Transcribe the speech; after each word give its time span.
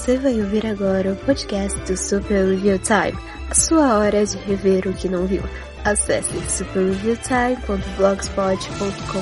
Você 0.00 0.16
vai 0.16 0.40
ouvir 0.40 0.66
agora 0.66 1.12
o 1.12 1.16
podcast 1.26 1.78
do 1.80 1.94
Super 1.94 2.46
Review 2.46 2.78
Time, 2.78 3.12
a 3.50 3.54
sua 3.54 3.98
hora 3.98 4.24
de 4.24 4.38
rever 4.38 4.88
o 4.88 4.96
que 4.96 5.10
não 5.10 5.26
viu. 5.26 5.42
Acesse 5.84 6.32
superreviewtime.blogspot.com. 6.48 9.20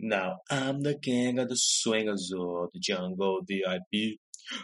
Now 0.00 0.40
I'm 0.50 0.82
the 0.82 0.98
king 0.98 1.38
of 1.38 1.48
the 1.48 1.54
swingers 1.56 2.32
of 2.32 2.72
the 2.72 2.80
jungle 2.82 3.44
VIP. 3.46 4.18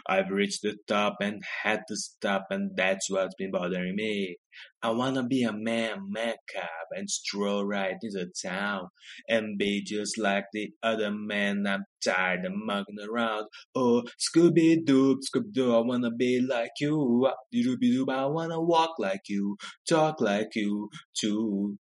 I've 0.05 0.31
reached 0.31 0.63
the 0.63 0.75
top 0.85 1.21
and 1.21 1.39
had 1.63 1.85
to 1.87 1.95
stop, 1.95 2.47
and 2.51 2.75
that's 2.75 3.09
what's 3.09 3.35
been 3.37 3.51
bothering 3.51 3.95
me. 3.95 4.35
I 4.83 4.89
wanna 4.91 5.23
be 5.23 5.43
a 5.43 5.53
man, 5.53 6.07
makeup, 6.09 6.87
and 6.91 7.09
stroll 7.09 7.65
right 7.65 7.95
into 8.01 8.27
town, 8.43 8.87
and 9.29 9.57
be 9.57 9.83
just 9.83 10.17
like 10.17 10.45
the 10.53 10.71
other 10.83 11.11
men. 11.11 11.65
I'm 11.67 11.85
tired 12.03 12.45
of 12.45 12.53
mucking 12.55 12.97
around. 13.07 13.47
Oh, 13.75 14.03
Scooby 14.19 14.83
Doo, 14.83 15.19
Scooby 15.19 15.53
Doo, 15.53 15.75
I 15.75 15.79
wanna 15.79 16.11
be 16.11 16.41
like 16.41 16.71
you. 16.79 17.29
Dooby 17.53 17.79
Doo, 17.79 18.05
I 18.09 18.25
wanna 18.25 18.61
walk 18.61 18.97
like 18.99 19.29
you, 19.29 19.57
talk 19.87 20.19
like 20.21 20.55
you, 20.55 20.89
too. 21.19 21.77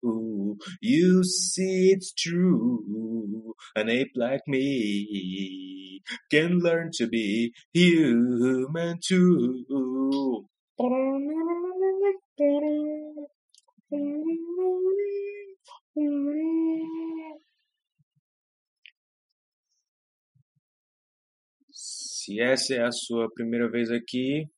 You 0.80 1.24
see, 1.24 1.92
it's 1.92 2.12
true. 2.12 3.54
An 3.76 3.88
ape 3.88 4.12
like 4.16 4.42
me 4.46 6.02
can 6.30 6.58
learn 6.58 6.90
to 6.94 7.06
be 7.06 7.52
human 7.72 8.98
too. 9.06 10.46
Se 21.70 22.40
essa 22.40 22.74
é 22.74 22.82
a 22.82 22.90
sua 22.90 23.30
primeira 23.34 23.70
vez 23.70 23.90
aqui, 23.90 24.48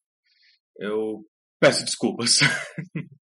eu 0.79 1.27
peço 1.59 1.84
desculpas. 1.84 2.39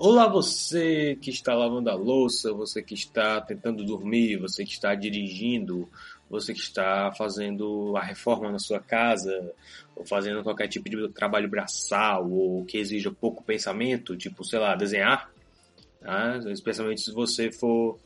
Olá, 0.00 0.28
você 0.28 1.18
que 1.20 1.28
está 1.28 1.52
lavando 1.56 1.90
a 1.90 1.94
louça, 1.94 2.52
você 2.52 2.80
que 2.80 2.94
está 2.94 3.40
tentando 3.40 3.84
dormir, 3.84 4.36
você 4.36 4.64
que 4.64 4.70
está 4.70 4.94
dirigindo, 4.94 5.88
você 6.30 6.54
que 6.54 6.60
está 6.60 7.10
fazendo 7.18 7.96
a 7.96 8.00
reforma 8.00 8.48
na 8.52 8.60
sua 8.60 8.78
casa, 8.78 9.52
ou 9.96 10.06
fazendo 10.06 10.44
qualquer 10.44 10.68
tipo 10.68 10.88
de 10.88 11.08
trabalho 11.08 11.48
braçal, 11.48 12.30
ou 12.30 12.64
que 12.64 12.78
exija 12.78 13.10
pouco 13.10 13.42
pensamento, 13.42 14.16
tipo, 14.16 14.44
sei 14.44 14.60
lá, 14.60 14.76
desenhar, 14.76 15.32
tá? 16.00 16.38
especialmente 16.46 17.00
se 17.00 17.12
você 17.12 17.50
for 17.50 17.98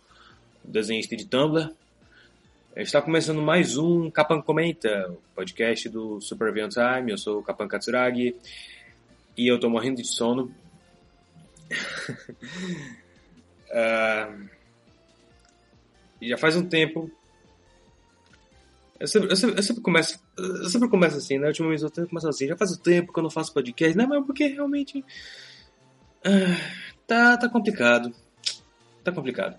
desenhista 0.64 1.14
de 1.14 1.26
Tumblr. 1.26 1.74
Está 2.74 3.02
começando 3.02 3.42
mais 3.42 3.76
um 3.76 4.10
Capan 4.10 4.40
Comenta, 4.40 5.14
podcast 5.34 5.90
do 5.90 6.22
Super 6.22 6.54
Beyond 6.54 6.72
Time. 6.72 7.10
Eu 7.10 7.18
sou 7.18 7.40
o 7.40 7.42
Capan 7.42 7.68
Katsuragi 7.68 8.34
e 9.36 9.46
eu 9.46 9.56
estou 9.56 9.68
morrendo 9.68 10.00
de 10.00 10.08
sono 10.08 10.61
uh, 13.70 14.48
já 16.22 16.38
faz 16.38 16.56
um 16.56 16.66
tempo. 16.66 17.10
Eu 18.98 19.08
sempre, 19.08 19.30
eu 19.30 19.36
sempre, 19.36 19.58
eu 19.58 19.62
sempre 19.62 19.82
começo. 19.82 20.20
Eu 20.36 20.68
sempre 20.68 20.88
começo 20.88 21.16
assim, 21.16 21.38
né? 21.38 21.48
Ultimamente 21.48 21.82
eu 21.82 21.88
sempre 21.88 22.08
começo 22.08 22.28
assim. 22.28 22.46
Já 22.46 22.56
faz 22.56 22.72
um 22.72 22.80
tempo 22.80 23.12
que 23.12 23.18
eu 23.18 23.22
não 23.22 23.30
faço 23.30 23.52
podcast, 23.52 23.96
né? 23.96 24.06
Mas 24.06 24.24
porque 24.24 24.46
realmente. 24.46 25.04
Uh, 26.20 26.84
tá, 27.06 27.36
tá 27.36 27.48
complicado. 27.48 28.14
Tá 29.02 29.10
complicado. 29.10 29.58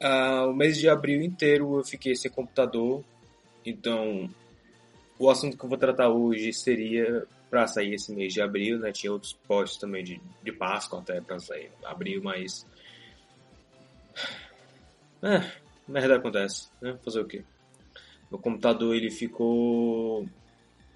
Uh, 0.00 0.50
o 0.50 0.54
mês 0.54 0.76
de 0.76 0.88
abril 0.88 1.22
inteiro 1.22 1.78
eu 1.78 1.84
fiquei 1.84 2.14
sem 2.14 2.30
computador. 2.30 3.02
Então, 3.64 4.30
o 5.18 5.28
assunto 5.28 5.56
que 5.56 5.64
eu 5.64 5.68
vou 5.68 5.78
tratar 5.78 6.08
hoje 6.08 6.52
seria 6.52 7.26
para 7.50 7.66
sair 7.66 7.94
esse 7.94 8.12
mês 8.12 8.32
de 8.32 8.40
abril, 8.40 8.78
né? 8.78 8.92
Tinha 8.92 9.12
outros 9.12 9.32
posts 9.32 9.78
também 9.78 10.02
de, 10.02 10.20
de 10.42 10.52
Páscoa 10.52 11.00
até 11.00 11.20
para 11.20 11.38
sair 11.38 11.70
abril, 11.84 12.22
mas. 12.22 12.66
É, 15.22 15.50
merda 15.88 16.16
acontece, 16.16 16.68
né? 16.80 16.96
Fazer 17.02 17.20
o 17.20 17.26
quê? 17.26 17.42
Meu 18.30 18.38
computador 18.38 18.94
ele 18.94 19.10
ficou 19.10 20.28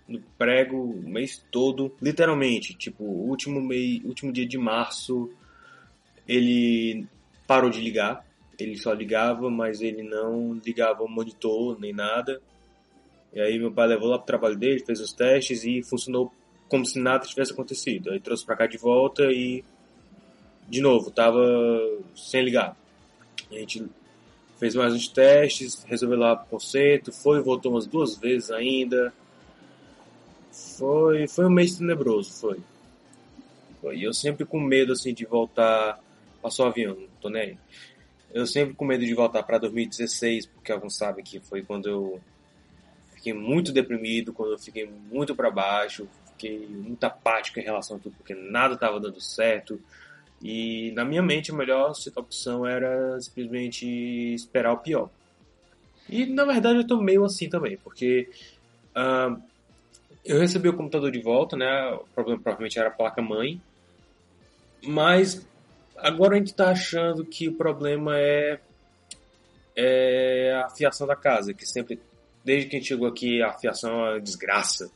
no 0.07 0.21
prego 0.37 0.77
o 0.77 1.09
mês 1.09 1.43
todo, 1.51 1.97
literalmente, 2.03 2.75
tipo, 2.75 3.03
último 3.03 3.61
mês, 3.63 4.05
último 4.05 4.31
dia 4.31 4.47
de 4.47 4.59
março, 4.59 5.33
ele 6.29 7.07
parou 7.47 7.71
de 7.71 7.81
ligar. 7.81 8.25
Ele 8.59 8.77
só 8.77 8.93
ligava, 8.93 9.49
mas 9.49 9.81
ele 9.81 10.03
não 10.03 10.55
ligava 10.55 11.03
o 11.03 11.09
monitor 11.09 11.81
nem 11.81 11.93
nada. 11.93 12.43
E 13.33 13.41
aí 13.41 13.59
meu 13.59 13.73
pai 13.73 13.89
levou 13.89 14.09
lá 14.09 14.19
pro 14.19 14.27
trabalho 14.27 14.57
dele, 14.57 14.85
fez 14.85 15.01
os 15.01 15.13
testes 15.13 15.65
e 15.65 15.83
funcionou 15.83 16.33
como 16.71 16.87
se 16.87 16.99
nada 16.99 17.27
tivesse 17.27 17.53
acontecido. 17.53 18.13
Aí 18.13 18.21
trouxe 18.21 18.47
para 18.47 18.57
cá 18.57 18.67
de 18.67 18.79
volta 18.79 19.25
e 19.25 19.63
de 20.69 20.81
novo 20.81 21.11
tava 21.11 21.39
sem 22.15 22.43
ligar. 22.43 22.77
A 23.51 23.55
gente 23.55 23.85
fez 24.57 24.75
mais 24.77 24.95
uns 24.95 25.09
testes, 25.09 25.83
resolveu 25.85 26.19
lá 26.19 26.35
o 26.35 26.47
conceito, 26.47 27.13
foi 27.13 27.39
e 27.39 27.43
voltou 27.43 27.73
umas 27.73 27.87
duas 27.87 28.17
vezes 28.17 28.51
ainda. 28.53 29.13
Foi, 30.53 31.27
foi 31.27 31.47
um 31.47 31.51
mês 31.51 31.77
tenebroso, 31.77 32.33
foi. 32.33 32.61
E 33.93 34.05
eu 34.05 34.15
sempre 34.15 34.45
com 34.45 34.61
medo 34.61 34.93
assim 34.93 35.13
de 35.13 35.25
voltar. 35.25 35.99
Passou 36.41 36.67
o 36.67 36.69
avião, 36.69 36.95
não 36.95 37.09
tô 37.21 37.29
nem 37.29 37.43
aí. 37.43 37.59
Eu 38.33 38.47
sempre 38.47 38.75
com 38.75 38.85
medo 38.85 39.05
de 39.05 39.13
voltar 39.13 39.43
para 39.43 39.59
2016, 39.59 40.47
porque 40.47 40.71
alguns 40.71 40.97
sabem 40.97 41.25
que 41.25 41.41
foi 41.41 41.63
quando 41.63 41.89
eu 41.89 42.21
fiquei 43.15 43.33
muito 43.33 43.73
deprimido, 43.73 44.33
quando 44.33 44.53
eu 44.53 44.59
fiquei 44.59 44.89
muito 45.11 45.35
para 45.35 45.51
baixo, 45.51 46.09
fiquei 46.41 46.67
muito 46.67 47.05
apático 47.05 47.61
em 47.61 47.63
relação 47.63 47.99
a 47.99 48.01
tudo, 48.01 48.15
porque 48.17 48.35
nada 48.35 48.75
estava 48.75 48.99
dando 48.99 49.21
certo. 49.21 49.79
E 50.43 50.91
na 50.93 51.05
minha 51.05 51.23
mente 51.23 51.51
a 51.51 51.55
melhor 51.55 51.93
opção 52.17 52.67
era 52.67 53.21
simplesmente 53.21 53.87
esperar 54.35 54.73
o 54.73 54.79
pior. 54.79 55.11
E 56.09 56.25
na 56.25 56.45
verdade 56.45 56.77
eu 56.77 56.83
estou 56.83 57.03
meio 57.03 57.25
assim 57.25 57.49
também, 57.49 57.77
porque 57.77 58.31
uh, 58.97 59.41
eu 60.25 60.41
recebi 60.41 60.69
o 60.69 60.77
computador 60.77 61.11
de 61.11 61.21
volta, 61.21 61.57
né? 61.57 61.93
O 61.93 62.07
problema 62.15 62.41
provavelmente 62.41 62.79
era 62.79 62.89
a 62.89 62.93
placa-mãe. 62.93 63.61
Mas 64.83 65.47
agora 65.99 66.35
a 66.35 66.39
gente 66.39 66.53
está 66.53 66.71
achando 66.71 67.25
que 67.25 67.49
o 67.49 67.53
problema 67.53 68.19
é, 68.19 68.59
é 69.77 70.63
a 70.65 70.71
fiação 70.71 71.07
da 71.07 71.15
casa, 71.15 71.53
que 71.53 71.67
sempre, 71.67 72.01
desde 72.43 72.71
que 72.71 72.77
a 72.77 72.79
gente 72.79 72.89
chegou 72.89 73.07
aqui, 73.07 73.43
a 73.43 73.53
fiação 73.53 73.91
é 73.91 74.13
uma 74.13 74.21
desgraça 74.21 74.91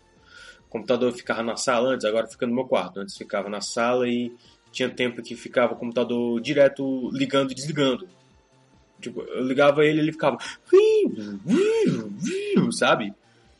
computador 0.74 1.12
ficava 1.12 1.40
na 1.40 1.56
sala 1.56 1.90
antes, 1.90 2.04
agora 2.04 2.26
fica 2.26 2.44
no 2.48 2.54
meu 2.54 2.64
quarto. 2.64 2.98
Antes 2.98 3.16
ficava 3.16 3.48
na 3.48 3.60
sala 3.60 4.08
e 4.08 4.32
tinha 4.72 4.90
tempo 4.90 5.22
que 5.22 5.36
ficava 5.36 5.72
o 5.72 5.76
computador 5.76 6.40
direto 6.40 7.08
ligando 7.12 7.52
e 7.52 7.54
desligando. 7.54 8.08
Tipo, 9.00 9.20
eu 9.20 9.44
ligava 9.44 9.84
ele 9.84 10.00
ele 10.00 10.12
ficava. 10.12 10.36
Sabe? 12.72 13.14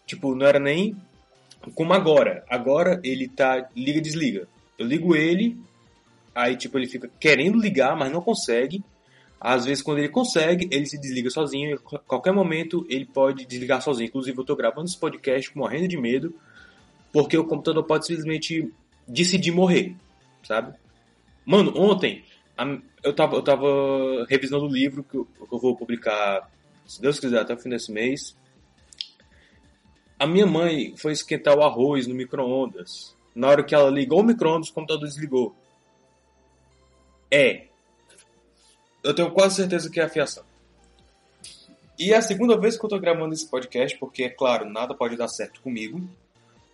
Tipo, 0.05 0.35
não 0.35 0.45
era 0.45 0.59
nem 0.59 0.97
como 1.77 1.93
agora. 1.93 2.45
Agora 2.51 3.01
ele 3.05 3.29
tá. 3.29 3.69
Liga 3.77 4.01
desliga. 4.01 4.49
Eu 4.77 4.85
ligo 4.85 5.15
ele, 5.15 5.57
aí 6.35 6.57
tipo, 6.57 6.77
ele 6.77 6.89
fica 6.89 7.09
querendo 7.21 7.61
ligar, 7.61 7.97
mas 7.97 8.11
não 8.11 8.21
consegue. 8.21 8.83
Às 9.41 9.67
vezes, 9.67 9.85
quando 9.85 9.99
ele 9.99 10.09
consegue, 10.09 10.67
ele 10.73 10.87
se 10.87 10.99
desliga 10.99 11.31
sozinho. 11.31 11.79
A 11.93 11.99
qualquer 11.99 12.33
momento, 12.33 12.85
ele 12.89 13.05
pode 13.05 13.47
desligar 13.47 13.81
sozinho. 13.83 14.09
Inclusive, 14.09 14.37
eu 14.37 14.45
tô 14.45 14.57
gravando 14.57 14.87
esse 14.87 14.99
podcast 14.99 15.57
morrendo 15.57 15.87
de 15.87 15.97
medo 15.97 16.35
porque 17.15 17.39
o 17.39 17.45
computador 17.45 17.85
pode 17.85 18.07
simplesmente 18.07 18.75
decidir 19.07 19.53
morrer, 19.53 19.95
sabe? 20.43 20.77
Mano, 21.47 21.73
ontem 21.77 22.25
eu 23.05 23.15
tava, 23.15 23.37
eu 23.37 23.43
tava 23.43 24.27
revisando 24.29 24.65
o 24.65 24.69
livro 24.69 25.05
que 25.05 25.17
eu, 25.17 25.25
que 25.25 25.55
eu 25.55 25.61
vou 25.61 25.77
publicar, 25.77 26.51
se 26.85 27.01
Deus 27.01 27.21
quiser, 27.21 27.39
até 27.39 27.55
o 27.55 27.57
fim 27.57 27.69
desse 27.69 27.93
mês. 27.93 28.37
A 30.19 30.27
minha 30.27 30.45
mãe 30.45 30.97
foi 30.97 31.13
esquentar 31.13 31.57
o 31.57 31.63
arroz 31.63 32.09
no 32.09 32.17
micro-ondas. 32.17 33.17
Na 33.33 33.47
hora 33.47 33.63
que 33.63 33.77
ela 33.77 33.91
ligou 33.91 34.19
o 34.19 34.25
micro-ondas, 34.25 34.71
o 34.71 34.75
computador 34.75 35.07
desligou. 35.07 35.55
É. 37.31 37.67
Eu 39.05 39.15
tenho 39.15 39.31
quase 39.31 39.55
certeza 39.55 39.89
que 39.89 40.01
é 40.01 40.03
a 40.03 40.09
fiação. 40.09 40.43
E 41.97 42.13
é 42.13 42.17
a 42.17 42.23
segunda 42.23 42.59
vez 42.59 42.77
que 42.77 42.85
eu 42.85 42.91
tô 42.91 42.99
gravando 42.99 43.35
esse 43.35 43.49
podcast, 43.49 43.97
porque, 44.01 44.25
é 44.25 44.31
claro, 44.31 44.69
nada 44.69 44.97
pode 44.97 45.17
dar 45.17 45.29
certo 45.29 45.61
comigo 45.61 46.03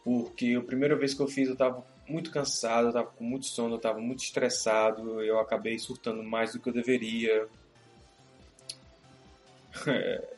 porque 0.05 0.57
a 0.59 0.63
primeira 0.63 0.97
vez 0.97 1.15
que 1.15 1.21
eu 1.21 1.29
fiz 1.29 1.47
eu 1.49 1.55
estava 1.55 1.85
muito 2.09 2.31
cansado, 2.31 2.87
eu 2.87 2.89
estava 2.89 3.07
com 3.09 3.25
muito 3.25 3.47
sono, 3.47 3.75
eu 3.75 3.77
estava 3.77 4.01
muito 4.01 4.23
estressado, 4.23 5.23
eu 5.23 5.39
acabei 5.39 5.79
surtando 5.79 6.23
mais 6.23 6.53
do 6.53 6.61
que 6.61 6.69
eu 6.69 6.73
deveria. 6.73 7.47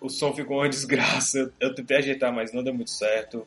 o 0.00 0.08
som 0.08 0.32
ficou 0.32 0.58
uma 0.58 0.68
desgraça, 0.68 1.52
eu 1.60 1.74
tentei 1.74 1.98
ajeitar, 1.98 2.32
mas 2.32 2.52
não 2.52 2.64
deu 2.64 2.74
muito 2.74 2.90
certo. 2.90 3.46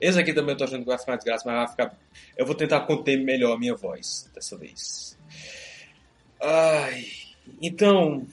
Esse 0.00 0.18
aqui 0.18 0.32
também 0.32 0.52
eu 0.52 0.58
tô 0.58 0.64
achando 0.64 0.80
que 0.80 0.88
vai 0.88 0.98
ficar 0.98 1.12
uma 1.12 1.18
desgraça, 1.18 1.44
mas 1.46 1.56
vai 1.56 1.68
ficar. 1.68 1.98
Eu 2.36 2.44
vou 2.44 2.56
tentar 2.56 2.80
conter 2.80 3.16
melhor 3.18 3.54
a 3.54 3.58
minha 3.58 3.76
voz 3.76 4.28
dessa 4.34 4.56
vez. 4.56 5.16
Ai. 6.40 7.06
Então. 7.60 8.26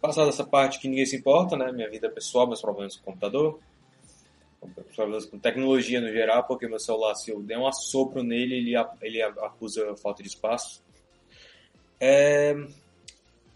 Passada 0.00 0.30
essa 0.30 0.46
parte 0.46 0.78
que 0.78 0.88
ninguém 0.88 1.04
se 1.04 1.16
importa, 1.16 1.56
né? 1.56 1.72
Minha 1.72 1.90
vida 1.90 2.08
pessoal, 2.08 2.46
meus 2.46 2.60
problemas 2.60 2.96
com 2.96 3.02
o 3.02 3.04
computador. 3.04 3.60
Com 4.60 5.38
tecnologia 5.38 6.00
no 6.00 6.10
geral, 6.10 6.44
porque 6.44 6.66
meu 6.66 6.80
celular, 6.80 7.14
se 7.14 7.30
eu 7.30 7.40
der 7.40 7.58
um 7.58 7.66
assopro 7.66 8.22
nele, 8.22 8.56
ele, 8.56 8.74
ele 9.02 9.22
acusa 9.22 9.96
falta 9.96 10.22
de 10.22 10.28
espaço. 10.28 10.82
É... 12.00 12.54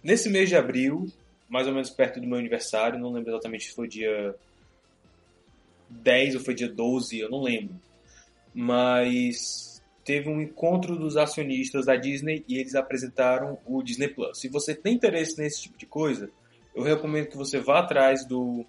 Nesse 0.02 0.28
mês 0.28 0.48
de 0.48 0.56
abril, 0.56 1.06
mais 1.48 1.66
ou 1.66 1.72
menos 1.72 1.90
perto 1.90 2.20
do 2.20 2.26
meu 2.26 2.38
aniversário, 2.38 2.98
não 2.98 3.12
lembro 3.12 3.30
exatamente 3.30 3.64
se 3.64 3.74
foi 3.74 3.88
dia 3.88 4.34
10 5.88 6.36
ou 6.36 6.40
foi 6.40 6.54
dia 6.54 6.68
12, 6.68 7.18
eu 7.18 7.30
não 7.30 7.42
lembro. 7.42 7.74
Mas 8.54 9.82
teve 10.04 10.28
um 10.28 10.40
encontro 10.40 10.96
dos 10.96 11.16
acionistas 11.16 11.86
da 11.86 11.96
Disney 11.96 12.44
e 12.48 12.58
eles 12.58 12.74
apresentaram 12.74 13.58
o 13.66 13.82
Disney 13.82 14.08
Plus. 14.08 14.40
Se 14.40 14.48
você 14.48 14.74
tem 14.74 14.94
interesse 14.94 15.38
nesse 15.38 15.62
tipo 15.62 15.78
de 15.78 15.86
coisa, 15.86 16.30
eu 16.74 16.82
recomendo 16.82 17.28
que 17.28 17.36
você 17.36 17.60
vá 17.60 17.80
atrás 17.80 18.26
do, 18.26 18.64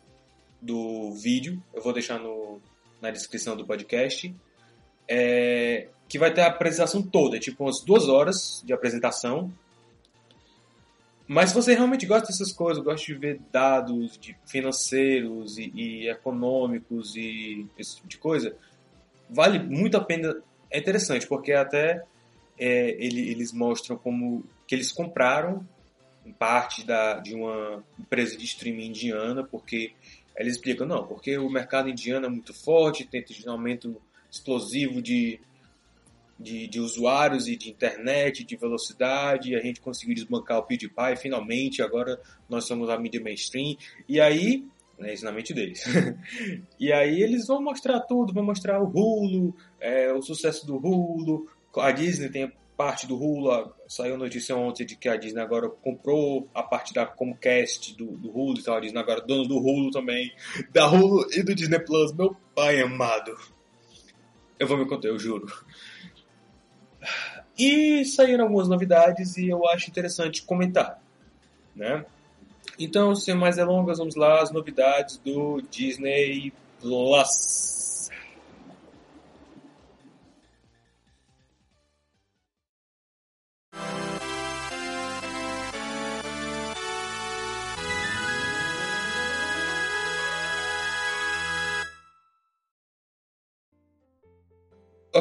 do 0.63 1.11
vídeo, 1.11 1.61
eu 1.73 1.81
vou 1.81 1.91
deixar 1.91 2.19
no, 2.19 2.61
na 3.01 3.11
descrição 3.11 3.55
do 3.55 3.65
podcast, 3.65 4.33
é, 5.07 5.87
que 6.07 6.17
vai 6.17 6.33
ter 6.33 6.41
a 6.41 6.47
apresentação 6.47 7.01
toda, 7.01 7.37
tipo 7.37 7.63
umas 7.63 7.83
duas 7.83 8.07
horas 8.07 8.63
de 8.65 8.73
apresentação, 8.73 9.51
mas 11.27 11.49
se 11.49 11.55
você 11.55 11.73
realmente 11.73 12.05
gosta 12.05 12.27
dessas 12.27 12.51
coisas, 12.51 12.83
gosta 12.83 13.05
de 13.05 13.13
ver 13.15 13.39
dados 13.51 14.17
de 14.17 14.35
financeiros 14.45 15.57
e, 15.57 15.71
e, 15.73 16.09
econômicos 16.09 17.15
e 17.15 17.65
esse 17.77 17.95
tipo 17.95 18.07
de 18.07 18.17
coisa, 18.17 18.55
vale 19.29 19.59
muito 19.59 19.97
a 19.97 20.03
pena. 20.03 20.35
É 20.69 20.79
interessante, 20.79 21.27
porque 21.27 21.53
até 21.53 22.03
é, 22.57 22.89
ele, 23.03 23.29
eles 23.29 23.53
mostram 23.53 23.97
como 23.97 24.43
que 24.67 24.75
eles 24.75 24.91
compraram 24.91 25.65
parte 26.37 26.85
da, 26.85 27.19
de 27.19 27.35
uma 27.35 27.83
empresa 27.99 28.37
de 28.37 28.45
streaming 28.45 28.87
indiana, 28.87 29.43
porque 29.43 29.91
eles 30.37 30.55
explicam, 30.55 30.87
não, 30.87 31.05
porque 31.05 31.37
o 31.37 31.49
mercado 31.49 31.89
indiano 31.89 32.25
é 32.25 32.29
muito 32.29 32.53
forte, 32.53 33.05
tem 33.05 33.23
um 33.45 33.51
aumento 33.51 34.01
explosivo 34.31 35.01
de 35.01 35.39
de, 36.39 36.67
de 36.67 36.79
usuários 36.79 37.47
e 37.47 37.55
de 37.55 37.69
internet, 37.69 38.43
de 38.43 38.55
velocidade, 38.55 39.55
a 39.55 39.61
gente 39.61 39.79
conseguiu 39.79 40.15
desbancar 40.15 40.59
o 40.59 40.63
PewDiePie, 40.63 41.15
finalmente, 41.17 41.81
agora 41.81 42.19
nós 42.49 42.65
somos 42.65 42.89
a 42.89 42.99
mídia 42.99 43.21
mainstream, 43.21 43.77
e 44.07 44.19
aí, 44.19 44.65
é 44.99 45.13
isso 45.13 45.23
na 45.23 45.31
mente 45.31 45.53
deles, 45.53 45.83
e 46.79 46.91
aí 46.91 47.21
eles 47.21 47.47
vão 47.47 47.61
mostrar 47.61 48.01
tudo, 48.01 48.33
vão 48.33 48.43
mostrar 48.43 48.81
o 48.81 48.87
Hulu, 48.87 49.55
é, 49.79 50.11
o 50.11 50.21
sucesso 50.21 50.65
do 50.67 50.75
Hulu, 50.75 51.47
a 51.77 51.91
Disney 51.91 52.29
tem 52.29 52.51
parte 52.75 53.07
do 53.07 53.15
Hulu, 53.15 53.73
saiu 53.87 54.17
notícia 54.17 54.55
ontem 54.55 54.85
de 54.85 54.95
que 54.95 55.07
a 55.07 55.15
Disney 55.15 55.41
agora 55.41 55.69
comprou 55.69 56.49
a 56.53 56.63
parte 56.63 56.93
da 56.93 57.05
Comcast 57.05 57.95
do, 57.95 58.17
do 58.17 58.29
Hulu, 58.29 58.59
então 58.59 58.73
a 58.73 58.79
Disney 58.79 58.99
agora 58.99 59.21
é 59.21 59.25
dono 59.25 59.47
do 59.47 59.57
Hulu 59.57 59.91
também, 59.91 60.31
da 60.71 60.89
Hulu 60.89 61.27
e 61.31 61.43
do 61.43 61.53
Disney 61.53 61.79
Plus, 61.79 62.11
meu 62.13 62.35
pai 62.55 62.81
amado. 62.81 63.37
Eu 64.59 64.67
vou 64.67 64.77
me 64.77 64.85
contar, 64.85 65.07
eu 65.07 65.19
juro. 65.19 65.45
E 67.57 68.03
saíram 68.05 68.45
algumas 68.45 68.67
novidades 68.67 69.37
e 69.37 69.47
eu 69.47 69.67
acho 69.67 69.89
interessante 69.89 70.43
comentar, 70.43 71.01
né? 71.75 72.05
Então, 72.79 73.15
sem 73.15 73.35
mais 73.35 73.57
delongas, 73.57 73.99
vamos 73.99 74.15
lá 74.15 74.41
as 74.41 74.51
novidades 74.51 75.17
do 75.17 75.61
Disney 75.69 76.51
Plus. 76.81 77.72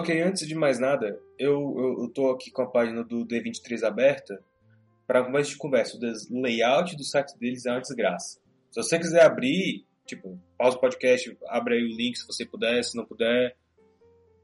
Ok, 0.02 0.20
antes 0.20 0.48
de 0.48 0.54
mais 0.56 0.80
nada, 0.80 1.16
eu, 1.38 1.76
eu, 1.78 2.02
eu 2.02 2.08
tô 2.08 2.28
aqui 2.30 2.50
com 2.50 2.62
a 2.62 2.66
página 2.66 3.04
do 3.04 3.24
D23 3.24 3.84
aberta 3.84 4.42
para 5.06 5.22
começo 5.22 5.50
de 5.50 5.56
conversa. 5.56 5.96
O 5.96 6.40
layout 6.40 6.96
do 6.96 7.04
site 7.04 7.38
deles 7.38 7.66
é 7.66 7.70
uma 7.70 7.80
desgraça. 7.80 8.40
Se 8.72 8.82
você 8.82 8.98
quiser 8.98 9.22
abrir, 9.22 9.86
tipo, 10.04 10.36
pausa 10.58 10.76
o 10.76 10.80
podcast, 10.80 11.38
abre 11.46 11.74
aí 11.74 11.84
o 11.84 11.96
link 11.96 12.18
se 12.18 12.26
você 12.26 12.44
puder, 12.44 12.82
se 12.82 12.96
não 12.96 13.04
puder, 13.04 13.56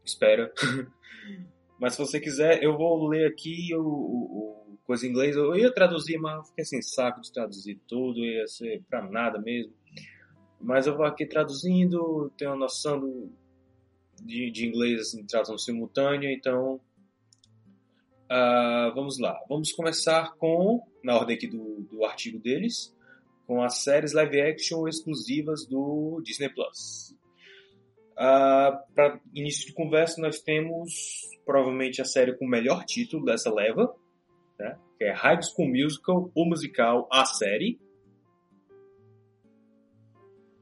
espera. 0.04 0.52
mas 1.76 1.94
se 1.94 1.98
você 1.98 2.20
quiser, 2.20 2.62
eu 2.62 2.78
vou 2.78 3.08
ler 3.08 3.26
aqui 3.26 3.74
o, 3.74 3.82
o, 3.82 4.74
o 4.74 4.78
coisa 4.86 5.08
em 5.08 5.10
inglês. 5.10 5.34
Eu 5.34 5.56
ia 5.56 5.74
traduzir, 5.74 6.18
mas 6.18 6.50
fiquei 6.50 6.64
sem 6.64 6.80
saco 6.80 7.20
de 7.20 7.32
traduzir 7.32 7.80
tudo, 7.88 8.24
ia 8.24 8.46
ser 8.46 8.80
pra 8.88 9.02
nada 9.02 9.40
mesmo. 9.40 9.72
Mas 10.60 10.86
eu 10.86 10.96
vou 10.96 11.04
aqui 11.04 11.26
traduzindo, 11.26 12.30
tenho 12.38 12.52
uma 12.52 12.58
noção 12.58 13.00
do 13.00 13.32
de, 14.22 14.50
de 14.50 14.66
inglês 14.66 15.00
assim, 15.00 15.24
tradução 15.24 15.58
simultânea, 15.58 16.32
então 16.32 16.80
uh, 18.30 18.94
vamos 18.94 19.18
lá. 19.18 19.38
Vamos 19.48 19.72
começar 19.72 20.34
com, 20.36 20.82
na 21.02 21.16
ordem 21.16 21.36
aqui 21.36 21.46
do, 21.46 21.82
do 21.90 22.04
artigo 22.04 22.38
deles, 22.38 22.94
com 23.46 23.62
as 23.62 23.82
séries 23.82 24.12
live 24.12 24.40
action 24.40 24.86
exclusivas 24.86 25.66
do 25.66 26.20
Disney 26.22 26.50
Plus. 26.50 27.16
Uh, 28.12 28.76
Para 28.94 29.20
início 29.34 29.66
de 29.66 29.72
conversa, 29.72 30.20
nós 30.20 30.40
temos 30.40 31.28
provavelmente 31.46 32.02
a 32.02 32.04
série 32.04 32.36
com 32.36 32.44
o 32.44 32.48
melhor 32.48 32.84
título 32.84 33.24
dessa 33.24 33.52
leva, 33.52 33.94
né? 34.58 34.78
que 34.98 35.04
é 35.04 35.12
High 35.12 35.40
School 35.42 35.68
Musical, 35.68 36.30
o 36.34 36.44
musical, 36.44 37.08
a 37.10 37.24
série. 37.24 37.80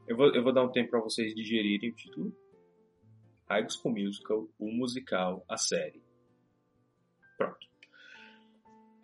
Eu 0.07 0.17
vou, 0.17 0.33
eu 0.33 0.45
vou 0.45 0.53
dar 0.53 0.63
um 0.63 0.71
tempo 0.71 0.91
para 0.91 1.01
vocês 1.01 1.35
digerirem 1.35 1.91
o 1.91 1.95
título. 1.95 2.33
High 3.49 3.67
School 3.69 3.95
Musical, 3.95 4.49
o 4.59 4.71
musical, 4.71 5.45
a 5.49 5.57
série. 5.57 6.03
Pronto. 7.37 7.67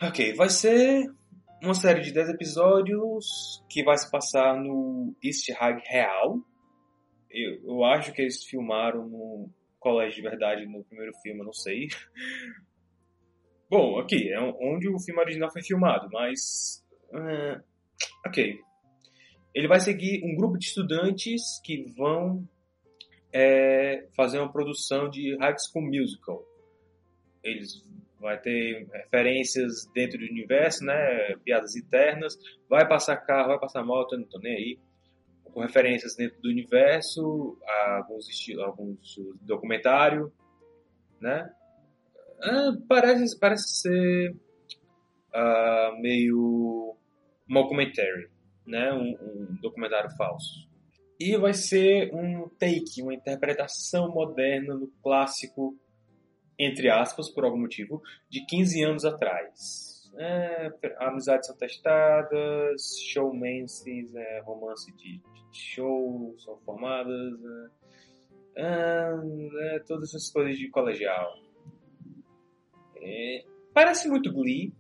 Ok, 0.03 0.35
vai 0.35 0.49
ser 0.49 1.12
uma 1.62 1.75
série 1.75 2.00
de 2.00 2.12
10 2.12 2.31
episódios 2.31 3.65
que 3.69 3.84
vai 3.84 3.96
se 3.96 4.11
passar 4.11 4.56
no 4.56 5.15
East 5.22 5.49
High 5.51 5.81
Real. 5.87 6.39
Eu, 7.31 7.63
eu 7.65 7.84
acho 7.84 8.13
que 8.13 8.22
eles 8.22 8.44
filmaram 8.44 9.08
no 9.08 9.49
Colégio 9.79 10.17
de 10.17 10.29
Verdade 10.29 10.67
no 10.67 10.84
primeiro 10.84 11.13
filme, 11.22 11.44
não 11.44 11.53
sei. 11.53 11.89
Bom, 13.70 13.99
aqui 13.99 14.31
é 14.32 14.41
onde 14.41 14.89
o 14.89 14.99
filme 14.99 15.20
original 15.20 15.51
foi 15.51 15.63
filmado, 15.63 16.08
mas. 16.13 16.84
Uh, 17.11 17.63
ok. 18.27 18.58
Ele 19.55 19.69
vai 19.69 19.81
seguir 19.81 20.22
um 20.25 20.34
grupo 20.34 20.58
de 20.58 20.67
estudantes 20.67 21.61
que 21.65 21.84
vão 21.96 22.46
é 23.32 24.06
fazer 24.17 24.39
uma 24.39 24.53
produção 24.53 25.08
de 25.08 25.36
High 25.36 25.56
School 25.58 25.86
Musical. 25.86 26.44
Eles 27.43 27.82
vai 28.22 28.39
ter 28.39 28.86
referências 28.93 29.84
dentro 29.93 30.17
do 30.19 30.24
universo, 30.24 30.84
né, 30.84 31.34
piadas 31.44 31.74
internas, 31.74 32.39
vai 32.69 32.86
passar 32.86 33.17
carro, 33.17 33.48
vai 33.48 33.58
passar 33.58 33.84
moto, 33.84 34.17
não 34.17 34.24
tô 34.24 34.39
nem 34.39 34.55
aí, 34.55 34.79
com 35.53 35.60
referências 35.60 36.15
dentro 36.15 36.41
do 36.41 36.48
universo, 36.48 37.58
alguns 37.96 38.29
estilos, 38.29 38.62
alguns 38.62 39.20
documentário, 39.43 40.32
né? 41.20 41.51
Ah, 42.41 42.72
parece 42.89 43.39
parece 43.39 43.69
ser 43.81 44.36
uh, 45.34 46.01
meio 46.01 46.96
mockumentary, 47.48 48.31
né, 48.65 48.93
um, 48.93 49.17
um 49.20 49.58
documentário 49.60 50.10
falso. 50.17 50.71
E 51.24 51.36
vai 51.36 51.55
ser 51.55 52.12
um 52.12 52.48
take, 52.48 53.00
uma 53.00 53.14
interpretação 53.14 54.10
moderna 54.10 54.76
do 54.76 54.88
clássico, 55.00 55.79
entre 56.58 56.91
aspas, 56.91 57.31
por 57.31 57.44
algum 57.44 57.60
motivo, 57.60 58.02
de 58.29 58.44
15 58.44 58.82
anos 58.82 59.05
atrás. 59.05 60.10
É, 60.19 60.69
amizades 60.98 61.46
são 61.46 61.56
testadas, 61.56 62.98
showmances, 63.06 64.12
é, 64.17 64.41
romance 64.41 64.91
de, 64.96 65.19
de, 65.19 65.56
show 65.56 66.34
são 66.38 66.58
formadas, 66.64 67.38
é, 68.56 69.12
é, 69.76 69.79
todas 69.86 70.08
essas 70.08 70.29
coisas 70.29 70.58
de 70.58 70.69
colegial. 70.70 71.34
É, 73.00 73.44
parece 73.72 74.08
muito 74.08 74.32
Glee. 74.32 74.72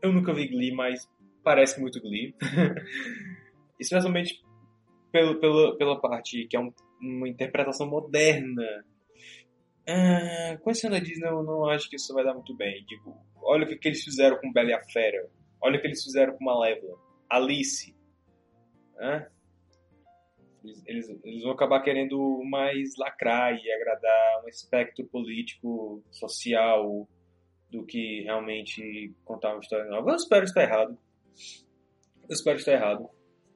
Eu 0.00 0.10
nunca 0.10 0.32
vi 0.32 0.48
Glee, 0.48 0.74
mas 0.74 1.06
parece 1.42 1.78
muito 1.78 2.00
Glee. 2.00 2.34
Especialmente 3.78 4.43
pelo, 5.14 5.38
pelo, 5.38 5.76
pela 5.76 6.00
parte 6.00 6.44
que 6.48 6.56
é 6.56 6.60
um, 6.60 6.74
uma 7.00 7.28
interpretação 7.28 7.88
moderna. 7.88 8.84
Ah, 9.88 10.58
conhecendo 10.60 10.96
a 10.96 10.98
Disney, 10.98 11.28
eu 11.28 11.44
não 11.44 11.68
acho 11.68 11.88
que 11.88 11.94
isso 11.94 12.12
vai 12.12 12.24
dar 12.24 12.34
muito 12.34 12.52
bem. 12.56 12.84
Tipo, 12.84 13.16
olha 13.40 13.64
o 13.64 13.68
que, 13.68 13.76
que 13.76 13.88
eles 13.88 14.02
fizeram 14.02 14.40
com 14.40 14.52
Bela 14.52 14.70
e 14.70 14.72
a 14.72 14.82
Fera. 14.82 15.30
Olha 15.62 15.78
o 15.78 15.80
que 15.80 15.86
eles 15.86 16.02
fizeram 16.02 16.36
com 16.36 16.44
Malévola. 16.44 16.98
Alice. 17.30 17.94
Eles, 20.64 20.82
eles, 20.84 21.08
eles 21.22 21.42
vão 21.42 21.52
acabar 21.52 21.80
querendo 21.82 22.42
mais 22.50 22.96
lacrar 22.98 23.54
e 23.54 23.70
agradar 23.70 24.44
um 24.44 24.48
espectro 24.48 25.06
político, 25.06 26.02
social, 26.10 27.08
do 27.70 27.86
que 27.86 28.22
realmente 28.22 29.14
contar 29.24 29.52
uma 29.52 29.60
história 29.60 29.84
nova. 29.84 30.10
Eu 30.10 30.16
espero 30.16 30.44
estar 30.44 30.62
errado. 30.62 30.98
Eu 32.28 32.34
espero 32.34 32.58
estar 32.58 32.72
errado. 32.72 33.08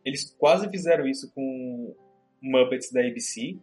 Eles 0.05 0.35
quase 0.39 0.69
fizeram 0.71 1.07
isso 1.07 1.31
com 1.33 1.95
Muppets 2.41 2.93
da 2.93 3.01
ABC, 3.01 3.59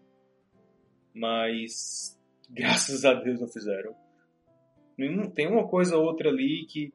mas 1.14 2.20
graças 2.50 3.06
a 3.06 3.14
Deus 3.14 3.40
não 3.40 3.48
fizeram. 3.48 3.96
Tem 5.34 5.48
uma 5.48 5.68
coisa 5.68 5.98
ou 5.98 6.06
outra 6.06 6.30
ali 6.30 6.66
que 6.66 6.94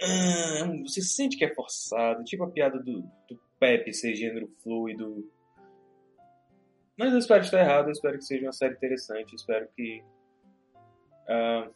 ah, 0.00 0.70
você 0.82 1.00
sente 1.00 1.36
que 1.36 1.44
é 1.44 1.54
forçado, 1.54 2.22
tipo 2.22 2.44
a 2.44 2.50
piada 2.50 2.78
do, 2.78 3.00
do 3.28 3.40
Pepe 3.58 3.92
ser 3.92 4.14
gênero 4.14 4.48
fluido. 4.62 5.30
Mas 6.96 7.12
eu 7.12 7.18
espero 7.18 7.42
estar 7.42 7.60
errado, 7.60 7.86
eu 7.86 7.92
espero 7.92 8.18
que 8.18 8.24
seja 8.24 8.46
uma 8.46 8.52
série 8.52 8.74
interessante, 8.74 9.34
espero 9.34 9.68
que 9.74 10.02
uh, 11.28 11.74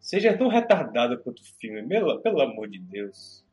seja 0.00 0.36
tão 0.36 0.48
retardada 0.48 1.16
quanto 1.16 1.40
o 1.40 1.44
filme, 1.58 1.86
pelo, 1.86 2.20
pelo 2.20 2.40
amor 2.40 2.68
de 2.68 2.78
Deus. 2.78 3.44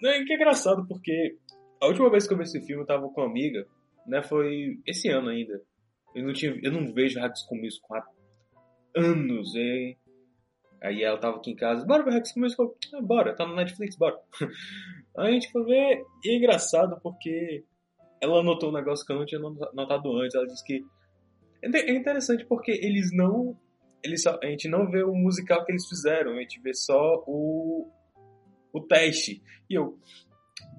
Não, 0.00 0.10
é 0.10 0.24
que 0.24 0.32
é 0.32 0.36
engraçado 0.36 0.86
porque 0.86 1.36
a 1.80 1.86
última 1.86 2.10
vez 2.10 2.26
que 2.26 2.32
eu 2.32 2.38
vi 2.38 2.44
esse 2.44 2.60
filme 2.60 2.82
eu 2.82 2.86
tava 2.86 3.08
com 3.08 3.20
uma 3.20 3.30
amiga, 3.30 3.66
né, 4.06 4.22
foi 4.22 4.80
esse 4.86 5.08
ano 5.08 5.28
ainda. 5.28 5.60
Eu 6.14 6.24
não, 6.24 6.32
tinha, 6.32 6.58
eu 6.62 6.70
não 6.70 6.92
vejo 6.92 7.18
Hacks 7.18 7.42
com 7.44 7.56
isso 7.56 7.80
há 7.90 8.04
anos, 8.96 9.54
hein? 9.54 9.98
Aí 10.82 11.02
ela 11.02 11.18
tava 11.18 11.36
aqui 11.36 11.52
em 11.52 11.56
casa, 11.56 11.86
bora 11.86 12.02
ver 12.02 12.12
Hacks 12.12 12.32
com 12.32 12.44
isso, 12.44 12.76
ah, 12.94 13.00
bora, 13.00 13.34
tá 13.34 13.46
no 13.46 13.54
Netflix, 13.54 13.96
bora. 13.96 14.18
Aí 15.16 15.28
a 15.28 15.32
gente 15.32 15.50
foi 15.50 15.64
ver, 15.64 16.02
e 16.24 16.30
é 16.30 16.36
engraçado 16.36 17.00
porque 17.02 17.64
ela 18.20 18.42
notou 18.42 18.70
um 18.70 18.74
negócio 18.74 19.06
que 19.06 19.12
eu 19.12 19.18
não 19.18 19.26
tinha 19.26 19.40
notado 19.40 20.16
antes, 20.18 20.34
ela 20.34 20.46
disse 20.46 20.64
que 20.64 20.84
é, 21.62 21.90
é 21.90 21.94
interessante 21.94 22.44
porque 22.46 22.72
eles 22.72 23.10
não 23.12 23.56
eles 24.04 24.22
só, 24.22 24.38
a 24.42 24.46
gente 24.46 24.68
não 24.68 24.90
vê 24.90 25.02
o 25.04 25.14
musical 25.14 25.64
que 25.64 25.72
eles 25.72 25.86
fizeram, 25.88 26.32
a 26.32 26.40
gente 26.40 26.60
vê 26.60 26.74
só 26.74 27.22
o 27.26 27.88
o 28.72 28.80
teste. 28.80 29.42
E 29.68 29.74
eu, 29.74 29.98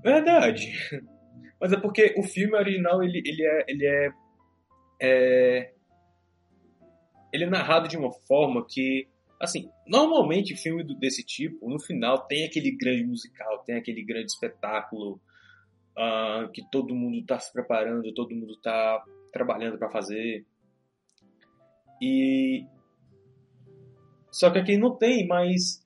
verdade. 0.04 0.74
Mas 1.60 1.72
é 1.72 1.80
porque 1.80 2.14
o 2.18 2.24
filme 2.24 2.56
original 2.56 3.02
ele, 3.04 3.22
ele 3.26 3.44
é 3.46 3.66
ele 3.68 3.86
é, 3.86 4.12
é 5.02 5.74
ele 7.32 7.44
é 7.46 7.50
narrado 7.50 7.88
de 7.88 7.98
uma 7.98 8.12
forma 8.12 8.66
que 8.68 9.08
assim, 9.40 9.70
normalmente 9.86 10.56
filme 10.56 10.84
desse 10.98 11.24
tipo, 11.24 11.70
no 11.70 11.80
final 11.80 12.26
tem 12.28 12.46
aquele 12.46 12.72
grande 12.72 13.04
musical, 13.04 13.64
tem 13.64 13.76
aquele 13.76 14.04
grande 14.04 14.32
espetáculo 14.32 15.20
uh, 15.98 16.50
que 16.52 16.64
todo 16.70 16.96
mundo 16.96 17.20
está 17.20 17.40
se 17.40 17.52
preparando, 17.52 18.14
todo 18.14 18.36
mundo 18.36 18.54
está 18.54 19.04
trabalhando 19.32 19.78
para 19.78 19.90
fazer. 19.90 20.46
E 22.02 22.66
só 24.32 24.50
que 24.50 24.60
aqui 24.60 24.78
não 24.78 24.96
tem, 24.96 25.28
mas 25.28 25.83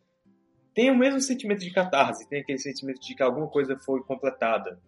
tem 0.77 0.91
o 0.91 0.95
mesmo 0.95 1.19
sentimento 1.19 1.61
de 1.61 1.73
catarse, 1.73 2.29
tem 2.29 2.41
aquele 2.41 2.59
sentimento 2.59 3.01
de 3.01 3.15
que 3.15 3.23
alguma 3.23 3.47
coisa 3.47 3.75
foi 3.83 3.99
completada. 4.03 4.79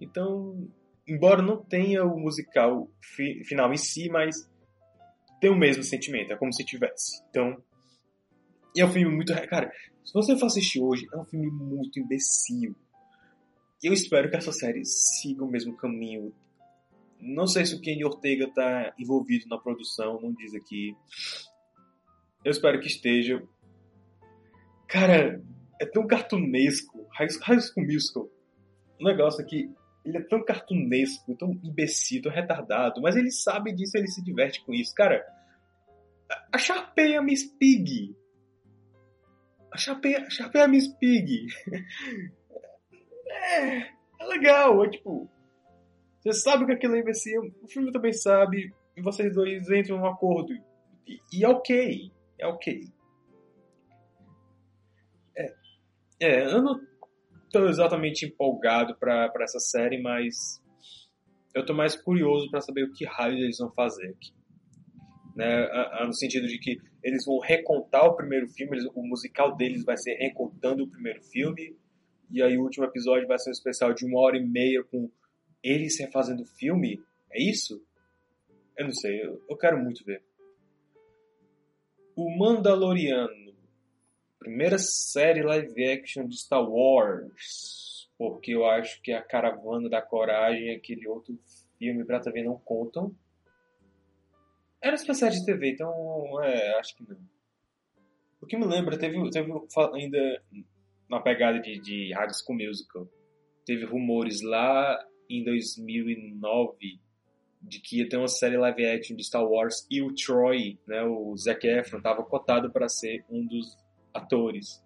Então, 0.00 0.66
embora 1.06 1.42
não 1.42 1.62
tenha 1.62 2.06
o 2.06 2.18
musical 2.18 2.90
fi 3.02 3.44
final 3.44 3.70
em 3.70 3.76
si, 3.76 4.08
mas 4.08 4.48
tem 5.38 5.50
o 5.50 5.58
mesmo 5.58 5.82
sentimento, 5.82 6.32
é 6.32 6.36
como 6.38 6.54
se 6.54 6.64
tivesse. 6.64 7.22
Então, 7.28 7.62
é 8.74 8.82
um 8.82 8.90
filme 8.90 9.14
muito. 9.14 9.34
Cara, 9.46 9.70
se 10.02 10.14
você 10.14 10.34
for 10.38 10.46
assistir 10.46 10.80
hoje, 10.80 11.06
é 11.12 11.18
um 11.18 11.24
filme 11.26 11.50
muito 11.50 12.00
imbecil. 12.00 12.74
E 13.84 13.88
eu 13.88 13.92
espero 13.92 14.30
que 14.30 14.36
essa 14.36 14.52
série 14.52 14.86
siga 14.86 15.44
o 15.44 15.50
mesmo 15.50 15.76
caminho. 15.76 16.34
Não 17.20 17.46
sei 17.46 17.66
se 17.66 17.74
o 17.74 17.80
Kenny 17.82 18.06
Ortega 18.06 18.50
tá 18.54 18.94
envolvido 18.98 19.44
na 19.50 19.58
produção, 19.58 20.18
não 20.18 20.32
diz 20.32 20.54
aqui. 20.54 20.96
Eu 22.42 22.52
espero 22.52 22.80
que 22.80 22.86
esteja. 22.86 23.46
Cara, 24.88 25.42
é 25.80 25.86
tão 25.86 26.06
cartunesco. 26.06 27.06
High 27.12 27.60
School 27.60 27.86
Musical. 27.86 28.28
O 29.00 29.04
negócio 29.04 29.42
aqui, 29.42 29.70
ele 30.04 30.18
é 30.18 30.22
tão 30.22 30.44
cartunesco, 30.44 31.36
tão 31.36 31.50
imbecil, 31.62 32.22
tão 32.22 32.32
retardado, 32.32 33.00
mas 33.02 33.16
ele 33.16 33.30
sabe 33.30 33.74
disso, 33.74 33.96
ele 33.96 34.06
se 34.06 34.22
diverte 34.22 34.64
com 34.64 34.72
isso. 34.72 34.94
Cara, 34.94 35.24
a 36.52 36.58
Sharpay 36.58 37.16
a 37.16 37.22
Miss 37.22 37.44
Pig. 37.44 38.16
A 39.72 39.76
Sharpay, 39.76 40.30
Sharpay 40.30 40.62
a 40.62 40.68
Miss 40.68 40.88
Pig. 40.88 41.46
é, 43.28 43.78
é 43.78 44.24
legal, 44.26 44.84
é 44.84 44.90
tipo... 44.90 45.28
Você 46.20 46.32
sabe 46.32 46.66
que 46.66 46.72
aquilo 46.72 46.96
é 46.96 47.00
imbecil, 47.00 47.54
o 47.62 47.68
filme 47.68 47.92
também 47.92 48.12
sabe, 48.12 48.74
e 48.96 49.02
vocês 49.02 49.32
dois 49.32 49.70
entram 49.70 49.98
num 49.98 50.06
acordo. 50.06 50.52
E, 51.06 51.20
e 51.32 51.44
é 51.44 51.48
ok, 51.48 52.10
é 52.38 52.46
ok. 52.46 52.95
É, 56.20 56.46
eu 56.46 56.62
não 56.62 56.80
tô 57.50 57.68
exatamente 57.68 58.26
empolgado 58.26 58.96
para 58.96 59.32
essa 59.40 59.58
série, 59.58 60.00
mas 60.00 60.62
eu 61.54 61.64
tô 61.64 61.74
mais 61.74 61.94
curioso 61.94 62.50
para 62.50 62.60
saber 62.60 62.84
o 62.84 62.92
que 62.92 63.04
raios 63.04 63.40
eles 63.40 63.58
vão 63.58 63.70
fazer 63.72 64.08
aqui. 64.08 64.34
Né? 65.34 65.68
No 66.06 66.14
sentido 66.14 66.46
de 66.46 66.58
que 66.58 66.78
eles 67.02 67.24
vão 67.26 67.38
recontar 67.38 68.06
o 68.06 68.16
primeiro 68.16 68.48
filme, 68.48 68.76
eles, 68.76 68.86
o 68.94 69.02
musical 69.02 69.54
deles 69.54 69.84
vai 69.84 69.96
ser 69.96 70.14
recontando 70.14 70.84
o 70.84 70.90
primeiro 70.90 71.22
filme, 71.22 71.76
e 72.30 72.42
aí 72.42 72.56
o 72.56 72.62
último 72.62 72.84
episódio 72.84 73.28
vai 73.28 73.38
ser 73.38 73.50
um 73.50 73.52
especial 73.52 73.92
de 73.92 74.06
uma 74.06 74.20
hora 74.20 74.36
e 74.36 74.44
meia 74.44 74.82
com 74.84 75.10
eles 75.62 75.98
refazendo 76.00 76.42
o 76.42 76.46
filme. 76.46 77.00
É 77.30 77.42
isso? 77.42 77.80
Eu 78.76 78.86
não 78.86 78.92
sei, 78.92 79.22
eu, 79.22 79.42
eu 79.48 79.56
quero 79.56 79.78
muito 79.78 80.04
ver. 80.04 80.22
O 82.16 82.36
Mandaloriano 82.38 83.45
primeira 84.46 84.78
série 84.78 85.42
live 85.42 85.84
action 85.90 86.28
de 86.28 86.38
Star 86.38 86.62
Wars, 86.62 88.08
porque 88.16 88.52
eu 88.52 88.64
acho 88.64 89.02
que 89.02 89.10
a 89.12 89.20
Caravana 89.20 89.88
da 89.88 90.00
Coragem 90.00 90.68
e 90.68 90.76
aquele 90.76 91.08
outro 91.08 91.36
filme 91.76 92.04
pra 92.04 92.20
TV 92.20 92.44
não 92.44 92.56
contam. 92.56 93.12
Era 94.80 94.94
especial 94.94 95.32
de 95.32 95.44
TV, 95.44 95.72
então 95.72 96.40
é, 96.44 96.78
acho 96.78 96.96
que 96.96 97.02
não. 97.08 97.18
O 98.40 98.46
que 98.46 98.56
me 98.56 98.66
lembra, 98.66 98.96
teve, 98.96 99.18
teve 99.30 99.52
ainda 99.92 100.42
na 101.10 101.18
pegada 101.20 101.58
de, 101.58 101.80
de 101.80 102.12
School 102.32 102.56
Musical, 102.56 103.08
teve 103.64 103.84
rumores 103.84 104.42
lá 104.42 104.96
em 105.28 105.42
2009 105.42 107.00
de 107.60 107.80
que 107.80 107.98
ia 107.98 108.08
ter 108.08 108.16
uma 108.16 108.28
série 108.28 108.56
live 108.56 108.86
action 108.86 109.16
de 109.16 109.24
Star 109.24 109.44
Wars 109.44 109.84
e 109.90 110.00
o 110.00 110.14
Troy, 110.14 110.78
né, 110.86 111.02
o 111.02 111.36
Zac 111.36 111.66
Efron, 111.66 111.98
estava 111.98 112.22
cotado 112.22 112.70
para 112.70 112.88
ser 112.88 113.24
um 113.28 113.44
dos 113.44 113.85
atores. 114.16 114.82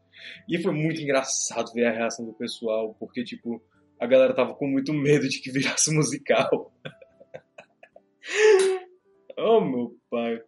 E 0.48 0.60
foi 0.60 0.72
muito 0.72 1.00
engraçado 1.00 1.72
ver 1.72 1.86
a 1.86 1.92
reação 1.92 2.26
do 2.26 2.34
pessoal, 2.34 2.94
porque, 2.98 3.24
tipo, 3.24 3.62
a 3.98 4.06
galera 4.06 4.34
tava 4.34 4.54
com 4.54 4.66
muito 4.66 4.92
medo 4.92 5.28
de 5.28 5.40
que 5.40 5.50
virasse 5.50 5.94
musical. 5.94 6.72
oh, 9.38 9.60
meu 9.60 9.96
pai. 10.10 10.42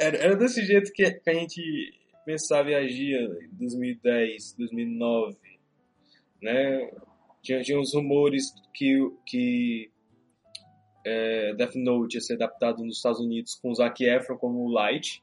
Era, 0.00 0.16
era 0.16 0.36
desse 0.36 0.64
jeito 0.64 0.90
que, 0.92 1.04
a 1.04 1.32
gente 1.32 1.92
pensava 2.24 2.70
e 2.70 2.74
agia 2.74 3.20
em 3.20 3.56
2010, 3.56 4.54
2009, 4.56 5.36
né? 6.42 6.90
Tinha, 7.42 7.62
tinha 7.62 7.78
uns 7.78 7.94
rumores 7.94 8.52
que, 8.74 8.98
que 9.26 9.90
é, 11.04 11.54
Death 11.54 11.74
Note 11.76 12.16
ia 12.16 12.20
ser 12.20 12.34
adaptado 12.34 12.84
nos 12.84 12.96
Estados 12.96 13.20
Unidos 13.20 13.54
com 13.56 13.70
o 13.70 13.74
Zac 13.74 14.02
Efron 14.04 14.36
como 14.36 14.70
Light, 14.70 15.22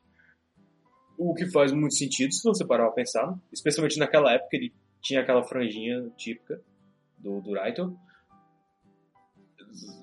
o 1.17 1.33
que 1.33 1.49
faz 1.49 1.71
muito 1.71 1.95
sentido 1.95 2.33
se 2.33 2.43
você 2.43 2.65
parar 2.65 2.85
pra 2.85 2.93
pensar, 2.93 3.37
especialmente 3.51 3.97
naquela 3.97 4.33
época 4.33 4.55
ele 4.55 4.73
tinha 5.01 5.21
aquela 5.21 5.43
franjinha 5.43 6.09
típica 6.15 6.61
do, 7.17 7.41
do 7.41 7.53
Raito. 7.53 7.97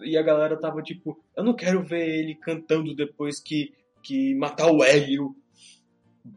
E 0.03 0.17
a 0.17 0.23
galera 0.23 0.59
tava 0.59 0.83
tipo, 0.83 1.19
eu 1.37 1.45
não 1.45 1.55
quero 1.55 1.85
ver 1.85 2.07
ele 2.07 2.35
cantando 2.35 2.95
depois 2.95 3.41
que, 3.41 3.73
que 4.03 4.35
matar 4.35 4.71
o 4.71 4.83
Hélio. 4.83 5.35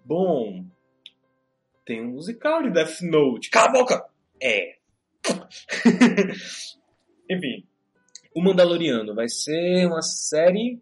Bom, 0.05 0.65
tem 1.85 2.03
um 2.03 2.11
musical 2.11 2.63
de 2.63 2.71
Death 2.71 3.01
Note. 3.01 3.49
Cala 3.49 3.69
a 3.69 3.71
boca! 3.71 4.05
É. 4.41 4.77
Enfim, 7.29 7.67
O 8.33 8.41
Mandaloriano 8.41 9.13
vai 9.13 9.27
ser 9.27 9.85
uma 9.87 10.01
série 10.01 10.81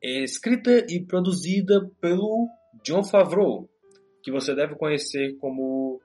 escrita 0.00 0.86
e 0.88 1.04
produzida 1.04 1.90
pelo 2.00 2.48
John 2.82 3.04
Favreau, 3.04 3.68
que 4.22 4.30
você 4.30 4.54
deve 4.54 4.74
conhecer 4.74 5.36
como 5.38 6.00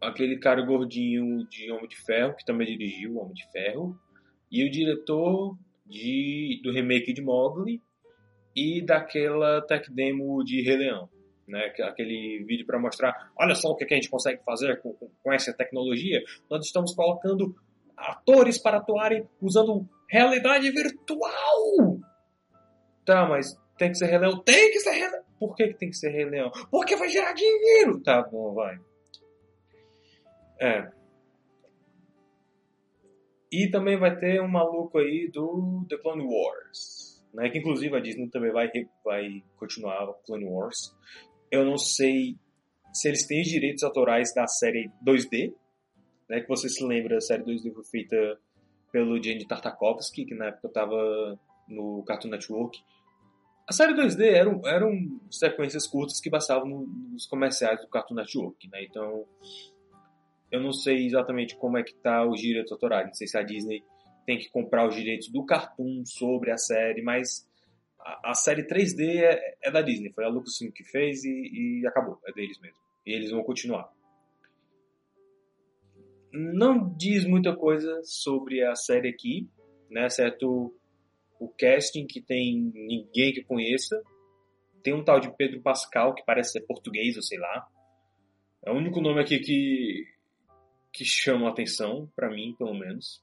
aquele 0.00 0.38
cara 0.38 0.64
gordinho 0.64 1.46
de 1.48 1.70
Homem 1.70 1.88
de 1.88 1.96
Ferro, 1.96 2.34
que 2.34 2.44
também 2.44 2.66
dirigiu 2.66 3.18
Homem 3.18 3.34
de 3.34 3.50
Ferro, 3.52 3.96
e 4.50 4.66
o 4.66 4.70
diretor 4.70 5.56
de, 5.86 6.60
do 6.62 6.72
remake 6.72 7.12
de 7.12 7.22
Mowgli 7.22 7.80
e 8.56 8.84
daquela 8.84 9.60
tech 9.62 9.92
demo 9.92 10.42
de 10.42 10.62
Rei 10.62 10.76
Leão. 10.76 11.08
né? 11.46 11.72
Aquele 11.82 12.44
vídeo 12.46 12.66
para 12.66 12.78
mostrar, 12.78 13.30
olha 13.38 13.54
só 13.54 13.68
o 13.68 13.76
que 13.76 13.84
a 13.84 13.96
gente 13.96 14.10
consegue 14.10 14.42
fazer 14.44 14.80
com, 14.80 14.94
com 14.94 15.32
essa 15.32 15.52
tecnologia. 15.52 16.22
Nós 16.48 16.64
estamos 16.64 16.94
colocando 16.94 17.54
atores 17.96 18.58
para 18.58 18.78
atuarem 18.78 19.26
usando 19.40 19.88
realidade 20.08 20.70
virtual. 20.70 21.98
Tá, 23.04 23.28
mas 23.28 23.56
tem 23.76 23.90
que 23.90 23.98
ser 23.98 24.06
Rei 24.06 24.18
Leão? 24.18 24.42
Tem 24.42 24.70
que 24.70 24.80
ser. 24.80 24.99
Por 25.40 25.54
que, 25.54 25.68
que 25.68 25.78
tem 25.78 25.88
que 25.88 25.96
ser 25.96 26.10
Rei 26.10 26.26
Leão? 26.26 26.52
Porque 26.70 26.94
vai 26.94 27.08
gerar 27.08 27.32
dinheiro. 27.32 27.98
Tá 28.02 28.22
bom, 28.22 28.52
vai. 28.52 28.78
É. 30.60 30.92
E 33.50 33.70
também 33.70 33.98
vai 33.98 34.16
ter 34.18 34.42
um 34.42 34.48
maluco 34.48 34.98
aí 34.98 35.30
do 35.32 35.86
The 35.88 35.96
Clone 35.96 36.26
Wars. 36.26 37.24
Né? 37.32 37.48
Que 37.48 37.58
inclusive 37.58 37.96
a 37.96 38.00
Disney 38.00 38.28
também 38.28 38.52
vai, 38.52 38.70
vai 39.02 39.42
continuar 39.56 40.10
o 40.10 40.14
Clone 40.26 40.44
Wars. 40.44 40.94
Eu 41.50 41.64
não 41.64 41.78
sei 41.78 42.36
se 42.92 43.08
eles 43.08 43.26
têm 43.26 43.40
os 43.40 43.48
direitos 43.48 43.82
autorais 43.82 44.34
da 44.34 44.46
série 44.46 44.90
2D. 45.02 45.54
Né? 46.28 46.42
Que 46.42 46.48
você 46.48 46.68
se 46.68 46.84
lembra, 46.84 47.16
a 47.16 47.20
série 47.20 47.42
2D 47.42 47.72
foi 47.72 47.84
feita 47.84 48.38
pelo 48.92 49.20
Jenny 49.22 49.46
Tartakovsky, 49.46 50.26
que 50.26 50.34
na 50.34 50.48
época 50.48 50.68
estava 50.68 51.38
no 51.66 52.04
Cartoon 52.04 52.28
Network. 52.28 52.78
A 53.70 53.72
série 53.72 53.94
2D 53.94 54.24
eram, 54.32 54.60
eram 54.66 54.90
sequências 55.30 55.86
curtas 55.86 56.20
que 56.20 56.28
passavam 56.28 56.88
nos 57.12 57.24
comerciais 57.24 57.80
do 57.80 57.86
Cartoon 57.86 58.16
Network, 58.16 58.68
né? 58.68 58.82
Então, 58.82 59.24
eu 60.50 60.60
não 60.60 60.72
sei 60.72 61.06
exatamente 61.06 61.56
como 61.56 61.78
é 61.78 61.84
que 61.84 61.94
tá 61.94 62.28
os 62.28 62.40
direitos 62.40 62.72
autorais. 62.72 63.06
Não 63.06 63.14
sei 63.14 63.28
se 63.28 63.38
a 63.38 63.44
Disney 63.44 63.84
tem 64.26 64.40
que 64.40 64.50
comprar 64.50 64.88
os 64.88 64.96
direitos 64.96 65.28
do 65.28 65.46
cartoon 65.46 66.04
sobre 66.04 66.50
a 66.50 66.56
série, 66.56 67.00
mas 67.00 67.48
a, 68.00 68.32
a 68.32 68.34
série 68.34 68.66
3D 68.66 69.20
é, 69.20 69.40
é, 69.62 69.70
da 69.70 69.82
Disney. 69.82 70.10
Foi 70.10 70.24
a 70.24 70.28
Lucasfilm 70.28 70.72
que 70.72 70.82
fez 70.82 71.22
e, 71.22 71.30
e 71.30 71.86
acabou. 71.86 72.18
É 72.26 72.32
deles 72.32 72.58
mesmo. 72.58 72.76
E 73.06 73.12
eles 73.12 73.30
vão 73.30 73.44
continuar. 73.44 73.88
Não 76.32 76.92
diz 76.92 77.24
muita 77.24 77.54
coisa 77.54 78.00
sobre 78.02 78.64
a 78.64 78.74
série 78.74 79.08
aqui, 79.08 79.48
né? 79.88 80.06
Exceto 80.06 80.74
o 81.40 81.48
casting 81.48 82.06
que 82.06 82.20
tem 82.20 82.70
ninguém 82.74 83.32
que 83.32 83.42
conheça. 83.42 84.00
Tem 84.82 84.94
um 84.94 85.02
tal 85.02 85.18
de 85.18 85.34
Pedro 85.36 85.60
Pascal 85.60 86.14
que 86.14 86.24
parece 86.24 86.52
ser 86.52 86.60
português, 86.66 87.16
ou 87.16 87.22
sei 87.22 87.38
lá. 87.38 87.66
É 88.64 88.70
o 88.70 88.76
único 88.76 89.00
nome 89.00 89.20
aqui 89.20 89.40
que 89.40 90.06
que 90.92 91.04
chamam 91.04 91.46
a 91.46 91.50
atenção, 91.50 92.10
para 92.16 92.30
mim, 92.30 92.54
pelo 92.58 92.74
menos. 92.74 93.22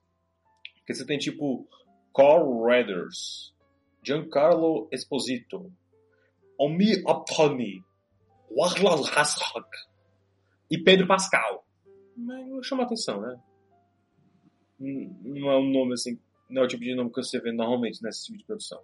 Porque 0.77 0.93
você 0.93 1.05
tem 1.05 1.17
tipo 1.17 1.67
Carl 2.15 2.65
Redders, 2.65 3.53
Giancarlo 4.01 4.87
Esposito, 4.91 5.71
Omi 6.57 7.03
Optami, 7.05 7.83
Warlas 8.49 9.09
Hassok 9.15 9.67
e 10.71 10.77
Pedro 10.77 11.07
Pascal. 11.07 11.65
Mas 12.15 12.65
chama 12.65 12.83
a 12.83 12.85
atenção, 12.85 13.21
né? 13.21 13.37
Não 14.79 15.51
é 15.51 15.57
um 15.57 15.69
nome 15.69 15.93
assim, 15.93 16.17
não 16.49 16.61
é 16.61 16.65
o 16.65 16.67
tipo 16.67 16.83
de 16.83 16.95
nome 16.95 17.11
que 17.11 17.21
você 17.21 17.39
vê 17.39 17.51
normalmente 17.51 18.01
nesse 18.03 18.25
tipo 18.25 18.37
de 18.37 18.45
produção. 18.45 18.79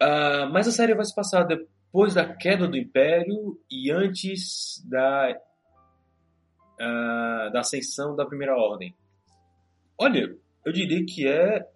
Uh, 0.00 0.48
mas 0.52 0.68
a 0.68 0.72
série 0.72 0.94
vai 0.94 1.04
se 1.04 1.14
passar 1.14 1.44
depois 1.44 2.14
da 2.14 2.34
queda 2.34 2.68
do 2.68 2.76
Império 2.76 3.60
e 3.70 3.90
antes 3.90 4.84
da 4.86 5.36
uh, 6.74 7.52
da 7.52 7.60
ascensão 7.60 8.14
da 8.14 8.24
Primeira 8.24 8.56
Ordem. 8.56 8.94
Olha, 9.98 10.36
eu 10.64 10.72
diria 10.72 11.04
que 11.04 11.26
é 11.26 11.68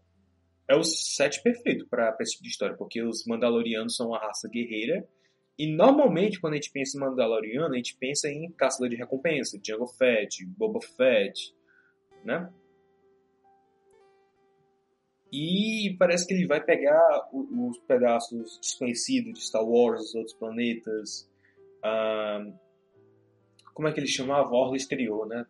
é 0.69 0.77
o 0.77 0.85
set 0.85 1.43
perfeito 1.43 1.87
para 1.89 2.17
esse 2.21 2.33
tipo 2.33 2.45
de 2.45 2.51
história, 2.51 2.77
porque 2.77 3.03
os 3.03 3.27
Mandalorianos 3.27 3.97
são 3.97 4.09
uma 4.09 4.19
raça 4.19 4.49
guerreira 4.49 5.07
e 5.59 5.67
normalmente 5.67 6.41
quando 6.41 6.55
a 6.55 6.57
gente 6.57 6.71
pensa 6.71 6.97
em 6.97 7.01
Mandaloriano, 7.01 7.75
a 7.75 7.77
gente 7.77 7.97
pensa 7.97 8.29
em 8.29 8.51
caçador 8.53 8.89
de 8.89 8.97
recompensa, 8.97 9.61
Jango 9.63 9.87
Fett, 9.87 10.47
Boba 10.47 10.81
Fett, 10.81 11.55
né? 12.25 12.51
E 15.33 15.97
parece 15.99 16.27
que 16.27 16.35
ele 16.35 16.47
vai 16.47 16.63
pegar 16.63 17.29
os 17.33 17.79
pedaços 17.89 18.59
desconhecidos 18.61 19.39
de 19.39 19.47
Star 19.47 19.65
Wars, 19.65 20.03
os 20.03 20.15
outros 20.15 20.35
planetas, 20.35 21.31
uh, 21.79 22.53
como 23.73 23.89
é 23.89 23.93
que 23.93 24.01
ele 24.01 24.07
chamava? 24.07 24.51
Orla 24.51 24.77
Exterior, 24.77 25.27
né? 25.27 25.47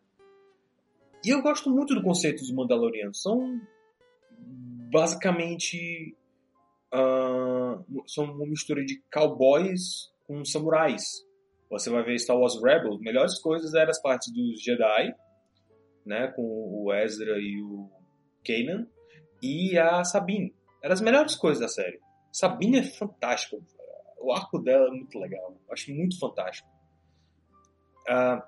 E 1.24 1.30
eu 1.30 1.42
gosto 1.42 1.70
muito 1.70 1.94
do 1.94 2.02
conceito 2.02 2.40
dos 2.40 2.52
Mandalorianos. 2.52 3.20
São 3.20 3.60
basicamente 4.92 6.16
uh, 6.92 8.02
são 8.06 8.24
uma 8.24 8.46
mistura 8.46 8.84
de 8.84 9.02
cowboys 9.12 10.12
com 10.26 10.44
samurais. 10.44 11.02
Você 11.70 11.90
vai 11.90 12.02
ver 12.04 12.18
Star 12.18 12.36
Wars 12.36 12.62
Rebels, 12.62 13.00
melhores 13.00 13.40
coisas 13.40 13.74
eram 13.74 13.90
as 13.90 14.00
partes 14.00 14.32
dos 14.32 14.62
Jedi, 14.62 15.14
né, 16.04 16.30
com 16.36 16.42
o 16.42 16.92
Ezra 16.92 17.38
e 17.38 17.62
o 17.62 17.88
Kanan, 18.44 18.86
e 19.42 19.76
a 19.76 20.04
Sabine. 20.04 20.54
Eram 20.82 20.94
as 20.94 21.00
melhores 21.00 21.34
coisas 21.34 21.60
da 21.60 21.68
série. 21.68 22.00
Sabine 22.30 22.78
é 22.78 22.82
fantástica. 22.82 23.58
O 24.18 24.32
arco 24.32 24.58
dela 24.58 24.88
é 24.88 24.90
muito 24.90 25.18
legal. 25.18 25.56
Eu 25.66 25.72
acho 25.72 25.92
muito 25.92 26.18
fantástico. 26.18 26.68
Ah, 28.08 28.46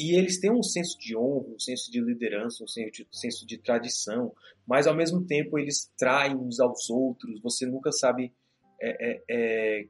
e 0.00 0.16
eles 0.16 0.40
têm 0.40 0.50
um 0.50 0.62
senso 0.62 0.98
de 0.98 1.14
honra, 1.14 1.48
um 1.54 1.58
senso 1.58 1.92
de 1.92 2.00
liderança, 2.00 2.64
um 2.64 2.66
senso 2.66 2.90
de, 2.90 3.06
senso 3.12 3.46
de 3.46 3.58
tradição, 3.58 4.32
mas 4.66 4.86
ao 4.86 4.96
mesmo 4.96 5.26
tempo 5.26 5.58
eles 5.58 5.92
traem 5.98 6.34
uns 6.34 6.58
aos 6.58 6.88
outros. 6.88 7.38
Você 7.42 7.66
nunca 7.66 7.92
sabe 7.92 8.32
é, 8.80 9.10
é, 9.10 9.22
é, 9.28 9.88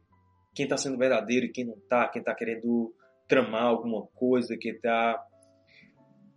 quem 0.53 0.65
está 0.65 0.77
sendo 0.77 0.99
verdadeiro 0.99 1.47
e 1.47 1.53
quem 1.53 1.65
não 1.65 1.75
está, 1.75 2.09
quem 2.09 2.19
está 2.19 2.35
querendo 2.35 2.93
tramar 3.29 3.67
alguma 3.67 4.05
coisa, 4.09 4.57
quem 4.59 4.73
está. 4.73 5.25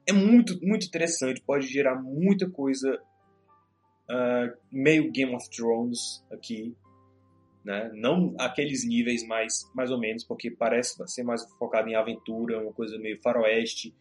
É 0.07 0.13
muito, 0.13 0.59
muito 0.61 0.85
interessante, 0.85 1.41
pode 1.41 1.67
gerar 1.67 2.01
muita 2.01 2.49
coisa 2.49 2.99
uh, 4.09 4.57
meio 4.71 5.11
Game 5.11 5.33
of 5.35 5.49
Thrones 5.49 6.25
aqui 6.31 6.75
né? 7.63 7.89
Não 7.93 8.35
aqueles 8.37 8.85
níveis 8.85 9.25
mais, 9.25 9.53
mais 9.73 9.89
ou 9.89 9.99
menos, 9.99 10.23
porque 10.23 10.51
parece 10.51 11.01
ser 11.07 11.23
mais 11.23 11.41
focado 11.57 11.89
em 11.89 11.95
aventura, 11.95 12.61
uma 12.61 12.73
coisa 12.73 12.97
meio 12.97 13.21
faroeste, 13.21 13.95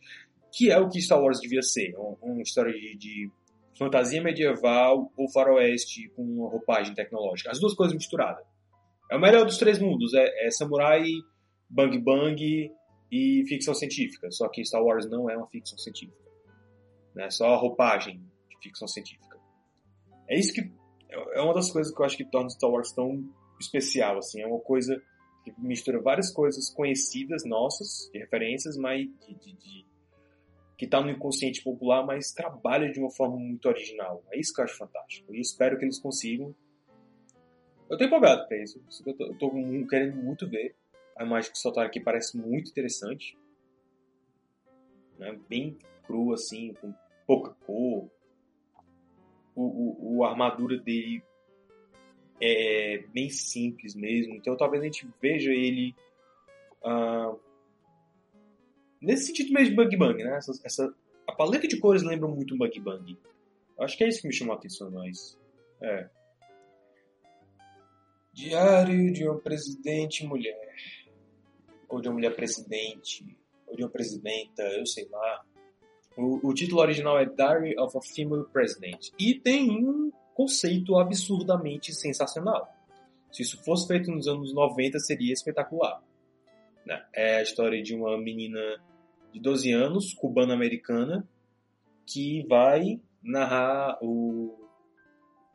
que 0.53 0.71
é 0.71 0.79
o 0.79 0.88
que 0.88 1.01
Star 1.01 1.23
Wars 1.23 1.41
devia 1.41 1.62
ser, 1.62 1.95
uma, 1.97 2.17
uma 2.21 2.43
história 2.43 2.73
de, 2.73 2.97
de, 2.97 3.31
fantasia 3.79 4.23
medieval 4.23 5.11
ou 5.17 5.31
faroeste 5.33 6.09
com 6.11 6.23
uma 6.23 6.49
roupagem 6.49 6.95
tecnológica, 6.95 7.51
as 7.51 7.61
duas 7.61 7.75
coisas 7.75 7.95
misturadas. 7.97 8.45
É 9.11 9.17
o 9.17 9.21
melhor 9.21 9.45
dos 9.45 9.59
três 9.59 9.79
mundos, 9.79 10.12
é, 10.15 10.47
é 10.47 10.51
samurai, 10.51 11.05
bang 11.71 11.99
bang 11.99 12.71
e 13.12 13.44
ficção 13.46 13.75
científica, 13.75 14.31
só 14.31 14.48
que 14.48 14.64
Star 14.64 14.83
Wars 14.83 15.07
não 15.09 15.29
é 15.29 15.37
uma 15.37 15.46
ficção 15.46 15.77
científica, 15.77 16.25
né? 17.14 17.29
Só 17.29 17.53
a 17.53 17.57
roupagem 17.57 18.18
de 18.48 18.57
ficção 18.62 18.88
científica. 18.88 19.38
É 20.27 20.38
isso 20.38 20.55
que 20.55 20.72
é 21.11 21.42
uma 21.42 21.53
das 21.53 21.70
coisas 21.70 21.94
que 21.94 22.01
eu 22.01 22.07
acho 22.07 22.16
que 22.16 22.25
torna 22.25 22.48
Star 22.48 22.70
Wars 22.70 22.90
tão 22.92 23.22
especial, 23.61 24.16
assim, 24.16 24.40
é 24.40 24.46
uma 24.46 24.61
coisa 24.61 25.01
que 25.44 25.53
mistura 25.59 26.01
várias 26.01 26.33
coisas 26.33 26.70
conhecidas 26.70 27.44
nossas, 27.44 28.09
de 28.12 28.18
referências, 28.18 28.79
mas 28.79 29.03
de, 29.27 29.35
de, 29.35 29.53
de 29.53 29.87
que 30.79 30.87
está 30.87 31.01
no 31.01 31.11
inconsciente 31.11 31.62
popular, 31.62 32.07
mas 32.07 32.33
trabalha 32.33 32.90
de 32.90 32.98
uma 32.98 33.11
forma 33.11 33.37
muito 33.37 33.68
original. 33.68 34.25
É 34.33 34.40
isso 34.40 34.55
que 34.55 34.61
eu 34.61 34.64
acho 34.64 34.77
fantástico. 34.77 35.35
E 35.35 35.40
espero 35.40 35.79
que 35.79 35.85
eles 35.85 36.01
consigam. 36.01 36.55
Eu 37.90 37.98
tô 37.98 38.05
empolgado 38.05 38.48
pra 38.48 38.57
isso. 38.57 38.83
Eu 39.07 39.14
tô, 39.14 39.25
eu 39.27 39.35
tô 39.38 39.51
querendo 39.88 40.16
muito 40.16 40.48
ver. 40.48 40.75
A 41.16 41.25
imagem 41.25 41.53
que 41.53 41.59
soltaram 41.59 41.88
aqui 41.88 42.01
parece 42.01 42.37
muito 42.37 42.70
interessante. 42.70 43.37
Né? 45.18 45.38
Bem 45.48 45.79
cru, 46.05 46.33
assim, 46.33 46.75
com 46.75 46.94
pouca 47.27 47.51
cor. 47.66 48.11
O, 49.55 49.62
o, 49.62 50.16
o 50.16 50.25
armadura 50.25 50.79
dele 50.79 51.22
é 52.40 53.05
bem 53.12 53.31
simples 53.31 53.94
mesmo. 53.94 54.35
Então 54.35 54.57
talvez 54.57 54.83
a 54.83 54.87
gente 54.87 55.07
veja 55.20 55.53
ele 55.53 55.94
uh, 56.83 57.38
nesse 59.01 59.27
sentido 59.27 59.53
mesmo 59.53 59.70
de 59.70 59.77
Bug 59.77 59.96
Bang, 59.96 60.25
né? 60.25 60.37
Essa, 60.37 60.53
essa, 60.64 60.94
a 61.27 61.33
paleta 61.33 61.68
de 61.68 61.79
cores 61.79 62.03
lembra 62.03 62.29
muito 62.29 62.55
um 62.55 62.59
Bug 62.59 62.81
Bang. 62.81 63.18
Acho 63.79 63.96
que 63.96 64.05
é 64.05 64.09
isso 64.09 64.22
que 64.22 64.29
me 64.29 64.35
chamou 64.35 64.55
a 64.55 64.59
atenção 64.59 64.90
mais. 64.90 65.38
É. 65.81 66.09
Diário 68.33 69.12
de 69.12 69.25
uma 69.29 69.38
presidente 69.38 70.27
mulher. 70.27 70.75
Ou 71.92 72.00
de 72.00 72.09
uma 72.09 72.14
mulher 72.14 72.35
presidente. 72.35 73.37
Ou 73.66 73.76
de 73.76 73.85
uma 73.85 73.90
presidenta, 73.90 74.62
eu 74.62 74.87
sei 74.87 75.07
lá. 75.11 75.44
O, 76.16 76.48
o 76.48 76.55
título 76.55 76.81
original 76.81 77.18
é 77.18 77.26
Diary 77.26 77.78
of 77.78 77.96
a 77.96 78.00
Female 78.00 78.44
President. 78.52 79.11
E 79.18 79.35
tem 79.35 79.70
um 79.70 80.11
conceito 80.35 80.98
absurdamente 80.98 81.92
sensacional. 81.94 82.68
Se 83.31 83.42
isso 83.42 83.62
fosse 83.62 83.87
feito 83.87 84.11
nos 84.11 84.26
anos 84.26 84.52
90, 84.52 84.98
seria 84.98 85.33
espetacular. 85.33 86.02
Né? 86.85 87.05
É 87.14 87.37
a 87.37 87.42
história 87.42 87.83
de 87.83 87.94
uma 87.94 88.18
menina 88.18 88.83
de 89.33 89.40
12 89.40 89.72
anos, 89.72 90.12
cubana-americana, 90.14 91.26
que 92.07 92.46
vai 92.46 93.00
narrar 93.22 93.98
o, 94.02 94.62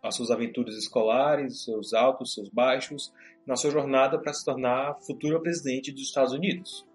as 0.01 0.15
suas 0.15 0.31
aventuras 0.31 0.75
escolares, 0.75 1.63
seus 1.63 1.93
altos, 1.93 2.33
seus 2.33 2.49
baixos, 2.49 3.13
na 3.45 3.55
sua 3.55 3.71
jornada 3.71 4.19
para 4.19 4.33
se 4.33 4.43
tornar 4.43 4.95
futura 5.01 5.39
presidente 5.39 5.91
dos 5.91 6.03
Estados 6.03 6.33
Unidos. 6.33 6.85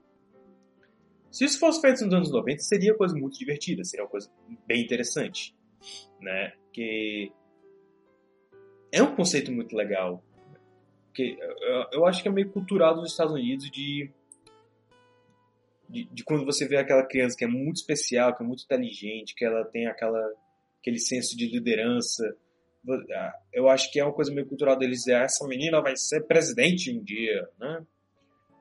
Se 1.31 1.45
isso 1.45 1.59
fosse 1.59 1.81
feito 1.81 2.05
nos 2.05 2.15
anos 2.15 2.31
90, 2.31 2.61
seria 2.61 2.93
uma 2.93 2.99
coisa 2.99 3.17
muito 3.17 3.39
divertida, 3.39 3.85
seria 3.85 4.05
uma 4.05 4.11
coisa 4.11 4.31
bem 4.67 4.83
interessante, 4.83 5.57
né? 6.21 6.53
Que 6.73 7.33
é 8.93 9.03
um 9.03 9.17
conceito 9.17 9.51
muito 9.51 9.75
legal. 9.75 10.23
Que 11.15 11.39
eu 11.91 12.05
acho 12.05 12.23
que 12.23 12.29
é 12.29 12.31
meio 12.31 12.51
cultural 12.51 12.95
dos 12.95 13.11
Estados 13.11 13.33
Unidos 13.33 13.71
de, 13.71 14.11
de, 15.89 16.05
de 16.05 16.25
quando 16.25 16.45
você 16.45 16.69
vê 16.69 16.77
aquela 16.77 17.03
criança 17.03 17.37
que 17.37 17.45
é 17.45 17.49
muito 17.49 17.77
especial, 17.77 18.37
que 18.37 18.43
é 18.43 18.47
muito 18.47 18.65
inteligente, 18.65 19.35
que 19.35 19.45
ela 19.45 19.65
tem 19.65 19.87
aquela 19.87 20.23
aquele 20.83 20.99
senso 20.99 21.37
de 21.37 21.47
liderança, 21.47 22.37
eu 23.53 23.69
acho 23.69 23.91
que 23.91 24.01
é 24.01 24.05
uma 24.05 24.13
coisa 24.13 24.33
meio 24.33 24.47
cultural 24.47 24.77
deles, 24.77 25.07
é 25.07 25.25
essa 25.25 25.47
menina 25.47 25.81
vai 25.81 25.97
ser 25.97 26.27
presidente 26.27 26.97
um 26.97 27.03
dia, 27.03 27.49
né? 27.59 27.85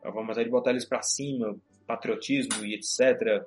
Vamos 0.03 0.35
de 0.35 0.49
botar 0.49 0.71
eles 0.71 0.85
para 0.85 1.01
cima, 1.01 1.55
patriotismo 1.85 2.65
e 2.65 2.75
etc. 2.75 3.45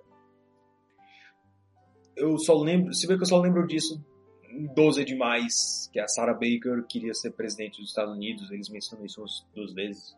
Eu 2.16 2.38
só 2.38 2.54
lembro, 2.54 2.94
se 2.94 3.06
vê 3.06 3.16
que 3.16 3.22
eu 3.22 3.26
só 3.26 3.40
lembro 3.40 3.66
disso 3.66 4.04
em 4.50 4.66
12 4.72 5.02
é 5.02 5.04
demais, 5.04 5.88
que 5.92 5.98
a 5.98 6.06
Sarah 6.06 6.32
Baker 6.32 6.84
queria 6.88 7.12
ser 7.12 7.32
presidente 7.32 7.80
dos 7.80 7.90
Estados 7.90 8.14
Unidos, 8.14 8.50
eles 8.52 8.68
mencionam 8.68 9.04
isso 9.04 9.24
duas 9.52 9.72
vezes. 9.74 10.16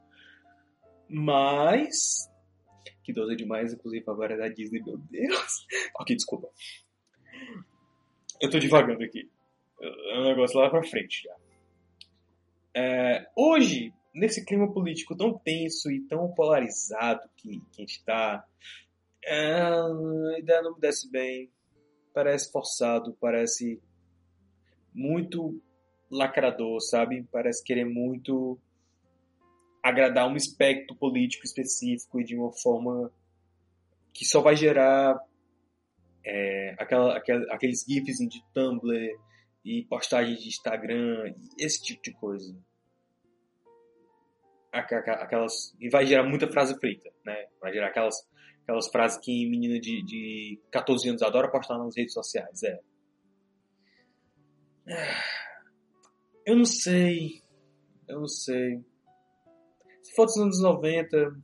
Mas 1.09 2.29
que 3.03 3.13
12 3.13 3.33
é 3.33 3.37
demais, 3.37 3.73
inclusive 3.73 4.05
agora 4.09 4.35
é 4.35 4.37
da 4.37 4.49
Disney, 4.49 4.83
meu 4.83 4.99
Deus. 4.99 5.67
ok, 5.99 6.17
desculpa. 6.17 6.49
Eu 8.41 8.51
tô 8.51 8.59
devagando 8.59 9.03
aqui. 9.03 9.31
É 9.81 10.19
um 10.19 10.25
negócio 10.25 10.59
lá 10.59 10.71
pra 10.71 10.83
frente 10.83 11.25
já. 11.25 11.37
É, 12.75 13.27
hoje, 13.37 13.93
nesse 14.15 14.45
clima 14.45 14.73
político 14.73 15.17
tão 15.17 15.39
tenso 15.39 15.91
e 15.91 16.01
tão 16.03 16.33
polarizado 16.33 17.29
que, 17.37 17.61
que 17.73 17.83
a 17.83 17.87
gente 17.87 18.05
tá, 18.05 18.45
é, 19.25 19.53
a 19.55 20.39
ideia 20.39 20.63
não 20.63 20.75
me 20.75 20.81
desce 20.81 21.11
bem. 21.11 21.51
Parece 22.15 22.51
forçado, 22.51 23.17
parece 23.21 23.81
muito 24.95 25.61
lacrador, 26.11 26.81
sabe? 26.81 27.27
Parece 27.31 27.63
querer 27.63 27.85
muito 27.85 28.59
agradar 29.83 30.27
um 30.27 30.37
espectro 30.37 30.97
político 30.97 31.45
específico 31.45 32.21
e 32.21 32.25
de 32.25 32.37
uma 32.37 32.53
forma 32.53 33.13
que 34.13 34.25
só 34.25 34.41
vai 34.41 34.57
gerar 34.57 35.21
é, 36.25 36.75
aquela, 36.79 37.17
aquela, 37.17 37.55
aqueles 37.55 37.85
GIFs 37.87 38.19
de 38.29 38.43
Tumblr 38.53 39.26
e 39.67 39.85
postagens 39.85 40.39
de 40.41 40.49
Instagram, 40.49 41.35
esse 41.59 41.83
tipo 41.83 42.01
de 42.01 42.13
coisa. 42.13 42.57
Aquelas, 44.73 45.75
e 45.81 45.89
vai 45.91 46.07
gerar 46.07 46.23
muita 46.23 46.47
frase 46.49 46.79
frita, 46.79 47.11
né? 47.25 47.49
Vai 47.61 47.73
gerar 47.73 47.89
aquelas, 47.89 48.15
aquelas 48.63 48.89
frases 48.89 49.19
que 49.19 49.51
menina 49.51 49.81
de, 49.81 50.05
de 50.05 50.63
14 50.71 51.09
anos 51.09 51.23
adora 51.23 51.51
postar 51.51 51.79
nas 51.79 51.97
redes 51.97 52.13
sociais, 52.15 52.63
é. 52.63 52.79
Eu 56.47 56.57
não 56.57 56.65
sei. 56.65 57.43
Eu 58.07 58.21
não 58.21 58.29
sei. 58.29 58.85
Se 60.01 60.15
for 60.15 60.27
dos 60.27 60.37
anos 60.37 60.63
90, 60.63 61.43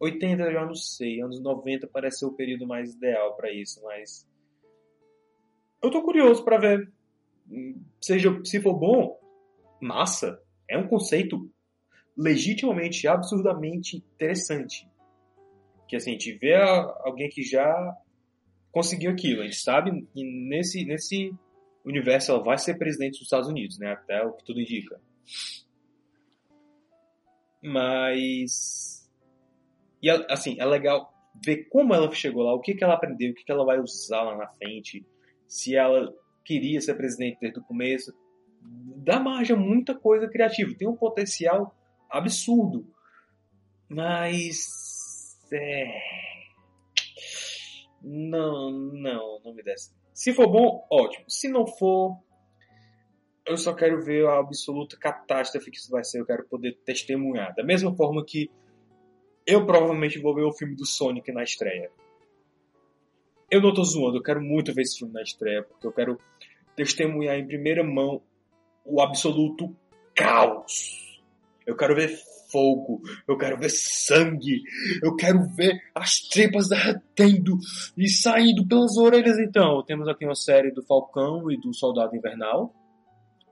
80 0.00 0.42
eu 0.42 0.52
já 0.54 0.64
não 0.64 0.74
sei. 0.74 1.20
Anos 1.20 1.38
90 1.42 1.86
parece 1.88 2.20
ser 2.20 2.26
o 2.26 2.32
período 2.32 2.66
mais 2.66 2.94
ideal 2.94 3.36
para 3.36 3.52
isso, 3.52 3.82
mas 3.82 4.26
eu 5.82 5.90
tô 5.90 6.02
curioso 6.02 6.44
para 6.44 6.58
ver. 6.58 6.92
Seja, 8.00 8.40
se 8.44 8.60
for 8.60 8.74
bom, 8.74 9.18
massa. 9.80 10.40
É 10.68 10.78
um 10.78 10.86
conceito 10.86 11.50
legitimamente, 12.16 13.08
absurdamente 13.08 13.96
interessante. 13.96 14.88
Que 15.88 15.96
assim, 15.96 16.10
a 16.10 16.12
gente 16.12 16.32
vê 16.34 16.54
alguém 16.54 17.28
que 17.28 17.42
já 17.42 17.96
conseguiu 18.70 19.10
aquilo. 19.10 19.40
A 19.40 19.44
gente 19.44 19.56
sabe 19.56 20.06
que 20.14 20.48
nesse, 20.48 20.84
nesse 20.84 21.34
universo 21.84 22.30
ela 22.30 22.42
vai 22.42 22.58
ser 22.58 22.78
presidente 22.78 23.14
dos 23.14 23.22
Estados 23.22 23.48
Unidos, 23.48 23.78
né? 23.78 23.92
Até 23.92 24.22
o 24.22 24.32
que 24.32 24.44
tudo 24.44 24.60
indica. 24.60 25.00
Mas. 27.62 29.10
E 30.02 30.08
assim, 30.08 30.56
é 30.58 30.64
legal 30.64 31.12
ver 31.44 31.68
como 31.68 31.94
ela 31.94 32.10
chegou 32.12 32.42
lá, 32.42 32.54
o 32.54 32.60
que, 32.60 32.74
que 32.74 32.82
ela 32.82 32.94
aprendeu, 32.94 33.30
o 33.30 33.34
que, 33.34 33.44
que 33.44 33.52
ela 33.52 33.64
vai 33.64 33.78
usar 33.78 34.22
lá 34.22 34.36
na 34.36 34.48
frente 34.48 35.04
se 35.50 35.74
ela 35.74 36.14
queria 36.44 36.80
ser 36.80 36.94
presidente 36.94 37.38
desde 37.40 37.58
o 37.58 37.64
começo. 37.64 38.14
Dá 38.62 39.18
margem 39.18 39.56
a 39.56 39.58
muita 39.58 39.96
coisa 39.96 40.28
criativa. 40.28 40.72
Tem 40.78 40.88
um 40.88 40.96
potencial 40.96 41.74
absurdo. 42.08 42.86
Mas. 43.88 45.36
É... 45.52 46.00
Não, 48.00 48.70
não, 48.70 49.40
não 49.44 49.52
me 49.52 49.62
desce. 49.64 49.92
Se 50.14 50.32
for 50.32 50.46
bom, 50.46 50.86
ótimo. 50.88 51.24
Se 51.28 51.48
não 51.48 51.66
for, 51.66 52.16
eu 53.44 53.56
só 53.56 53.74
quero 53.74 54.00
ver 54.00 54.26
a 54.26 54.38
absoluta 54.38 54.96
catástrofe 54.96 55.72
que 55.72 55.78
isso 55.78 55.90
vai 55.90 56.04
ser. 56.04 56.20
Eu 56.20 56.26
quero 56.26 56.46
poder 56.46 56.78
testemunhar. 56.84 57.52
Da 57.56 57.64
mesma 57.64 57.94
forma 57.96 58.24
que 58.24 58.48
eu 59.44 59.66
provavelmente 59.66 60.20
vou 60.20 60.32
ver 60.32 60.44
o 60.44 60.52
filme 60.52 60.76
do 60.76 60.86
Sonic 60.86 61.32
na 61.32 61.42
estreia. 61.42 61.90
Eu 63.50 63.60
não 63.60 63.74
tô 63.74 63.82
zoando, 63.82 64.18
eu 64.18 64.22
quero 64.22 64.40
muito 64.40 64.72
ver 64.72 64.82
esse 64.82 64.98
filme 64.98 65.12
na 65.12 65.22
estreia, 65.22 65.62
porque 65.62 65.86
eu 65.86 65.92
quero 65.92 66.18
testemunhar 66.76 67.36
em 67.36 67.46
primeira 67.46 67.82
mão 67.82 68.22
o 68.84 69.00
absoluto 69.02 69.74
caos. 70.14 71.20
Eu 71.66 71.76
quero 71.76 71.94
ver 71.94 72.16
fogo, 72.50 73.02
eu 73.26 73.36
quero 73.36 73.56
ver 73.58 73.70
sangue, 73.70 74.62
eu 75.02 75.14
quero 75.16 75.42
ver 75.54 75.80
as 75.94 76.20
tripas 76.20 76.68
derretendo 76.68 77.58
e 77.96 78.08
saindo 78.08 78.66
pelas 78.66 78.96
orelhas. 78.96 79.38
Então, 79.38 79.82
temos 79.84 80.08
aqui 80.08 80.24
uma 80.24 80.34
série 80.34 80.70
do 80.70 80.82
Falcão 80.82 81.50
e 81.50 81.56
do 81.56 81.74
Soldado 81.74 82.14
Invernal, 82.14 82.74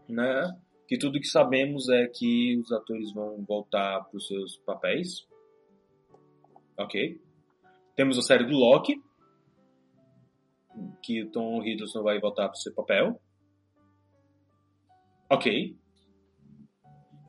né? 0.09 0.51
Que 0.87 0.99
tudo 0.99 1.21
que 1.21 1.27
sabemos 1.27 1.89
é 1.89 2.07
que 2.07 2.59
os 2.59 2.73
atores 2.73 3.13
vão 3.13 3.45
voltar 3.47 4.01
para 4.05 4.17
os 4.17 4.27
seus 4.27 4.57
papéis. 4.59 5.27
Ok. 6.79 7.21
Temos 7.95 8.17
a 8.19 8.23
série 8.23 8.45
do 8.45 8.55
Loki, 8.55 9.01
que 11.03 11.23
o 11.23 11.31
Tom 11.31 11.63
Hiddleston 11.63 12.03
vai 12.03 12.21
voltar 12.21 12.49
para 12.49 12.57
o 12.57 12.61
seu 12.61 12.75
papel. 12.75 13.21
Ok. 15.31 15.77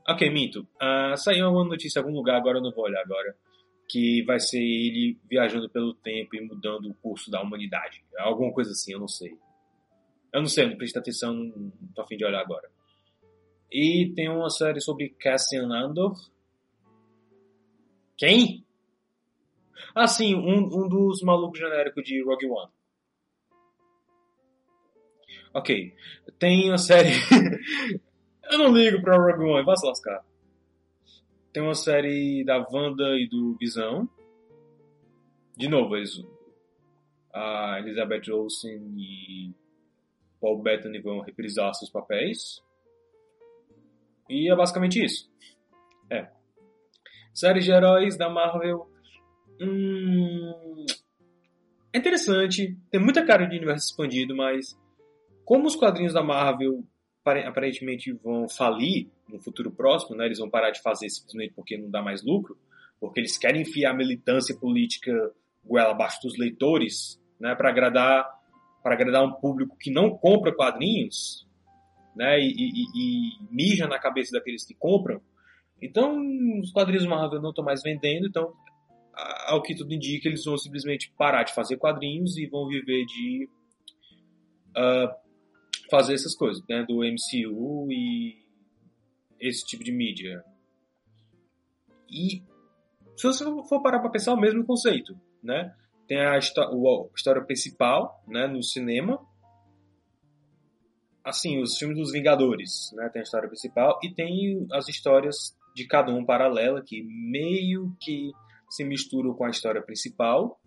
Ok, 0.08 0.30
minto. 0.30 0.66
Uh, 0.80 1.16
saiu 1.16 1.46
alguma 1.46 1.64
notícia 1.64 2.00
em 2.00 2.02
algum 2.02 2.14
lugar, 2.14 2.36
agora 2.36 2.58
eu 2.58 2.62
não 2.62 2.72
vou 2.72 2.84
olhar 2.84 3.02
agora. 3.02 3.36
Que 3.88 4.22
vai 4.24 4.40
ser 4.40 4.60
ele 4.60 5.18
viajando 5.28 5.68
pelo 5.68 5.94
tempo 5.94 6.36
e 6.36 6.40
mudando 6.40 6.90
o 6.90 6.94
curso 6.94 7.30
da 7.30 7.42
humanidade. 7.42 8.04
Alguma 8.18 8.52
coisa 8.52 8.70
assim, 8.70 8.92
eu 8.92 9.00
não 9.00 9.08
sei. 9.08 9.36
Eu 10.32 10.40
não 10.40 10.48
sei, 10.48 10.66
não 10.66 10.76
prestei 10.76 11.00
atenção, 11.00 11.34
não 11.34 11.72
tô 11.94 12.02
afim 12.02 12.16
de 12.16 12.24
olhar 12.24 12.40
agora. 12.40 12.70
E 13.70 14.12
tem 14.14 14.28
uma 14.28 14.50
série 14.50 14.80
sobre 14.80 15.10
Cassian 15.10 15.68
Andor. 15.68 16.14
Quem? 18.16 18.64
Ah, 19.94 20.06
sim, 20.06 20.34
um, 20.34 20.66
um 20.66 20.88
dos 20.88 21.22
malucos 21.22 21.58
genéricos 21.58 22.04
de 22.04 22.22
Rogue 22.22 22.46
One. 22.46 22.70
Ok. 25.52 25.94
Tem 26.38 26.68
uma 26.68 26.78
série. 26.78 27.10
eu 28.50 28.58
não 28.58 28.72
ligo 28.72 29.02
pra 29.02 29.16
Rogue 29.16 29.44
One, 29.44 29.64
vai 29.64 29.76
se 29.76 29.86
lascar. 29.86 30.24
Tem 31.52 31.62
uma 31.62 31.74
série 31.74 32.44
da 32.44 32.64
Wanda 32.70 33.16
e 33.16 33.28
do 33.28 33.56
Visão. 33.58 34.08
De 35.56 35.68
novo, 35.68 35.96
eles. 35.96 36.22
A 37.32 37.78
Elizabeth 37.78 38.32
Olsen 38.32 38.94
e 38.96 39.54
Paul 40.40 40.62
Bettany 40.62 41.00
vão 41.00 41.20
reprisar 41.20 41.74
seus 41.74 41.90
papéis. 41.90 42.60
E 44.28 44.50
é 44.50 44.56
basicamente 44.56 45.04
isso. 45.04 45.30
É. 46.08 46.28
Série 47.34 47.60
de 47.60 47.70
heróis 47.70 48.16
da 48.16 48.28
Marvel. 48.28 48.88
Hum, 49.60 50.86
é 51.92 51.98
interessante. 51.98 52.76
Tem 52.90 53.00
muita 53.00 53.24
cara 53.24 53.46
de 53.46 53.56
universo 53.56 53.90
expandido, 53.90 54.34
mas 54.34 54.78
como 55.50 55.66
os 55.66 55.74
quadrinhos 55.74 56.12
da 56.12 56.22
Marvel 56.22 56.84
aparentemente 57.44 58.12
vão 58.12 58.48
falir 58.48 59.08
no 59.28 59.40
futuro 59.40 59.68
próximo, 59.72 60.16
né? 60.16 60.26
Eles 60.26 60.38
vão 60.38 60.48
parar 60.48 60.70
de 60.70 60.80
fazer 60.80 61.10
simplesmente 61.10 61.54
porque 61.54 61.76
não 61.76 61.90
dá 61.90 62.00
mais 62.00 62.22
lucro, 62.22 62.56
porque 63.00 63.18
eles 63.18 63.36
querem 63.36 63.62
enfiar 63.62 63.90
a 63.90 63.96
militância 63.96 64.56
política 64.56 65.12
goela 65.64 65.90
abaixo 65.90 66.20
dos 66.22 66.38
leitores, 66.38 67.20
né? 67.40 67.56
Para 67.56 67.68
agradar 67.68 68.30
para 68.80 68.94
agradar 68.94 69.24
um 69.24 69.32
público 69.32 69.76
que 69.76 69.90
não 69.90 70.16
compra 70.16 70.54
quadrinhos, 70.54 71.44
né? 72.14 72.38
E, 72.38 72.52
e, 72.52 72.84
e 72.94 73.30
mija 73.50 73.88
na 73.88 73.98
cabeça 73.98 74.30
daqueles 74.30 74.64
que 74.64 74.74
compram. 74.74 75.20
Então, 75.82 76.16
os 76.60 76.70
quadrinhos 76.70 77.06
Marvel 77.06 77.42
não 77.42 77.50
estão 77.50 77.64
mais 77.64 77.82
vendendo, 77.82 78.28
então, 78.28 78.52
ao 79.48 79.60
que 79.60 79.74
tudo 79.74 79.92
indica, 79.92 80.28
eles 80.28 80.44
vão 80.44 80.56
simplesmente 80.56 81.12
parar 81.18 81.42
de 81.42 81.52
fazer 81.52 81.76
quadrinhos 81.76 82.38
e 82.38 82.46
vão 82.46 82.68
viver 82.68 83.04
de 83.04 83.48
uh, 84.76 85.29
fazer 85.90 86.14
essas 86.14 86.34
coisas, 86.34 86.62
né? 86.68 86.84
Do 86.86 86.98
MCU 86.98 87.90
e 87.90 88.44
esse 89.40 89.66
tipo 89.66 89.82
de 89.82 89.92
mídia. 89.92 90.44
E 92.08 92.42
se 93.16 93.26
você 93.26 93.44
for 93.68 93.82
parar 93.82 94.00
para 94.00 94.10
pensar, 94.10 94.32
é 94.32 94.34
o 94.34 94.40
mesmo 94.40 94.64
conceito, 94.64 95.18
né? 95.42 95.74
Tem 96.06 96.20
a, 96.20 96.38
história 96.38 97.44
principal, 97.44 98.22
né, 98.26 98.46
no 98.46 98.62
cinema. 98.62 99.24
Assim, 101.22 101.60
os 101.60 101.76
filmes 101.78 101.98
dos 101.98 102.12
Vingadores, 102.12 102.90
né? 102.94 103.08
Tem 103.10 103.20
a 103.20 103.22
história 103.22 103.48
principal 103.48 103.98
e 104.02 104.12
tem 104.12 104.66
as 104.72 104.88
histórias 104.88 105.56
de 105.74 105.86
cada 105.86 106.12
um 106.12 106.24
paralela 106.24 106.82
que 106.84 107.02
meio 107.02 107.94
que 108.00 108.32
se 108.68 108.84
misturam 108.84 109.34
com 109.34 109.44
a 109.44 109.50
história 109.50 109.82
principal, 109.82 110.60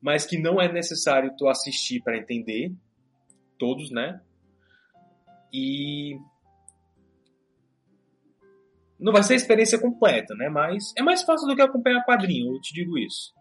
mas 0.00 0.26
que 0.26 0.38
não 0.38 0.60
é 0.60 0.70
necessário 0.70 1.34
tu 1.36 1.48
assistir 1.48 2.02
para 2.02 2.18
entender 2.18 2.72
todos, 3.58 3.90
né? 3.90 4.20
E 5.52 6.18
não 9.00 9.12
vai 9.12 9.22
ser 9.22 9.32
a 9.32 9.36
experiência 9.36 9.80
completa, 9.80 10.34
né? 10.34 10.48
Mas 10.48 10.92
é 10.96 11.02
mais 11.02 11.22
fácil 11.22 11.48
do 11.48 11.56
que 11.56 11.62
acompanhar 11.62 12.04
quadrinho, 12.04 12.54
eu 12.54 12.60
te 12.60 12.74
digo 12.74 12.98
isso. 12.98 13.32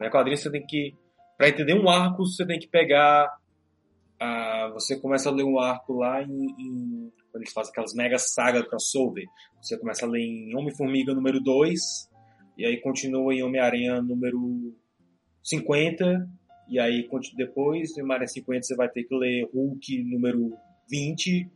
Né? 0.00 0.10
Quadrinho 0.10 0.36
você 0.36 0.50
tem 0.50 0.66
que. 0.66 0.94
Para 1.38 1.48
entender 1.48 1.74
um 1.74 1.88
arco, 1.88 2.24
você 2.26 2.44
tem 2.44 2.58
que 2.58 2.66
pegar. 2.66 3.28
Você 4.72 4.98
começa 4.98 5.28
a 5.28 5.32
ler 5.32 5.44
um 5.44 5.58
arco 5.58 5.92
lá 5.92 6.22
em, 6.22 6.46
em, 6.58 7.12
Quando 7.30 7.42
eles 7.42 7.52
fazem 7.52 7.70
aquelas 7.70 7.94
mega 7.94 8.18
saga 8.18 8.66
crossover. 8.66 9.24
Você 9.60 9.78
começa 9.78 10.06
a 10.06 10.08
ler 10.08 10.22
em 10.22 10.56
Homem-Formiga 10.56 11.14
número 11.14 11.40
2, 11.40 12.10
e 12.56 12.64
aí 12.64 12.80
continua 12.80 13.34
em 13.34 13.42
Homem-Aranha 13.42 14.00
número 14.00 14.74
50, 15.42 16.28
e 16.68 16.80
aí 16.80 17.08
depois, 17.36 17.96
em 17.96 18.02
Homem-Aranha 18.02 18.28
50, 18.28 18.62
você 18.62 18.74
vai 18.74 18.88
ter 18.88 19.04
que 19.04 19.14
ler 19.14 19.48
Hulk 19.52 20.04
número 20.04 20.56
20, 20.88 21.50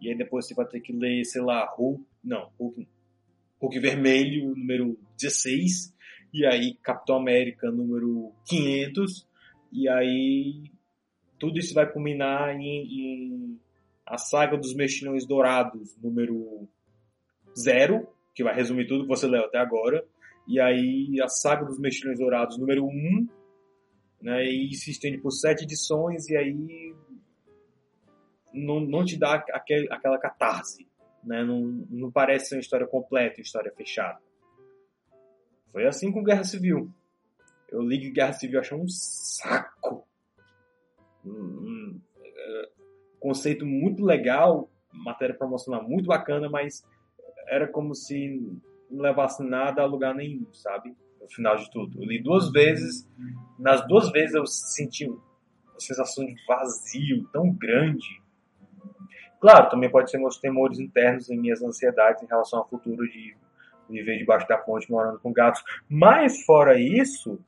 e 0.00 0.08
aí 0.08 0.16
depois 0.16 0.46
você 0.46 0.54
vai 0.54 0.66
ter 0.66 0.80
que 0.80 0.92
ler, 0.92 1.24
sei 1.24 1.42
lá, 1.42 1.64
Hulk. 1.76 2.02
Não, 2.24 2.50
Hulk, 2.58 2.88
Hulk 3.60 3.78
Vermelho, 3.78 4.54
número 4.54 4.98
16. 5.18 5.94
E 6.32 6.46
aí 6.46 6.74
Capitão 6.82 7.16
América, 7.16 7.70
número 7.70 8.32
500. 8.46 9.26
E 9.72 9.88
aí 9.88 10.70
tudo 11.38 11.58
isso 11.58 11.74
vai 11.74 11.90
culminar 11.90 12.54
em, 12.54 12.64
em 12.64 13.60
a 14.06 14.18
saga 14.18 14.56
dos 14.56 14.74
Mexilhões 14.74 15.26
Dourados, 15.26 15.96
número 16.02 16.68
0, 17.56 18.08
que 18.34 18.42
vai 18.42 18.54
resumir 18.54 18.86
tudo 18.86 19.02
que 19.02 19.08
você 19.08 19.26
leu 19.26 19.44
até 19.44 19.58
agora. 19.58 20.04
E 20.48 20.60
aí 20.60 21.20
a 21.22 21.28
saga 21.28 21.64
dos 21.64 21.78
Mexilhões 21.78 22.18
Dourados, 22.18 22.58
número 22.58 22.84
1, 22.84 23.28
né, 24.22 24.44
e 24.44 24.74
se 24.74 24.90
estende 24.90 25.18
por 25.18 25.30
sete 25.30 25.62
edições, 25.62 26.28
e 26.28 26.36
aí 26.36 26.94
não, 28.52 28.80
não 28.80 29.04
te 29.04 29.18
dá 29.18 29.34
aquele, 29.34 29.88
aquela 29.90 30.18
catarse. 30.18 30.86
Né? 31.22 31.44
Não, 31.44 31.60
não 31.90 32.10
parece 32.10 32.46
ser 32.46 32.54
uma 32.56 32.60
história 32.60 32.86
completa, 32.86 33.38
uma 33.38 33.42
história 33.42 33.72
fechada. 33.72 34.18
Foi 35.72 35.86
assim 35.86 36.10
com 36.10 36.24
Guerra 36.24 36.44
Civil. 36.44 36.90
Eu 37.70 37.82
li 37.82 38.10
Guerra 38.10 38.32
Civil 38.32 38.58
e 38.58 38.60
achei 38.60 38.76
um 38.76 38.88
saco. 38.88 40.06
Um, 41.24 42.00
é, 42.24 42.70
conceito 43.20 43.64
muito 43.64 44.04
legal, 44.04 44.70
matéria 44.92 45.36
promocional 45.36 45.86
muito 45.86 46.06
bacana, 46.06 46.48
mas 46.48 46.82
era 47.46 47.68
como 47.68 47.94
se 47.94 48.40
não 48.90 49.02
levasse 49.02 49.42
nada 49.42 49.82
a 49.82 49.86
lugar 49.86 50.14
nenhum, 50.14 50.52
sabe? 50.52 50.96
No 51.20 51.28
final 51.28 51.56
de 51.56 51.70
tudo. 51.70 52.02
Eu 52.02 52.08
li 52.08 52.22
duas 52.22 52.50
vezes, 52.50 53.08
nas 53.58 53.86
duas 53.86 54.10
vezes 54.10 54.34
eu 54.34 54.46
senti 54.46 55.06
uma 55.06 55.20
sensação 55.78 56.24
de 56.24 56.34
vazio 56.46 57.28
tão 57.32 57.52
grande 57.52 58.20
Claro, 59.40 59.70
também 59.70 59.90
pode 59.90 60.10
ser 60.10 60.18
meus 60.18 60.38
temores 60.38 60.78
internos 60.78 61.30
e 61.30 61.36
minhas 61.36 61.62
ansiedades 61.62 62.22
em 62.22 62.26
relação 62.26 62.58
ao 62.58 62.68
futuro 62.68 63.08
de 63.08 63.34
viver 63.88 64.18
debaixo 64.18 64.46
da 64.46 64.58
ponte 64.58 64.90
morando 64.90 65.18
com 65.18 65.32
gatos. 65.32 65.62
Mas 65.88 66.42
fora 66.44 66.78
isso, 66.78 67.38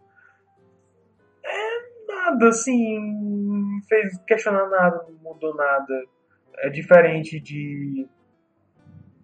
é 1.45 1.83
nada 2.09 2.49
assim, 2.49 3.81
fez 3.89 4.19
questionar 4.27 4.69
nada, 4.69 5.07
não 5.09 5.33
mudou 5.33 5.55
nada. 5.55 6.05
É 6.59 6.71
diferente 6.71 7.39
de 7.39 8.07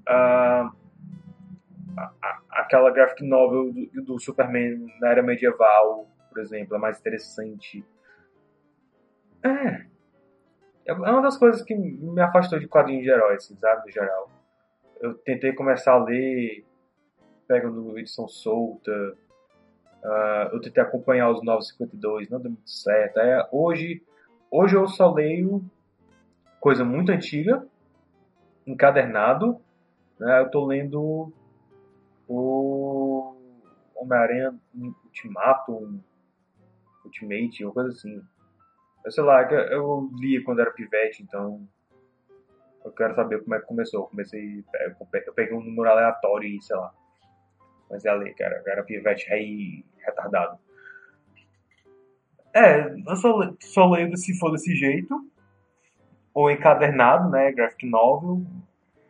uh, 0.08 0.70
aquela 2.50 2.90
graphic 2.90 3.24
novel 3.26 3.72
do, 3.72 4.02
do 4.02 4.20
Superman 4.20 4.86
na 5.00 5.08
era 5.08 5.22
medieval, 5.22 6.06
por 6.28 6.38
exemplo, 6.40 6.76
é 6.76 6.78
mais 6.78 6.98
interessante. 6.98 7.84
É, 9.42 9.86
é 10.88 11.10
uma 11.10 11.22
das 11.22 11.36
coisas 11.36 11.62
que 11.62 11.74
me 11.74 12.20
afastou 12.20 12.58
de 12.58 12.66
quadrinhos 12.66 13.04
de 13.04 13.10
heróis, 13.10 13.44
assim, 13.44 13.56
sabe, 13.56 13.86
no 13.86 13.92
geral. 13.92 14.30
Eu 15.00 15.14
tentei 15.14 15.52
começar 15.52 15.92
a 15.92 16.02
ler, 16.02 16.64
pegando 17.46 17.98
edição 17.98 18.26
solta, 18.26 18.90
uh, 20.02 20.48
eu 20.52 20.60
tentei 20.60 20.82
acompanhar 20.82 21.30
os 21.30 21.42
952, 21.44 22.30
não 22.30 22.40
deu 22.40 22.50
muito 22.52 22.70
certo. 22.70 23.18
É, 23.18 23.46
hoje, 23.52 24.02
hoje 24.50 24.76
eu 24.76 24.88
só 24.88 25.12
leio 25.12 25.62
coisa 26.58 26.84
muito 26.84 27.12
antiga, 27.12 27.66
encadernado, 28.66 29.60
né, 30.18 30.40
eu 30.40 30.50
tô 30.50 30.64
lendo 30.64 31.32
o 32.26 33.36
Homem-Aranha 33.94 34.54
Ultimato, 35.04 36.00
Ultimate, 37.04 37.64
uma 37.64 37.72
coisa 37.72 37.90
assim. 37.90 38.22
Eu 39.08 39.12
sei 39.12 39.24
lá, 39.24 39.40
eu 39.50 40.10
lia 40.18 40.44
quando 40.44 40.60
era 40.60 40.70
pivete, 40.70 41.22
então 41.22 41.66
eu 42.84 42.92
quero 42.92 43.14
saber 43.14 43.42
como 43.42 43.54
é 43.54 43.58
que 43.58 43.64
começou. 43.64 44.00
Eu 44.00 44.06
comecei, 44.06 44.62
eu 45.26 45.32
peguei 45.32 45.56
um 45.56 45.64
número 45.64 45.88
aleatório 45.88 46.46
e 46.46 46.60
sei 46.60 46.76
lá. 46.76 46.92
Mas 47.88 48.04
é 48.04 48.10
a 48.10 48.14
ler, 48.14 48.34
cara. 48.34 48.62
Eu 48.66 48.70
era 48.70 48.82
pivete 48.82 49.26
rei 49.30 49.82
retardado. 50.04 50.58
É, 52.52 52.96
eu 53.06 53.16
só, 53.16 53.50
só 53.60 53.88
leio 53.88 54.14
se 54.14 54.38
for 54.38 54.50
desse 54.50 54.76
jeito. 54.76 55.18
Ou 56.34 56.50
encadernado, 56.50 57.30
né? 57.30 57.50
Graphic 57.50 57.86
novel, 57.88 58.44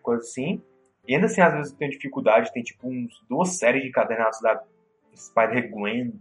coisa 0.00 0.22
assim. 0.22 0.62
E 1.08 1.16
ainda 1.16 1.26
assim, 1.26 1.40
às 1.40 1.54
vezes 1.54 1.72
eu 1.72 1.78
tenho 1.78 1.90
dificuldade. 1.90 2.52
Tem 2.52 2.62
tipo 2.62 2.88
uns, 2.88 3.20
duas 3.28 3.58
séries 3.58 3.82
de 3.82 3.88
encadernados 3.88 4.40
da 4.40 4.62
Spider-Gwen 5.16 6.12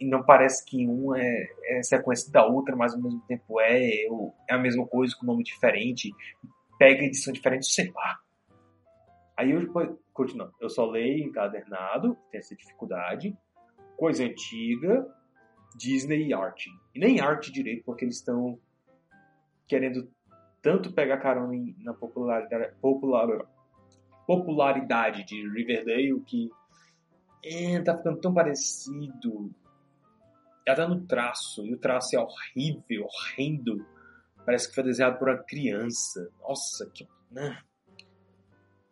e 0.00 0.06
não 0.06 0.22
parece 0.22 0.64
que 0.64 0.86
um 0.86 1.14
é, 1.14 1.46
é, 1.64 1.82
sequência 1.82 2.30
da 2.32 2.46
outra, 2.46 2.76
mas 2.76 2.94
ao 2.94 3.00
mesmo 3.00 3.20
tempo 3.26 3.60
é, 3.60 4.04
é 4.48 4.54
a 4.54 4.58
mesma 4.58 4.86
coisa 4.86 5.14
com 5.18 5.26
nome 5.26 5.42
diferente, 5.42 6.12
pega 6.78 7.02
edição 7.02 7.32
diferente, 7.32 7.66
sei 7.66 7.90
lá. 7.94 8.18
Aí 9.36 9.50
eu 9.50 9.72
continuo, 10.12 10.50
eu 10.60 10.68
só 10.68 10.86
leio 10.86 11.24
encadernado, 11.24 12.16
tem 12.30 12.38
essa 12.38 12.54
dificuldade, 12.54 13.36
coisa 13.96 14.24
antiga, 14.24 15.06
Disney 15.76 16.28
e 16.28 16.34
arte. 16.34 16.70
E 16.94 17.00
nem 17.00 17.20
arte 17.20 17.50
direito, 17.50 17.84
porque 17.84 18.04
eles 18.04 18.16
estão 18.16 18.58
querendo 19.66 20.08
tanto 20.62 20.92
pegar 20.92 21.18
carona 21.18 21.52
na 21.78 21.92
popularidade, 21.92 22.74
popular, 22.80 23.28
popularidade 24.26 25.24
de 25.24 25.48
Riverdale 25.48 26.20
que 26.20 26.50
é, 27.44 27.80
tá 27.82 27.96
ficando 27.96 28.20
tão 28.20 28.32
parecido. 28.32 29.54
Até 30.66 30.86
no 30.86 31.06
traço. 31.06 31.66
E 31.66 31.74
o 31.74 31.78
traço 31.78 32.16
é 32.16 32.18
horrível, 32.18 33.06
horrendo. 33.06 33.84
Parece 34.44 34.68
que 34.68 34.74
foi 34.74 34.84
desenhado 34.84 35.18
por 35.18 35.28
uma 35.28 35.42
criança. 35.42 36.30
Nossa, 36.40 36.90
que. 36.90 37.06
Né? 37.30 37.58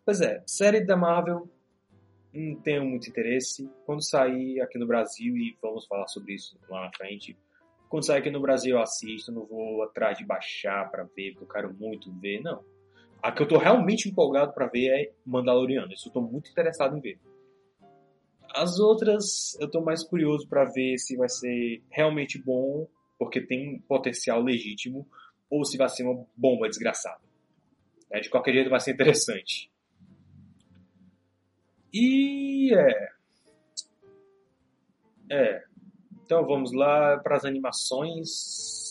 Pois 0.04 0.20
é, 0.20 0.42
série 0.46 0.84
da 0.84 0.96
Marvel 0.96 1.48
não 2.32 2.56
tenho 2.60 2.84
muito 2.84 3.08
interesse. 3.08 3.70
Quando 3.84 4.02
sair 4.02 4.60
aqui 4.60 4.78
no 4.78 4.86
Brasil, 4.86 5.36
e 5.36 5.56
vamos 5.60 5.86
falar 5.86 6.08
sobre 6.08 6.34
isso 6.34 6.58
lá 6.68 6.86
na 6.86 6.92
frente. 6.96 7.36
Quando 7.88 8.06
sair 8.06 8.18
aqui 8.18 8.30
no 8.30 8.40
Brasil 8.40 8.76
eu 8.76 8.82
assisto, 8.82 9.30
não 9.30 9.44
vou 9.44 9.82
atrás 9.82 10.16
de 10.16 10.24
baixar 10.24 10.90
para 10.90 11.04
ver, 11.04 11.32
porque 11.32 11.44
eu 11.44 11.48
quero 11.48 11.74
muito 11.74 12.10
ver, 12.18 12.40
não. 12.40 12.64
A 13.22 13.30
que 13.30 13.42
eu 13.42 13.46
tô 13.46 13.58
realmente 13.58 14.08
empolgado 14.08 14.52
para 14.52 14.66
ver 14.66 14.88
é 14.88 15.12
Mandaloriano. 15.24 15.92
Isso 15.92 16.08
eu 16.08 16.12
tô 16.12 16.22
muito 16.22 16.50
interessado 16.50 16.96
em 16.96 17.00
ver. 17.00 17.20
As 18.54 18.78
outras 18.78 19.58
eu 19.60 19.70
tô 19.70 19.80
mais 19.80 20.04
curioso 20.04 20.46
para 20.48 20.64
ver 20.64 20.98
se 20.98 21.16
vai 21.16 21.28
ser 21.28 21.82
realmente 21.90 22.38
bom, 22.38 22.86
porque 23.18 23.40
tem 23.40 23.78
potencial 23.88 24.42
legítimo, 24.42 25.06
ou 25.50 25.64
se 25.64 25.76
vai 25.76 25.88
ser 25.88 26.04
uma 26.04 26.26
bomba 26.36 26.68
desgraçada. 26.68 27.20
É, 28.10 28.20
de 28.20 28.28
qualquer 28.28 28.52
jeito 28.52 28.70
vai 28.70 28.80
ser 28.80 28.92
interessante. 28.92 29.70
E 31.92 32.74
é. 32.74 33.08
É. 35.30 35.64
Então 36.24 36.46
vamos 36.46 36.72
lá 36.72 37.18
para 37.18 37.36
as 37.36 37.44
animações. 37.44 38.81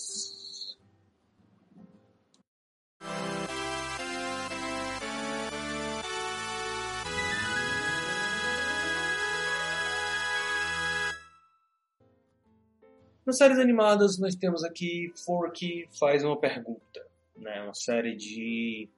Nas 13.26 13.38
séries 13.38 13.60
animadas, 13.60 14.18
nós 14.20 14.36
temos 14.36 14.64
aqui 14.64 15.14
Forky 15.26 15.88
faz 16.00 16.24
uma 16.24 16.40
pergunta. 16.40 17.06
né? 17.38 17.62
Uma 17.62 17.74
série 17.74 18.16
de 18.16 18.90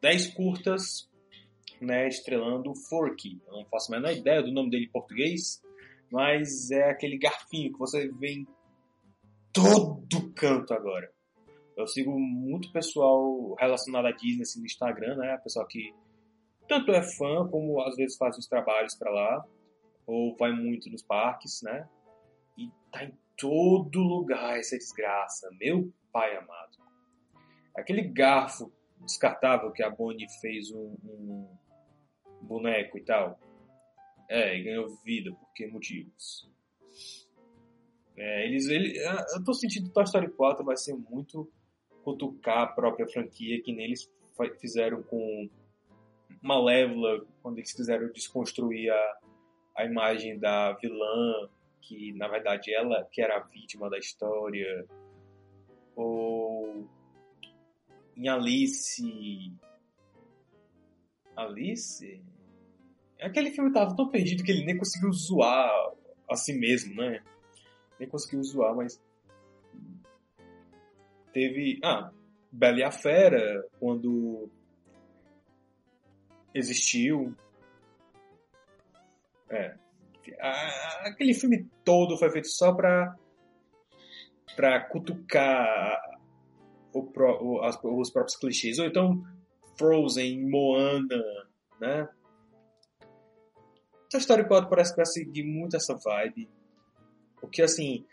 10 0.00 0.34
curtas, 0.34 1.08
né? 1.80 2.08
Estrelando 2.08 2.74
Forky. 2.74 3.40
Eu 3.46 3.52
não 3.52 3.64
faço 3.66 3.92
a 3.92 3.98
menor 3.98 4.12
ideia 4.12 4.42
do 4.42 4.52
nome 4.52 4.70
dele 4.70 4.86
em 4.86 4.90
português, 4.90 5.62
mas 6.10 6.70
é 6.70 6.90
aquele 6.90 7.16
garfinho 7.18 7.72
que 7.72 7.78
você 7.78 8.08
vê 8.08 8.32
em 8.32 8.46
todo 9.52 10.32
canto 10.34 10.74
agora. 10.74 11.12
Eu 11.76 11.86
sigo 11.86 12.18
muito 12.18 12.70
pessoal 12.72 13.54
relacionado 13.54 14.06
à 14.06 14.10
Disney 14.10 14.42
assim, 14.42 14.60
no 14.60 14.66
Instagram, 14.66 15.16
né? 15.16 15.38
Pessoal 15.38 15.66
que 15.66 15.94
tanto 16.68 16.90
é 16.90 17.02
fã 17.02 17.46
como 17.48 17.80
às 17.80 17.96
vezes 17.96 18.16
faz 18.16 18.36
os 18.36 18.46
trabalhos 18.46 18.94
para 18.96 19.10
lá 19.10 19.44
ou 20.06 20.36
vai 20.36 20.52
muito 20.52 20.90
nos 20.90 21.02
parques, 21.02 21.62
né? 21.62 21.88
E 22.58 22.68
tá 22.90 23.04
em 23.04 23.12
todo 23.42 23.98
lugar 23.98 24.56
essa 24.56 24.78
desgraça, 24.78 25.50
meu 25.58 25.92
pai 26.12 26.36
amado. 26.36 26.78
Aquele 27.76 28.02
garfo 28.02 28.72
descartável 29.00 29.72
que 29.72 29.82
a 29.82 29.90
Bonnie 29.90 30.28
fez 30.40 30.70
um, 30.70 30.94
um 31.02 31.48
boneco 32.40 32.96
e 32.96 33.02
tal. 33.02 33.36
É, 34.28 34.56
e 34.56 34.62
ganhou 34.62 34.96
vida, 35.04 35.32
por 35.32 35.52
que 35.52 35.66
motivos? 35.66 36.48
É, 38.16 38.46
eles, 38.46 38.68
ele, 38.68 38.96
eu 39.34 39.42
tô 39.44 39.52
sentindo 39.52 39.88
que 39.88 39.92
Toy 39.92 40.04
Story 40.04 40.30
4 40.30 40.64
vai 40.64 40.76
ser 40.76 40.94
muito 40.94 41.50
cutucar 42.04 42.58
a 42.58 42.66
própria 42.68 43.08
franquia, 43.08 43.60
que 43.60 43.72
nem 43.72 43.86
eles 43.86 44.08
fizeram 44.60 45.02
com 45.02 45.50
Malévola, 46.40 47.26
quando 47.42 47.58
eles 47.58 47.72
quiseram 47.72 48.12
desconstruir 48.12 48.90
a, 48.90 49.18
a 49.78 49.84
imagem 49.84 50.38
da 50.38 50.74
vilã, 50.74 51.48
que 51.82 52.12
na 52.14 52.28
verdade 52.28 52.74
ela 52.74 53.04
que 53.10 53.20
era 53.20 53.36
a 53.36 53.42
vítima 53.42 53.90
da 53.90 53.98
história, 53.98 54.86
ou 55.94 56.88
em 58.16 58.28
Alice. 58.28 59.52
Alice? 61.36 62.22
Aquele 63.20 63.50
filme 63.50 63.72
tava 63.72 63.94
tão 63.94 64.08
perdido 64.08 64.42
que 64.42 64.50
ele 64.50 64.64
nem 64.64 64.76
conseguiu 64.76 65.12
zoar 65.12 65.70
a 66.28 66.36
si 66.36 66.52
mesmo, 66.58 66.94
né? 66.94 67.22
Nem 67.98 68.08
conseguiu 68.08 68.42
zoar, 68.42 68.74
mas. 68.74 69.00
Teve. 71.32 71.78
Ah, 71.82 72.10
Bela 72.50 72.80
e 72.80 72.82
a 72.82 72.90
Fera, 72.90 73.66
quando 73.78 74.48
existiu. 76.54 77.34
É. 79.48 79.76
Aquele 80.40 81.34
filme 81.34 81.68
todo 81.84 82.16
foi 82.16 82.30
feito 82.30 82.48
só 82.48 82.72
pra, 82.72 83.14
pra 84.56 84.80
cutucar 84.80 86.00
o, 86.92 87.00
o, 87.16 87.62
as, 87.62 87.78
os 87.82 88.10
próprios 88.10 88.36
clichês. 88.36 88.78
Ou 88.78 88.86
então 88.86 89.22
Frozen, 89.76 90.48
Moana, 90.48 91.22
né? 91.80 92.08
Toy 94.10 94.20
Story 94.20 94.46
4 94.46 94.68
parece 94.68 94.90
que 94.90 94.96
vai 94.96 95.06
seguir 95.06 95.42
muito 95.42 95.76
essa 95.76 95.96
vibe. 95.96 96.48
Porque, 97.40 97.62
assim, 97.62 98.04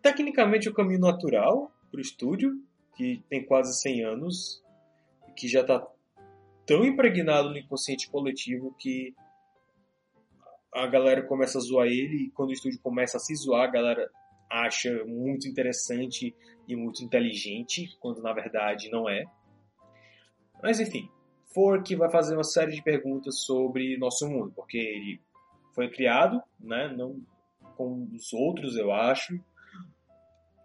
tecnicamente 0.00 0.68
o 0.68 0.74
caminho 0.74 1.00
natural 1.00 1.72
pro 1.90 2.00
estúdio, 2.00 2.52
que 2.96 3.22
tem 3.28 3.44
quase 3.44 3.78
100 3.80 4.04
anos, 4.04 4.62
que 5.36 5.48
já 5.48 5.64
tá 5.64 5.86
tão 6.64 6.84
impregnado 6.84 7.50
no 7.50 7.58
inconsciente 7.58 8.10
coletivo 8.10 8.74
que 8.78 9.14
a 10.74 10.86
galera 10.86 11.26
começa 11.26 11.58
a 11.58 11.60
zoar 11.60 11.86
ele 11.86 12.26
e 12.26 12.30
quando 12.30 12.50
o 12.50 12.52
estúdio 12.52 12.80
começa 12.80 13.16
a 13.16 13.20
se 13.20 13.34
zoar, 13.34 13.68
a 13.68 13.72
galera 13.72 14.10
acha 14.50 15.04
muito 15.04 15.48
interessante 15.48 16.34
e 16.66 16.76
muito 16.76 17.02
inteligente, 17.04 17.96
quando 18.00 18.22
na 18.22 18.32
verdade 18.32 18.90
não 18.90 19.08
é. 19.08 19.24
Mas 20.62 20.80
enfim, 20.80 21.08
Fork 21.54 21.94
vai 21.96 22.10
fazer 22.10 22.34
uma 22.34 22.44
série 22.44 22.72
de 22.72 22.82
perguntas 22.82 23.40
sobre 23.40 23.96
nosso 23.98 24.28
mundo, 24.28 24.52
porque 24.54 24.78
ele 24.78 25.20
foi 25.74 25.90
criado, 25.90 26.42
né, 26.58 26.92
não 26.96 27.20
com 27.76 28.08
os 28.12 28.32
outros, 28.32 28.76
eu 28.76 28.92
acho. 28.92 29.38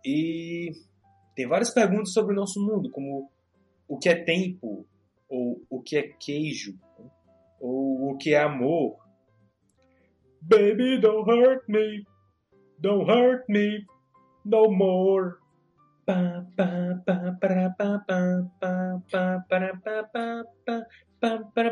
E 0.04 0.72
tem 1.36 1.48
várias 1.48 1.74
perguntas 1.74 2.12
sobre 2.12 2.34
o 2.34 2.36
nosso 2.36 2.60
mundo, 2.60 2.90
como 2.90 3.30
o 3.88 3.98
que 3.98 4.10
é 4.10 4.16
tempo, 4.16 4.86
ou 5.30 5.62
o 5.70 5.82
que 5.82 5.98
é 5.98 6.04
queijo, 6.20 6.78
ou 7.60 8.12
o 8.12 8.18
que 8.18 8.34
é 8.34 8.42
amor. 8.42 8.98
Baby, 10.48 11.00
don't 11.00 11.26
hurt 11.30 11.68
me, 11.70 12.06
don't 12.80 13.10
hurt 13.10 13.48
me 13.48 13.86
no 14.46 14.70
more. 14.70 15.38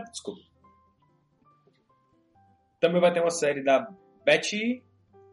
Desculpa. 0.09 0.41
Também 2.79 3.01
vai 3.01 3.13
ter 3.13 3.19
uma 3.19 3.29
série 3.29 3.61
da 3.61 3.87
Betty, 4.25 4.81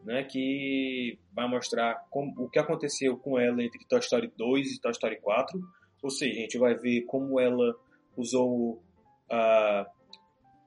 né, 0.03 0.23
que 0.23 1.17
vai 1.33 1.47
mostrar 1.47 1.95
como, 2.09 2.33
o 2.43 2.49
que 2.49 2.59
aconteceu 2.59 3.17
com 3.17 3.39
ela 3.39 3.63
entre 3.63 3.85
Toy 3.87 3.99
Story 3.99 4.31
2 4.37 4.73
e 4.73 4.81
Toy 4.81 4.91
Story 4.91 5.19
4. 5.21 5.59
Ou 6.03 6.09
seja, 6.09 6.37
a 6.37 6.41
gente 6.41 6.57
vai 6.57 6.75
ver 6.75 7.01
como 7.05 7.39
ela 7.39 7.73
usou 8.15 8.83
uh, 9.31 9.98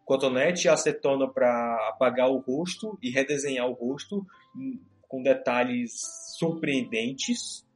cotonete 0.04 0.66
e 0.66 0.70
acetona 0.70 1.28
para 1.28 1.88
apagar 1.88 2.30
o 2.30 2.38
rosto 2.38 2.98
e 3.02 3.10
redesenhar 3.10 3.68
o 3.68 3.72
rosto 3.72 4.24
com 5.08 5.22
detalhes 5.22 5.92
surpreendentes, 6.38 7.66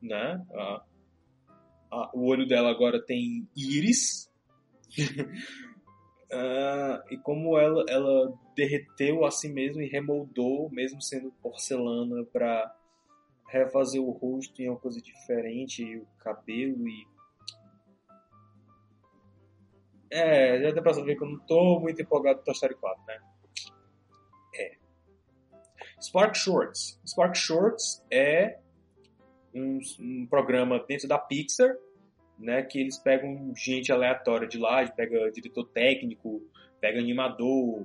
né? 0.00 0.40
Uh, 0.50 1.94
uh, 1.94 2.10
o 2.14 2.26
olho 2.26 2.46
dela 2.46 2.70
agora 2.70 3.04
tem 3.04 3.48
íris. 3.56 4.30
e 7.10 7.16
como 7.18 7.58
ela, 7.58 7.84
ela 7.88 8.32
derreteu 8.56 9.24
a 9.24 9.30
si 9.30 9.48
mesma 9.48 9.82
e 9.82 9.88
remoldou, 9.88 10.70
mesmo 10.70 11.02
sendo 11.02 11.32
porcelana, 11.42 12.24
para 12.32 12.74
refazer 13.48 14.00
o 14.00 14.10
rosto 14.10 14.62
em 14.62 14.68
uma 14.68 14.78
coisa 14.78 15.00
diferente, 15.00 15.96
o 15.96 16.06
cabelo 16.18 16.88
e 16.88 17.06
é, 20.14 20.62
já 20.62 20.70
deu 20.70 20.82
pra 20.82 20.94
saber 20.94 21.16
que 21.16 21.24
eu 21.24 21.28
não 21.28 21.38
tô 21.40 21.80
muito 21.80 22.00
empolgado 22.00 22.38
com 22.38 22.44
Toy 22.44 22.54
Story 22.54 22.76
4, 22.76 23.04
né? 23.04 23.18
É. 24.54 24.76
Spark 26.00 26.36
Shorts. 26.36 27.00
Spark 27.04 27.34
Shorts 27.34 28.00
é 28.08 28.60
um, 29.52 29.80
um, 29.98 30.26
programa 30.26 30.78
dentro 30.86 31.08
da 31.08 31.18
Pixar, 31.18 31.76
né? 32.38 32.62
Que 32.62 32.80
eles 32.80 32.96
pegam 32.96 33.52
gente 33.56 33.90
aleatória 33.90 34.46
de 34.46 34.56
lá, 34.56 34.86
pega 34.86 35.32
diretor 35.32 35.64
técnico, 35.64 36.40
pega 36.80 37.00
animador, 37.00 37.84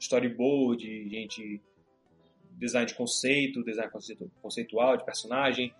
storyboard, 0.00 1.08
gente 1.08 1.62
design 2.50 2.86
de 2.86 2.94
conceito, 2.94 3.62
design 3.62 3.92
conceitual 4.42 4.96
de 4.96 5.04
personagem 5.04 5.72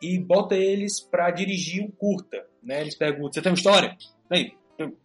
e 0.00 0.16
bota 0.16 0.54
eles 0.54 1.00
para 1.00 1.28
dirigir 1.32 1.82
um 1.82 1.90
curta, 1.90 2.48
né? 2.62 2.82
Eles 2.82 2.94
perguntam: 2.94 3.32
"Você 3.32 3.42
tem 3.42 3.50
uma 3.50 3.56
história?" 3.56 3.96
Tem. 4.28 4.56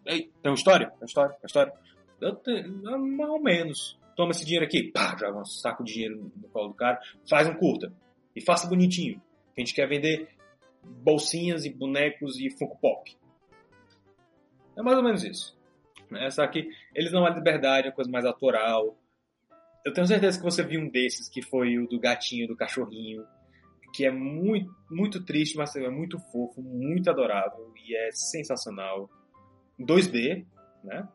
Ei, 0.05 0.31
tem 0.41 0.51
uma 0.51 0.55
história? 0.55 0.87
Tem 0.87 0.97
uma 0.99 1.05
história? 1.05 1.31
Tem 1.31 1.39
uma 1.41 1.47
história? 1.47 1.73
Eu 2.19 2.35
tenho, 2.35 2.83
mais 3.17 3.29
ou 3.29 3.41
menos. 3.41 3.99
Toma 4.15 4.31
esse 4.31 4.43
dinheiro 4.43 4.65
aqui, 4.65 4.91
pá, 4.91 5.15
joga 5.17 5.39
um 5.39 5.45
saco 5.45 5.83
de 5.83 5.93
dinheiro 5.93 6.31
no 6.35 6.49
colo 6.49 6.69
do 6.69 6.73
cara, 6.73 6.99
faz 7.29 7.47
um 7.47 7.53
curta. 7.53 7.93
E 8.35 8.41
faça 8.41 8.67
bonitinho. 8.67 9.21
A 9.55 9.59
gente 9.59 9.73
quer 9.73 9.87
vender 9.87 10.29
bolsinhas 10.83 11.65
e 11.65 11.69
bonecos 11.69 12.39
e 12.39 12.49
Funko 12.49 12.77
Pop. 12.79 13.17
É 14.77 14.81
mais 14.81 14.97
ou 14.97 15.03
menos 15.03 15.23
isso. 15.23 15.57
É, 16.13 16.29
só 16.29 16.45
que 16.47 16.69
eles 16.93 17.11
dão 17.11 17.25
a 17.25 17.29
liberdade, 17.29 17.87
a 17.87 17.91
coisa 17.91 18.09
mais 18.09 18.25
autoral. 18.25 18.97
Eu 19.85 19.93
tenho 19.93 20.07
certeza 20.07 20.37
que 20.37 20.43
você 20.43 20.63
viu 20.63 20.81
um 20.81 20.89
desses, 20.89 21.29
que 21.29 21.41
foi 21.41 21.77
o 21.77 21.87
do 21.87 21.99
gatinho, 21.99 22.47
do 22.47 22.55
cachorrinho, 22.55 23.25
que 23.93 24.05
é 24.05 24.11
muito, 24.11 24.73
muito 24.89 25.23
triste, 25.23 25.57
mas 25.57 25.75
é 25.75 25.89
muito 25.89 26.19
fofo, 26.31 26.61
muito 26.61 27.09
adorável 27.09 27.73
e 27.75 27.95
é 27.95 28.11
sensacional. 28.11 29.09
2D, 29.85 30.45
né? 30.83 31.07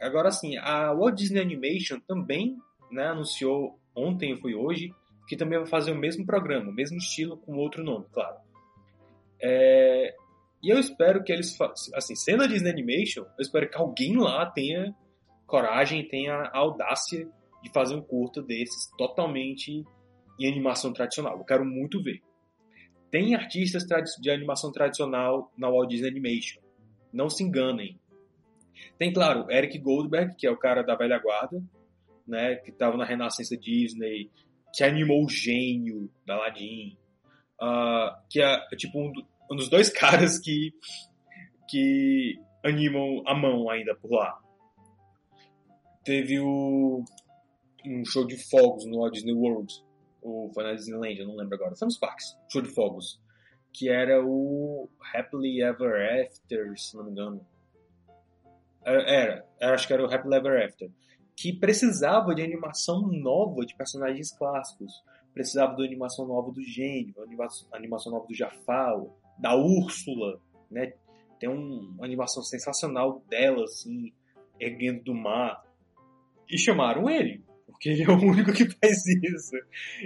Agora 0.00 0.30
sim, 0.30 0.56
a 0.58 0.92
Walt 0.92 1.14
Disney 1.14 1.40
Animation 1.40 1.98
também 2.00 2.56
né, 2.90 3.06
anunciou 3.06 3.78
ontem 3.94 4.36
foi 4.36 4.54
hoje 4.54 4.92
que 5.26 5.36
também 5.36 5.58
vai 5.58 5.66
fazer 5.66 5.90
o 5.90 5.98
mesmo 5.98 6.24
programa, 6.24 6.70
o 6.70 6.74
mesmo 6.74 6.98
estilo 6.98 7.36
com 7.38 7.56
outro 7.56 7.82
nome, 7.82 8.06
claro. 8.12 8.36
É, 9.42 10.14
e 10.62 10.70
eu 10.70 10.78
espero 10.78 11.22
que 11.24 11.32
eles 11.32 11.56
assim, 11.94 12.14
sendo 12.14 12.44
a 12.44 12.46
Disney 12.46 12.70
Animation, 12.70 13.22
eu 13.22 13.42
espero 13.42 13.68
que 13.68 13.76
alguém 13.76 14.16
lá 14.16 14.46
tenha 14.46 14.94
coragem, 15.46 16.06
tenha 16.08 16.34
a 16.34 16.58
audácia 16.58 17.28
de 17.62 17.70
fazer 17.72 17.96
um 17.96 18.02
curto 18.02 18.42
desses 18.42 18.90
totalmente 18.96 19.84
em 20.38 20.50
animação 20.50 20.92
tradicional. 20.92 21.38
Eu 21.38 21.44
quero 21.44 21.64
muito 21.64 22.02
ver. 22.02 22.22
Tem 23.10 23.34
artistas 23.34 23.84
de 24.20 24.30
animação 24.30 24.70
tradicional 24.72 25.52
na 25.56 25.68
Walt 25.70 25.88
Disney 25.88 26.08
Animation. 26.08 26.60
Não 27.12 27.28
se 27.28 27.42
enganem. 27.42 27.98
Tem, 28.98 29.12
claro, 29.12 29.50
Eric 29.50 29.78
Goldberg, 29.78 30.34
que 30.36 30.46
é 30.46 30.50
o 30.50 30.56
cara 30.56 30.82
da 30.82 30.94
velha 30.94 31.18
guarda, 31.18 31.62
né, 32.26 32.56
que 32.56 32.70
estava 32.70 32.96
na 32.96 33.04
Renascença 33.04 33.56
Disney, 33.56 34.30
que 34.74 34.84
animou 34.84 35.24
o 35.24 35.28
gênio 35.28 36.10
da 36.26 36.34
Aladdin, 36.34 36.96
uh, 37.60 38.14
que 38.28 38.42
é 38.42 38.58
tipo 38.76 38.98
um, 38.98 39.12
um 39.50 39.56
dos 39.56 39.68
dois 39.68 39.88
caras 39.90 40.38
que, 40.38 40.72
que 41.68 42.38
animam 42.64 43.22
a 43.26 43.34
mão 43.34 43.70
ainda 43.70 43.94
por 43.94 44.10
lá. 44.10 44.38
Teve 46.04 46.38
o, 46.40 47.02
um 47.84 48.04
show 48.04 48.26
de 48.26 48.36
fogos 48.50 48.84
no 48.86 48.98
Walt 48.98 49.14
Disney 49.14 49.32
World, 49.32 49.72
ou 50.22 50.52
foi 50.52 50.64
na 50.64 50.74
Disneyland, 50.74 51.20
eu 51.20 51.26
não 51.26 51.36
lembro 51.36 51.54
agora. 51.54 51.76
Foi 51.76 51.86
nos 51.86 51.98
parques, 51.98 52.36
show 52.50 52.60
de 52.60 52.74
fogos. 52.74 53.20
Que 53.76 53.88
era 53.88 54.24
o 54.24 54.88
Happily 55.12 55.60
Ever 55.62 56.24
After, 56.24 56.78
se 56.78 56.96
não 56.96 57.04
me 57.04 57.10
engano. 57.10 57.46
Era, 58.84 59.44
era 59.60 59.74
acho 59.74 59.86
que 59.86 59.92
era 59.92 60.02
o 60.02 60.12
Happily 60.12 60.36
Ever 60.36 60.64
After. 60.64 60.90
Que 61.36 61.52
precisava 61.52 62.34
de 62.34 62.42
animação 62.42 63.02
nova 63.02 63.66
de 63.66 63.76
personagens 63.76 64.32
clássicos. 64.32 64.92
Precisava 65.34 65.76
de 65.76 65.84
animação 65.84 66.26
nova 66.26 66.50
do 66.50 66.62
Gênio, 66.62 67.20
animação, 67.22 67.68
animação 67.72 68.12
nova 68.12 68.26
do 68.26 68.34
Jafar, 68.34 68.94
da 69.38 69.54
Úrsula, 69.54 70.40
né? 70.70 70.94
Tem 71.38 71.50
um, 71.50 71.94
uma 71.96 72.06
animação 72.06 72.42
sensacional 72.42 73.22
dela, 73.28 73.64
assim, 73.64 74.14
erguendo 74.58 75.04
do 75.04 75.14
mar. 75.14 75.62
E 76.48 76.56
chamaram 76.56 77.10
ele, 77.10 77.44
porque 77.66 77.90
ele 77.90 78.04
é 78.04 78.08
o 78.08 78.18
único 78.18 78.52
que 78.52 78.70
faz 78.70 79.04
isso. 79.06 79.56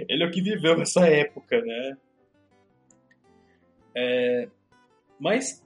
Ele 0.09 0.23
é 0.23 0.27
o 0.27 0.31
que 0.31 0.41
viveu 0.41 0.77
nessa 0.77 1.07
época, 1.07 1.61
né? 1.61 1.97
É, 3.95 4.47
mas, 5.19 5.63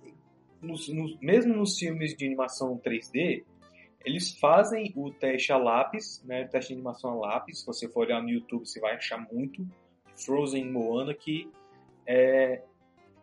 nos, 0.61 0.88
nos, 0.89 1.19
mesmo 1.19 1.55
nos 1.55 1.78
filmes 1.78 2.15
de 2.15 2.26
animação 2.26 2.78
3D, 2.78 3.43
eles 4.05 4.38
fazem 4.39 4.93
o 4.95 5.11
teste 5.11 5.51
a 5.51 5.57
lápis, 5.57 6.23
né? 6.26 6.45
O 6.45 6.49
teste 6.49 6.69
de 6.69 6.76
animação 6.76 7.11
a 7.11 7.15
lápis. 7.15 7.61
Se 7.61 7.65
você 7.65 7.89
for 7.89 8.01
olhar 8.05 8.21
no 8.21 8.30
YouTube, 8.30 8.65
você 8.65 8.80
vai 8.80 8.95
achar 8.95 9.17
muito. 9.32 9.65
Frozen 10.15 10.71
Moana, 10.71 11.13
que 11.13 11.49
é, 12.05 12.61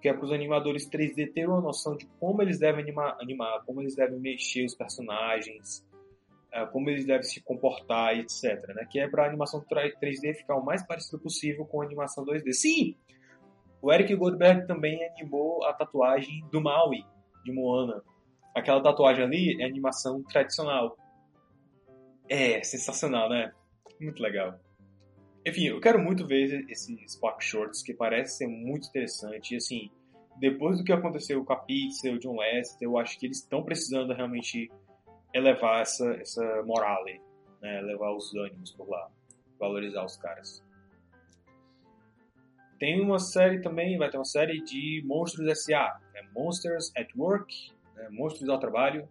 que 0.00 0.08
é 0.08 0.12
para 0.12 0.24
os 0.24 0.32
animadores 0.32 0.88
3D 0.90 1.32
terem 1.32 1.48
uma 1.48 1.60
noção 1.60 1.96
de 1.96 2.06
como 2.18 2.42
eles 2.42 2.58
devem 2.58 2.82
animar, 2.82 3.16
animar 3.20 3.62
como 3.64 3.80
eles 3.80 3.94
devem 3.94 4.18
mexer 4.18 4.64
os 4.64 4.74
personagens, 4.74 5.86
uh, 6.52 6.70
como 6.72 6.90
eles 6.90 7.06
devem 7.06 7.22
se 7.22 7.40
comportar, 7.40 8.18
etc. 8.18 8.66
Né? 8.74 8.86
Que 8.90 8.98
é 8.98 9.08
para 9.08 9.24
a 9.24 9.28
animação 9.28 9.64
3D 9.64 10.34
ficar 10.34 10.56
o 10.56 10.64
mais 10.64 10.84
parecido 10.84 11.20
possível 11.20 11.64
com 11.64 11.80
a 11.80 11.84
animação 11.84 12.24
2D. 12.24 12.52
Sim! 12.52 12.96
O 13.82 13.92
Eric 13.92 14.14
Goldberg 14.14 14.64
também 14.68 15.04
animou 15.04 15.64
a 15.64 15.72
tatuagem 15.72 16.46
do 16.52 16.60
Maui, 16.60 17.04
de 17.44 17.52
Moana. 17.52 18.00
Aquela 18.54 18.80
tatuagem 18.80 19.24
ali 19.24 19.60
é 19.60 19.66
animação 19.66 20.22
tradicional. 20.22 20.96
É, 22.28 22.62
sensacional, 22.62 23.28
né? 23.28 23.52
Muito 24.00 24.22
legal. 24.22 24.54
Enfim, 25.44 25.64
eu 25.64 25.80
quero 25.80 25.98
muito 25.98 26.24
ver 26.24 26.64
esse 26.70 26.96
Spark 27.08 27.42
Shorts, 27.42 27.82
que 27.82 27.92
parece 27.92 28.38
ser 28.38 28.46
muito 28.46 28.86
interessante. 28.86 29.54
E 29.54 29.56
assim, 29.56 29.90
depois 30.38 30.78
do 30.78 30.84
que 30.84 30.92
aconteceu 30.92 31.44
com 31.44 31.52
a 31.52 31.56
Pizza 31.56 32.08
e 32.08 32.14
o 32.14 32.20
John 32.20 32.38
Lester, 32.38 32.86
eu 32.86 32.96
acho 32.96 33.18
que 33.18 33.26
eles 33.26 33.38
estão 33.38 33.64
precisando 33.64 34.12
realmente 34.12 34.70
elevar 35.34 35.80
essa, 35.80 36.08
essa 36.14 36.62
morale, 36.62 37.20
né? 37.60 37.80
Elevar 37.80 38.14
os 38.14 38.32
ânimos 38.36 38.70
por 38.72 38.88
lá, 38.88 39.10
valorizar 39.58 40.04
os 40.04 40.16
caras. 40.16 40.62
Tem 42.82 43.00
uma 43.00 43.20
série 43.20 43.60
também, 43.60 43.96
vai 43.96 44.10
ter 44.10 44.18
uma 44.18 44.24
série 44.24 44.60
de 44.60 45.04
Monstros 45.06 45.46
S.A., 45.46 46.00
né? 46.12 46.28
Monsters 46.34 46.90
at 46.96 47.06
Work, 47.16 47.54
né? 47.94 48.08
Monstros 48.10 48.48
ao 48.48 48.58
Trabalho, 48.58 49.08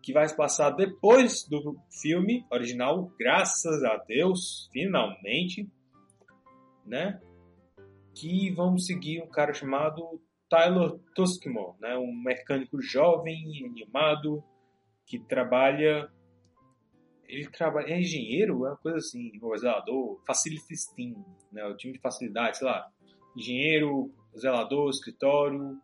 que 0.00 0.12
vai 0.12 0.28
se 0.28 0.36
passar 0.36 0.70
depois 0.70 1.42
do 1.42 1.76
filme 1.90 2.46
original, 2.48 3.10
graças 3.18 3.82
a 3.82 3.96
Deus, 3.96 4.70
finalmente, 4.72 5.68
né? 6.86 7.20
Que 8.14 8.52
vamos 8.52 8.86
seguir 8.86 9.20
um 9.20 9.28
cara 9.28 9.52
chamado 9.52 10.22
Tyler 10.48 10.92
Tuskmore, 11.12 11.80
né? 11.80 11.98
Um 11.98 12.14
mecânico 12.14 12.80
jovem, 12.80 13.66
animado, 13.66 14.40
que 15.04 15.18
trabalha 15.18 16.08
ele 17.30 17.48
trabalha, 17.48 17.92
é 17.92 18.00
engenheiro, 18.00 18.66
é 18.66 18.70
uma 18.70 18.76
coisa 18.76 18.98
assim, 18.98 19.32
zelador, 19.58 20.20
facility 20.26 20.74
team, 20.96 21.24
né, 21.52 21.64
o 21.64 21.76
time 21.76 21.92
de 21.92 22.00
facilidade, 22.00 22.58
sei 22.58 22.66
lá, 22.66 22.90
engenheiro, 23.36 24.10
zelador, 24.38 24.90
escritório. 24.90 25.78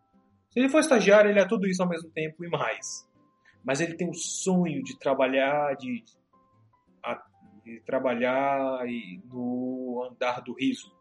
Se 0.49 0.59
ele 0.59 0.69
for 0.69 0.79
estagiário, 0.79 1.29
ele 1.29 1.39
é 1.39 1.47
tudo 1.47 1.67
isso 1.67 1.81
ao 1.83 1.89
mesmo 1.89 2.09
tempo 2.11 2.43
e 2.43 2.49
mais 2.49 3.07
mas 3.67 3.81
ele 3.81 3.95
tem 3.95 4.09
o 4.09 4.13
sonho 4.13 4.81
de 4.81 4.97
trabalhar 4.97 5.75
de, 5.75 6.01
de 7.65 7.81
trabalhar 7.81 8.79
no 9.25 10.09
andar 10.09 10.41
do 10.41 10.53
riso. 10.53 10.95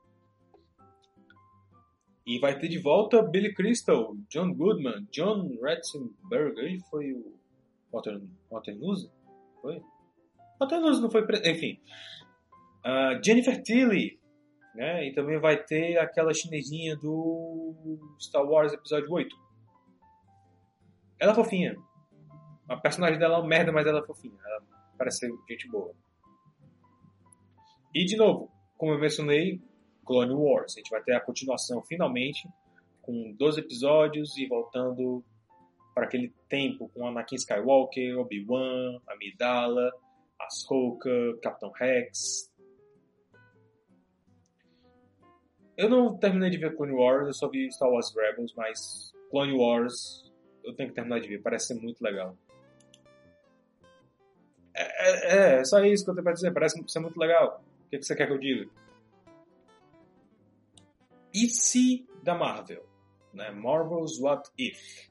E 2.27 2.41
vai 2.41 2.59
ter 2.59 2.67
de 2.67 2.81
volta 2.81 3.23
Billy 3.23 3.55
Crystal, 3.55 4.17
John 4.29 4.53
Goodman, 4.53 5.07
John 5.13 5.49
Ratzenberger, 5.63 6.65
ele 6.65 6.81
foi 6.91 7.13
o 7.13 7.39
Waternoose? 8.51 9.13
Foi? 9.63 9.81
Waternoose 10.59 11.01
não 11.01 11.09
foi... 11.09 11.25
Enfim. 11.49 11.79
Uh, 12.85 13.23
Jennifer 13.25 13.63
Tilly, 13.63 14.16
né? 14.77 15.09
E 15.09 15.13
também 15.13 15.39
vai 15.39 15.63
ter 15.63 15.99
aquela 15.99 16.33
chinesinha 16.33 16.95
do 16.97 17.75
Star 18.21 18.45
Wars 18.45 18.73
Episódio 18.73 19.11
8. 19.11 19.35
Ela 21.19 21.33
é 21.33 21.35
fofinha. 21.35 21.77
A 22.69 22.77
personagem 22.77 23.19
dela 23.19 23.37
é 23.37 23.39
uma 23.39 23.49
merda, 23.49 23.73
mas 23.73 23.87
ela 23.87 24.01
é 24.01 24.07
fofinha. 24.07 24.39
Ela 24.45 24.63
parece 24.99 25.21
ser 25.21 25.33
gente 25.49 25.69
boa. 25.69 25.95
E, 27.95 28.05
de 28.05 28.17
novo, 28.17 28.51
como 28.77 28.93
eu 28.93 28.99
mencionei, 28.99 29.61
Clone 30.05 30.35
Wars. 30.35 30.75
A 30.75 30.81
gente 30.81 30.91
vai 30.91 31.03
ter 31.03 31.15
a 31.15 31.21
continuação, 31.21 31.83
finalmente, 31.83 32.49
com 33.03 33.35
12 33.39 33.61
episódios 33.61 34.37
e 34.37 34.47
voltando 34.47 35.25
para 35.95 36.05
aquele 36.05 36.33
tempo 36.49 36.91
com 36.91 37.07
Anakin 37.07 37.37
Skywalker, 37.37 38.19
Obi-Wan, 38.19 39.01
Amidala, 39.09 39.91
Ahsoka, 40.39 41.11
Capitão 41.43 41.73
Rex. 41.73 42.53
Eu 45.77 45.89
não 45.89 46.17
terminei 46.17 46.51
de 46.51 46.57
ver 46.57 46.75
Clone 46.75 46.93
Wars, 46.93 47.27
eu 47.27 47.35
só 47.35 47.49
vi 47.49 47.71
Star 47.71 47.91
Wars 47.91 48.15
Rebels, 48.15 48.55
mas 48.57 49.13
Clone 49.31 49.53
Wars 49.53 50.33
eu 50.65 50.75
tenho 50.75 50.89
que 50.89 50.95
terminar 50.95 51.21
de 51.21 51.29
ver, 51.29 51.43
parece 51.43 51.69
ser 51.69 51.75
muito 51.75 52.03
legal. 52.03 52.37
É, 54.75 54.83
é, 54.83 55.61
é, 55.61 55.65
só 55.65 55.83
isso 55.85 56.05
que 56.05 56.11
eu 56.11 56.15
tenho 56.15 56.25
pra 56.25 56.35
dizer. 56.35 56.53
Parece 56.53 56.83
ser 56.87 57.01
muito 57.01 57.19
legal. 57.19 57.65
O 57.87 57.89
que, 57.89 57.99
que 57.99 58.05
você 58.05 58.15
quer 58.15 58.27
que 58.27 58.33
eu 58.33 58.39
diga? 58.39 58.69
E 61.33 61.49
se 61.49 62.07
da 62.23 62.35
Marvel? 62.35 62.85
Né? 63.33 63.51
Marvel's 63.51 64.21
What 64.21 64.51
If. 64.59 65.09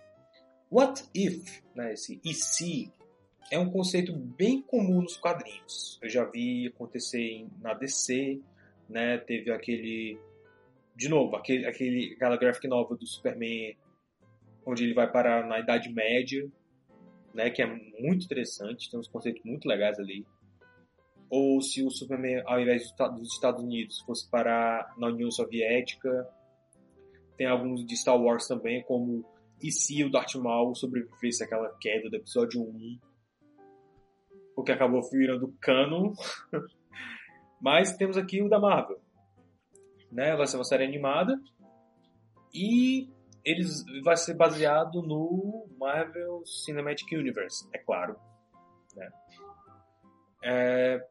What 0.72 1.04
If, 1.16 1.62
né? 1.74 1.94
esse 1.94 2.20
e 2.24 2.34
se, 2.34 2.92
é 3.52 3.58
um 3.58 3.70
conceito 3.70 4.14
bem 4.14 4.62
comum 4.62 5.02
nos 5.02 5.18
quadrinhos. 5.18 6.00
Eu 6.02 6.10
já 6.10 6.26
vi 6.26 6.68
acontecer 6.68 7.48
na 7.62 7.74
DC, 7.74 8.42
né? 8.90 9.18
teve 9.20 9.52
aquele. 9.52 10.20
De 10.96 11.10
novo, 11.10 11.36
aquele, 11.36 11.66
aquele, 11.66 12.14
aquela 12.14 12.38
graphic 12.38 12.68
novel 12.68 12.98
do 12.98 13.06
Superman, 13.06 13.76
onde 14.66 14.84
ele 14.84 14.94
vai 14.94 15.12
parar 15.12 15.46
na 15.46 15.60
Idade 15.60 15.92
Média, 15.92 16.50
né, 17.34 17.50
que 17.50 17.62
é 17.62 17.66
muito 17.66 18.26
interessante, 18.26 18.90
tem 18.90 19.00
uns 19.00 19.08
conceitos 19.08 19.44
muito 19.44 19.68
legais 19.68 20.00
ali. 20.00 20.26
Ou 21.30 21.62
se 21.62 21.84
o 21.84 21.90
Superman, 21.90 22.42
ao 22.46 22.60
invés 22.62 22.94
dos 22.94 23.34
Estados 23.34 23.62
Unidos, 23.62 24.00
fosse 24.02 24.30
parar 24.30 24.94
na 24.98 25.08
União 25.08 25.30
Soviética. 25.30 26.28
Tem 27.36 27.48
alguns 27.48 27.86
de 27.86 27.98
Star 27.98 28.18
Wars 28.18 28.48
também, 28.48 28.84
como 28.84 29.26
e 29.62 29.72
se 29.72 30.04
o 30.04 30.12
Darth 30.12 30.36
Maul 30.36 30.76
sobrevivesse 30.76 31.44
àquela 31.44 31.70
queda 31.80 32.10
do 32.10 32.16
episódio 32.16 32.62
1, 32.62 33.00
o 34.56 34.64
que 34.64 34.72
acabou 34.72 35.02
virando 35.10 35.54
canon. 35.60 36.14
Mas 37.60 37.96
temos 37.96 38.18
aqui 38.18 38.42
o 38.42 38.50
da 38.50 38.60
Marvel. 38.60 39.00
Né? 40.16 40.34
Vai 40.36 40.48
ser 40.48 40.56
uma 40.56 40.64
série 40.64 40.86
animada. 40.86 41.38
E 42.54 43.10
eles 43.44 43.84
vai 44.02 44.16
ser 44.16 44.34
baseado 44.34 45.02
no 45.02 45.68
Marvel 45.78 46.42
Cinematic 46.46 47.12
Universe, 47.12 47.68
é 47.74 47.78
claro. 47.78 48.16
Né? 48.96 49.10
É, 50.42 51.08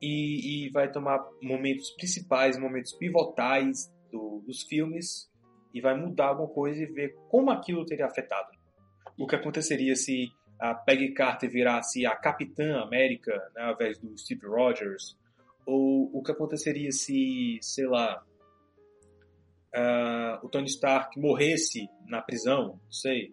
e, 0.00 0.66
e, 0.66 0.70
vai 0.70 0.92
tomar 0.92 1.18
momentos 1.42 1.90
principais, 1.92 2.58
momentos 2.58 2.92
pivotais 2.92 3.90
do, 4.12 4.42
dos 4.46 4.62
filmes 4.64 5.30
e 5.72 5.80
vai 5.80 5.96
mudar 5.96 6.28
alguma 6.28 6.48
coisa 6.48 6.82
e 6.82 6.86
ver 6.86 7.14
como 7.30 7.50
aquilo 7.50 7.86
teria 7.86 8.06
afetado. 8.06 8.48
O 9.18 9.26
que 9.26 9.36
aconteceria 9.36 9.96
se 9.96 10.28
a 10.60 10.74
Peggy 10.74 11.14
Carter 11.14 11.50
virasse 11.50 12.04
a 12.04 12.14
Capitã 12.14 12.82
América, 12.82 13.32
né, 13.54 13.62
ao 13.62 13.74
invés 13.74 13.98
do 13.98 14.16
Steve 14.18 14.46
Rogers? 14.46 15.16
Ou 15.66 16.10
o 16.12 16.22
que 16.22 16.30
aconteceria 16.30 16.92
se, 16.92 17.58
sei 17.60 17.86
lá, 17.86 18.24
uh, 19.74 20.46
o 20.46 20.48
Tony 20.48 20.66
Stark 20.66 21.18
morresse 21.20 21.88
na 22.06 22.22
prisão, 22.22 22.80
não 22.84 22.92
sei. 22.92 23.30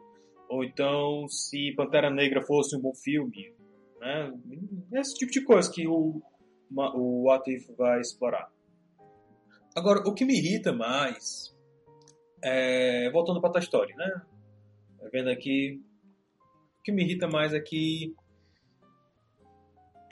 Ou 0.50 0.64
então 0.64 1.28
se 1.28 1.74
Pantera 1.76 2.10
Negra 2.10 2.42
fosse 2.42 2.76
um 2.76 2.82
bom 2.82 2.94
filme. 2.94 3.54
Né? 4.00 4.34
Esse 4.94 5.16
tipo 5.16 5.32
de 5.32 5.44
coisa 5.44 5.72
que 5.72 5.88
o, 5.88 6.22
o 6.76 7.24
What 7.28 7.50
If 7.50 7.70
vai 7.78 8.02
explorar. 8.02 8.52
Agora, 9.76 10.00
o 10.08 10.14
que 10.14 10.26
me 10.26 10.38
irrita 10.38 10.74
mais 10.74 11.54
É, 12.44 13.10
voltando 13.12 13.40
para 13.40 13.58
a 13.58 13.64
Story, 13.64 13.96
né? 13.96 14.22
Vendo 15.12 15.30
aqui. 15.30 15.82
O 16.80 16.84
que 16.84 16.92
me 16.92 17.04
irrita 17.04 17.28
mais 17.28 17.54
é 17.54 17.60
que 17.60 18.14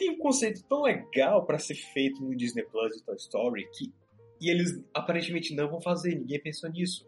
tem 0.01 0.09
um 0.09 0.17
conceito 0.17 0.63
tão 0.63 0.81
legal 0.81 1.45
para 1.45 1.59
ser 1.59 1.75
feito 1.75 2.23
no 2.23 2.35
Disney 2.35 2.63
Plus 2.63 2.97
de 2.97 3.03
Toy 3.03 3.15
Story 3.17 3.69
que 3.71 3.93
e 4.41 4.49
eles 4.49 4.83
aparentemente 4.91 5.53
não 5.53 5.69
vão 5.69 5.79
fazer, 5.79 6.15
ninguém 6.15 6.41
pensou 6.41 6.67
nisso. 6.71 7.07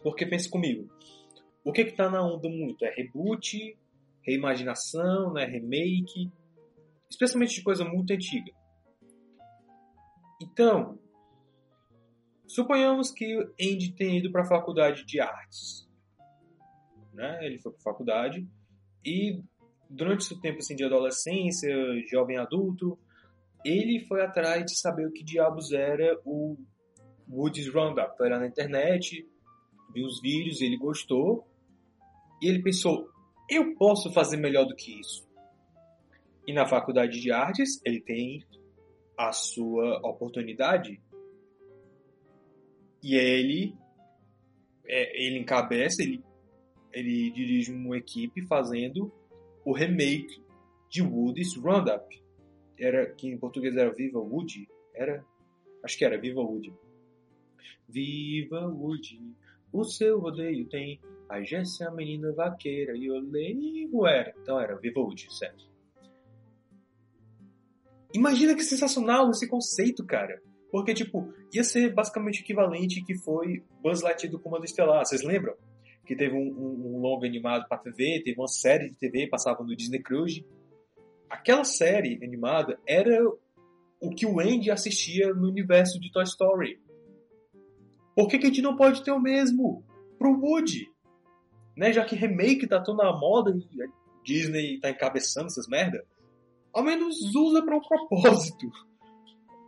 Porque 0.00 0.24
pensa 0.24 0.48
comigo, 0.48 0.88
o 1.64 1.72
que 1.72 1.84
que 1.84 1.96
tá 1.96 2.08
na 2.08 2.24
onda 2.24 2.48
muito? 2.48 2.84
É 2.84 2.94
reboot, 2.94 3.76
reimaginação, 4.20 5.32
né, 5.32 5.44
remake, 5.44 6.30
especialmente 7.10 7.56
de 7.56 7.64
coisa 7.64 7.84
muito 7.84 8.12
antiga. 8.12 8.52
Então, 10.40 11.00
suponhamos 12.46 13.10
que 13.10 13.36
o 13.36 13.52
Andy 13.60 13.96
tenha 13.96 14.20
ido 14.20 14.30
para 14.30 14.42
a 14.42 14.48
faculdade 14.48 15.04
de 15.04 15.18
artes. 15.18 15.90
Né? 17.12 17.44
Ele 17.44 17.58
foi 17.58 17.72
para 17.72 17.80
a 17.80 17.82
faculdade 17.82 18.48
e 19.04 19.42
durante 19.92 20.24
seu 20.24 20.40
tempo 20.40 20.58
assim, 20.58 20.74
de 20.74 20.84
adolescência, 20.84 21.70
jovem 22.10 22.38
adulto, 22.38 22.98
ele 23.64 24.00
foi 24.06 24.22
atrás 24.22 24.64
de 24.64 24.78
saber 24.78 25.06
o 25.06 25.12
que 25.12 25.22
diabos 25.22 25.72
era 25.72 26.18
o 26.24 26.56
Woods 27.28 27.68
Roundup. 27.68 28.16
Foi 28.16 28.28
lá 28.28 28.38
na 28.38 28.46
internet, 28.46 29.28
viu 29.94 30.06
os 30.06 30.20
vídeos, 30.20 30.60
ele 30.60 30.76
gostou. 30.76 31.46
E 32.40 32.48
ele 32.48 32.62
pensou, 32.62 33.08
eu 33.48 33.74
posso 33.76 34.12
fazer 34.12 34.36
melhor 34.36 34.64
do 34.64 34.74
que 34.74 34.98
isso. 34.98 35.28
E 36.46 36.52
na 36.52 36.66
faculdade 36.66 37.20
de 37.20 37.30
artes, 37.30 37.80
ele 37.84 38.00
tem 38.00 38.42
a 39.16 39.30
sua 39.30 40.00
oportunidade. 40.02 41.00
E 43.02 43.14
ele, 43.14 43.76
é, 44.86 45.24
ele 45.24 45.38
encabeça, 45.38 46.02
ele, 46.02 46.24
ele 46.92 47.30
dirige 47.30 47.70
uma 47.70 47.96
equipe 47.96 48.44
fazendo 48.46 49.12
o 49.64 49.72
remake 49.72 50.42
de 50.88 51.02
Woody's 51.02 51.56
Roundup. 51.56 52.22
Era, 52.78 53.06
que 53.12 53.28
em 53.28 53.38
português 53.38 53.76
era 53.76 53.92
Viva 53.92 54.18
Woody. 54.18 54.68
Era, 54.94 55.24
acho 55.84 55.96
que 55.96 56.04
era 56.04 56.18
Viva 56.18 56.40
Woody. 56.40 56.72
Viva 57.88 58.66
Woody, 58.66 59.20
o 59.72 59.84
seu 59.84 60.18
rodeio 60.18 60.66
tem 60.68 61.00
a 61.28 61.42
Jessie, 61.42 61.86
a 61.86 61.90
menina 61.90 62.32
vaqueira 62.32 62.96
e 62.96 63.10
o 63.10 63.18
Leigo 63.18 64.06
era. 64.06 64.34
Então 64.42 64.58
era 64.60 64.76
Viva 64.76 65.00
Woody, 65.00 65.32
certo. 65.32 65.70
Imagina 68.14 68.54
que 68.54 68.62
sensacional 68.62 69.30
esse 69.30 69.48
conceito, 69.48 70.04
cara. 70.04 70.40
Porque, 70.70 70.94
tipo, 70.94 71.32
ia 71.52 71.64
ser 71.64 71.92
basicamente 71.92 72.40
o 72.40 72.44
equivalente 72.44 73.02
que 73.04 73.14
foi 73.14 73.62
Buzz 73.82 74.02
Lightyear 74.02 74.32
do 74.32 74.38
Comando 74.38 74.64
Estelar. 74.64 75.04
Vocês 75.04 75.22
lembram? 75.22 75.54
Que 76.04 76.16
teve 76.16 76.34
um, 76.34 76.48
um, 76.48 76.96
um 76.96 77.00
longo 77.00 77.24
animado 77.24 77.66
para 77.68 77.78
TV, 77.78 78.22
teve 78.24 78.38
uma 78.38 78.48
série 78.48 78.90
de 78.90 78.96
TV, 78.96 79.28
passava 79.28 79.62
no 79.62 79.74
Disney 79.76 80.00
Cruise. 80.00 80.44
Aquela 81.30 81.64
série 81.64 82.22
animada 82.22 82.78
era 82.86 83.18
o 84.00 84.10
que 84.10 84.26
o 84.26 84.40
Andy 84.40 84.70
assistia 84.70 85.32
no 85.32 85.48
universo 85.48 86.00
de 86.00 86.10
Toy 86.10 86.24
Story. 86.24 86.80
Por 88.14 88.28
que, 88.28 88.38
que 88.38 88.46
a 88.46 88.48
gente 88.48 88.62
não 88.62 88.76
pode 88.76 89.02
ter 89.02 89.12
o 89.12 89.20
mesmo 89.20 89.84
pro 90.18 90.38
Woody? 90.38 90.90
Né? 91.76 91.92
Já 91.92 92.04
que 92.04 92.16
remake 92.16 92.66
tá 92.66 92.80
tão 92.82 92.94
na 92.94 93.16
moda 93.16 93.50
e 93.50 93.82
a 93.82 93.86
Disney 94.24 94.80
tá 94.80 94.90
encabeçando 94.90 95.46
essas 95.46 95.68
merda, 95.68 96.04
ao 96.72 96.82
menos 96.82 97.34
usa 97.34 97.62
para 97.62 97.76
um 97.76 97.80
propósito. 97.80 98.70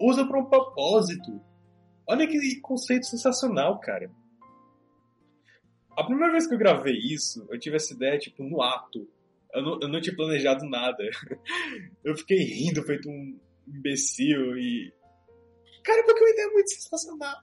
Usa 0.01 0.27
para 0.27 0.41
um 0.41 0.47
propósito. 0.47 1.41
Olha 2.07 2.27
que 2.27 2.61
conceito 2.61 3.07
sensacional, 3.07 3.79
cara. 3.81 4.11
A 5.97 6.05
primeira 6.05 6.33
vez 6.33 6.47
que 6.47 6.55
eu 6.55 6.59
gravei 6.59 6.97
isso, 6.97 7.47
eu 7.51 7.59
tive 7.59 7.77
essa 7.77 7.93
ideia, 7.95 8.19
tipo, 8.19 8.43
no 8.43 8.61
ato. 8.63 9.09
Eu 9.53 9.63
não, 9.63 9.81
eu 9.83 9.89
não 9.89 10.01
tinha 10.01 10.17
planejado 10.17 10.69
nada. 10.69 11.03
Eu 12.03 12.17
fiquei 12.17 12.39
rindo, 12.39 12.83
feito 12.83 13.09
um 13.09 13.39
imbecil 13.69 14.59
e. 14.59 14.93
Cara, 15.85 16.03
porque 16.05 16.21
é 16.21 16.25
uma 16.25 16.33
ideia 16.33 16.49
muito 16.49 16.71
sensacional. 16.71 17.43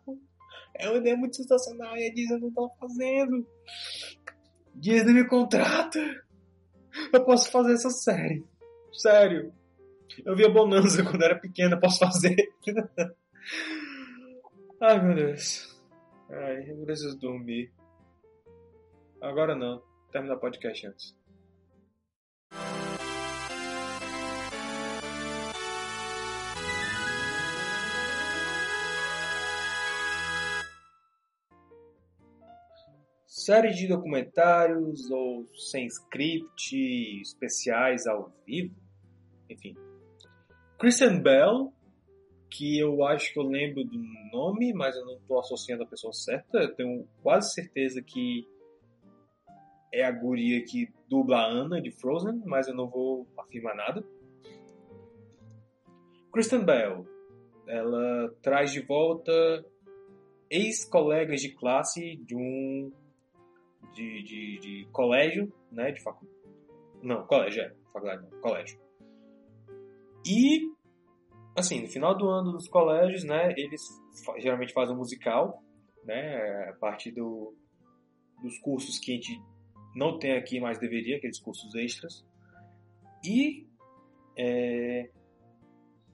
É 0.76 0.90
uma 0.90 0.98
ideia 0.98 1.16
muito 1.16 1.36
sensacional 1.38 1.96
e 1.96 2.08
a 2.08 2.14
Disney 2.14 2.40
não 2.40 2.52
tá 2.52 2.68
fazendo. 2.80 3.48
Disney 4.76 5.14
me 5.14 5.28
contrata. 5.28 6.00
Eu 7.14 7.24
posso 7.24 7.50
fazer 7.50 7.74
essa 7.74 7.90
série. 7.90 8.44
Sério. 8.92 9.54
Eu 10.26 10.36
via 10.36 10.50
Bonanza 10.50 11.04
quando 11.04 11.24
era 11.24 11.40
pequena, 11.40 11.80
posso 11.80 12.00
fazer. 12.00 12.36
Ai, 14.82 15.02
meu 15.02 15.16
Deus. 15.16 15.80
Ai, 16.30 16.70
eu 16.70 16.86
preciso 16.86 17.18
dormir. 17.18 17.72
Agora 19.22 19.56
não. 19.56 19.84
Termina 20.12 20.34
o 20.34 20.40
podcast 20.40 20.88
antes. 20.88 21.16
Série 33.28 33.72
de 33.74 33.88
documentários 33.88 35.10
ou 35.12 35.48
sem 35.56 35.86
script, 35.86 37.22
especiais 37.22 38.08
ao 38.08 38.32
vivo, 38.46 38.76
enfim. 39.50 39.76
Christian 40.80 41.22
Bell, 41.22 41.72
que 42.50 42.78
eu 42.78 43.04
acho 43.06 43.32
que 43.34 43.40
eu 43.40 43.44
lembro 43.44 43.84
do 43.84 43.98
nome, 44.32 44.74
mas 44.74 44.96
eu 44.96 45.06
não 45.06 45.14
estou 45.16 45.40
associando 45.40 45.84
a 45.84 45.88
pessoa 45.88 46.12
certa. 46.12 46.58
Eu 46.58 46.76
tenho 46.76 47.08
quase 47.24 47.54
certeza 47.54 48.02
que 48.02 48.48
é 49.92 50.04
a 50.04 50.12
guria 50.12 50.64
que 50.64 50.90
dubla 51.10 51.38
a 51.38 51.52
Anna 51.52 51.82
de 51.82 51.92
Frozen, 51.92 52.42
mas 52.46 52.68
eu 52.68 52.76
não 52.76 52.90
vou 52.90 53.28
afirmar 53.38 53.76
nada. 53.76 54.04
Kristen 56.32 56.64
Bell, 56.64 57.06
ela 57.68 58.34
traz 58.42 58.72
de 58.72 58.82
volta 58.82 59.32
ex-colegas 60.50 61.42
de 61.42 61.54
classe 61.54 62.16
de 62.26 62.36
um 62.36 62.92
de, 63.94 64.24
de, 64.24 64.60
de 64.60 64.88
colégio, 64.92 65.52
né, 65.72 65.92
de 65.92 66.02
faculdade. 66.02 66.40
Não, 67.02 67.26
colégio, 67.26 67.64
é, 67.64 67.74
faculdade 67.92 68.24
não, 68.24 68.40
colégio. 68.40 68.80
E 70.26 70.72
assim, 71.56 71.82
no 71.82 71.88
final 71.88 72.18
do 72.18 72.30
ano 72.30 72.54
dos 72.54 72.68
colégios, 72.68 73.24
né, 73.24 73.54
eles 73.58 73.82
geralmente 74.38 74.74
fazem 74.74 74.96
um 74.96 74.98
musical, 74.98 75.62
né, 76.06 76.70
a 76.70 76.74
partir 76.80 77.12
do, 77.12 77.54
dos 78.42 78.58
cursos 78.60 79.00
que 79.00 79.12
a 79.12 79.16
gente 79.16 79.42
não 79.96 80.18
tem 80.18 80.34
aqui, 80.34 80.60
mas 80.60 80.80
deveria, 80.80 81.18
aqueles 81.18 81.40
cursos 81.40 81.74
extras. 81.76 82.26
E 83.24 83.68
é, 84.38 85.10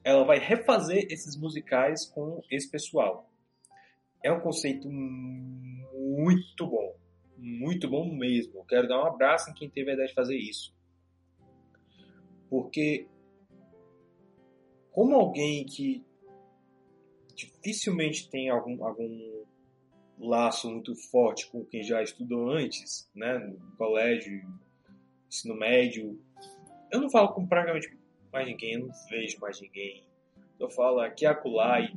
ela 0.04 0.24
vai 0.24 0.40
refazer 0.40 1.08
esses 1.10 1.38
musicais 1.38 2.06
com 2.10 2.42
esse 2.50 2.70
pessoal. 2.70 3.30
É 4.24 4.32
um 4.32 4.40
conceito 4.40 4.90
muito 4.90 6.66
bom. 6.66 6.96
Muito 7.38 7.90
bom 7.90 8.12
mesmo. 8.16 8.66
Quero 8.66 8.88
dar 8.88 9.04
um 9.04 9.08
abraço 9.08 9.50
em 9.52 9.54
quem 9.54 9.70
teve 9.70 9.92
a 9.92 9.94
ideia 9.94 10.08
de 10.08 10.14
fazer 10.14 10.38
isso. 10.38 10.76
Porque, 12.50 13.08
como 14.92 15.16
alguém 15.16 15.66
que 15.66 16.04
dificilmente 17.36 18.30
tem 18.30 18.50
algum, 18.50 18.84
algum 18.84 19.46
laço 20.20 20.70
muito 20.70 20.96
forte 20.96 21.50
com 21.52 21.64
quem 21.66 21.84
já 21.84 22.02
estudou 22.02 22.50
antes, 22.50 23.10
né, 23.16 23.38
no 23.38 23.76
colégio, 23.78 24.42
ensino 25.28 25.56
médio. 25.56 26.20
Eu 26.92 27.02
não 27.02 27.10
falo 27.10 27.34
com 27.34 27.46
praticamente 27.46 27.96
mais 28.32 28.48
ninguém, 28.48 28.74
eu 28.74 28.88
não 28.88 28.94
vejo 29.10 29.40
mais 29.40 29.62
ninguém. 29.62 30.06
Eu 30.60 30.70
falo 30.70 31.00
aqui 31.00 31.26
acolá 31.26 31.82
e 31.82 31.92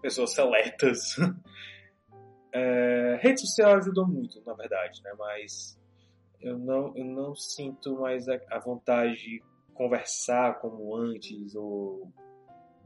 pessoas 0.00 0.32
seletas. 0.32 1.16
é, 2.52 3.18
rede 3.20 3.40
social 3.40 3.76
ajudou 3.76 4.06
muito, 4.06 4.40
na 4.44 4.54
verdade, 4.54 5.02
né, 5.02 5.12
mas 5.18 5.78
eu 6.40 6.56
não, 6.56 6.96
eu 6.96 7.04
não 7.04 7.34
sinto 7.34 7.98
mais 7.98 8.28
a, 8.28 8.38
a 8.50 8.58
vontade 8.60 9.16
de 9.16 9.42
conversar 9.74 10.60
como 10.60 10.96
antes 10.96 11.54
ou 11.54 12.12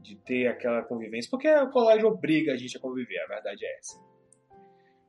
de 0.03 0.17
ter 0.17 0.47
aquela 0.47 0.83
convivência, 0.83 1.29
porque 1.31 1.49
o 1.49 1.71
colégio 1.71 2.09
obriga 2.09 2.53
a 2.53 2.57
gente 2.57 2.77
a 2.77 2.81
conviver, 2.81 3.19
a 3.19 3.27
verdade 3.27 3.65
é 3.65 3.77
essa. 3.79 3.97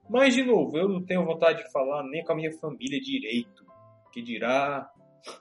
Mas, 0.09 0.35
de 0.35 0.45
novo, 0.45 0.79
eu 0.79 0.89
não 0.89 1.05
tenho 1.05 1.25
vontade 1.25 1.63
de 1.63 1.73
falar 1.73 2.05
nem 2.05 2.23
com 2.25 2.33
a 2.33 2.37
minha 2.37 2.53
família 2.53 3.01
direito, 3.01 3.65
que 4.13 4.23
dirá 4.23 4.89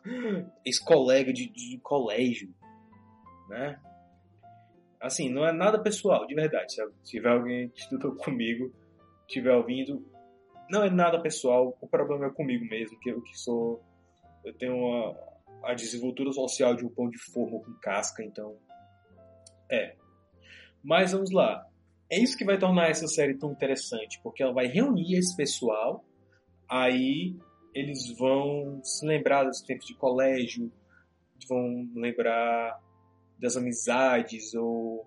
ex-colega 0.66 1.32
de, 1.32 1.50
de 1.50 1.80
colégio, 1.84 2.50
né? 3.50 3.80
Assim, 5.00 5.30
não 5.30 5.46
é 5.46 5.52
nada 5.52 5.82
pessoal, 5.82 6.26
de 6.26 6.34
verdade. 6.34 6.74
Se 6.74 6.82
tiver 7.04 7.30
alguém 7.30 7.70
que 7.70 7.80
estudou 7.82 8.16
comigo, 8.18 8.74
estiver 9.28 9.54
ouvindo, 9.54 10.04
não 10.70 10.84
é 10.84 10.90
nada 10.90 11.22
pessoal, 11.22 11.78
o 11.80 11.88
problema 11.88 12.28
é 12.28 12.30
comigo 12.30 12.66
mesmo, 12.66 13.00
que 13.00 13.10
eu 13.10 13.22
que 13.22 13.38
sou... 13.38 13.84
Eu 14.46 14.54
tenho 14.54 14.76
uma, 14.76 15.16
a 15.64 15.74
desenvoltura 15.74 16.32
social 16.32 16.76
de 16.76 16.86
um 16.86 16.90
pão 16.90 17.10
de 17.10 17.18
forma 17.18 17.60
com 17.60 17.74
casca, 17.82 18.24
então 18.24 18.58
é. 19.70 19.96
Mas 20.84 21.12
vamos 21.12 21.32
lá. 21.32 21.66
é 22.10 22.20
isso 22.20 22.38
que 22.38 22.46
vai 22.46 22.58
tornar 22.58 22.90
essa 22.90 23.08
série 23.08 23.36
tão 23.36 23.52
interessante, 23.52 24.20
porque 24.22 24.44
ela 24.44 24.54
vai 24.54 24.68
reunir 24.68 25.16
esse 25.16 25.36
pessoal, 25.36 26.06
aí 26.70 27.36
eles 27.74 28.16
vão 28.18 28.82
se 28.84 29.06
lembrar 29.06 29.46
dos 29.46 29.62
tempos 29.62 29.88
de 29.88 29.96
colégio, 29.96 30.72
vão 31.48 31.90
lembrar 31.96 32.80
das 33.40 33.58
amizades 33.58 34.54
ou 34.54 35.06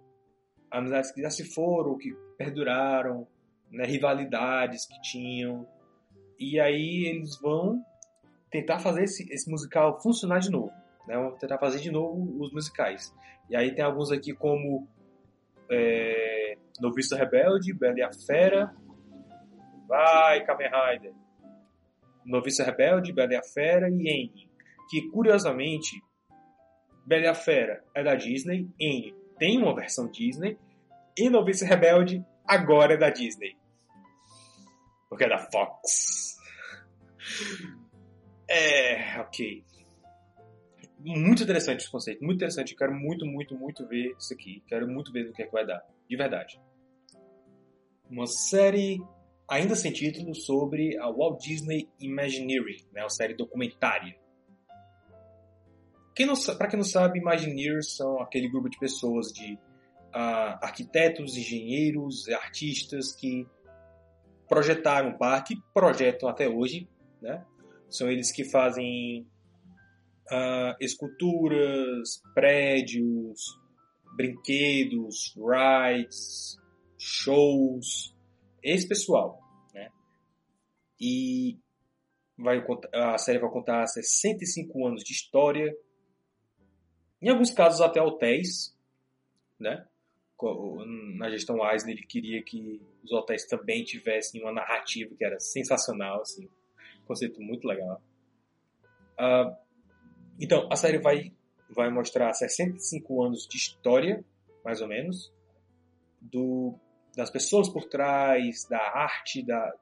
amizades 0.71 1.13
que 1.13 1.23
já 1.23 1.31
se 1.31 1.45
foram, 1.45 1.97
que 1.97 2.13
perduraram, 2.37 3.27
né, 3.71 3.85
rivalidades 3.85 4.87
que 4.87 5.01
tinham. 5.01 5.67
E 6.39 6.61
aí 6.61 7.07
eles 7.07 7.39
vão 7.41 7.83
tentar 8.51 8.79
fazer 8.79 9.05
esse, 9.05 9.33
esse 9.33 9.51
musical 9.51 10.01
funcionar 10.01 10.41
de 10.41 10.51
novo. 10.51 10.73
Né? 11.07 11.17
Vão 11.17 11.37
tentar 11.39 11.59
fazer 11.59 11.81
de 11.81 11.91
novo 11.91 12.43
os 12.43 12.53
musicais. 12.53 13.15
E 13.49 13.57
aí 13.57 13.75
tem 13.75 13.85
alguns 13.85 14.11
aqui 14.11 14.33
como 14.33 14.89
é, 15.71 16.57
Noviço 16.81 17.17
Rebelde, 17.17 17.73
Bela 17.73 17.99
e 17.99 18.03
a 18.03 18.13
Fera. 18.13 18.75
Vai, 19.89 20.45
Kamen 20.45 20.69
Rider. 20.69 21.13
Noviço 22.25 22.63
Rebelde, 22.63 23.13
Bela 23.13 23.33
e 23.33 23.37
a 23.37 23.43
Fera 23.43 23.89
e 23.89 23.95
N. 23.95 24.51
Que 24.91 25.09
curiosamente, 25.11 26.03
Bela 27.07 27.25
e 27.25 27.29
a 27.29 27.35
Fera 27.35 27.85
é 27.95 28.03
da 28.03 28.15
Disney, 28.15 28.69
N 28.81 29.27
tem 29.39 29.59
uma 29.59 29.75
versão 29.75 30.11
Disney, 30.11 30.59
e 31.17 31.29
Noviço 31.29 31.65
Rebelde 31.65 32.25
agora 32.47 32.95
é 32.95 32.97
da 32.97 33.11
Disney. 33.11 33.57
Porque 35.09 35.25
é 35.25 35.29
da 35.29 35.39
Fox. 35.39 36.37
É, 38.49 39.21
ok. 39.21 39.65
Muito 41.09 41.45
interessante 41.45 41.83
esse 41.83 41.91
conceito, 41.91 42.25
muito 42.25 42.39
interessante. 42.39 42.75
Quero 42.75 42.93
muito, 42.93 43.25
muito, 43.25 43.57
muito 43.57 43.87
ver 43.87 44.17
isso 44.19 44.35
aqui. 44.35 44.61
Quero 44.67 44.89
muito 44.89 45.13
ver 45.13 45.29
o 45.29 45.33
que 45.33 45.43
é 45.43 45.47
que 45.47 45.53
vai 45.53 45.65
dar, 45.65 45.87
de 46.11 46.17
verdade. 46.17 46.61
Uma 48.11 48.27
série 48.27 49.01
ainda 49.49 49.77
sem 49.77 49.93
título 49.93 50.35
sobre 50.35 50.99
a 50.99 51.09
Walt 51.09 51.41
Disney 51.41 51.89
Imagineering, 52.01 52.85
né, 52.93 53.03
uma 53.03 53.09
série 53.09 53.35
documentária. 53.35 54.19
Para 56.59 56.67
quem 56.67 56.77
não 56.77 56.85
sabe, 56.85 57.21
Imagineers 57.21 57.95
são 57.95 58.21
aquele 58.21 58.49
grupo 58.49 58.69
de 58.69 58.77
pessoas 58.77 59.27
de 59.29 59.55
uh, 59.55 60.59
arquitetos, 60.61 61.37
engenheiros, 61.37 62.29
artistas 62.31 63.15
que 63.15 63.47
projetaram 64.49 65.11
o 65.11 65.19
parque, 65.19 65.55
projetam 65.73 66.29
até 66.29 66.49
hoje, 66.49 66.89
né? 67.21 67.45
São 67.89 68.11
eles 68.11 68.33
que 68.33 68.45
fazem 68.45 69.27
uh, 70.31 70.77
esculturas, 70.81 72.23
prédios, 72.35 73.59
brinquedos, 74.17 75.35
rides, 75.37 76.59
shows, 76.99 78.15
esse 78.63 78.89
pessoal, 78.89 79.41
né? 79.75 79.91
E 81.01 81.59
vai, 82.37 82.65
a 82.93 83.19
série 83.19 83.39
vai 83.39 83.51
contar 83.51 83.87
65 83.87 84.87
anos 84.87 85.05
de 85.05 85.13
história, 85.13 85.77
em 87.21 87.29
alguns 87.29 87.51
casos 87.51 87.81
até 87.81 88.01
hotéis, 88.01 88.77
né? 89.59 89.87
Na 91.17 91.31
gestão 91.31 91.65
Eisner 91.67 91.97
ele 91.97 92.07
queria 92.07 92.43
que 92.43 92.83
os 93.03 93.11
hotéis 93.11 93.47
também 93.47 93.83
tivessem 93.85 94.43
uma 94.43 94.53
narrativa 94.53 95.15
que 95.17 95.25
era 95.25 95.41
sensacional, 95.41 96.21
assim, 96.21 96.47
um 97.03 97.07
conceito 97.07 97.41
muito 97.41 97.67
legal. 97.67 98.03
Uh, 99.19 99.66
então, 100.41 100.69
a 100.71 100.77
série 100.77 100.99
vai, 100.99 101.33
vai 101.71 101.91
mostrar 101.91 102.33
65 102.33 103.23
anos 103.23 103.47
de 103.47 103.57
história, 103.57 104.25
mais 104.65 104.81
ou 104.81 104.89
menos, 104.89 105.33
do, 106.21 106.75
das 107.17 107.31
pessoas 107.31 107.69
por 107.69 107.85
trás, 107.85 108.67
da 108.69 108.79
arte, 108.79 109.43
da, 109.45 109.73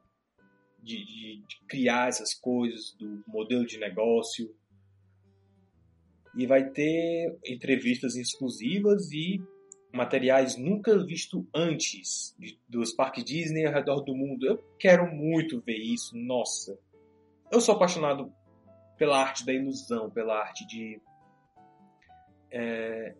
de, 0.82 1.04
de, 1.04 1.42
de 1.46 1.60
criar 1.66 2.08
essas 2.08 2.34
coisas, 2.34 2.94
do 2.98 3.24
modelo 3.26 3.66
de 3.66 3.78
negócio. 3.78 4.54
E 6.36 6.46
vai 6.46 6.68
ter 6.70 7.36
entrevistas 7.46 8.16
exclusivas 8.16 9.10
e 9.12 9.42
materiais 9.92 10.56
nunca 10.56 10.98
visto 11.04 11.46
antes 11.54 12.34
de, 12.38 12.58
dos 12.68 12.92
parques 12.92 13.24
Disney 13.24 13.66
ao 13.66 13.72
redor 13.72 14.00
do 14.02 14.14
mundo. 14.14 14.44
Eu 14.46 14.58
quero 14.78 15.06
muito 15.06 15.60
ver 15.60 15.78
isso, 15.78 16.16
nossa. 16.16 16.78
Eu 17.50 17.60
sou 17.60 17.74
apaixonado 17.74 18.32
pela 18.96 19.20
arte 19.20 19.44
da 19.44 19.52
ilusão, 19.52 20.10
pela 20.10 20.38
arte 20.38 20.66
de 20.66 21.00
é, 22.50 23.14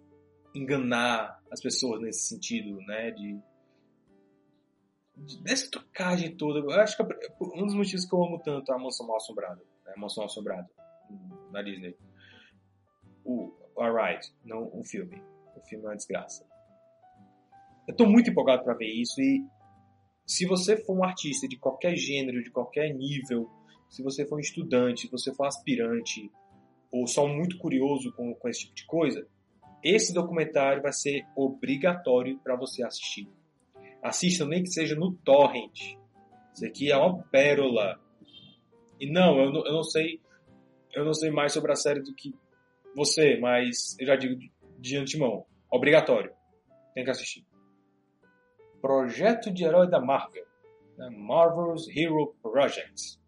enganar 0.55 1.43
as 1.51 1.61
pessoas 1.61 2.01
nesse 2.01 2.29
sentido, 2.29 2.77
né? 2.87 3.11
De, 3.11 3.39
de 5.17 5.43
dessa 5.43 5.71
trocagem 5.71 6.37
toda. 6.37 6.61
Eu 6.61 6.81
acho 6.81 6.97
que 6.97 7.03
um 7.41 7.67
dos 7.67 7.75
motivos 7.75 8.05
que 8.05 8.15
eu 8.15 8.25
amo 8.25 8.41
tanto 8.41 8.73
a 8.73 8.79
Mansão 8.79 9.07
Mal 9.07 9.17
Assombrada, 9.17 9.63
né? 9.85 9.93
a 9.97 10.01
Mansão 10.01 10.25
Assombrada 10.25 10.71
na 11.51 11.63
Disney. 11.63 11.97
O 13.25 13.53
a 13.77 13.91
Ride, 13.91 14.33
não 14.45 14.71
o 14.73 14.85
filme. 14.85 15.21
O 15.57 15.61
filme 15.63 15.85
é 15.85 15.89
uma 15.89 15.97
desgraça. 15.97 16.47
Eu 17.89 17.93
estou 17.93 18.09
muito 18.09 18.31
empolgado 18.31 18.63
para 18.63 18.75
ver 18.75 18.89
isso 18.89 19.21
e 19.21 19.45
se 20.27 20.47
você 20.47 20.77
for 20.77 20.97
um 20.97 21.05
artista 21.05 21.47
de 21.47 21.59
qualquer 21.59 21.97
gênero, 21.97 22.43
de 22.43 22.51
qualquer 22.51 22.95
nível, 22.95 23.51
se 23.95 24.03
você 24.03 24.27
for 24.27 24.37
um 24.37 24.41
estudante, 24.41 25.03
se 25.03 25.11
você 25.11 25.33
for 25.33 25.47
aspirante, 25.47 26.29
ou 26.91 27.07
só 27.07 27.29
muito 27.29 27.57
curioso 27.59 28.13
com, 28.13 28.35
com 28.35 28.49
esse 28.49 28.63
tipo 28.63 28.75
de 28.75 28.87
coisa, 28.87 29.25
esse 29.85 30.13
documentário 30.13 30.83
vai 30.83 30.93
ser 30.93 31.25
obrigatório 31.37 32.41
para 32.41 32.57
você 32.57 32.85
assistir. 32.85 33.29
Assista 34.03 34.45
nem 34.45 34.65
que 34.65 34.71
seja 34.71 34.97
no 34.97 35.13
torrent. 35.13 35.97
Isso 36.53 36.67
aqui 36.67 36.91
é 36.91 36.97
uma 36.97 37.23
pérola. 37.31 38.01
E 38.99 39.09
não, 39.09 39.39
eu 39.39 39.53
não, 39.53 39.65
eu 39.65 39.73
não 39.75 39.85
sei, 39.85 40.21
eu 40.93 41.05
não 41.05 41.15
sei 41.15 41.31
mais 41.31 41.53
sobre 41.53 41.71
a 41.71 41.77
série 41.77 42.01
do 42.01 42.13
que 42.17 42.35
você, 42.97 43.39
mas 43.39 43.97
eu 44.01 44.09
já 44.09 44.17
digo 44.17 44.35
de 44.77 44.97
antemão, 44.97 45.47
obrigatório. 45.71 46.33
Tem 46.95 47.05
que 47.05 47.11
assistir. 47.11 47.47
Projeto 48.81 49.53
de 49.53 49.65
herói 49.65 49.89
da 49.89 50.01
Marvel. 50.01 50.45
Marvel's 51.13 51.87
Hero 51.97 52.35
Project. 52.43 53.23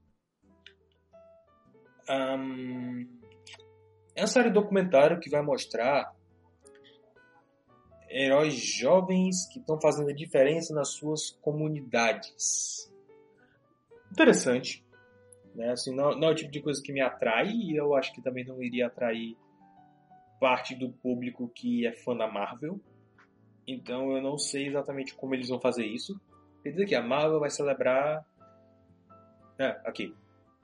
É 2.09 2.35
uma 4.21 4.27
série 4.27 4.51
documentário 4.51 5.21
que 5.21 5.29
vai 5.29 5.43
mostrar 5.43 6.15
heróis 8.09 8.55
jovens 8.55 9.47
que 9.53 9.59
estão 9.59 9.81
fazendo 9.81 10.11
a 10.11 10.15
diferença 10.15 10.75
nas 10.75 10.95
suas 10.95 11.31
comunidades. 11.43 12.91
Interessante. 14.11 14.85
Né? 15.55 15.71
Assim, 15.71 15.95
não, 15.95 16.17
não, 16.17 16.29
é 16.29 16.33
o 16.33 16.35
tipo 16.35 16.51
de 16.51 16.61
coisa 16.61 16.83
que 16.83 16.93
me 16.93 17.01
atrai 17.01 17.49
e 17.49 17.77
eu 17.77 17.95
acho 17.95 18.15
que 18.15 18.23
também 18.23 18.45
não 18.45 18.63
iria 18.63 18.87
atrair 18.87 19.37
parte 20.41 20.75
do 20.75 20.91
público 20.91 21.49
que 21.49 21.87
é 21.87 21.93
fã 21.93 22.17
da 22.17 22.27
Marvel. 22.27 22.81
Então 23.67 24.17
eu 24.17 24.23
não 24.23 24.39
sei 24.39 24.69
exatamente 24.69 25.15
como 25.15 25.35
eles 25.35 25.49
vão 25.49 25.61
fazer 25.61 25.85
isso. 25.85 26.19
Quer 26.63 26.71
dizer 26.71 26.87
que 26.87 26.95
a 26.95 27.03
Marvel 27.03 27.41
vai 27.41 27.51
celebrar. 27.51 28.25
É, 29.59 29.81
aqui. 29.85 30.15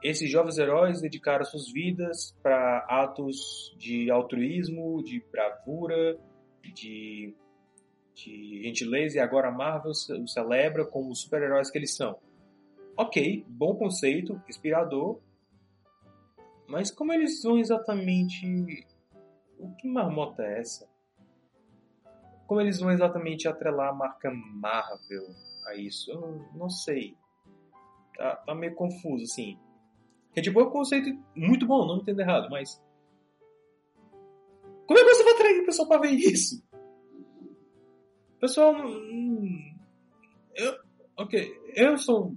Esses 0.03 0.29
jovens 0.29 0.59
heróis 0.59 1.01
dedicaram 1.01 1.45
suas 1.45 1.71
vidas 1.71 2.37
para 2.43 2.79
atos 2.89 3.73
de 3.79 4.11
altruísmo, 4.11 5.03
de 5.05 5.25
bravura, 5.31 6.19
de, 6.61 7.35
de 8.13 8.63
gentileza, 8.65 9.19
e 9.19 9.21
agora 9.21 9.49
a 9.49 9.53
Marvel 9.53 9.93
os 9.93 10.33
celebra 10.33 10.85
como 10.85 11.11
os 11.11 11.21
super-heróis 11.21 11.71
que 11.71 11.79
eles 11.79 11.95
são. 11.95 12.19
Ok, 12.97 13.45
bom 13.49 13.77
conceito, 13.77 14.43
inspirador, 14.49 15.21
mas 16.67 16.91
como 16.91 17.13
eles 17.13 17.43
vão 17.43 17.59
exatamente. 17.59 18.47
O 19.59 19.75
que 19.77 19.87
marmota 19.87 20.43
é 20.43 20.61
essa? 20.61 20.89
Como 22.47 22.61
eles 22.61 22.81
vão 22.81 22.91
exatamente 22.91 23.47
atrelar 23.47 23.91
a 23.91 23.95
marca 23.95 24.31
Marvel 24.31 25.29
a 25.69 25.77
isso? 25.77 26.11
Eu 26.11 26.45
não 26.55 26.69
sei. 26.69 27.17
Tá, 28.17 28.37
tá 28.37 28.55
meio 28.55 28.75
confuso, 28.75 29.25
assim. 29.25 29.59
Que 30.33 30.41
tipo, 30.41 30.61
é 30.61 30.65
um 30.65 30.71
conceito 30.71 31.11
muito 31.35 31.67
bom, 31.67 31.87
não 31.87 31.97
me 31.97 32.03
entendo 32.03 32.21
errado, 32.21 32.49
mas. 32.51 32.83
Como 34.87 34.99
é 34.99 35.05
que 35.05 35.15
você 35.15 35.25
vai 35.25 35.35
atrair 35.35 35.61
o 35.61 35.67
pessoal 35.67 35.89
pra 35.89 35.99
ver 35.99 36.11
isso? 36.11 36.63
O 38.37 38.41
pessoal. 38.41 38.75
Hum, 38.75 39.75
eu, 40.55 40.79
ok, 41.19 41.61
eu 41.75 41.99
sou. 41.99 42.35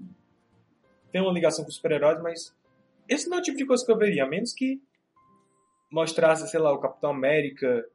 Tenho 1.12 1.26
uma 1.26 1.34
ligação 1.34 1.64
com 1.64 1.72
super-heróis, 1.72 2.22
mas. 2.22 2.56
Esse 3.08 3.30
não 3.30 3.38
é 3.38 3.39
o 3.39 3.43
tipo 3.43 3.58
de 3.58 3.66
coisa 3.66 3.86
que 3.86 3.91
eu 3.91 3.98
veria, 3.98 4.26
a 4.26 4.28
menos 4.28 4.52
que 4.52 4.82
mostrasse, 5.91 6.50
sei 6.50 6.60
lá, 6.60 6.74
o 6.74 6.80
Capitão 6.80 7.12
América, 7.12 7.86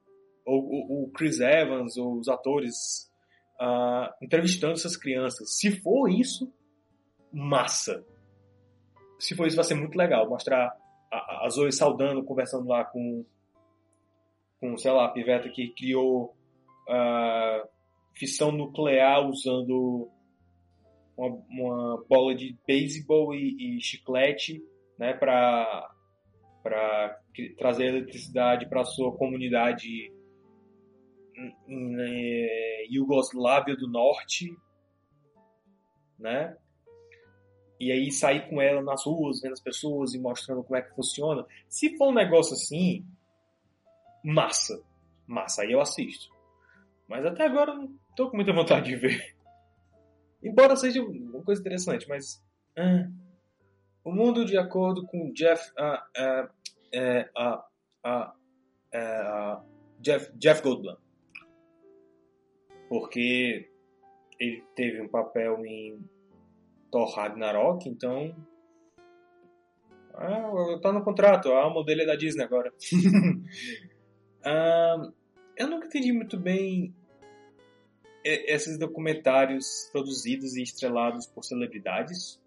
ou, 0.47 0.65
ou 0.65 1.05
o 1.05 1.11
Chris 1.11 1.41
Evans, 1.41 1.97
ou 1.97 2.19
os 2.19 2.29
atores 2.29 3.11
uh, 3.61 4.09
entrevistando 4.23 4.75
essas 4.75 4.97
crianças. 4.97 5.59
Se 5.59 5.71
for 5.83 6.09
isso, 6.09 6.51
massa 7.33 8.05
se 9.21 9.37
for 9.37 9.47
isso, 9.47 9.57
vai 9.57 9.65
ser 9.65 9.75
muito 9.75 9.97
legal. 9.97 10.29
Mostrar 10.29 10.75
a, 11.11 11.49
Zoe 11.51 11.73
saudando, 11.73 12.25
conversando 12.25 12.67
lá 12.67 12.85
com, 12.85 13.25
com, 14.59 14.77
sei 14.77 14.91
lá, 14.91 15.07
a 15.07 15.11
piveta 15.11 15.49
que 15.49 15.69
criou 15.75 16.35
uh, 16.89 17.69
fissão 18.15 18.51
nuclear 18.51 19.29
usando 19.29 20.11
uma, 21.17 21.29
uma 21.49 22.05
bola 22.09 22.35
de 22.35 22.57
beisebol 22.67 23.35
e, 23.35 23.77
e 23.77 23.81
chiclete, 23.81 24.63
né, 24.99 25.13
para 25.13 25.89
trazer 27.59 27.87
eletricidade 27.87 28.69
para 28.69 28.85
sua 28.85 29.17
comunidade 29.17 30.13
em, 31.37 31.55
em 31.69 32.95
Iugoslávia 32.95 33.77
do 33.77 33.89
Norte, 33.89 34.55
né? 36.19 36.57
E 37.81 37.91
aí 37.91 38.13
sair 38.13 38.47
com 38.51 38.61
ela 38.61 38.83
nas 38.83 39.07
ruas, 39.07 39.41
vendo 39.41 39.55
as 39.55 39.61
pessoas 39.61 40.13
e 40.13 40.19
mostrando 40.19 40.63
como 40.63 40.77
é 40.77 40.83
que 40.83 40.95
funciona. 40.95 41.47
Se 41.67 41.97
for 41.97 42.11
um 42.11 42.15
negócio 42.15 42.53
assim, 42.53 43.07
massa, 44.23 44.85
massa, 45.27 45.63
aí 45.63 45.73
eu 45.73 45.81
assisto. 45.81 46.29
Mas 47.09 47.25
até 47.25 47.47
agora 47.47 47.75
não 47.75 47.91
tô 48.15 48.29
com 48.29 48.37
muita 48.37 48.53
vontade 48.53 48.91
de 48.91 48.97
ver. 48.97 49.35
Embora 50.45 50.77
seja 50.77 51.03
uma 51.03 51.43
coisa 51.43 51.61
interessante, 51.61 52.07
mas. 52.07 52.45
Ah, 52.77 53.09
o 54.05 54.13
mundo, 54.13 54.45
de 54.45 54.59
acordo 54.59 55.07
com 55.07 55.33
Jeff. 55.33 55.73
Ah, 55.79 56.07
ah, 56.17 56.51
ah, 57.35 57.67
ah, 58.05 58.35
ah, 58.95 59.65
Jeff, 60.01 60.31
Jeff 60.37 60.63
Goldblum. 60.63 60.97
Porque 62.91 63.71
ele 64.39 64.65
teve 64.75 65.01
um 65.01 65.09
papel 65.09 65.65
em 65.65 65.99
Thor 66.91 67.15
Ragnarok, 67.15 67.89
então. 67.89 68.35
Ah, 70.15 70.79
tá 70.83 70.93
no 70.93 71.03
contrato, 71.03 71.51
a 71.53 71.63
alma 71.63 71.85
dele 71.85 72.03
é 72.03 72.07
da 72.07 72.17
Disney 72.17 72.45
agora. 72.45 72.73
ah, 74.45 75.11
eu 75.57 75.69
nunca 75.69 75.87
entendi 75.87 76.13
muito 76.13 76.39
bem 76.39 76.95
esses 78.25 78.79
documentários 78.79 79.89
produzidos 79.93 80.57
e 80.57 80.63
estrelados 80.63 81.27
por 81.27 81.45
celebridades. 81.45 82.41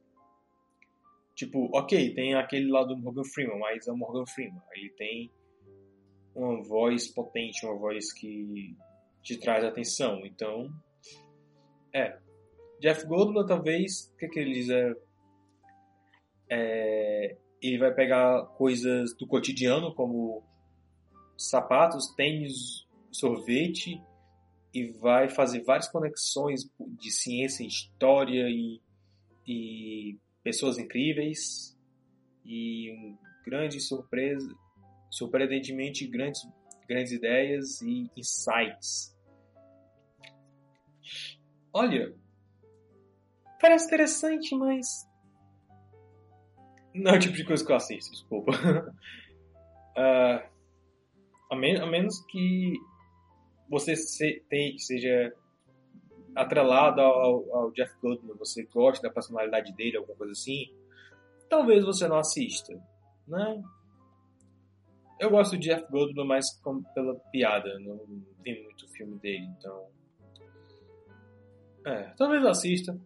Tipo, 1.35 1.69
ok, 1.75 2.13
tem 2.13 2.35
aquele 2.35 2.69
lá 2.69 2.83
do 2.83 2.95
Morgan 2.95 3.23
Freeman, 3.23 3.57
mas 3.59 3.87
é 3.87 3.91
o 3.91 3.97
Morgan 3.97 4.25
Freeman. 4.25 4.61
Ele 4.75 4.89
tem 4.91 5.31
uma 6.35 6.61
voz 6.63 7.07
potente, 7.07 7.65
uma 7.65 7.75
voz 7.75 8.13
que 8.13 8.75
te 9.23 9.39
traz 9.39 9.63
atenção. 9.63 10.25
Então, 10.25 10.69
é. 11.93 12.17
Jeff 12.83 13.07
Goldblum, 13.07 13.45
talvez, 13.45 14.11
o 14.13 14.17
que, 14.17 14.27
que 14.27 14.37
ele 14.37 14.51
diz 14.51 14.69
é, 14.69 14.93
é, 16.49 17.37
Ele 17.61 17.77
vai 17.77 17.93
pegar 17.93 18.45
coisas 18.57 19.15
do 19.15 19.25
cotidiano, 19.25 19.95
como 19.95 20.43
sapatos, 21.37 22.13
tênis, 22.13 22.85
sorvete, 23.09 24.03
e 24.73 24.91
vai 24.99 25.29
fazer 25.29 25.63
várias 25.63 25.87
conexões 25.87 26.69
de 26.99 27.09
ciência, 27.09 27.65
história 27.65 28.49
e, 28.49 28.81
e 29.47 30.19
pessoas 30.43 30.77
incríveis 30.77 31.79
e 32.43 32.91
um 32.91 33.17
grande 33.45 33.79
surpresa, 33.79 34.53
surpreendentemente 35.09 36.05
grandes, 36.05 36.41
grandes 36.85 37.13
ideias 37.13 37.81
e 37.81 38.11
insights. 38.17 39.15
Olha, 41.71 42.13
parece 43.63 43.85
interessante, 43.85 44.53
mas 44.57 45.09
não 46.93 47.13
é 47.13 47.15
o 47.15 47.19
tipo 47.19 47.33
de 47.33 47.45
coisa 47.45 47.65
que 47.65 47.71
eu 47.71 47.75
assisto, 47.77 48.11
desculpa. 48.11 48.51
uh, 49.97 50.43
a, 51.49 51.55
men 51.55 51.77
a 51.77 51.85
menos 51.85 52.19
que 52.25 52.73
você 53.69 53.95
se, 53.95 54.43
seja 54.77 55.33
atrelado 56.35 56.99
ao, 56.99 57.55
ao, 57.55 57.71
Jeff 57.71 57.95
Goldblum, 58.01 58.35
você 58.35 58.65
gosta 58.65 59.07
da 59.07 59.13
personalidade 59.13 59.73
dele, 59.73 59.95
alguma 59.95 60.17
coisa 60.17 60.33
assim, 60.33 60.75
talvez 61.49 61.85
você 61.85 62.05
não 62.05 62.17
assista, 62.17 62.77
né? 63.25 63.63
Eu 65.21 65.29
gosto 65.29 65.57
de 65.57 65.69
Jeff 65.69 65.89
Goldblum 65.89 66.25
mais 66.25 66.53
como 66.59 66.83
pela 66.93 67.15
piada, 67.31 67.79
não 67.79 67.97
tem 68.43 68.61
muito 68.61 68.89
filme 68.89 69.17
dele, 69.19 69.45
então... 69.57 69.87
É, 71.85 72.13
talvez 72.17 72.43
eu 72.43 72.49
assista, 72.49 72.99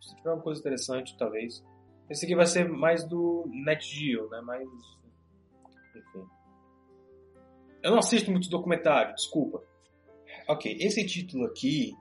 se 0.00 0.14
tiver 0.16 0.32
uma 0.32 0.42
coisa 0.42 0.60
interessante, 0.60 1.16
talvez. 1.16 1.64
Esse 2.08 2.24
aqui 2.24 2.34
vai 2.34 2.46
ser 2.46 2.68
mais 2.68 3.04
do 3.04 3.44
Net 3.48 3.84
Geo, 3.86 4.28
né? 4.30 4.40
Mais... 4.40 4.68
Enfim. 5.94 6.26
Eu 7.82 7.90
não 7.90 7.98
assisto 7.98 8.30
muito 8.30 8.48
documentário, 8.48 9.14
desculpa. 9.14 9.62
Ok, 10.48 10.76
esse 10.80 11.04
título 11.06 11.46
aqui, 11.46 11.94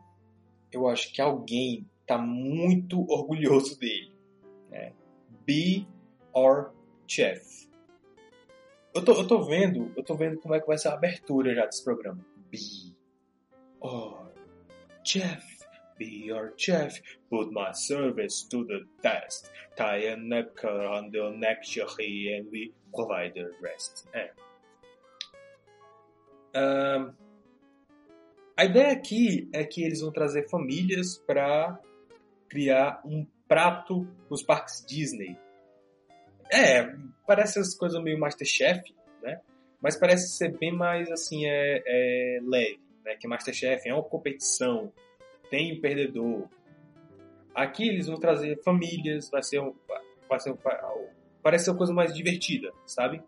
eu 0.71 0.87
acho 0.87 1.11
que 1.13 1.21
alguém 1.21 1.85
tá 2.05 2.17
muito 2.17 3.01
orgulhoso 3.11 3.77
dele. 3.79 4.13
Né? 4.69 4.93
Be 5.45 5.87
or 6.33 6.71
Chef. 7.07 7.67
Eu 8.93 9.03
tô, 9.03 9.13
eu 9.13 9.27
tô 9.27 9.43
vendo, 9.43 9.91
eu 9.95 10.03
tô 10.03 10.15
vendo 10.15 10.39
como 10.39 10.55
é 10.55 10.59
que 10.59 10.67
vai 10.67 10.77
ser 10.77 10.87
a 10.87 10.93
abertura 10.93 11.53
já 11.53 11.65
desse 11.65 11.83
programa. 11.83 12.25
Be 12.49 12.95
or 13.79 14.31
Chef. 15.03 15.56
Be 15.97 16.25
your 16.25 16.53
chef, 16.57 17.01
put 17.29 17.51
my 17.51 17.71
service 17.73 18.47
to 18.49 18.65
the 18.65 18.85
test. 19.01 19.49
Tie 19.75 20.05
a 20.05 20.15
napkin 20.15 20.69
on 20.69 21.11
the 21.11 21.31
neck 21.35 21.63
and 21.77 22.51
we 22.51 22.73
provide 22.93 23.33
the 23.33 23.51
rest. 23.61 24.07
É. 24.13 24.31
Um, 26.55 27.13
a 28.55 28.65
ideia 28.65 28.91
aqui 28.91 29.49
é 29.53 29.63
que 29.63 29.83
eles 29.83 30.01
vão 30.01 30.11
trazer 30.11 30.49
famílias 30.49 31.17
para 31.17 31.79
criar 32.49 33.01
um 33.05 33.25
prato 33.47 34.07
nos 34.29 34.41
parques 34.41 34.83
Disney. 34.85 35.37
É, 36.51 36.91
parece 37.25 37.59
as 37.59 37.75
coisas 37.75 38.01
meio 38.01 38.19
Masterchef, 38.19 38.81
né? 39.21 39.41
Mas 39.81 39.95
parece 39.95 40.29
ser 40.29 40.57
bem 40.57 40.71
mais 40.71 41.09
assim, 41.11 41.45
é, 41.45 41.83
é 41.85 42.39
leve, 42.41 42.79
né? 43.05 43.15
Que 43.15 43.27
Masterchef 43.27 43.87
é 43.87 43.93
uma 43.93 44.03
competição, 44.03 44.91
tem 45.49 45.77
um 45.77 45.81
perdedor. 45.81 46.47
Aqui 47.53 47.87
eles 47.87 48.07
vão 48.07 48.19
trazer 48.19 48.61
famílias, 48.63 49.29
vai 49.29 49.41
ser 49.41 49.59
um, 49.59 49.73
vai 50.29 50.39
ser 50.39 50.51
um, 50.51 50.57
parece 51.41 51.65
ser 51.65 51.71
uma 51.71 51.77
coisa 51.77 51.93
mais 51.93 52.13
divertida, 52.13 52.71
sabe? 52.85 53.21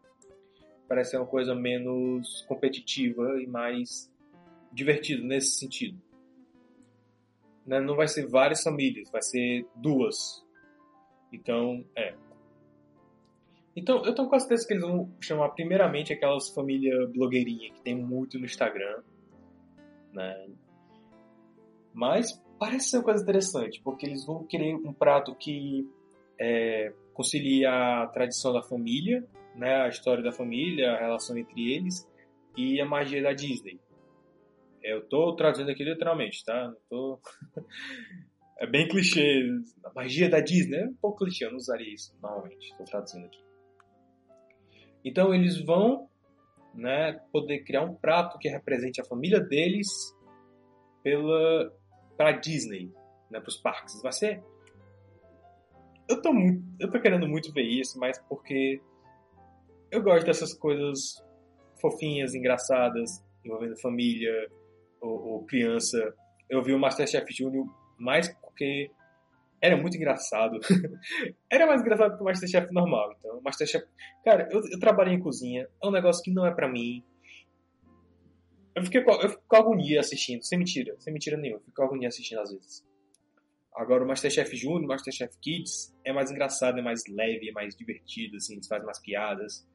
Parece 0.88 1.11
ser 1.11 1.17
uma 1.17 1.26
coisa 1.26 1.55
menos 1.55 2.43
competitiva 2.47 3.41
e 3.41 3.47
mais 3.47 4.11
divertido 4.72 5.24
nesse 5.24 5.57
sentido. 5.57 5.99
Né? 7.65 7.80
Não 7.80 7.95
vai 7.95 8.07
ser 8.07 8.28
várias 8.28 8.63
famílias, 8.63 9.09
vai 9.09 9.22
ser 9.22 9.65
duas. 9.76 10.45
Então, 11.32 11.86
é. 11.95 12.15
Então, 13.76 14.03
eu 14.03 14.13
tenho 14.13 14.28
quase 14.28 14.47
certeza 14.47 14.67
que 14.67 14.74
eles 14.74 14.84
vão 14.84 15.09
chamar 15.22 15.49
primeiramente 15.49 16.11
aquelas 16.11 16.49
famílias 16.49 17.09
blogueirinha 17.11 17.72
que 17.72 17.82
tem 17.82 17.95
muito 17.95 18.38
no 18.38 18.45
Instagram, 18.45 19.01
né? 20.11 20.49
Mas 22.00 22.41
parece 22.58 22.91
ser 22.91 22.97
uma 22.97 23.04
coisa 23.04 23.22
interessante, 23.22 23.82
porque 23.84 24.06
eles 24.06 24.26
vão 24.26 24.45
querer 24.45 24.74
um 24.74 24.93
prato 24.93 25.36
que 25.36 25.86
é, 26.39 26.93
concilia 27.14 27.70
a 27.70 28.08
tradição 28.08 28.54
da 28.54 28.64
família, 28.64 29.28
né, 29.54 29.82
a 29.82 29.89
história 29.89 30.24
da 30.24 30.32
família, 30.32 30.93
a 30.93 30.97
relação 30.97 31.38
entre 31.38 31.74
eles 31.74 32.10
e 32.56 32.80
a 32.80 32.86
magia 32.86 33.22
da 33.22 33.34
Disney. 33.34 33.82
Eu 34.82 35.06
tô 35.10 35.36
traduzindo 35.36 35.70
aqui 35.70 35.84
literalmente, 35.84 36.45
tá? 36.45 36.74
Tô... 36.89 37.20
é 38.58 38.66
bem 38.66 38.88
clichê. 38.88 39.50
A 39.84 39.91
magia 39.93 40.30
da 40.30 40.39
Disney 40.39 40.78
é 40.78 40.86
um 40.86 40.95
pouco 41.02 41.26
clichê, 41.26 41.47
eu 41.47 41.52
não 41.52 41.58
usaria 41.58 41.93
isso 41.93 42.18
normalmente. 42.22 42.66
Estou 42.72 42.86
traduzindo 42.86 43.26
aqui. 43.26 43.43
Então 45.04 45.34
eles 45.34 45.62
vão 45.62 46.08
né, 46.74 47.20
poder 47.30 47.66
criar 47.66 47.84
um 47.84 47.93
prato 47.93 48.39
que 48.39 48.47
represente 48.47 49.02
a 49.02 49.06
família 49.06 49.41
deles 49.41 49.89
pela 51.04 51.78
para 52.20 52.34
Disney, 52.34 52.91
né, 53.32 53.39
para 53.39 53.47
os 53.47 53.55
parques. 53.55 54.01
Vai 54.01 54.11
ser 54.11 54.43
eu 56.09 56.20
tô 56.22 56.34
muito, 56.34 56.63
eu 56.80 56.89
tô 56.89 56.99
querendo 56.99 57.28
muito 57.28 57.53
ver 57.53 57.61
isso, 57.61 57.99
mas 57.99 58.17
porque 58.28 58.82
eu 59.91 60.01
gosto 60.01 60.26
dessas 60.26 60.53
coisas 60.55 61.24
fofinhas, 61.80 62.34
engraçadas, 62.34 63.24
envolvendo 63.45 63.80
família, 63.80 64.49
ou, 64.99 65.28
ou 65.28 65.45
criança, 65.45 66.13
eu 66.49 66.63
vi 66.63 66.74
o 66.74 66.80
Masterchef 66.80 67.32
Júnior 67.32 67.65
mais 67.97 68.28
porque 68.41 68.91
era 69.61 69.78
muito 69.78 69.95
engraçado. 69.97 70.59
era 71.49 71.67
mais 71.67 71.82
engraçado 71.82 72.15
que 72.15 72.22
o 72.22 72.26
Masterchef 72.26 72.74
normal. 72.74 73.13
Então, 73.20 73.39
Masterchef. 73.41 73.86
Cara, 74.26 74.49
eu, 74.51 74.61
eu 74.72 74.80
trabalhei 74.80 75.13
em 75.13 75.20
cozinha, 75.20 75.67
é 75.82 75.88
um 75.88 75.91
negócio 75.91 76.24
que 76.24 76.32
não 76.32 76.45
é 76.45 76.51
pra 76.51 76.67
mim. 76.67 77.03
Eu, 78.80 78.86
fiquei 78.86 79.01
eu 79.01 79.30
fico 79.30 79.43
com 79.45 79.55
agonia 79.57 79.99
assistindo, 79.99 80.41
sem 80.41 80.57
mentira, 80.57 80.95
sem 80.99 81.11
mentira 81.11 81.36
nenhuma. 81.36 81.59
Eu 81.59 81.65
fico 81.65 81.75
com 81.75 81.84
agonia 81.84 82.07
assistindo 82.07 82.39
às 82.39 82.49
vezes. 82.49 82.88
Agora, 83.75 84.03
o 84.05 84.07
Masterchef 84.07 84.55
Júnior, 84.55 84.88
Masterchef 84.88 85.38
Kids 85.39 85.93
é 86.03 86.13
mais 86.13 86.32
engraçado, 86.32 86.80
é 86.80 86.82
mais 86.82 87.01
leve, 87.09 87.49
é 87.49 87.51
mais 87.51 87.75
divertido, 87.75 88.38
assim, 88.38 88.57
faz 88.63 88.84
mais 88.86 88.99
piadas. 88.99 89.67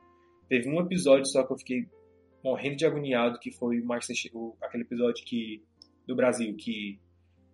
Teve 0.49 0.71
um 0.71 0.81
episódio 0.81 1.27
só 1.27 1.45
que 1.45 1.53
eu 1.53 1.59
fiquei 1.59 1.87
morrendo 2.43 2.77
de 2.77 2.87
agoniado, 2.87 3.39
que 3.39 3.51
foi 3.51 3.79
o 3.79 3.85
Masterchef, 3.85 4.35
aquele 4.63 4.85
episódio 4.85 5.23
que 5.25 5.63
do 6.07 6.17
Brasil 6.17 6.55
que 6.57 6.99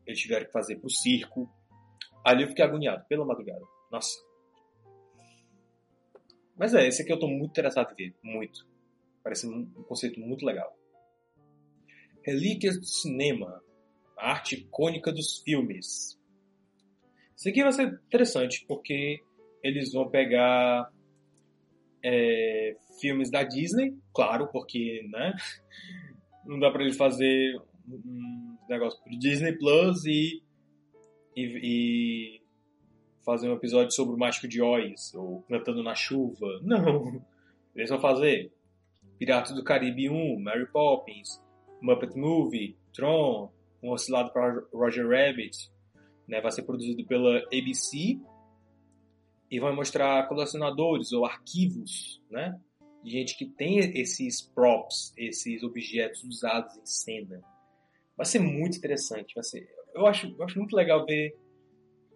eles 0.07 0.21
tiveram 0.21 0.47
que 0.47 0.53
fazer 0.53 0.77
pro 0.77 0.89
circo. 0.89 1.51
Ali 2.25 2.45
eu 2.45 2.49
fiquei 2.49 2.65
agoniado, 2.65 3.05
pela 3.09 3.25
madrugada. 3.25 3.65
Nossa. 3.91 4.21
Mas 6.57 6.75
é, 6.75 6.87
esse 6.87 7.03
aqui 7.03 7.13
eu 7.13 7.19
tô 7.19 7.27
muito 7.27 7.51
interessado 7.51 7.91
em 7.93 7.95
ver. 7.97 8.15
Muito. 8.23 8.69
Parece 9.23 9.49
um 9.49 9.67
conceito 9.83 10.21
muito 10.21 10.47
legal. 10.47 10.80
Relíquias 12.23 12.79
do 12.79 12.87
Cinema. 12.87 13.63
A 14.17 14.33
arte 14.33 14.57
icônica 14.57 15.13
dos 15.13 15.39
filmes. 15.39 16.19
Isso 17.37 17.49
aqui 17.49 17.63
vai 17.63 17.73
ser 17.73 17.87
interessante, 18.07 18.65
porque 18.69 19.23
eles 19.63 19.93
vão 19.93 20.11
pegar 20.11 20.91
é, 22.05 22.77
filmes 23.01 23.31
da 23.31 23.43
Disney, 23.43 23.97
claro, 24.15 24.49
porque 24.49 25.07
né, 25.11 25.35
não 26.45 26.59
dá 26.59 26.71
para 26.71 26.83
eles 26.83 26.97
fazer 26.97 27.59
um 27.89 28.57
negócio 28.69 29.03
pro 29.03 29.19
Disney 29.19 29.53
Plus 29.53 30.05
e, 30.05 30.43
e, 31.37 31.43
e, 31.63 32.43
fazer 33.25 33.49
um 33.49 33.55
episódio 33.55 33.93
sobre 33.93 34.15
o 34.15 34.19
Mágico 34.19 34.49
de 34.49 34.63
Oz 34.63 35.15
ou 35.15 35.43
Cantando 35.43 35.83
na 35.83 35.95
Chuva. 35.95 36.47
Não. 36.63 37.25
Eles 37.75 37.91
vão 37.91 38.01
fazer 38.01 38.53
Piratas 39.19 39.55
do 39.55 39.65
Caribe 39.65 40.09
1, 40.09 40.41
Mary 40.41 40.67
Poppins, 40.67 41.41
Muppet 41.83 42.17
Movie, 42.17 42.77
Tron, 42.93 43.53
um 43.83 43.91
oscilado 43.91 44.33
para 44.33 44.63
Roger 44.73 45.09
Rabbit. 45.09 45.71
Né? 46.29 46.41
Vai 46.41 46.53
ser 46.53 46.63
produzido 46.63 47.05
pela 47.07 47.39
ABC 47.47 48.21
e 49.51 49.59
vai 49.59 49.75
mostrar 49.75 50.29
colecionadores 50.29 51.13
ou 51.13 51.27
arquivos, 51.27 52.23
né? 52.31 52.59
De 53.03 53.11
gente 53.11 53.37
que 53.37 53.47
tem 53.47 53.79
esses 53.99 54.41
props, 54.43 55.13
esses 55.17 55.63
objetos 55.63 56.23
usados 56.23 56.77
em 56.77 56.87
cena. 56.87 57.43
Vai 58.17 58.27
ser 58.27 58.39
muito 58.39 58.79
interessante. 58.79 59.35
Vai 59.35 59.43
ser, 59.43 59.69
eu 59.95 60.07
acho, 60.07 60.29
eu 60.39 60.45
acho 60.45 60.59
muito 60.59 60.77
legal 60.77 61.05
ver. 61.05 61.37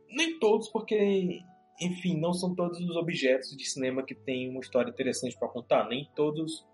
Nem 0.09 0.39
todos, 0.39 0.69
porque, 0.69 1.41
enfim, 1.81 2.21
não 2.21 2.33
são 2.33 2.55
todos 2.55 2.79
os 2.79 2.95
objetos 2.95 3.57
de 3.57 3.65
cinema 3.65 4.05
que 4.05 4.15
têm 4.15 4.49
uma 4.49 4.61
história 4.61 4.91
interessante 4.91 5.37
para 5.37 5.49
contar. 5.49 5.89
Nem 5.89 6.09
todos, 6.15 6.65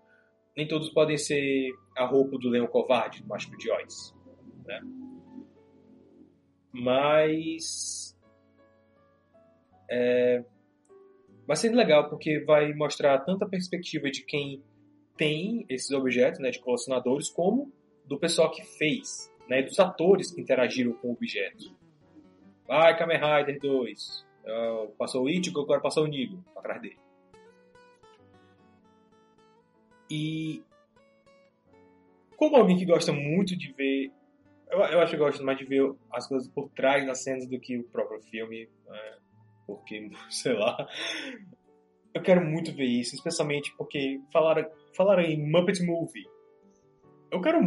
nem 0.55 0.67
todos 0.67 0.89
podem 0.89 1.17
ser 1.17 1.71
a 1.97 2.05
roupa 2.05 2.37
do 2.37 2.49
Leão 2.49 2.67
Covarde, 2.67 3.21
do 3.21 3.27
Mágico 3.27 3.57
de 3.57 3.71
Oz, 3.71 4.15
né? 4.65 4.81
Mas 6.73 8.17
é, 9.89 10.43
vai 11.45 11.57
ser 11.57 11.69
legal 11.71 12.09
porque 12.09 12.39
vai 12.45 12.73
mostrar 12.73 13.19
tanto 13.19 13.43
a 13.43 13.49
perspectiva 13.49 14.09
de 14.09 14.23
quem 14.23 14.63
tem 15.17 15.65
esses 15.69 15.91
objetos, 15.91 16.39
né, 16.39 16.49
de 16.49 16.59
colecionadores, 16.59 17.29
como 17.29 17.71
do 18.05 18.17
pessoal 18.17 18.49
que 18.49 18.63
fez, 18.63 19.31
né, 19.47 19.61
dos 19.61 19.79
atores 19.79 20.33
que 20.33 20.41
interagiram 20.41 20.93
com 20.93 21.09
o 21.09 21.11
objeto. 21.11 21.75
Vai, 22.65 22.97
Kamen 22.97 23.17
Rider 23.17 23.59
2. 23.59 24.25
Uh, 24.43 24.87
passou 24.97 25.25
o 25.25 25.29
Ichigo, 25.29 25.61
agora 25.61 25.81
passou 25.81 26.05
o 26.05 26.07
Nigo 26.07 26.43
atrás 26.55 26.81
dele. 26.81 26.97
E 30.11 30.61
como 32.35 32.57
alguém 32.57 32.77
que 32.77 32.85
gosta 32.85 33.13
muito 33.13 33.57
de 33.57 33.71
ver 33.71 34.11
eu, 34.71 34.79
eu 34.79 35.01
acho 35.01 35.11
que 35.11 35.17
gosto 35.17 35.43
mais 35.43 35.57
de 35.57 35.65
ver 35.65 35.93
as 36.11 36.27
coisas 36.27 36.47
por 36.47 36.69
trás 36.69 37.05
das 37.05 37.21
cenas 37.21 37.45
do 37.45 37.59
que 37.59 37.77
o 37.77 37.83
próprio 37.83 38.21
filme. 38.21 38.69
Né? 38.87 39.17
Porque, 39.67 40.09
sei 40.31 40.53
lá. 40.53 40.87
Eu 42.13 42.21
quero 42.21 42.43
muito 42.43 42.73
ver 42.73 42.85
isso, 42.85 43.15
especialmente 43.15 43.73
porque 43.77 44.19
falaram, 44.31 44.69
falaram 44.95 45.23
em 45.23 45.49
Muppet 45.49 45.83
Movie. 45.85 46.25
Eu 47.29 47.41
quero. 47.41 47.59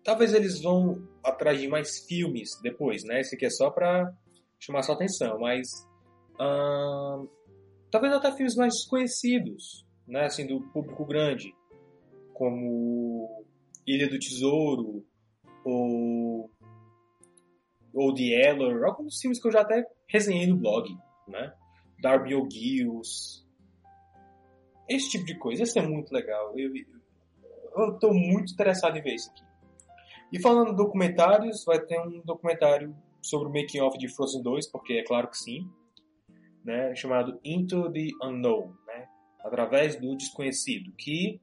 talvez 0.03 0.33
eles 0.33 0.61
vão 0.61 1.07
atrás 1.23 1.59
de 1.59 1.67
mais 1.67 1.99
filmes 2.05 2.59
depois, 2.61 3.03
né? 3.03 3.19
Esse 3.21 3.35
aqui 3.35 3.45
é 3.45 3.49
só 3.49 3.69
para 3.69 4.13
chamar 4.59 4.81
sua 4.83 4.95
atenção, 4.95 5.39
mas 5.39 5.69
talvez 7.91 8.13
até 8.13 8.31
filmes 8.31 8.55
mais 8.55 8.73
desconhecidos, 8.73 9.85
né, 10.07 10.25
assim, 10.25 10.47
do 10.47 10.61
público 10.71 11.05
grande, 11.05 11.53
como 12.33 13.45
Ilha 13.85 14.09
do 14.09 14.19
Tesouro 14.19 15.05
ou 15.65 16.49
ou 17.93 18.13
The 18.13 18.49
Eller, 18.49 18.83
alguns 18.83 19.19
filmes 19.19 19.41
que 19.41 19.47
eu 19.47 19.51
já 19.51 19.61
até 19.61 19.83
resenhei 20.07 20.45
no 20.45 20.57
blog, 20.57 20.88
né? 21.27 21.51
Darby 21.99 22.35
O'Gills, 22.35 23.43
esse 24.89 25.09
tipo 25.09 25.25
de 25.25 25.38
coisa, 25.38 25.63
isso 25.63 25.77
é 25.77 25.81
muito 25.81 26.11
legal. 26.11 26.53
Eu, 26.57 26.73
estou 27.93 28.13
muito 28.13 28.53
interessado 28.53 28.97
em 28.97 29.01
ver 29.01 29.15
isso 29.15 29.29
aqui. 29.29 29.43
E 30.31 30.41
falando 30.41 30.71
de 30.71 30.77
documentários, 30.77 31.63
vai 31.65 31.79
ter 31.79 31.99
um 31.99 32.21
documentário 32.21 32.95
sobre 33.21 33.47
o 33.47 33.51
making 33.51 33.81
of 33.81 33.97
de 33.97 34.07
Frozen 34.07 34.41
2, 34.41 34.71
porque 34.71 34.93
é 34.93 35.03
claro 35.03 35.29
que 35.29 35.38
sim 35.38 35.69
né, 36.67 36.93
chamado 36.93 37.39
Into 37.45 37.89
the 37.93 38.09
Unknown, 38.21 38.73
né, 38.85 39.07
através 39.39 39.95
do 39.95 40.17
desconhecido, 40.17 40.91
que 40.97 41.39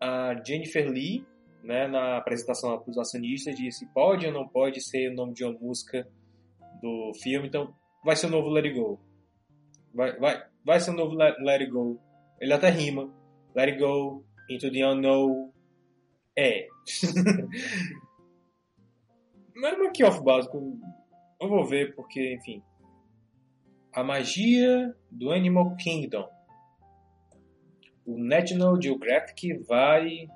a 0.00 0.34
Jennifer 0.42 0.88
Lee, 0.88 1.26
né, 1.62 1.86
na 1.86 2.16
apresentação 2.16 2.78
para 2.78 2.90
os 2.90 2.96
acionistas, 2.96 3.54
disse 3.54 3.86
pode 3.92 4.26
ou 4.26 4.32
não 4.32 4.48
pode 4.48 4.80
ser 4.80 5.10
o 5.10 5.14
nome 5.14 5.34
de 5.34 5.44
uma 5.44 5.52
música 5.52 6.08
do 6.80 7.12
filme, 7.22 7.48
então 7.48 7.74
vai 8.02 8.16
ser 8.16 8.28
o 8.28 8.30
novo 8.30 8.48
Let 8.48 8.64
It 8.64 8.80
Go. 8.80 8.98
Vai, 9.92 10.18
vai, 10.18 10.46
vai 10.66 10.80
ser 10.80 10.90
o 10.90 10.94
novo 10.94 11.14
Let, 11.14 11.38
Let 11.38 11.60
It 11.60 11.70
Go. 11.70 11.98
Ele 12.40 12.52
até 12.52 12.68
rima. 12.68 13.08
Let 13.54 13.68
It 13.68 13.78
Go, 13.78 14.24
Into 14.50 14.70
the 14.70 14.84
Unknown. 14.84 15.52
É. 16.36 16.66
Não 19.54 19.68
é 19.68 19.78
um 19.78 20.06
off 20.06 20.22
básico. 20.22 20.78
Eu 21.40 21.48
vou 21.48 21.64
ver 21.64 21.94
porque, 21.94 22.34
enfim, 22.34 22.62
a 23.92 24.02
magia 24.02 24.94
do 25.10 25.30
Animal 25.30 25.76
Kingdom. 25.76 26.28
O 28.04 28.18
National 28.18 28.80
Geographic 28.80 29.54
vai 29.66 30.28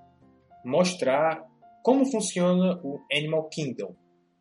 mostrar 0.64 1.44
como 1.82 2.06
funciona 2.06 2.80
o 2.82 3.00
Animal 3.12 3.48
Kingdom, 3.48 3.94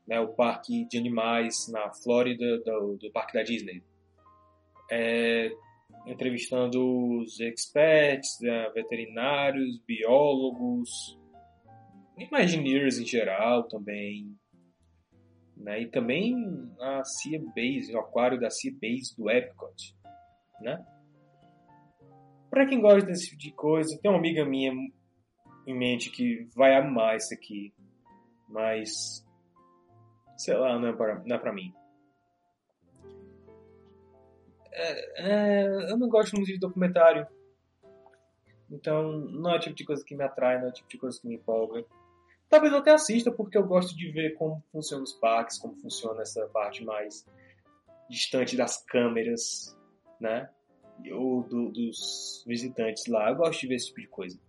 né, 0.08 0.20
o 0.20 0.30
parque 0.30 0.86
de 0.86 0.98
animais 0.98 1.68
na 1.72 1.92
Flórida 1.94 2.60
do, 2.60 2.98
do 2.98 3.12
parque 3.12 3.34
da 3.34 3.44
Disney. 3.44 3.84
É, 4.92 5.52
entrevistando 6.06 6.80
os 7.20 7.40
experts, 7.40 8.38
né, 8.42 8.70
veterinários, 8.74 9.80
biólogos, 9.86 11.20
imagineers 12.18 13.00
em 13.00 13.06
geral 13.06 13.68
também, 13.68 14.36
né? 15.56 15.82
E 15.82 15.88
também 15.88 16.36
a 16.80 17.04
Sea 17.04 17.40
Base, 17.40 17.94
o 17.94 18.00
aquário 18.00 18.40
da 18.40 18.50
Sea 18.50 18.72
Base 18.72 19.16
do 19.18 19.30
Epcot, 19.30 19.96
né? 20.62 20.84
Para 22.50 22.66
quem 22.66 22.82
gosta 22.82 23.06
desse 23.06 23.30
tipo 23.30 23.42
de 23.42 23.52
coisa, 23.52 24.00
tem 24.02 24.10
uma 24.10 24.18
amiga 24.18 24.44
minha 24.44 24.74
em 25.68 25.78
mente 25.78 26.10
que 26.10 26.48
vai 26.56 26.76
amar 26.76 27.16
isso 27.16 27.34
aqui. 27.34 27.74
Mas, 28.48 29.24
sei 30.38 30.56
lá, 30.56 30.80
não 30.80 30.88
é 30.88 30.94
pra, 30.94 31.24
não 31.24 31.36
é 31.36 31.40
pra 31.40 31.54
mim. 31.54 31.72
É, 34.72 35.32
é, 35.32 35.92
eu 35.92 35.98
não 35.98 36.10
gosto 36.10 36.36
muito 36.36 36.48
de 36.48 36.60
documentário. 36.60 37.28
Então, 38.72 39.12
não 39.12 39.52
é 39.52 39.58
o 39.58 39.60
tipo 39.60 39.76
de 39.76 39.86
coisa 39.86 40.04
que 40.06 40.16
me 40.16 40.24
atrai, 40.24 40.60
não 40.60 40.68
é 40.68 40.70
o 40.70 40.74
tipo 40.74 40.90
de 40.90 40.98
coisa 40.98 41.20
que 41.20 41.28
me 41.28 41.36
empolga. 41.36 41.84
Talvez 42.48 42.72
eu 42.72 42.80
até 42.80 42.92
assista, 42.92 43.32
porque 43.32 43.58
eu 43.58 43.66
gosto 43.66 43.96
de 43.96 44.12
ver 44.12 44.36
como 44.36 44.64
funcionam 44.72 45.04
os 45.04 45.14
parques, 45.14 45.58
como 45.60 45.76
funciona 45.76 46.22
essa 46.22 46.48
parte 46.48 46.84
mais 46.84 47.26
distante 48.10 48.58
das 48.58 48.84
câmeras, 48.86 49.78
né? 50.20 50.50
Ou 51.12 51.44
do, 51.44 51.72
dos 51.72 52.44
visitantes 52.48 53.06
lá. 53.08 53.30
Eu 53.30 53.36
gosto 53.36 53.62
de 53.62 53.68
ver 53.68 53.76
esse 53.76 53.88
tipo 53.88 54.02
de 54.02 54.08
coisa. 54.08 54.40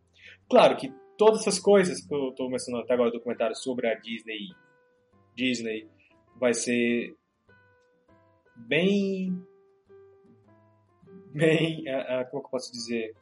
Claro 0.48 0.76
que 0.76 0.92
todas 1.16 1.40
essas 1.40 1.58
coisas 1.58 2.04
que 2.04 2.14
eu 2.14 2.30
estou 2.30 2.50
mencionando 2.50 2.84
até 2.84 2.94
agora, 2.94 3.10
documentário 3.10 3.54
sobre 3.54 3.86
a 3.86 3.94
Disney, 3.94 4.48
Disney 5.34 5.88
vai 6.36 6.54
ser 6.54 7.14
bem, 8.56 9.38
bem, 11.32 11.84
uh, 11.88 12.22
uh, 12.22 12.30
como 12.30 12.42
eu 12.42 12.48
posso 12.48 12.72
dizer, 12.72 13.14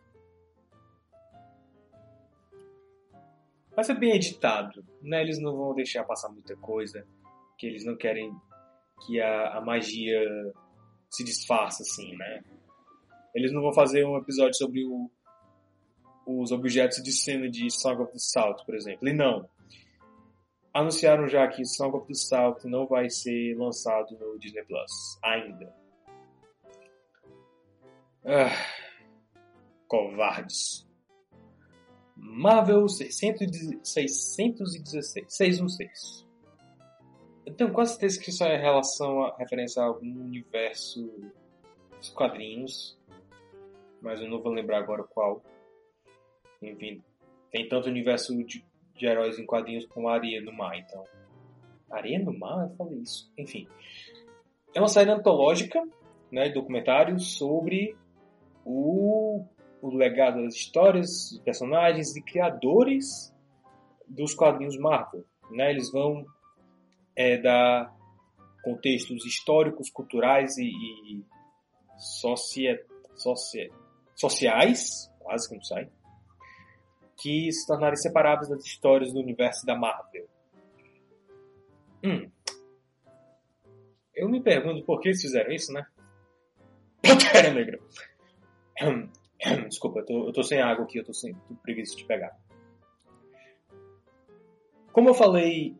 vai 3.74 3.84
ser 3.84 3.94
bem 3.94 4.16
editado, 4.16 4.84
né? 5.02 5.20
Eles 5.22 5.40
não 5.40 5.56
vão 5.56 5.74
deixar 5.74 6.04
passar 6.04 6.28
muita 6.28 6.56
coisa, 6.56 7.06
que 7.56 7.66
eles 7.66 7.84
não 7.84 7.96
querem 7.96 8.34
que 9.06 9.20
a, 9.20 9.58
a 9.58 9.60
magia 9.60 10.20
se 11.10 11.24
disfarça 11.24 11.82
assim, 11.82 12.16
né? 12.16 12.42
Eles 13.34 13.52
não 13.52 13.62
vão 13.62 13.72
fazer 13.72 14.04
um 14.04 14.16
episódio 14.16 14.54
sobre 14.54 14.84
o, 14.84 15.10
os 16.26 16.50
objetos 16.50 17.02
de 17.02 17.12
cena 17.12 17.48
de 17.48 17.70
Song 17.70 18.02
of 18.02 18.12
the 18.12 18.18
South, 18.18 18.64
por 18.66 18.74
exemplo. 18.74 19.08
E 19.08 19.12
não. 19.12 19.48
Anunciaram 20.74 21.26
já 21.26 21.46
que 21.48 21.64
Song 21.64 21.96
of 21.96 22.06
the 22.06 22.14
South 22.14 22.58
não 22.64 22.86
vai 22.86 23.08
ser 23.08 23.56
lançado 23.56 24.18
no 24.18 24.38
Disney 24.38 24.64
Plus 24.64 25.18
ainda. 25.22 25.72
Ah, 28.30 28.52
covardes. 29.86 30.86
Marvel 32.14 32.86
616. 32.86 34.34
616. 35.26 36.28
Eu 37.46 37.54
tenho 37.54 37.72
quase 37.72 37.92
certeza 37.92 38.20
que 38.20 38.28
isso 38.28 38.44
é 38.44 38.58
relação 38.58 39.22
a 39.22 39.34
referência 39.38 39.82
a 39.82 39.86
algum 39.86 40.24
universo 40.26 41.10
dos 41.96 42.10
quadrinhos, 42.10 42.98
mas 44.02 44.20
eu 44.20 44.28
não 44.28 44.42
vou 44.42 44.52
lembrar 44.52 44.80
agora 44.80 45.04
qual. 45.04 45.42
Enfim, 46.60 47.02
tem 47.50 47.66
tanto 47.66 47.88
universo 47.88 48.36
de, 48.44 48.62
de 48.94 49.06
heróis 49.06 49.38
em 49.38 49.46
quadrinhos 49.46 49.86
como 49.86 50.06
Areia 50.06 50.42
no 50.42 50.52
Mar, 50.52 50.76
então. 50.76 51.02
Areia 51.90 52.18
no 52.18 52.38
Mar? 52.38 52.68
Eu 52.68 52.76
falei 52.76 52.98
isso. 52.98 53.32
Enfim. 53.38 53.66
É 54.74 54.80
uma 54.80 54.88
série 54.88 55.10
antológica, 55.10 55.82
né, 56.30 56.50
documentário 56.50 57.18
sobre 57.18 57.96
o 58.70 59.46
o 59.80 59.94
legado 59.94 60.42
das 60.42 60.54
histórias, 60.54 61.38
personagens 61.44 62.16
e 62.16 62.22
criadores 62.22 63.32
dos 64.06 64.34
quadrinhos 64.34 64.76
Marvel. 64.76 65.24
Né? 65.50 65.70
Eles 65.70 65.90
vão 65.90 66.26
é, 67.14 67.38
dar 67.38 67.94
contextos 68.62 69.24
históricos, 69.24 69.90
culturais 69.90 70.56
e, 70.58 70.68
e 70.68 71.24
socia, 71.96 72.84
socia, 73.14 73.70
sociais, 74.14 75.10
quase 75.20 75.48
que 75.48 75.54
não 75.54 75.62
sai, 75.62 75.88
que 77.16 77.50
se 77.52 77.66
tornarem 77.66 77.96
separados 77.96 78.48
das 78.48 78.64
histórias 78.64 79.12
do 79.12 79.20
universo 79.20 79.64
da 79.64 79.76
Marvel. 79.76 80.28
Hum. 82.04 82.30
Eu 84.14 84.28
me 84.28 84.42
pergunto 84.42 84.84
por 84.84 85.00
que 85.00 85.08
eles 85.08 85.22
fizeram 85.22 85.52
isso, 85.52 85.72
né? 85.72 85.86
Pantera 87.02 87.52
Negra. 87.52 87.78
Desculpa, 89.68 90.00
eu 90.00 90.06
tô, 90.06 90.26
eu 90.26 90.32
tô 90.32 90.42
sem 90.42 90.60
água 90.60 90.84
aqui, 90.84 90.98
eu 90.98 91.04
tô 91.04 91.12
sem 91.12 91.34
tô 91.34 91.54
preguiça 91.62 91.96
de 91.96 92.04
pegar. 92.04 92.36
Como 94.92 95.08
eu 95.08 95.14
falei 95.14 95.76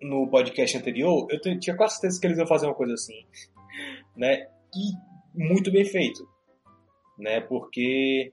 no 0.00 0.28
podcast 0.28 0.76
anterior, 0.76 1.26
eu 1.30 1.40
tinha 1.58 1.76
quase 1.76 1.94
certeza 1.94 2.20
que 2.20 2.26
eles 2.26 2.38
iam 2.38 2.46
fazer 2.46 2.66
uma 2.66 2.74
coisa 2.74 2.94
assim, 2.94 3.24
né? 4.16 4.48
E 4.74 4.92
muito 5.34 5.70
bem 5.70 5.84
feito, 5.84 6.28
né? 7.18 7.40
Porque 7.40 8.32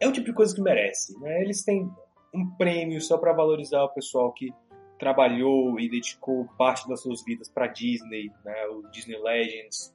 é 0.00 0.08
o 0.08 0.12
tipo 0.12 0.26
de 0.26 0.34
coisa 0.34 0.54
que 0.54 0.60
merece, 0.60 1.18
né? 1.20 1.42
Eles 1.42 1.64
têm 1.64 1.90
um 2.34 2.50
prêmio 2.56 3.00
só 3.00 3.18
para 3.18 3.32
valorizar 3.32 3.82
o 3.84 3.92
pessoal 3.92 4.32
que 4.32 4.52
trabalhou 4.98 5.78
e 5.78 5.90
dedicou 5.90 6.46
parte 6.56 6.88
das 6.88 7.02
suas 7.02 7.22
vidas 7.24 7.48
para 7.48 7.66
Disney, 7.66 8.30
né? 8.44 8.66
O 8.68 8.82
Disney 8.90 9.18
Legends, 9.18 9.94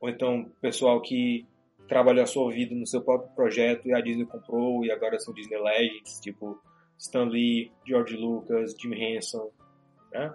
ou 0.00 0.08
então 0.08 0.50
pessoal 0.60 1.00
que 1.00 1.46
trabalhou 1.88 2.22
a 2.22 2.26
sua 2.26 2.52
vida 2.52 2.74
no 2.74 2.86
seu 2.86 3.02
próprio 3.02 3.34
projeto 3.34 3.88
e 3.88 3.94
a 3.94 4.00
Disney 4.00 4.26
comprou 4.26 4.84
e 4.84 4.90
agora 4.90 5.18
são 5.18 5.34
Disney 5.34 5.58
Legends, 5.58 6.20
tipo 6.20 6.60
Stan 6.98 7.24
Lee, 7.24 7.72
George 7.86 8.16
Lucas, 8.16 8.74
Jim 8.78 8.92
Henson, 8.92 9.50
né? 10.12 10.34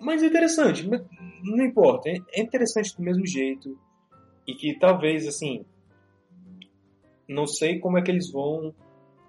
Mas 0.00 0.22
é 0.22 0.26
interessante, 0.26 0.88
não 1.44 1.64
importa, 1.64 2.10
é 2.10 2.40
interessante 2.40 2.96
do 2.96 3.02
mesmo 3.02 3.24
jeito 3.26 3.78
e 4.46 4.54
que 4.54 4.76
talvez, 4.78 5.26
assim, 5.26 5.64
não 7.28 7.46
sei 7.46 7.78
como 7.78 7.98
é 7.98 8.02
que 8.02 8.10
eles 8.10 8.30
vão 8.30 8.74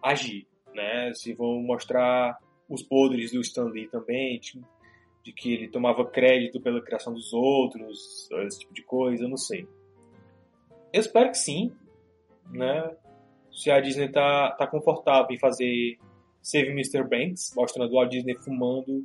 agir, 0.02 0.48
né? 0.74 1.14
Se 1.14 1.34
vão 1.34 1.62
mostrar 1.62 2.38
os 2.68 2.82
podres 2.82 3.32
do 3.32 3.42
Stan 3.42 3.66
Lee 3.66 3.88
também, 3.88 4.40
tipo, 4.40 4.68
de 5.24 5.32
que 5.32 5.54
ele 5.54 5.70
tomava 5.70 6.06
crédito 6.06 6.60
pela 6.60 6.82
criação 6.82 7.14
dos 7.14 7.32
outros, 7.34 8.28
esse 8.46 8.60
tipo 8.60 8.74
de 8.74 8.84
coisa, 8.84 9.24
eu 9.24 9.30
não 9.30 9.38
sei. 9.38 9.68
Eu 10.94 11.00
espero 11.00 11.32
que 11.32 11.38
sim, 11.38 11.76
né? 12.52 12.96
Se 13.52 13.72
a 13.72 13.80
Disney 13.80 14.10
tá, 14.10 14.52
tá 14.52 14.68
confortável 14.68 15.36
em 15.36 15.40
fazer 15.40 15.98
Save 16.40 16.70
Mr. 16.70 17.04
Banks, 17.04 17.52
mostrando 17.56 17.94
Walt 17.94 18.12
Disney 18.12 18.36
fumando 18.36 19.04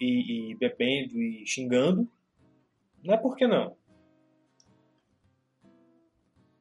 e, 0.00 0.52
e 0.52 0.54
bebendo 0.54 1.20
e 1.20 1.44
xingando, 1.46 2.08
não 3.04 3.14
é 3.14 3.18
por 3.18 3.36
que 3.36 3.46
não? 3.46 3.76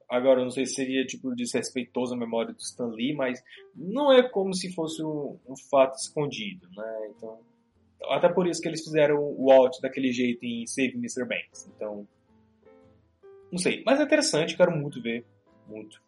Agora, 0.09 0.41
eu 0.41 0.43
não 0.43 0.51
sei 0.51 0.65
se 0.65 0.75
seria 0.75 1.05
tipo 1.05 1.33
desrespeitoso 1.33 2.13
a 2.13 2.17
memória 2.17 2.53
do 2.53 2.59
Stan 2.59 2.87
Lee, 2.87 3.15
mas 3.15 3.41
não 3.75 4.11
é 4.11 4.27
como 4.27 4.53
se 4.53 4.73
fosse 4.73 5.03
um, 5.03 5.37
um, 5.47 5.55
fato 5.69 5.95
escondido, 5.95 6.67
né? 6.75 7.11
Então, 7.15 7.39
até 8.09 8.29
por 8.29 8.45
isso 8.45 8.61
que 8.61 8.67
eles 8.67 8.83
fizeram 8.83 9.17
o 9.17 9.47
Walt 9.47 9.79
daquele 9.81 10.11
jeito 10.11 10.43
em 10.45 10.67
Save 10.67 10.93
Mr. 10.93 11.25
Banks. 11.25 11.71
Então, 11.75 12.07
não 13.55 13.59
sei, 13.61 13.81
mas 13.85 14.01
é 14.01 14.03
interessante, 14.03 14.57
quero 14.57 14.75
muito 14.75 15.01
ver. 15.01 15.25
Muito. 15.65 16.03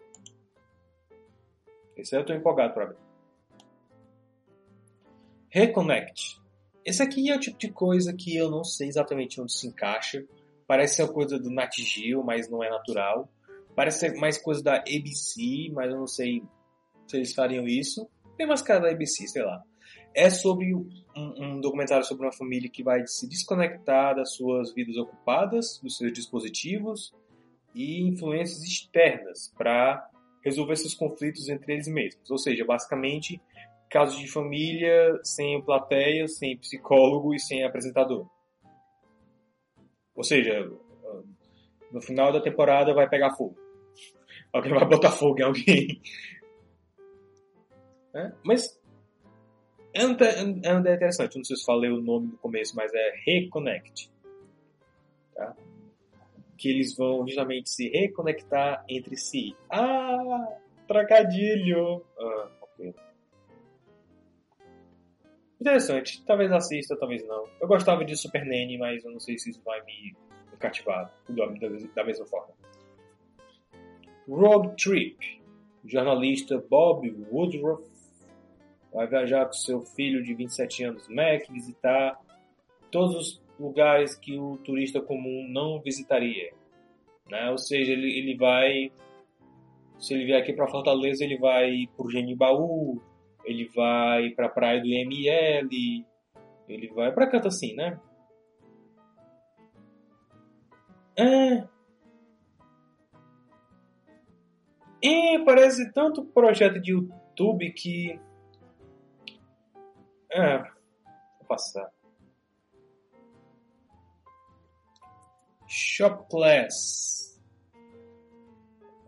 Esse 1.95 2.13
aí 2.13 2.21
eu 2.21 2.25
tô 2.25 2.33
empolgado 2.33 2.73
pra 2.73 2.87
ver. 2.87 2.97
Reconnect. 5.49 6.41
Esse 6.83 7.01
aqui 7.01 7.29
é 7.31 7.35
o 7.37 7.39
tipo 7.39 7.57
de 7.57 7.71
coisa 7.71 8.13
que 8.13 8.35
eu 8.35 8.51
não 8.51 8.65
sei 8.65 8.89
exatamente 8.89 9.39
onde 9.39 9.53
se 9.53 9.65
encaixa. 9.65 10.25
Parece 10.67 10.97
ser 10.97 11.07
coisa 11.07 11.39
do 11.39 11.49
Nat 11.49 11.73
Geo, 11.77 12.21
mas 12.21 12.49
não 12.49 12.61
é 12.61 12.69
natural. 12.69 13.31
Parece 13.73 13.99
ser 13.99 14.15
mais 14.17 14.37
coisa 14.37 14.61
da 14.61 14.75
ABC, 14.79 15.71
mas 15.71 15.89
eu 15.89 15.97
não 15.97 16.07
sei 16.07 16.43
se 17.07 17.15
eles 17.15 17.33
fariam 17.33 17.65
isso. 17.65 18.09
Tem 18.35 18.45
mais 18.45 18.61
cara 18.61 18.81
da 18.81 18.89
ABC, 18.89 19.25
sei 19.25 19.43
lá. 19.43 19.63
É 20.13 20.29
sobre 20.29 20.75
um, 20.75 20.89
um, 21.15 21.61
documentário 21.61 22.03
sobre 22.03 22.25
uma 22.25 22.33
família 22.33 22.69
que 22.69 22.83
vai 22.83 23.07
se 23.07 23.25
desconectar 23.25 24.17
das 24.17 24.33
suas 24.33 24.73
vidas 24.73 24.97
ocupadas, 24.97 25.79
dos 25.81 25.95
seus 25.95 26.11
dispositivos 26.11 27.15
e 27.77 28.01
influências 28.01 28.63
externas 28.63 29.53
para 29.55 30.09
resolver 30.43 30.73
esses 30.73 30.95
conflitos 30.95 31.47
entre 31.47 31.73
eles 31.73 31.87
mesmos. 31.87 32.29
Ou 32.31 32.37
seja, 32.37 32.65
basicamente, 32.65 33.39
casos 33.89 34.19
de 34.19 34.27
família 34.27 35.19
sem 35.23 35.61
plateia, 35.61 36.27
sem 36.27 36.57
psicólogo 36.57 37.35
e 37.35 37.39
sem 37.39 37.63
apresentador. 37.63 38.27
Ou 40.15 40.23
seja, 40.23 40.67
no 41.91 42.01
final 42.01 42.33
da 42.33 42.41
temporada 42.41 42.93
vai 42.93 43.07
pegar 43.07 43.35
fogo. 43.35 43.55
Alguém 44.51 44.73
vai 44.73 44.85
botar 44.85 45.11
fogo 45.11 45.39
em 45.39 45.43
alguém. 45.43 46.01
É? 48.15 48.31
Mas 48.43 48.79
é 49.93 50.01
é 50.01 50.73
um 50.73 50.79
interessante. 50.79 51.37
Não 51.37 51.43
sei 51.43 51.55
se 51.55 51.65
falei 51.65 51.91
o 51.91 52.01
nome 52.01 52.27
no 52.27 52.37
começo, 52.37 52.75
mas 52.75 52.91
é 52.93 53.13
Reconnect. 53.25 54.11
Tá? 55.35 55.55
Que 56.57 56.69
eles 56.69 56.95
vão 56.95 57.25
justamente 57.27 57.69
se 57.69 57.89
reconectar 57.89 58.83
entre 58.89 59.15
si. 59.15 59.55
Ah, 59.69 60.57
trocadilho! 60.87 62.03
Ah. 62.19 62.49
Interessante. 65.59 66.23
Talvez 66.23 66.51
assista, 66.51 66.95
talvez 66.95 67.25
não. 67.27 67.45
Eu 67.59 67.67
gostava 67.67 68.05
de 68.05 68.15
Super 68.15 68.45
Nanny, 68.45 68.77
mas 68.77 69.03
eu 69.03 69.11
não 69.11 69.19
sei 69.19 69.37
se 69.37 69.49
isso 69.49 69.61
vai 69.65 69.83
me, 69.83 70.15
cativar 70.59 71.11
da 71.95 72.03
mesma 72.03 72.25
forma. 72.25 72.53
Road 74.27 74.75
Trip. 74.81 75.41
O 75.83 75.89
jornalista 75.89 76.63
Bob 76.69 77.09
Woodruff 77.31 77.83
vai 78.93 79.07
viajar 79.07 79.45
com 79.45 79.53
seu 79.53 79.81
filho 79.81 80.23
de 80.23 80.33
27 80.33 80.83
anos, 80.83 81.07
Mac, 81.07 81.49
visitar 81.49 82.19
todos 82.91 83.15
os 83.15 83.46
lugares 83.59 84.15
que 84.15 84.37
o 84.37 84.57
turista 84.57 85.01
comum 85.01 85.47
não 85.49 85.81
visitaria. 85.81 86.53
Né? 87.29 87.49
Ou 87.51 87.57
seja, 87.57 87.91
ele, 87.91 88.17
ele 88.17 88.37
vai. 88.37 88.91
Se 89.99 90.13
ele 90.13 90.25
vier 90.25 90.41
aqui 90.41 90.53
para 90.53 90.67
Fortaleza, 90.67 91.23
ele 91.23 91.37
vai 91.37 91.87
por 91.95 92.09
Genibaú, 92.11 93.01
ele 93.43 93.67
vai 93.75 94.29
para 94.31 94.45
a 94.45 94.49
praia 94.49 94.79
do 94.79 94.87
ML, 94.87 96.05
ele 96.67 96.87
vai 96.89 97.11
para 97.11 97.27
canto 97.27 97.47
assim, 97.47 97.73
né? 97.75 97.99
É. 101.17 101.67
E 105.01 105.39
parece 105.45 105.91
tanto 105.91 106.25
projeto 106.25 106.79
de 106.79 106.91
YouTube 106.91 107.71
que. 107.71 108.19
É. 110.31 110.59
Vou 110.59 111.47
passar. 111.47 111.89
Shop 115.67 116.29
Class. 116.29 117.37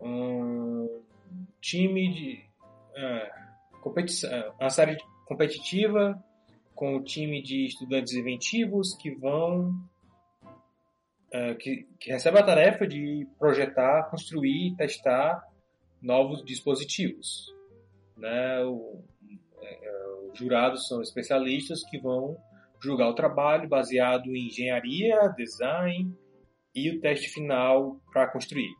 Um 0.00 1.02
time 1.60 2.12
de. 2.12 2.50
É, 2.94 3.32
competição, 3.80 4.30
é, 4.30 4.50
uma 4.60 4.70
série 4.70 4.96
competitiva 5.26 6.22
com 6.74 6.96
o 6.96 7.02
time 7.02 7.42
de 7.42 7.66
estudantes 7.66 8.12
inventivos 8.12 8.94
que 8.94 9.10
vão. 9.10 9.74
É, 11.32 11.54
que, 11.54 11.86
que 11.98 12.10
recebe 12.10 12.38
a 12.38 12.42
tarefa 12.42 12.86
de 12.86 13.26
projetar, 13.38 14.10
construir, 14.10 14.74
testar 14.76 15.46
novos 16.02 16.44
dispositivos. 16.44 17.54
Né? 18.16 18.64
O, 18.64 19.04
os 20.32 20.38
jurados 20.38 20.88
são 20.88 21.00
especialistas 21.00 21.84
que 21.88 21.98
vão 21.98 22.36
julgar 22.80 23.08
o 23.08 23.14
trabalho 23.14 23.68
baseado 23.68 24.34
em 24.34 24.46
engenharia, 24.48 25.28
design 25.36 26.12
e 26.74 26.90
o 26.90 27.00
teste 27.00 27.28
final 27.28 28.00
para 28.12 28.28
construir. 28.28 28.74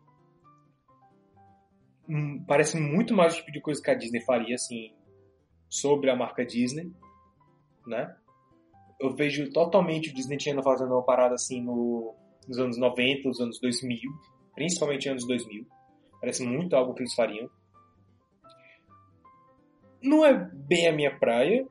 Hum, 2.09 2.45
parece 2.47 2.79
muito 2.79 3.15
mais 3.15 3.35
o 3.35 3.37
tipo 3.37 3.53
de 3.53 3.61
coisa 3.61 3.83
que 3.83 3.91
a 3.91 3.95
Disney 3.95 4.21
faria 4.23 4.55
assim 4.55 4.95
sobre 5.69 6.11
a 6.11 6.17
marca 6.17 6.45
Disney, 6.45 6.93
né? 7.87 8.17
Eu 8.99 9.15
vejo 9.15 9.51
totalmente 9.53 10.11
o 10.11 10.15
Disney 10.15 10.39
Channel 10.39 10.63
fazendo 10.63 10.93
uma 10.93 11.05
parada 11.05 11.35
assim 11.35 11.63
no, 11.63 12.15
nos 12.47 12.59
anos 12.59 12.77
90, 12.77 13.29
nos 13.29 13.41
anos 13.41 13.61
2000, 13.61 13.99
principalmente 14.55 15.09
anos 15.09 15.27
2000 15.27 15.67
Parece 16.21 16.45
muito 16.45 16.77
algo 16.77 16.95
que 16.95 17.01
eles 17.01 17.15
fariam. 17.15 17.49
Não 20.03 20.25
é 20.25 20.35
bem 20.35 20.87
a 20.87 20.93
minha 20.93 21.19
praia, 21.19 21.67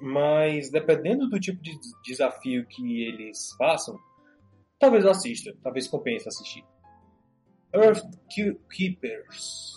mas 0.00 0.70
dependendo 0.70 1.28
do 1.28 1.38
tipo 1.38 1.62
de 1.62 1.78
desafio 2.02 2.66
que 2.66 3.02
eles 3.02 3.54
façam, 3.58 3.98
talvez 4.78 5.04
eu 5.04 5.10
assista, 5.10 5.54
talvez 5.62 5.88
compense 5.88 6.28
assistir. 6.28 6.64
Earth 7.72 8.04
Keepers 8.70 9.74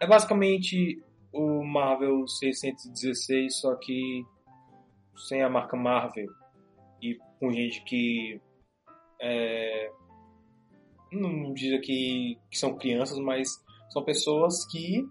é 0.00 0.06
basicamente 0.06 1.02
o 1.32 1.64
Marvel 1.64 2.26
616, 2.26 3.60
só 3.60 3.74
que 3.76 4.24
sem 5.16 5.42
a 5.42 5.48
marca 5.48 5.76
Marvel 5.76 6.28
e 7.00 7.18
com 7.38 7.52
gente 7.52 7.82
que 7.84 8.40
é, 9.20 9.90
não 11.12 11.52
diz 11.52 11.72
aqui 11.74 12.38
que 12.50 12.58
são 12.58 12.76
crianças, 12.76 13.18
mas 13.18 13.48
são 13.90 14.04
pessoas 14.04 14.66
que 14.70 15.04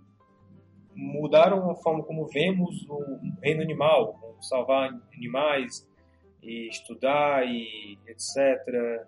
mudaram 0.96 1.70
a 1.70 1.76
forma 1.76 2.04
como 2.04 2.28
vemos 2.28 2.86
o 2.90 3.20
reino 3.42 3.62
animal, 3.62 4.14
como 4.14 4.44
salvar 4.44 4.90
animais 5.16 5.88
e 6.42 6.68
estudar 6.68 7.46
e 7.46 7.98
etc. 8.08 9.06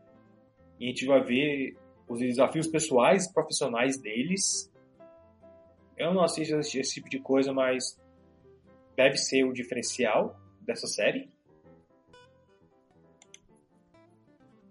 E 0.80 0.86
a 0.86 0.88
gente 0.88 1.06
vai 1.06 1.24
ver 1.24 1.76
os 2.08 2.20
desafios 2.20 2.68
pessoais 2.68 3.26
e 3.26 3.34
profissionais 3.34 3.98
deles. 3.98 4.72
Eu 5.98 6.14
não 6.14 6.24
assisto 6.24 6.56
esse 6.58 6.94
tipo 6.94 7.10
de 7.10 7.20
coisa, 7.20 7.54
mas 7.54 8.00
deve 8.96 9.18
ser 9.18 9.44
o 9.44 9.54
diferencial 9.54 10.40
dessa 10.62 10.88
série. 10.88 11.30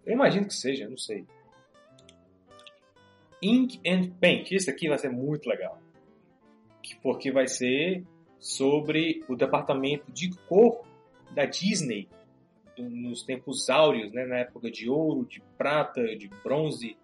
Eu 0.04 0.14
imagino 0.14 0.46
que 0.46 0.54
seja, 0.54 0.88
não 0.88 0.96
sei. 0.96 1.24
Ink 3.40 3.80
and 3.86 4.10
Paint. 4.20 4.52
Isso 4.52 4.70
aqui 4.70 4.88
vai 4.88 4.98
ser 4.98 5.10
muito 5.10 5.48
legal. 5.48 5.80
Porque 7.02 7.32
vai 7.32 7.46
ser 7.46 8.04
sobre 8.38 9.24
o 9.28 9.36
departamento 9.36 10.10
de 10.12 10.30
cor 10.48 10.84
da 11.32 11.44
Disney 11.44 12.08
nos 12.78 13.22
tempos 13.22 13.68
áureos, 13.68 14.12
né? 14.12 14.24
na 14.26 14.38
época 14.38 14.70
de 14.70 14.88
ouro, 14.88 15.26
de 15.26 15.42
prata, 15.56 16.02
de 16.16 16.28
bronze. 16.42 16.96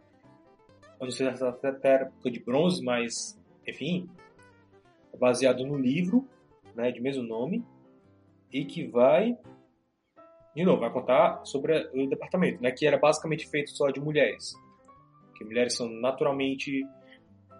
Eu 1.01 1.07
não 1.07 1.11
sei 1.11 1.35
se 1.35 1.45
até 1.45 1.95
época 2.03 2.31
de 2.31 2.41
bronze, 2.41 2.83
mas 2.83 3.39
enfim, 3.67 4.09
é 5.13 5.17
baseado 5.17 5.65
no 5.65 5.77
livro 5.77 6.27
né, 6.75 6.91
de 6.91 7.01
mesmo 7.01 7.23
nome 7.23 7.65
e 8.53 8.65
que 8.65 8.87
vai, 8.87 9.37
de 10.57 10.65
novo, 10.65 10.81
vai 10.81 10.91
contar 10.91 11.45
sobre 11.45 11.89
o 11.95 12.09
departamento, 12.09 12.63
né, 12.63 12.71
que 12.71 12.87
era 12.87 12.97
basicamente 12.97 13.47
feito 13.49 13.71
só 13.71 13.91
de 13.91 14.01
mulheres 14.01 14.55
que 15.39 15.45
mulheres 15.45 15.77
são 15.77 15.89
naturalmente 15.89 16.85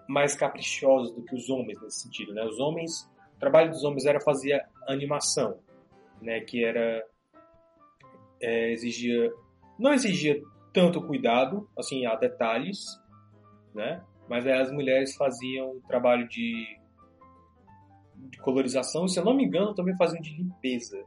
mais 0.09 0.35
caprichosas 0.35 1.15
do 1.15 1.23
que 1.23 1.35
os 1.35 1.49
homens 1.49 1.81
nesse 1.81 2.01
sentido, 2.01 2.35
né? 2.35 2.45
Os 2.45 2.59
homens, 2.59 3.09
o 3.37 3.39
trabalho 3.39 3.71
dos 3.71 3.85
homens 3.85 4.05
era 4.05 4.21
fazer 4.21 4.67
animação, 4.89 5.61
né? 6.21 6.41
Que 6.41 6.65
era 6.65 7.05
é, 8.41 8.73
exigia, 8.73 9.33
não 9.79 9.93
exigia 9.93 10.41
tanto 10.73 11.03
cuidado, 11.03 11.69
assim, 11.79 12.07
a 12.07 12.15
detalhes, 12.15 12.85
né? 13.75 14.03
Mas 14.29 14.47
aí 14.47 14.53
as 14.53 14.71
mulheres 14.71 15.17
faziam 15.17 15.81
trabalho 15.89 16.29
de, 16.29 16.79
de 18.15 18.39
colorização, 18.39 19.07
e 19.07 19.09
se 19.09 19.19
eu 19.19 19.25
não 19.25 19.35
me 19.35 19.45
engano, 19.45 19.75
também 19.75 19.97
faziam 19.97 20.21
de 20.21 20.37
limpeza, 20.37 21.03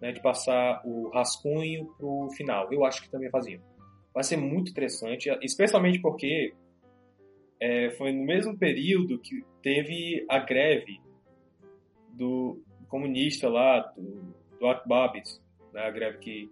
né? 0.00 0.12
De 0.12 0.20
passar 0.20 0.82
o 0.84 1.08
rascunho 1.10 1.86
pro 1.96 2.28
final. 2.36 2.72
Eu 2.72 2.84
acho 2.84 3.02
que 3.02 3.10
também 3.10 3.30
faziam 3.30 3.60
vai 4.18 4.24
ser 4.24 4.36
muito 4.36 4.72
interessante, 4.72 5.30
especialmente 5.42 6.00
porque 6.00 6.52
é, 7.60 7.90
foi 7.90 8.12
no 8.12 8.24
mesmo 8.24 8.58
período 8.58 9.16
que 9.20 9.44
teve 9.62 10.26
a 10.28 10.40
greve 10.40 11.00
do 12.14 12.60
comunista 12.88 13.48
lá, 13.48 13.78
do, 13.96 14.34
do 14.58 14.66
Akbabis, 14.66 15.40
né, 15.72 15.82
a 15.82 15.90
greve 15.92 16.18
que 16.18 16.50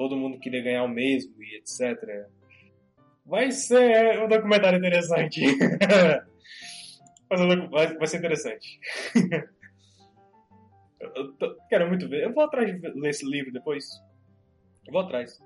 todo 0.00 0.16
mundo 0.16 0.40
queria 0.40 0.62
ganhar 0.62 0.82
o 0.84 0.88
mesmo 0.88 1.34
e 1.42 1.58
etc. 1.58 2.26
Vai 3.26 3.50
ser 3.52 4.18
um 4.24 4.28
documentário 4.28 4.78
interessante. 4.78 5.42
vai, 7.70 7.94
vai 7.98 8.06
ser 8.06 8.16
interessante. 8.16 8.80
eu 11.00 11.32
tô, 11.34 11.54
quero 11.68 11.86
muito 11.86 12.08
ver. 12.08 12.24
Eu 12.24 12.32
vou 12.32 12.42
atrás 12.42 12.66
de 12.66 12.88
ler 12.98 13.10
esse 13.10 13.24
livro 13.30 13.52
depois. 13.52 13.84
Eu 14.86 14.92
vou 14.94 15.02
atrás. 15.02 15.38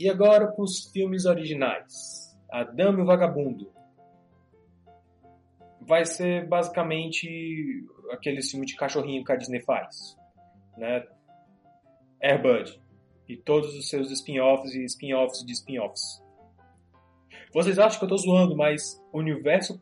E 0.00 0.08
agora 0.08 0.50
para 0.50 0.64
os 0.64 0.90
filmes 0.90 1.26
originais. 1.26 2.34
A 2.50 2.64
Dama 2.64 3.00
e 3.00 3.02
o 3.02 3.04
Vagabundo. 3.04 3.70
Vai 5.78 6.06
ser 6.06 6.48
basicamente 6.48 7.84
aquele 8.10 8.42
filme 8.42 8.64
de 8.64 8.76
cachorrinho 8.76 9.22
que 9.22 9.30
a 9.30 9.36
Disney 9.36 9.60
faz. 9.60 10.16
Né? 10.78 11.06
Airbud. 12.22 12.80
E 13.28 13.36
todos 13.36 13.76
os 13.76 13.90
seus 13.90 14.10
spin-offs 14.10 14.74
e 14.74 14.84
spin-offs 14.84 15.44
de 15.44 15.52
spin-offs. 15.52 16.24
Vocês 17.52 17.78
acham 17.78 17.98
que 17.98 18.04
eu 18.06 18.16
estou 18.16 18.32
zoando, 18.32 18.56
mas 18.56 19.04
o 19.12 19.18
universo 19.18 19.78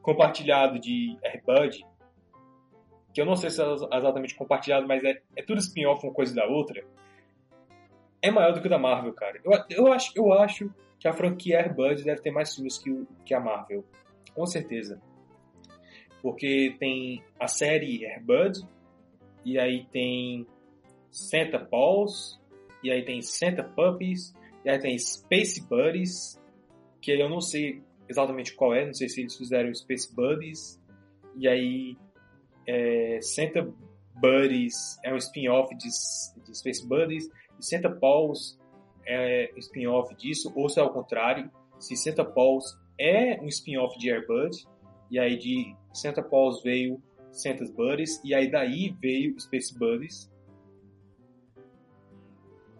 compartilhado 0.00 0.78
de 0.78 1.18
Airbud, 1.24 1.84
que 3.12 3.20
eu 3.20 3.26
não 3.26 3.34
sei 3.34 3.50
se 3.50 3.60
é 3.60 3.74
exatamente 3.74 4.36
compartilhado, 4.36 4.86
mas 4.86 5.02
é, 5.02 5.20
é 5.34 5.42
tudo 5.42 5.58
spin-off 5.58 6.06
uma 6.06 6.14
coisa 6.14 6.32
da 6.32 6.46
outra, 6.46 6.86
é 8.20 8.30
maior 8.30 8.52
do 8.52 8.60
que 8.60 8.66
o 8.66 8.70
da 8.70 8.78
Marvel, 8.78 9.12
cara. 9.12 9.40
Eu, 9.44 9.52
eu, 9.70 9.92
acho, 9.92 10.12
eu 10.16 10.32
acho 10.32 10.70
que 10.98 11.06
a 11.06 11.12
franquia 11.12 11.58
Airbud 11.58 12.02
deve 12.02 12.20
ter 12.20 12.30
mais 12.30 12.54
filmes 12.54 12.78
que, 12.78 13.06
que 13.24 13.34
a 13.34 13.40
Marvel. 13.40 13.84
Com 14.34 14.46
certeza. 14.46 15.00
Porque 16.20 16.76
tem 16.78 17.22
a 17.38 17.46
série 17.46 18.04
Airbud, 18.04 18.60
e 19.44 19.58
aí 19.58 19.86
tem 19.92 20.46
Santa 21.10 21.58
Paws, 21.58 22.40
e 22.82 22.90
aí 22.90 23.04
tem 23.04 23.22
Santa 23.22 23.62
Puppies, 23.62 24.34
e 24.64 24.70
aí 24.70 24.78
tem 24.78 24.98
Space 24.98 25.64
Buddies, 25.66 26.40
que 27.00 27.12
eu 27.12 27.28
não 27.28 27.40
sei 27.40 27.82
exatamente 28.08 28.54
qual 28.54 28.74
é, 28.74 28.84
não 28.84 28.94
sei 28.94 29.08
se 29.08 29.20
eles 29.20 29.36
fizeram 29.36 29.72
Space 29.74 30.14
Buddies, 30.14 30.80
e 31.36 31.48
aí 31.48 31.96
é, 32.66 33.20
Santa 33.20 33.68
Buddies 34.14 34.98
é 35.04 35.12
um 35.12 35.16
spin-off 35.16 35.74
de, 35.76 35.88
de 36.44 36.58
Space 36.58 36.86
Buddies, 36.86 37.28
e 37.58 37.64
Santa 37.64 37.90
Paws 37.90 38.58
é 39.06 39.50
spin-off 39.58 40.14
disso, 40.14 40.52
ou 40.54 40.68
se 40.68 40.78
é 40.78 40.82
ao 40.82 40.92
contrário, 40.92 41.50
se 41.78 41.96
Santa 41.96 42.24
Paws 42.24 42.78
é 42.98 43.40
um 43.40 43.46
spin-off 43.46 43.98
de 43.98 44.10
Airbud, 44.10 44.66
e 45.10 45.18
aí 45.18 45.36
de 45.36 45.74
Santa 45.92 46.22
Paws 46.22 46.62
veio 46.62 47.02
Santa's 47.32 47.70
Buddies, 47.70 48.20
e 48.24 48.34
aí 48.34 48.50
daí 48.50 48.94
veio 49.00 49.38
Space 49.40 49.76
Buddies. 49.78 50.30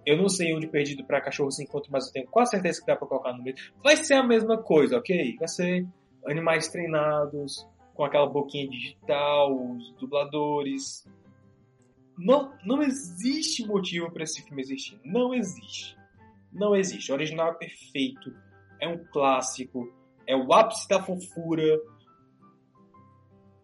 Eu 0.05 0.17
não 0.17 0.29
sei 0.29 0.55
onde 0.55 0.67
Perdido 0.67 1.05
para 1.05 1.21
Cachorro 1.21 1.51
se 1.51 1.63
encontra, 1.63 1.91
mas 1.93 2.07
eu 2.07 2.13
tenho 2.13 2.27
quase 2.29 2.53
certeza 2.53 2.81
que 2.81 2.87
dá 2.87 2.97
para 2.97 3.07
colocar 3.07 3.33
no 3.33 3.43
meio. 3.43 3.57
Vai 3.83 3.97
ser 3.97 4.15
a 4.15 4.27
mesma 4.27 4.57
coisa, 4.57 4.97
ok? 4.97 5.37
Vai 5.39 5.49
ser 5.49 5.87
animais 6.27 6.69
treinados, 6.69 7.67
com 7.95 8.05
aquela 8.05 8.27
boquinha 8.27 8.69
digital, 8.69 9.55
os 9.55 9.93
dubladores. 9.97 11.05
Não, 12.19 12.53
não 12.65 12.83
existe 12.83 13.65
motivo 13.65 14.11
para 14.11 14.25
esse 14.25 14.43
filme 14.43 14.61
existir. 14.61 15.01
Não 15.05 15.33
existe. 15.33 15.97
Não 16.53 16.75
existe. 16.75 17.13
O 17.13 17.15
original 17.15 17.53
é 17.53 17.55
perfeito. 17.55 18.35
É 18.81 18.89
um 18.89 19.05
clássico. 19.13 19.93
É 20.27 20.37
o 20.37 20.53
ápice 20.53 20.89
da 20.89 21.03
fofura. 21.03 21.81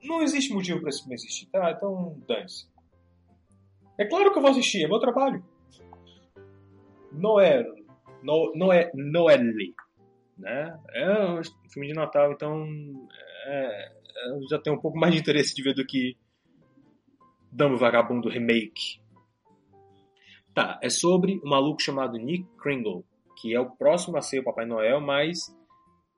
Não 0.03 0.23
existe 0.23 0.53
motivo 0.53 0.81
para 0.81 0.91
esse 0.91 1.01
filme 1.01 1.15
existir, 1.15 1.47
tá? 1.47 1.73
Então, 1.73 2.17
dane-se. 2.29 2.69
É 3.99 4.05
claro 4.05 4.33
que 4.33 4.39
eu 4.39 4.43
vou 4.43 4.51
assistir, 4.51 4.85
é 4.85 4.89
meu 4.89 4.99
trabalho. 4.99 5.45
Noel. 7.11 7.65
No, 8.23 8.53
Noé, 8.55 8.91
Noelle. 8.95 9.75
Né? 10.39 10.79
É 10.95 11.27
um 11.27 11.43
filme 11.71 11.89
de 11.89 11.95
Natal, 11.95 12.33
então 12.33 12.67
é, 13.47 13.93
eu 14.31 14.49
já 14.49 14.59
tenho 14.59 14.77
um 14.77 14.81
pouco 14.81 14.99
mais 14.99 15.15
de 15.15 15.21
interesse 15.21 15.55
de 15.55 15.63
ver 15.63 15.75
do 15.75 15.87
que 15.87 16.17
Dama 17.55 17.77
Vagabundo 17.77 18.29
Remake. 18.29 19.01
Tá, 20.53 20.77
é 20.83 20.91
sobre 20.91 21.41
um 21.45 21.49
maluco 21.49 21.81
chamado 21.81 22.19
Nick 22.19 22.45
Kringle, 22.61 23.05
que 23.41 23.55
é 23.55 23.61
o 23.61 23.71
próximo 23.71 24.17
a 24.17 24.21
ser 24.21 24.41
o 24.41 24.45
Papai 24.45 24.67
Noel, 24.67 25.01
mas 25.01 25.57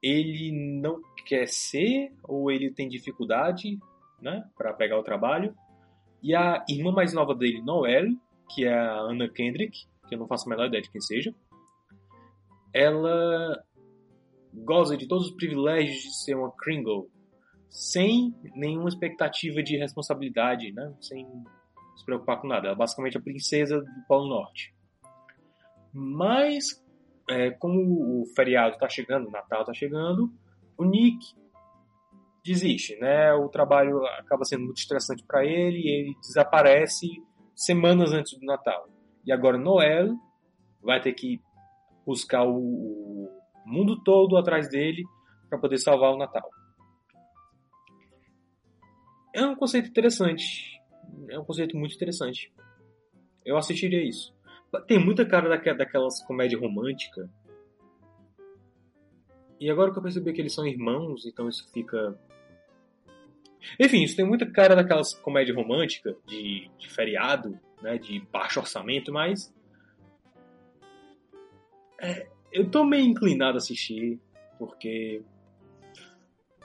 ele 0.03 0.51
não 0.81 0.99
quer 1.27 1.47
ser 1.47 2.11
ou 2.25 2.51
ele 2.51 2.73
tem 2.73 2.89
dificuldade, 2.89 3.79
né, 4.19 4.49
para 4.57 4.73
pegar 4.73 4.99
o 4.99 5.03
trabalho. 5.03 5.55
E 6.23 6.35
a 6.35 6.65
irmã 6.71 6.91
mais 6.91 7.13
nova 7.13 7.35
dele, 7.35 7.61
Noel, 7.61 8.07
que 8.49 8.65
é 8.65 8.73
a 8.73 9.01
Anna 9.01 9.29
Kendrick, 9.29 9.87
que 10.09 10.15
eu 10.15 10.19
não 10.19 10.27
faço 10.27 10.49
a 10.49 10.51
menor 10.51 10.69
ideia 10.69 10.83
de 10.83 10.91
quem 10.91 11.03
seja, 11.03 11.35
ela 12.73 13.63
goza 14.55 14.97
de 14.97 15.07
todos 15.07 15.27
os 15.27 15.35
privilégios 15.35 15.99
de 16.03 16.25
ser 16.25 16.35
uma 16.35 16.51
Kringle, 16.57 17.11
sem 17.77 18.35
nenhuma 18.55 18.89
expectativa 18.89 19.62
de 19.62 19.77
responsabilidade, 19.77 20.73
né? 20.73 20.94
Sem 20.98 21.27
se 21.94 22.07
preocupar 22.07 22.40
com 22.40 22.48
nada. 22.48 22.69
Ela 22.69 22.74
é 22.74 22.78
basicamente 22.78 23.19
a 23.19 23.20
princesa 23.20 23.78
do 23.78 24.07
Polo 24.09 24.31
Norte. 24.31 24.74
Mas, 25.93 26.82
é, 27.28 27.51
como 27.51 28.23
o 28.23 28.27
feriado 28.35 28.77
está 28.77 28.89
chegando, 28.89 29.28
o 29.28 29.31
Natal 29.31 29.61
está 29.61 29.74
chegando, 29.74 30.32
o 30.78 30.86
Nick 30.86 31.19
desiste, 32.43 32.97
né? 32.97 33.35
O 33.35 33.51
trabalho 33.51 34.07
acaba 34.07 34.47
sendo 34.47 34.65
muito 34.65 34.78
estressante 34.78 35.23
para 35.24 35.44
ele 35.44 35.78
e 35.78 35.89
ele 35.90 36.16
desaparece 36.23 37.23
semanas 37.55 38.11
antes 38.11 38.39
do 38.39 38.47
Natal. 38.47 38.89
E 39.23 39.31
agora 39.31 39.59
Noel 39.59 40.15
vai 40.82 40.98
ter 40.98 41.12
que 41.12 41.43
buscar 42.07 42.43
o, 42.43 42.57
o 42.57 43.31
mundo 43.66 44.03
todo 44.03 44.39
atrás 44.39 44.70
dele 44.70 45.05
para 45.51 45.59
poder 45.59 45.77
salvar 45.77 46.15
o 46.15 46.16
Natal. 46.16 46.56
É 49.37 49.45
um 49.45 49.55
conceito 49.55 49.91
interessante. 49.91 50.81
É 51.29 51.39
um 51.39 51.45
conceito 51.45 51.77
muito 51.77 51.95
interessante. 51.95 52.51
Eu 53.45 53.59
assistiria 53.59 54.03
isso. 54.03 54.35
Tem 54.87 54.99
muita 54.99 55.27
cara 55.27 55.47
daquelas 55.75 56.25
comédia 56.25 56.59
romântica. 56.59 57.29
E 59.61 59.71
agora 59.71 59.93
que 59.93 59.99
eu 59.99 60.03
percebi 60.03 60.33
que 60.33 60.41
eles 60.41 60.55
são 60.55 60.67
irmãos, 60.67 61.27
então 61.27 61.51
isso 61.51 61.71
fica. 61.71 62.19
Enfim, 63.79 64.03
isso 64.03 64.17
tem 64.17 64.25
muita 64.25 64.51
cara 64.51 64.75
daquelas 64.75 65.13
comédia 65.13 65.55
romântica 65.55 66.17
de, 66.27 66.71
de 66.79 66.89
feriado, 66.89 67.61
né, 67.83 67.99
de 67.99 68.21
baixo 68.33 68.59
orçamento, 68.59 69.13
mas 69.13 69.55
é, 72.01 72.27
eu 72.51 72.71
tô 72.71 72.85
meio 72.85 73.05
inclinado 73.05 73.57
a 73.57 73.59
assistir 73.59 74.19
porque 74.59 75.23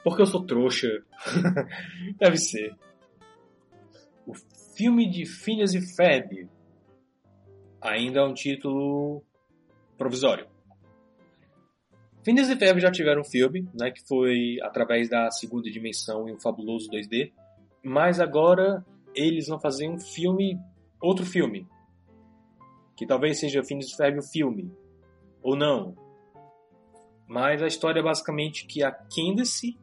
porque 0.03 0.21
eu 0.21 0.25
sou 0.25 0.45
trouxa. 0.45 0.87
Deve 2.19 2.37
ser. 2.37 2.75
O 4.25 4.33
filme 4.75 5.09
de 5.09 5.25
Phineas 5.25 5.73
e 5.73 5.81
Ferb 5.95 6.47
ainda 7.81 8.19
é 8.19 8.23
um 8.23 8.33
título 8.33 9.23
provisório. 9.97 10.47
Phineas 12.23 12.49
e 12.49 12.55
Ferb 12.55 12.79
já 12.79 12.91
tiveram 12.91 13.21
um 13.21 13.25
filme, 13.25 13.67
né, 13.73 13.89
que 13.91 14.07
foi 14.07 14.57
através 14.61 15.09
da 15.09 15.29
segunda 15.31 15.69
dimensão 15.71 16.29
em 16.29 16.33
um 16.33 16.39
fabuloso 16.39 16.89
2D, 16.91 17.31
mas 17.83 18.19
agora 18.19 18.85
eles 19.15 19.47
vão 19.47 19.59
fazer 19.59 19.89
um 19.89 19.99
filme, 19.99 20.59
outro 21.01 21.25
filme, 21.25 21.67
que 22.95 23.07
talvez 23.07 23.39
seja 23.39 23.63
Phineas 23.63 23.91
e 23.91 23.95
Ferb 23.95 24.19
o 24.19 24.23
filme, 24.23 24.71
ou 25.41 25.55
não. 25.55 25.95
Mas 27.27 27.63
a 27.63 27.67
história 27.67 27.99
é 27.99 28.03
basicamente 28.03 28.67
que 28.67 28.83
a 28.83 28.91
Candace 28.91 29.79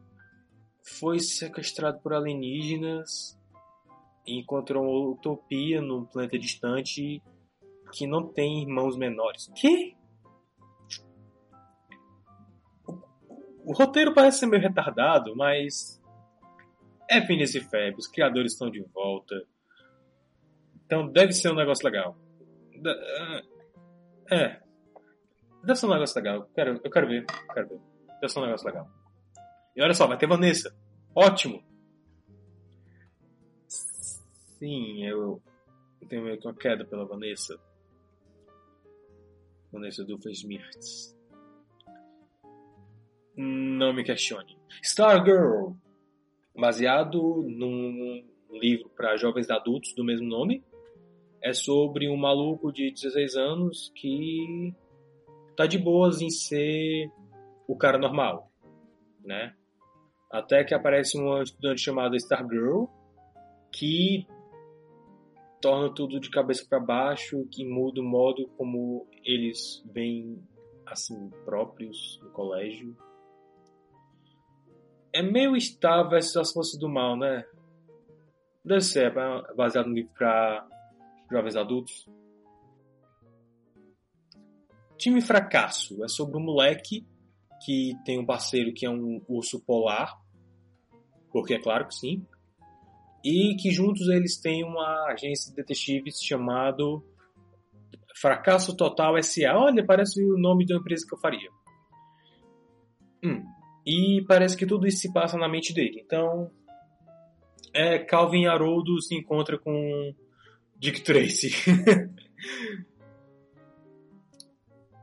foi 0.97 1.19
sequestrado 1.19 1.99
por 1.99 2.13
alienígenas 2.13 3.37
e 4.25 4.39
encontrou 4.39 4.83
uma 4.83 5.11
utopia 5.11 5.81
num 5.81 6.05
planeta 6.05 6.37
distante 6.37 7.21
que 7.91 8.05
não 8.05 8.27
tem 8.27 8.61
irmãos 8.61 8.97
menores. 8.97 9.51
Que? 9.55 9.95
O, 13.65 13.73
roteiro 13.73 14.13
parece 14.13 14.39
ser 14.39 14.47
meio 14.47 14.61
retardado, 14.61 15.35
mas 15.35 16.01
é 17.09 17.21
Phineas 17.25 17.53
e 17.55 17.61
Ferb, 17.61 17.97
os 17.97 18.07
criadores 18.07 18.53
estão 18.53 18.69
de 18.69 18.81
volta. 18.93 19.35
Então 20.85 21.07
deve 21.07 21.33
ser 21.33 21.51
um 21.51 21.55
negócio 21.55 21.85
legal. 21.85 22.17
É. 24.31 24.59
Deve 25.63 25.75
ser 25.75 25.85
um 25.85 25.93
negócio 25.93 26.15
legal. 26.15 26.35
Eu 26.37 26.45
quero, 26.53 26.81
eu 26.83 26.91
quero 26.91 27.07
ver. 27.07 27.25
Eu 27.47 27.53
quero 27.53 27.69
ver. 27.69 27.79
Deve 28.21 28.29
ser 28.29 28.39
um 28.39 28.45
negócio 28.45 28.67
legal. 28.67 28.98
E 29.79 29.81
olha 29.81 29.93
só, 29.93 30.05
vai 30.05 30.17
ter 30.17 30.27
Vanessa. 30.27 30.75
Ótimo! 31.15 31.63
Sim, 33.65 35.05
eu 35.05 35.41
tenho 36.09 36.21
meio 36.21 36.37
que 36.37 36.45
uma 36.45 36.53
queda 36.53 36.83
pela 36.83 37.05
Vanessa. 37.05 37.57
Vanessa 39.71 40.03
Doofenshmirtz. 40.03 41.17
Não 43.37 43.93
me 43.93 44.03
questione. 44.03 44.57
Stargirl! 44.83 45.71
Baseado 46.53 47.41
num 47.43 48.27
livro 48.51 48.89
para 48.89 49.15
jovens 49.15 49.49
adultos 49.49 49.93
do 49.95 50.03
mesmo 50.03 50.27
nome. 50.27 50.61
É 51.41 51.53
sobre 51.53 52.09
um 52.09 52.17
maluco 52.17 52.69
de 52.69 52.91
16 52.91 53.37
anos 53.37 53.93
que 53.95 54.73
tá 55.55 55.65
de 55.65 55.77
boas 55.77 56.21
em 56.21 56.29
ser 56.29 57.09
o 57.65 57.77
cara 57.77 57.97
normal, 57.97 58.51
né? 59.23 59.55
Até 60.31 60.63
que 60.63 60.73
aparece 60.73 61.17
uma 61.17 61.41
estudante 61.41 61.81
chamada 61.81 62.15
Stargirl, 62.15 62.85
que 63.71 64.27
torna 65.61 65.93
tudo 65.93 66.19
de 66.19 66.29
cabeça 66.29 66.65
para 66.69 66.79
baixo, 66.79 67.47
que 67.51 67.65
muda 67.65 67.99
o 67.99 68.03
modo 68.03 68.47
como 68.57 69.07
eles 69.23 69.83
veem 69.91 70.41
assim 70.85 71.29
próprios 71.45 72.19
no 72.21 72.31
colégio. 72.31 72.95
É 75.11 75.21
meio 75.21 75.59
Star 75.59 76.07
versus 76.09 76.37
as 76.37 76.53
forças 76.53 76.79
do 76.79 76.87
mal, 76.87 77.17
né? 77.17 77.43
Deve 78.63 78.81
ser, 78.81 79.11
é 79.17 79.53
baseado 79.55 79.87
no 79.87 79.95
livro 79.95 80.11
para 80.13 80.67
jovens 81.31 81.55
adultos. 81.55 82.07
Time 84.97 85.21
Fracasso 85.21 86.03
é 86.03 86.07
sobre 86.07 86.37
um 86.37 86.43
moleque 86.43 87.07
que 87.65 87.93
tem 88.05 88.19
um 88.19 88.25
parceiro 88.25 88.73
que 88.73 88.85
é 88.85 88.89
um 88.89 89.21
urso 89.27 89.59
polar, 89.65 90.15
porque 91.31 91.55
é 91.55 91.59
claro 91.59 91.87
que 91.87 91.95
sim, 91.95 92.25
e 93.23 93.55
que 93.55 93.71
juntos 93.71 94.07
eles 94.07 94.39
têm 94.39 94.63
uma 94.63 95.11
agência 95.11 95.49
de 95.49 95.57
detetives 95.57 96.21
chamado 96.21 97.03
Fracasso 98.19 98.75
Total 98.75 99.21
SA. 99.21 99.55
Olha, 99.55 99.85
parece 99.85 100.23
o 100.23 100.37
nome 100.37 100.65
de 100.65 100.73
uma 100.73 100.79
empresa 100.79 101.05
que 101.07 101.13
eu 101.13 101.19
faria. 101.19 101.49
Hum. 103.23 103.43
E 103.85 104.23
parece 104.27 104.55
que 104.55 104.65
tudo 104.65 104.87
isso 104.87 104.99
se 104.99 105.11
passa 105.11 105.37
na 105.37 105.49
mente 105.49 105.73
dele. 105.73 106.01
Então, 106.05 106.49
é, 107.73 107.99
Calvin 107.99 108.45
Haroldo 108.45 109.01
se 109.01 109.15
encontra 109.15 109.57
com 109.57 110.13
Dick 110.77 111.01
Tracy. 111.01 111.51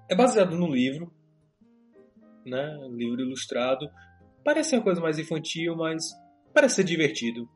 é 0.09 0.15
baseado 0.15 0.57
no 0.57 0.73
livro 0.73 1.13
né? 2.47 2.79
Livro 2.91 3.21
ilustrado. 3.21 3.89
Parece 4.45 4.77
uma 4.77 4.83
coisa 4.83 5.01
mais 5.01 5.19
infantil, 5.19 5.77
mas 5.77 6.05
parece 6.55 6.77
ser 6.77 6.85
divertido. 6.85 7.49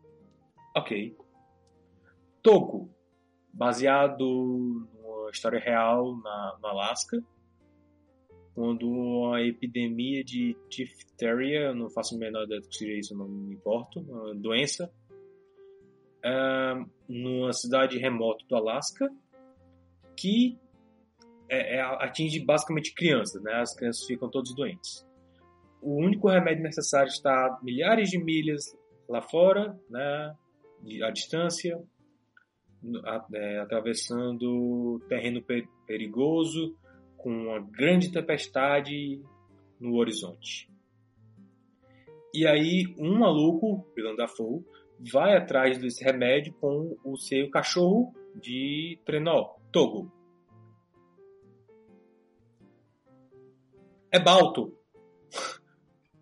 Ok. 0.77 1.17
Togo, 2.43 2.91
baseado 3.53 4.25
numa 5.03 5.31
história 5.31 5.61
real 5.61 6.17
na, 6.23 6.59
no 6.61 6.69
Alasca, 6.69 7.23
quando 8.55 8.89
uma 8.91 9.41
epidemia 9.41 10.25
de 10.25 10.57
diphtheria, 10.69 11.73
não 11.75 11.89
faço 11.89 12.15
a 12.15 12.19
menor 12.19 12.45
ideia 12.45 12.61
do 12.61 12.69
que 12.69 12.77
seja 12.77 12.93
isso, 12.99 13.17
não 13.17 13.29
me 13.29 13.55
importo, 13.55 14.01
uma 14.01 14.35
doença, 14.35 14.93
uh, 16.25 16.91
numa 17.09 17.53
cidade 17.53 17.99
remota 17.99 18.45
do 18.49 18.57
Alasca, 18.57 19.09
que 20.17 20.59
é, 21.51 21.77
é, 21.77 21.81
atinge 21.81 22.39
basicamente 22.45 22.95
crianças, 22.95 23.43
né? 23.43 23.55
As 23.55 23.75
crianças 23.75 24.07
ficam 24.07 24.31
todas 24.31 24.55
doentes. 24.55 25.07
O 25.83 25.97
único 25.97 26.29
remédio 26.29 26.63
necessário 26.63 27.09
está 27.09 27.33
a 27.33 27.59
milhares 27.63 28.09
de 28.11 28.23
milhas 28.23 28.65
lá 29.09 29.21
fora, 29.21 29.77
né? 29.91 30.35
À 31.03 31.11
distância, 31.11 31.79
é, 33.35 33.59
atravessando 33.59 35.01
terreno 35.09 35.43
perigoso, 35.87 36.77
com 37.17 37.31
uma 37.31 37.61
grande 37.61 38.11
tempestade 38.11 39.21
no 39.79 39.97
horizonte. 39.97 40.71
E 42.33 42.47
aí, 42.47 42.85
um 42.97 43.19
maluco, 43.19 43.85
Willem 43.97 44.17
Dafoe, 44.17 44.65
vai 45.13 45.37
atrás 45.37 45.79
desse 45.79 46.05
remédio 46.05 46.55
com 46.55 46.97
o 47.05 47.17
seu 47.17 47.51
cachorro 47.51 48.15
de 48.35 48.99
trenó, 49.05 49.57
Togo. 49.73 50.20
É 54.13 54.19
Balto. 54.19 54.77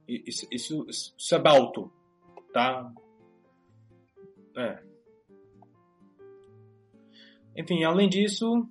Isso, 0.06 0.46
isso, 0.50 0.86
isso 0.88 1.34
é 1.34 1.38
Balto, 1.38 1.92
tá? 2.50 2.90
É. 4.56 4.82
Enfim, 7.54 7.84
além 7.84 8.08
disso, 8.08 8.66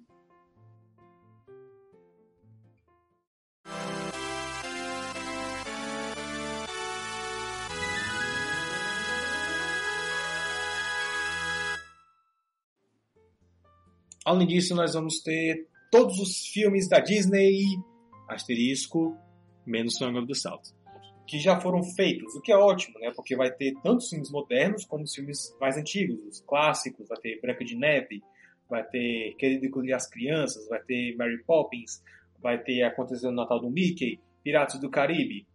Além 14.25 14.45
disso, 14.45 14.75
nós 14.75 14.93
vamos 14.93 15.21
ter 15.21 15.69
todos 15.89 16.19
os 16.19 16.47
filmes 16.47 16.89
da 16.89 16.99
Disney, 16.99 17.77
asterisco, 18.27 19.17
menos 19.65 20.01
of 20.01 20.27
the 20.27 20.33
South, 20.33 20.61
que 21.27 21.39
já 21.39 21.59
foram 21.59 21.83
feitos, 21.83 22.35
o 22.35 22.41
que 22.41 22.51
é 22.51 22.57
ótimo, 22.57 22.97
né? 22.99 23.11
Porque 23.15 23.35
vai 23.35 23.51
ter 23.51 23.73
tanto 23.83 24.07
filmes 24.07 24.31
modernos 24.31 24.85
como 24.85 25.03
os 25.03 25.13
filmes 25.13 25.55
mais 25.59 25.77
antigos, 25.77 26.19
os 26.25 26.39
clássicos, 26.41 27.07
vai 27.07 27.19
ter 27.19 27.41
Branca 27.41 27.65
de 27.65 27.75
Neve, 27.75 28.23
vai 28.69 28.83
ter 28.83 29.35
Querido 29.37 29.85
e 29.85 29.93
as 29.93 30.09
Crianças, 30.09 30.67
vai 30.67 30.79
ter 30.79 31.15
Mary 31.15 31.43
Poppins, 31.43 32.01
vai 32.41 32.57
ter 32.57 32.83
Acontecendo 32.83 33.31
no 33.31 33.37
Natal 33.37 33.59
do 33.59 33.69
Mickey, 33.69 34.19
Piratas 34.43 34.79
do 34.79 34.89
Caribe, 34.89 35.45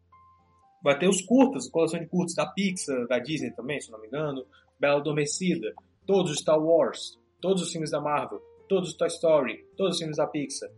vai 0.83 0.99
ter 0.99 1.09
os 1.09 1.23
curtas, 1.23 1.71
coleção 1.71 2.01
de 2.01 2.07
curtas 2.07 2.35
da 2.35 2.47
Pixar, 2.47 3.07
da 3.07 3.19
Disney 3.19 3.53
também, 3.53 3.81
se 3.81 3.91
não 3.91 4.01
me 4.01 4.09
engano, 4.09 4.45
Bela 4.79 5.01
Adormecida, 5.01 5.73
todos 6.07 6.33
os 6.33 6.39
Star 6.39 6.61
Wars, 6.61 7.19
todos 7.41 7.63
os 7.63 7.71
filmes 7.71 7.91
da 7.91 8.01
Marvel, 8.01 8.43
todos 8.69 8.91
os 8.91 8.97
Toy 8.97 9.09
Story, 9.09 9.65
todos 9.77 9.95
os 9.95 9.99
filmes 9.99 10.17
da 10.17 10.27
Pixar. 10.27 10.69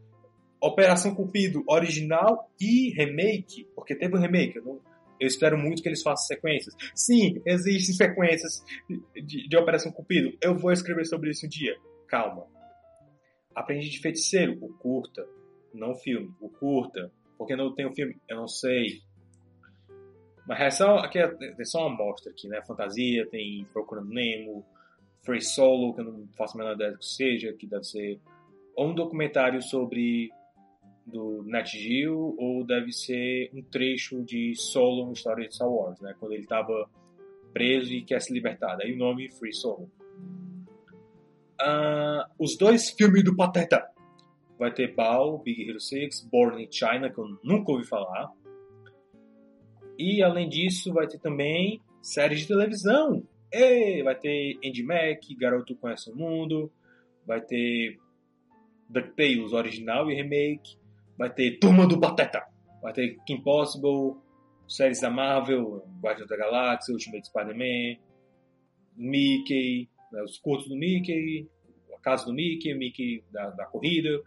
Operação 0.67 1.15
Cupido 1.15 1.63
original 1.69 2.51
e 2.59 2.91
remake, 2.95 3.69
porque 3.75 3.95
teve 3.95 4.17
um 4.17 4.21
remake, 4.21 4.57
eu, 4.57 4.65
não, 4.65 4.81
eu 5.21 5.27
espero 5.27 5.59
muito 5.59 5.83
que 5.83 5.89
eles 5.89 6.03
façam 6.03 6.27
sequências. 6.27 6.75
Sim, 6.95 7.43
existem 7.45 7.95
sequências 7.95 8.65
de, 9.15 9.47
de 9.47 9.57
Operação 9.59 9.93
Cupido. 9.93 10.37
Eu 10.41 10.57
vou 10.57 10.73
escrever 10.73 11.05
sobre 11.05 11.31
isso 11.31 11.45
um 11.45 11.49
dia. 11.51 11.77
Calma. 12.09 12.47
Aprendi 13.55 13.91
de 13.91 14.01
Feiticeiro, 14.01 14.57
o 14.63 14.73
curta, 14.79 15.27
não 15.73 15.93
o 15.93 15.97
filme, 15.97 16.33
o 16.41 16.49
curta. 16.49 17.13
Porque 17.37 17.55
não 17.55 17.75
tem 17.75 17.85
o 17.85 17.95
filme? 17.95 18.17
Eu 18.27 18.39
não 18.39 18.49
sei. 18.49 19.03
Mas 20.47 20.61
é 20.61 20.71
só, 20.71 20.97
aqui 20.97 21.19
é, 21.19 21.31
é 21.59 21.65
só 21.65 21.87
uma 21.87 21.95
amostra 21.95 22.33
aqui, 22.33 22.49
né? 22.49 22.63
Fantasia, 22.67 23.29
tem 23.29 23.67
Procurando 23.71 24.09
Nemo, 24.09 24.65
Free 25.23 25.43
Solo, 25.43 25.95
que 25.95 26.01
eu 26.01 26.05
não 26.05 26.29
faço 26.39 26.57
a 26.57 26.59
menor 26.59 26.75
ideia 26.75 26.93
do 26.93 26.99
que 26.99 27.07
seja, 27.07 27.53
que 27.53 27.67
deve 27.67 27.85
ser 27.85 28.19
ou 28.77 28.89
um 28.89 28.95
documentário 28.95 29.63
sobre 29.63 30.31
do 31.07 31.43
Nat 31.45 31.69
Geo 31.69 32.35
ou 32.39 32.65
deve 32.65 32.93
ser 32.93 33.51
um 33.55 33.63
trecho 33.63 34.23
de 34.23 34.55
Solo, 34.55 35.05
uma 35.05 35.13
história 35.13 35.47
de 35.47 35.55
Star 35.55 35.71
Wars, 35.71 36.01
né? 36.01 36.15
Quando 36.19 36.33
ele 36.33 36.43
estava 36.43 36.89
preso 37.53 37.93
e 37.93 38.03
quer 38.03 38.21
se 38.21 38.33
libertar. 38.33 38.77
Daí 38.77 38.93
o 38.93 38.97
nome 38.97 39.31
Free 39.31 39.53
Solo. 39.53 39.91
Uh, 41.61 42.25
os 42.39 42.57
dois 42.57 42.91
filmes 42.91 43.23
do 43.23 43.37
Pateta. 43.37 43.89
Vai 44.59 44.73
ter 44.73 44.95
Bao, 44.95 45.39
Big 45.39 45.69
Hero 45.69 45.81
6, 45.81 46.29
Born 46.31 46.63
in 46.63 46.71
China, 46.71 47.11
que 47.11 47.19
eu 47.19 47.39
nunca 47.43 47.73
ouvi 47.73 47.85
falar. 47.85 48.31
E 49.99 50.23
além 50.23 50.49
disso, 50.49 50.93
vai 50.93 51.07
ter 51.07 51.19
também 51.19 51.81
séries 52.03 52.41
de 52.41 52.49
televisão. 52.49 53.27
Ei, 53.53 54.03
vai 54.03 54.17
ter 54.17 54.59
Andy 54.65 54.83
Mac, 54.83 55.23
Garoto 55.39 55.77
Conhece 55.77 56.11
o 56.11 56.17
Mundo, 56.17 56.71
vai 57.27 57.41
ter 57.41 57.99
DuckTales 58.89 59.53
original 59.53 60.11
e 60.11 60.15
remake, 60.15 60.77
vai 61.17 61.33
ter 61.33 61.59
Turma 61.59 61.87
do 61.87 61.99
Pateta, 61.99 62.45
vai 62.83 62.93
ter 62.93 63.17
Kim 63.27 63.41
Possible, 63.41 64.17
séries 64.69 65.01
da 65.01 65.11
Marvel, 65.11 65.87
Guardião 66.01 66.27
da 66.27 66.37
Galáxia, 66.37 66.93
Ultimate 66.93 67.27
Spider-Man, 67.27 68.01
Mickey, 68.97 69.89
né, 70.13 70.23
os 70.23 70.39
curtos 70.39 70.69
do 70.69 70.77
Mickey, 70.77 71.49
a 71.95 71.99
casa 72.01 72.27
do 72.27 72.33
Mickey, 72.33 72.75
Mickey 72.75 73.25
da, 73.31 73.51
da 73.51 73.67
corrida, 73.67 74.21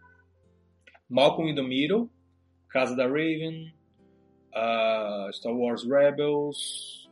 Malcolm 1.10 1.50
in 1.50 1.56
the 1.56 1.62
Middle, 1.62 2.10
Casa 2.70 2.96
da 2.96 3.06
Raven, 3.06 3.74
uh, 4.54 5.34
Star 5.34 5.54
Wars 5.54 5.84
Rebels, 5.84 7.10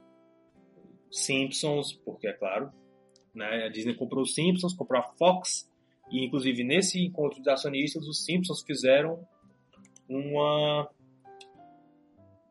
Simpsons, 1.11 1.93
porque 1.93 2.27
é 2.27 2.34
claro, 2.34 2.72
né, 3.34 3.65
a 3.65 3.69
Disney 3.69 3.95
comprou 3.95 4.23
os 4.23 4.34
Simpsons, 4.34 4.73
comprou 4.73 5.02
a 5.02 5.03
Fox, 5.18 5.69
e 6.11 6.23
inclusive 6.23 6.64
nesse 6.64 7.03
encontro 7.03 7.41
de 7.41 7.49
acionistas, 7.49 8.06
os 8.06 8.23
Simpsons 8.23 8.61
fizeram 8.61 9.26
uma 10.10 10.90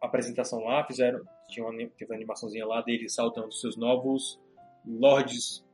apresentação 0.01 0.60
lá, 0.64 0.85
fizeram, 0.85 1.20
tinha 1.48 1.64
uma, 1.66 1.76
teve 1.97 2.10
uma 2.10 2.16
animaçãozinha 2.16 2.66
lá 2.66 2.82
deles 2.82 3.14
saltando 3.14 3.52
seus 3.52 3.76
novos 3.76 4.40
lords 4.86 5.64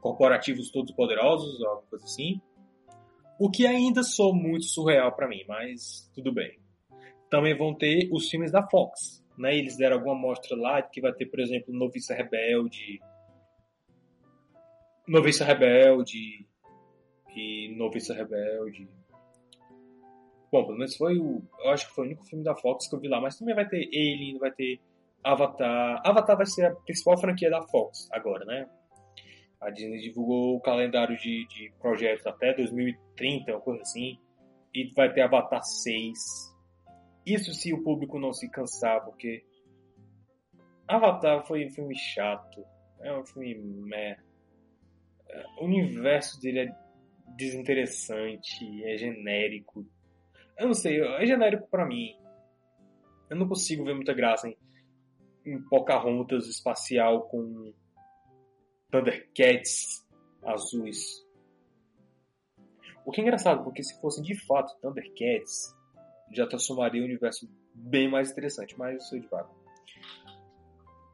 corporativos 0.00 0.70
todos 0.70 0.92
poderosos, 0.92 1.62
alguma 1.62 1.82
coisa 1.88 2.04
assim. 2.04 2.40
O 3.38 3.50
que 3.50 3.66
ainda 3.66 4.02
sou 4.02 4.34
muito 4.34 4.64
surreal 4.64 5.12
para 5.12 5.28
mim, 5.28 5.44
mas 5.46 6.10
tudo 6.14 6.32
bem. 6.32 6.58
Também 7.30 7.56
vão 7.56 7.74
ter 7.74 8.08
os 8.12 8.28
filmes 8.28 8.50
da 8.50 8.66
Fox, 8.66 9.24
né? 9.36 9.56
Eles 9.56 9.76
deram 9.76 9.96
alguma 9.96 10.14
amostra 10.14 10.56
lá 10.56 10.82
que 10.82 11.00
vai 11.00 11.12
ter, 11.12 11.26
por 11.26 11.38
exemplo, 11.38 11.72
Noviça 11.72 12.14
Rebelde, 12.14 13.00
Noviça 15.06 15.44
Rebelde 15.44 16.46
e 17.36 17.74
Noviça 17.76 18.12
Rebelde. 18.12 18.88
Bom, 20.50 20.64
pelo 20.64 20.78
menos 20.78 20.96
foi 20.96 21.18
o. 21.18 21.42
Eu 21.60 21.70
acho 21.70 21.88
que 21.88 21.94
foi 21.94 22.04
o 22.04 22.06
único 22.08 22.24
filme 22.24 22.44
da 22.44 22.54
Fox 22.54 22.88
que 22.88 22.94
eu 22.94 23.00
vi 23.00 23.08
lá, 23.08 23.20
mas 23.20 23.38
também 23.38 23.54
vai 23.54 23.68
ter 23.68 23.86
Alien, 23.86 24.38
vai 24.38 24.50
ter 24.50 24.80
Avatar. 25.22 26.00
Avatar 26.04 26.36
vai 26.36 26.46
ser 26.46 26.66
a 26.66 26.74
principal 26.74 27.18
franquia 27.18 27.50
da 27.50 27.62
Fox 27.62 28.08
agora, 28.12 28.44
né? 28.44 28.68
A 29.60 29.70
Disney 29.70 30.00
divulgou 30.00 30.56
o 30.56 30.60
calendário 30.60 31.16
de, 31.16 31.46
de 31.48 31.72
projetos 31.80 32.24
até 32.26 32.54
2030, 32.54 33.52
uma 33.52 33.60
coisa 33.60 33.82
assim. 33.82 34.18
E 34.74 34.92
vai 34.94 35.12
ter 35.12 35.22
Avatar 35.22 35.62
6, 35.62 36.18
isso 37.28 37.52
se 37.52 37.74
o 37.74 37.82
público 37.82 38.18
não 38.18 38.32
se 38.32 38.48
cansar, 38.48 39.04
porque 39.04 39.44
Avatar 40.88 41.46
foi 41.46 41.66
um 41.66 41.70
filme 41.70 41.94
chato. 41.94 42.64
É 43.00 43.12
um 43.12 43.24
filme 43.24 43.54
meh. 43.54 44.16
O 45.60 45.66
universo 45.66 46.40
dele 46.40 46.60
é 46.60 46.76
desinteressante, 47.36 48.82
é 48.82 48.96
genérico. 48.96 49.86
Eu 50.58 50.66
não 50.66 50.74
sei, 50.74 51.00
é 51.00 51.24
genérico 51.24 51.68
para 51.68 51.86
mim. 51.86 52.16
Eu 53.30 53.36
não 53.36 53.46
consigo 53.46 53.84
ver 53.84 53.94
muita 53.94 54.12
graça 54.12 54.48
em, 54.48 54.56
em 55.46 55.62
Pocahontas 55.62 56.46
espacial 56.46 57.28
com 57.28 57.72
Thundercats 58.90 60.06
azuis. 60.42 61.26
O 63.04 63.10
que 63.12 63.20
é 63.20 63.24
engraçado, 63.24 63.62
porque 63.62 63.82
se 63.82 63.98
fossem 64.00 64.22
de 64.22 64.34
fato 64.46 64.78
Thundercats, 64.80 65.74
já 66.32 66.46
transformaria 66.46 67.00
o 67.00 67.04
universo 67.04 67.48
bem 67.74 68.10
mais 68.10 68.30
interessante, 68.30 68.76
mas 68.78 68.94
eu 68.94 69.00
sou 69.00 69.20
devagar. 69.20 69.50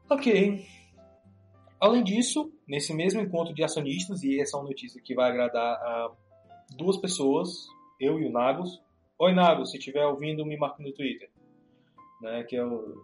Ok. 0.09 0.65
Além 1.79 2.03
disso, 2.03 2.51
nesse 2.67 2.93
mesmo 2.93 3.21
encontro 3.21 3.53
de 3.53 3.63
acionistas, 3.63 4.23
e 4.23 4.39
essa 4.39 4.57
é 4.57 4.59
uma 4.59 4.69
notícia 4.69 5.01
que 5.01 5.13
vai 5.13 5.29
agradar 5.29 5.75
a 5.75 6.11
duas 6.77 6.97
pessoas, 6.97 7.49
eu 7.99 8.19
e 8.19 8.27
o 8.27 8.31
Nagos. 8.31 8.81
Oi, 9.17 9.33
Nagos, 9.33 9.71
se 9.71 9.77
estiver 9.77 10.05
ouvindo, 10.05 10.45
me 10.45 10.57
marque 10.57 10.83
no 10.83 10.91
Twitter. 10.91 11.29
Né, 12.21 12.43
que 12.43 12.57
é 12.57 12.65
o, 12.65 13.01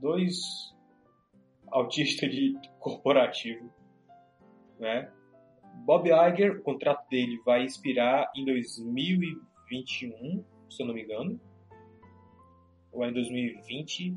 dois 0.00 0.40
autistas 1.68 2.32
de 2.32 2.58
corporativo. 2.80 3.72
né? 4.76 5.08
Bob 5.84 6.08
Iger, 6.08 6.58
o 6.58 6.62
contrato 6.62 7.08
dele 7.08 7.40
vai 7.46 7.64
expirar 7.64 8.28
em 8.34 8.44
2021, 8.44 10.44
se 10.68 10.82
eu 10.82 10.86
não 10.88 10.94
me 10.94 11.04
engano. 11.04 11.40
Ou 12.90 13.04
é 13.04 13.10
em 13.10 13.12
2020. 13.12 14.16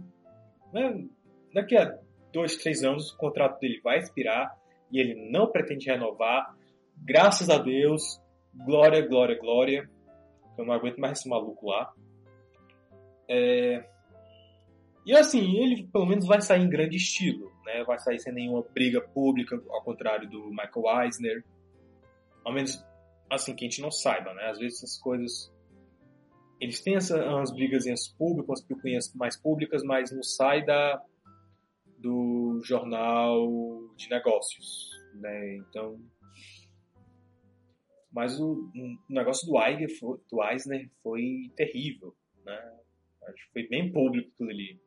Né? 0.74 1.08
Daqui 1.54 1.78
a 1.78 1.96
dois, 2.34 2.58
três 2.58 2.84
anos 2.84 3.12
o 3.12 3.18
contrato 3.18 3.60
dele 3.60 3.80
vai 3.84 4.00
expirar 4.00 4.58
e 4.92 5.00
ele 5.00 5.30
não 5.30 5.52
pretende 5.52 5.92
renovar. 5.92 6.58
Graças 6.98 7.52
a 7.52 7.60
Deus, 7.60 8.20
glória, 8.66 9.08
glória, 9.08 9.38
glória. 9.38 9.88
Eu 10.58 10.66
não 10.66 10.74
aguento 10.74 10.98
mais 10.98 11.20
esse 11.20 11.30
maluco 11.30 11.68
lá. 11.68 11.94
É... 13.30 13.88
E 15.06 15.16
assim, 15.16 15.58
ele 15.58 15.88
pelo 15.88 16.06
menos 16.06 16.26
vai 16.26 16.42
sair 16.42 16.62
em 16.62 16.70
grande 16.70 16.98
estilo, 16.98 17.52
né? 17.66 17.84
Vai 17.86 18.00
sair 18.00 18.20
sem 18.20 18.34
nenhuma 18.34 18.62
briga 18.74 19.02
pública, 19.02 19.62
ao 19.70 19.84
contrário 19.84 20.30
do 20.30 20.50
Michael 20.50 21.04
Eisner. 21.04 21.46
Ao 22.44 22.54
menos, 22.54 22.84
assim, 23.30 23.56
que 23.56 23.66
a 23.66 23.70
gente 23.70 23.82
não 23.82 23.92
saiba, 23.92 24.34
né? 24.34 24.50
Às 24.50 24.60
vezes 24.60 24.84
essas 24.84 25.00
coisas... 25.00 25.54
Eles 26.60 26.82
têm 26.82 26.96
essas, 26.96 27.24
umas 27.24 27.52
brigazinhas 27.52 28.08
públicas, 28.08 28.50
umas 28.50 28.62
picuinhas 28.64 29.14
mais 29.14 29.40
públicas, 29.40 29.84
mas 29.84 30.12
não 30.12 30.24
sai 30.24 30.66
da, 30.66 31.02
do 32.00 32.60
jornal 32.64 33.48
de 33.96 34.10
negócios, 34.10 34.90
né? 35.16 35.58
Então... 35.58 36.00
Mas 38.12 38.40
o, 38.40 38.72
o 38.74 39.14
negócio 39.14 39.46
do, 39.48 39.62
Eiger, 39.62 39.90
do 40.32 40.44
Eisner 40.44 40.90
foi 41.04 41.52
terrível, 41.56 42.16
né? 42.46 42.58
Acho 43.24 43.46
que 43.48 43.54
foi 43.54 43.68
bem 43.68 43.92
público 43.92 44.30
aquilo 44.34 44.50
ali. 44.50 44.80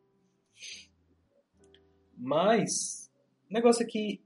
Mas, 2.16 3.10
o 3.50 3.52
negócio 3.52 3.82
é 3.82 3.86
que 3.86 4.22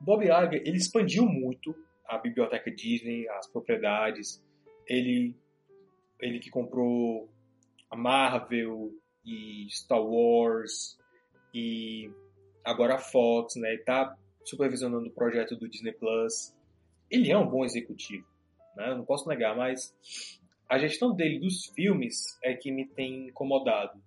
Bob 0.00 0.24
Iger, 0.24 0.62
ele 0.64 0.76
expandiu 0.76 1.26
muito 1.26 1.74
a 2.06 2.18
biblioteca 2.18 2.70
Disney, 2.70 3.28
as 3.30 3.50
propriedades. 3.50 4.42
Ele, 4.86 5.34
ele 6.20 6.38
que 6.38 6.50
comprou 6.50 7.28
a 7.90 7.96
Marvel 7.96 8.92
e 9.24 9.66
Star 9.70 10.02
Wars 10.02 10.98
e 11.52 12.10
agora 12.64 12.96
a 12.96 12.98
Fox, 12.98 13.56
né? 13.56 13.72
Ele 13.72 13.82
tá 13.82 14.16
supervisionando 14.44 15.08
o 15.08 15.12
projeto 15.12 15.56
do 15.56 15.68
Disney 15.68 15.92
Plus. 15.92 16.54
Ele 17.10 17.30
é 17.30 17.38
um 17.38 17.48
bom 17.48 17.64
executivo, 17.64 18.26
né? 18.76 18.94
Não 18.94 19.04
posso 19.04 19.28
negar, 19.28 19.56
mas 19.56 19.94
a 20.68 20.78
gestão 20.78 21.14
dele 21.14 21.40
dos 21.40 21.66
filmes 21.66 22.38
é 22.42 22.54
que 22.54 22.70
me 22.70 22.86
tem 22.86 23.28
incomodado. 23.28 24.00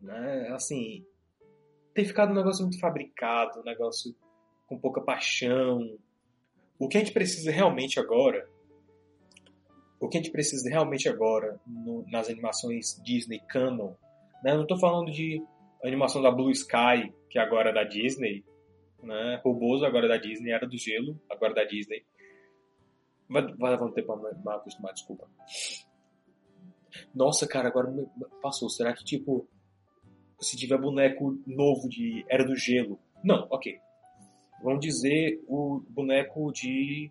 Né? 0.00 0.48
Assim, 0.52 1.04
tem 1.92 2.04
ficado 2.04 2.30
um 2.30 2.36
negócio 2.36 2.62
muito 2.62 2.78
fabricado, 2.78 3.60
um 3.60 3.64
negócio 3.64 4.14
com 4.66 4.78
pouca 4.78 5.00
paixão. 5.00 5.98
O 6.78 6.88
que 6.88 6.96
a 6.96 7.00
gente 7.00 7.12
precisa 7.12 7.50
realmente 7.50 7.98
agora, 7.98 8.48
o 10.00 10.08
que 10.08 10.18
a 10.18 10.20
gente 10.20 10.32
precisa 10.32 10.68
realmente 10.68 11.08
agora 11.08 11.58
no, 11.66 12.04
nas 12.10 12.28
animações 12.28 13.00
Disney 13.02 13.40
canon, 13.48 13.94
né? 14.42 14.54
Não 14.54 14.62
estou 14.62 14.78
falando 14.78 15.10
de 15.10 15.42
animação 15.82 16.20
da 16.20 16.30
Blue 16.30 16.50
Sky, 16.50 17.12
que 17.30 17.38
agora 17.38 17.70
é 17.70 17.72
da 17.72 17.84
Disney, 17.84 18.44
né? 19.02 19.40
Roboso 19.42 19.86
agora 19.86 20.06
é 20.06 20.08
da 20.08 20.16
Disney, 20.18 20.50
era 20.50 20.66
do 20.66 20.76
gelo, 20.76 21.18
agora 21.30 21.52
é 21.52 21.54
da 21.54 21.64
Disney. 21.64 22.04
Vai, 23.28 23.42
vai 23.54 23.70
levar 23.72 23.86
um 23.86 23.92
tempo 23.92 24.18
pra 24.18 24.32
me 24.32 24.58
acostumar, 24.58 24.92
desculpa. 24.92 25.28
Nossa, 27.14 27.46
cara, 27.46 27.68
agora 27.68 27.92
passou. 28.40 28.68
Será 28.68 28.92
que, 28.92 29.04
tipo, 29.04 29.48
se 30.40 30.56
tiver 30.56 30.78
boneco 30.78 31.38
novo 31.46 31.88
de 31.88 32.24
Era 32.28 32.44
do 32.44 32.56
Gelo. 32.56 32.98
Não, 33.22 33.46
ok. 33.50 33.78
Vamos 34.62 34.80
dizer 34.80 35.42
o 35.46 35.82
boneco 35.88 36.52
de. 36.52 37.10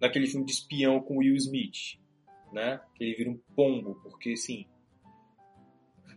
daquele 0.00 0.26
filme 0.26 0.46
de 0.46 0.52
espião 0.52 1.00
com 1.00 1.18
Will 1.18 1.36
Smith. 1.36 1.98
Né? 2.52 2.80
Que 2.94 3.04
ele 3.04 3.16
vira 3.16 3.30
um 3.30 3.40
pombo, 3.54 4.00
porque 4.02 4.36
sim. 4.36 4.66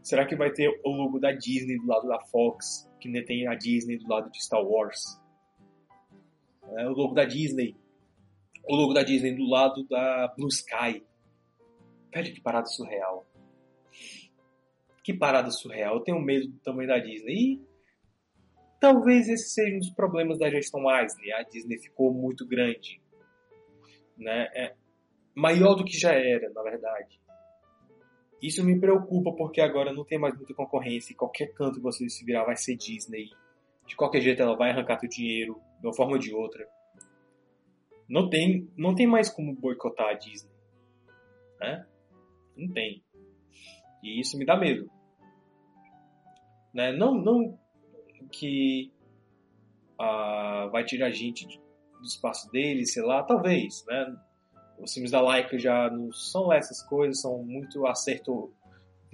Será 0.01 0.25
que 0.25 0.35
vai 0.35 0.51
ter 0.51 0.69
o 0.83 0.89
logo 0.89 1.19
da 1.19 1.31
Disney 1.31 1.77
do 1.77 1.85
lado 1.85 2.07
da 2.07 2.19
Fox, 2.19 2.89
que 2.99 3.07
nem 3.07 3.23
tem 3.23 3.47
a 3.47 3.53
Disney 3.53 3.97
do 3.97 4.07
lado 4.07 4.31
de 4.31 4.43
Star 4.43 4.63
Wars? 4.63 5.21
É, 6.77 6.87
o 6.87 6.93
logo 6.93 7.13
da 7.13 7.25
Disney. 7.25 7.75
O 8.63 8.75
logo 8.75 8.93
da 8.93 9.03
Disney 9.03 9.35
do 9.35 9.49
lado 9.49 9.83
da 9.87 10.33
Blue 10.37 10.47
Sky. 10.49 11.03
Velho, 12.13 12.33
que 12.33 12.41
parada 12.41 12.67
surreal 12.67 13.25
que 15.03 15.13
parada 15.13 15.49
surreal. 15.49 15.95
Eu 15.95 16.01
tenho 16.01 16.19
medo 16.19 16.47
do 16.47 16.59
tamanho 16.59 16.87
da 16.87 16.99
Disney. 16.99 17.53
E 17.53 17.61
talvez 18.79 19.27
esse 19.27 19.49
seja 19.49 19.75
um 19.75 19.79
dos 19.79 19.91
problemas 19.91 20.39
da 20.39 20.49
gestão 20.49 20.81
Eisner. 20.89 21.35
A 21.35 21.43
Disney 21.43 21.77
ficou 21.79 22.13
muito 22.13 22.47
grande. 22.47 23.01
Né? 24.17 24.47
É 24.55 24.75
maior 25.35 25.75
do 25.75 25.83
que 25.83 25.97
já 25.97 26.13
era, 26.13 26.49
na 26.51 26.61
verdade. 26.61 27.19
Isso 28.41 28.63
me 28.63 28.79
preocupa 28.79 29.31
porque 29.35 29.61
agora 29.61 29.93
não 29.93 30.03
tem 30.03 30.17
mais 30.17 30.35
muita 30.35 30.53
concorrência 30.53 31.13
e 31.13 31.15
qualquer 31.15 31.53
canto 31.53 31.75
que 31.75 31.81
você 31.81 32.09
se 32.09 32.25
virar 32.25 32.43
vai 32.43 32.55
ser 32.55 32.75
Disney. 32.75 33.29
De 33.87 33.95
qualquer 33.95 34.21
jeito 34.21 34.41
ela 34.41 34.55
vai 34.55 34.71
arrancar 34.71 34.97
teu 34.97 35.09
dinheiro, 35.09 35.59
de 35.79 35.87
uma 35.87 35.93
forma 35.93 36.13
ou 36.13 36.19
de 36.19 36.33
outra. 36.33 36.67
Não 38.11 38.29
tem, 38.29 38.69
não 38.75 38.93
tem 38.93 39.07
mais 39.07 39.29
como 39.29 39.55
boicotar 39.55 40.09
a 40.09 40.13
Disney. 40.13 40.51
Né? 41.61 41.87
Não 42.57 42.67
tem. 42.73 43.01
E 44.03 44.19
isso 44.19 44.37
me 44.37 44.45
dá 44.45 44.57
medo. 44.57 44.91
Né? 46.73 46.91
Não, 46.91 47.15
não 47.15 47.57
que 48.29 48.91
ah, 49.97 50.67
vai 50.73 50.83
tirar 50.83 51.07
a 51.07 51.11
gente 51.11 51.47
do 51.47 52.05
espaço 52.05 52.51
dele, 52.51 52.85
sei 52.85 53.01
lá, 53.01 53.23
talvez, 53.23 53.85
né? 53.87 54.13
Os 54.77 54.93
filmes 54.93 55.11
da 55.11 55.21
Laika 55.21 55.57
já 55.57 55.89
não 55.89 56.11
são 56.11 56.51
essas 56.51 56.81
coisas, 56.83 57.21
são 57.21 57.41
muito 57.43 57.85
acerto, 57.87 58.51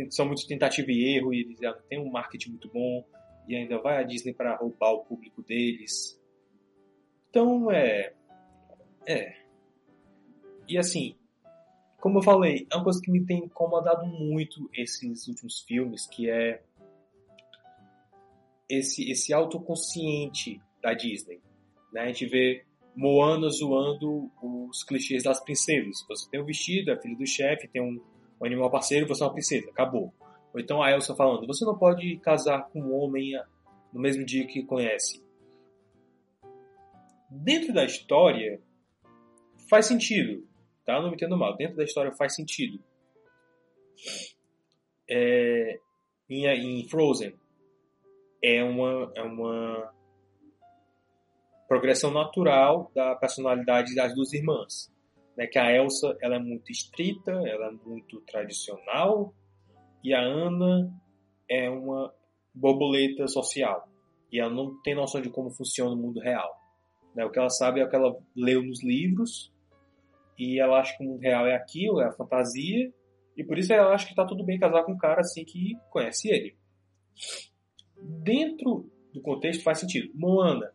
são 0.10 0.26
muito 0.26 0.48
tentativa 0.48 0.90
e 0.90 1.18
erro, 1.18 1.34
e 1.34 1.41
eles 1.41 1.60
já 1.60 1.74
têm 1.74 1.99
um 1.99 2.10
marketing 2.10 2.52
muito 2.52 2.69
bom, 2.72 3.06
e 3.48 3.56
ainda 3.56 3.78
vai 3.80 3.98
a 3.98 4.03
Disney 4.03 4.34
para 4.34 4.56
roubar 4.56 4.94
o 4.94 5.06
público 5.06 5.44
deles. 5.44 6.19
Então, 7.30 7.69
é. 7.72 8.16
É. 9.07 9.34
E 10.67 10.77
assim, 10.77 11.15
como 11.99 12.19
eu 12.19 12.23
falei, 12.23 12.67
é 12.69 12.75
uma 12.75 12.84
coisa 12.84 13.01
que 13.01 13.09
me 13.09 13.25
tem 13.25 13.45
incomodado 13.45 14.05
muito 14.05 14.69
esses 14.73 15.27
últimos 15.27 15.61
filmes, 15.61 16.05
que 16.07 16.29
é 16.29 16.61
esse, 18.69 19.09
esse 19.09 19.34
autoconsciente 19.34 20.61
da 20.81 20.93
Disney. 20.93 21.41
Né? 21.93 22.01
A 22.01 22.07
gente 22.07 22.25
vê 22.25 22.65
Moana 22.93 23.49
zoando 23.49 24.29
os 24.41 24.84
clichês 24.84 25.23
das 25.23 25.39
princesas. 25.39 26.05
Você 26.09 26.29
tem 26.29 26.41
um 26.41 26.45
vestido, 26.45 26.91
é 26.91 27.01
filho 27.01 27.17
do 27.17 27.25
chefe, 27.25 27.67
tem 27.69 27.81
um, 27.81 28.01
um 28.41 28.45
animal 28.45 28.69
parceiro, 28.69 29.07
você 29.07 29.23
é 29.23 29.25
uma 29.25 29.34
princesa, 29.34 29.69
acabou. 29.69 30.13
Ou 30.53 30.59
então 30.59 30.84
a 30.84 30.91
Elsa 30.91 31.15
falando, 31.15 31.47
você 31.47 31.63
não 31.63 31.77
pode 31.77 32.17
casar 32.17 32.67
com 32.69 32.81
um 32.81 32.93
homem 32.93 33.31
no 33.93 34.01
mesmo 34.01 34.25
dia 34.25 34.45
que 34.45 34.63
conhece. 34.63 35.23
Dentro 37.29 37.73
da 37.73 37.85
história, 37.85 38.61
faz 39.69 39.85
sentido 39.85 40.48
tá? 40.88 41.02
Não 41.02 41.10
me 41.10 41.15
entendo 41.15 41.38
mal. 41.38 41.56
Dentro 41.57 41.76
da 41.76 41.84
história 41.84 42.11
faz 42.14 42.34
sentido. 42.34 42.80
É, 45.10 45.80
em, 46.30 46.45
em 46.48 46.88
Frozen 46.88 47.35
é 48.41 48.64
uma, 48.64 49.11
é 49.15 49.22
uma 49.22 49.94
progressão 51.68 52.10
natural 52.11 52.89
da 52.95 53.15
personalidade 53.15 53.94
das 53.94 54.15
duas 54.15 54.31
irmãs. 54.34 54.91
Né? 55.35 55.45
Que 55.45 55.60
a 55.60 55.72
Elsa 55.76 56.18
ela 56.22 56.38
é 56.38 56.39
muito 56.39 56.72
estrita, 56.72 57.31
ela 57.31 57.68
é 57.68 57.72
muito 57.72 58.22
tradicional 58.22 59.34
e 60.03 60.14
a 60.14 60.22
Ana 60.22 60.89
é 61.49 61.69
uma 61.69 62.14
borboleta 62.53 63.27
social. 63.27 63.88
E 64.31 64.39
ela 64.39 64.49
não 64.49 64.81
tem 64.81 64.95
noção 64.95 65.22
de 65.22 65.30
como 65.30 65.52
funciona 65.52 65.94
o 65.94 65.98
mundo 65.98 66.22
real. 66.22 66.49
Né? 67.14 67.26
O 67.26 67.31
que 67.31 67.39
ela 67.39 67.49
sabe 67.49 67.81
é 67.81 67.85
o 67.85 67.89
que 67.89 67.95
ela 67.95 68.18
leu 68.35 68.64
nos 68.64 68.81
livros 68.84 69.52
e 70.38 70.59
ela 70.59 70.80
acha 70.80 70.95
que 70.95 71.03
o 71.03 71.07
mundo 71.07 71.22
real 71.22 71.47
é 71.47 71.55
aquilo, 71.55 71.99
é 71.99 72.05
a 72.05 72.11
fantasia. 72.11 72.93
E 73.35 73.43
por 73.43 73.57
isso 73.57 73.73
ela 73.73 73.93
acha 73.93 74.07
que 74.07 74.15
tá 74.15 74.26
tudo 74.26 74.43
bem 74.43 74.59
casar 74.59 74.84
com 74.84 74.93
um 74.93 74.97
cara 74.97 75.22
assim 75.22 75.43
que 75.43 75.76
conhece 75.89 76.30
ele. 76.30 76.55
Dentro 77.99 78.89
do 79.14 79.22
contexto 79.22 79.64
faz 79.64 79.80
sentido. 79.80 80.11
Moana. 80.14 80.72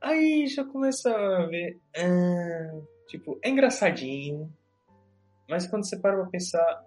Aí 0.00 0.46
já 0.46 0.64
começa 0.64 1.10
a 1.10 1.46
ver. 1.46 1.78
Ah, 1.96 2.80
tipo, 3.08 3.38
é 3.42 3.50
engraçadinho. 3.50 4.52
Mas 5.48 5.66
quando 5.66 5.86
você 5.86 5.98
para 5.98 6.16
pra 6.16 6.30
pensar. 6.30 6.84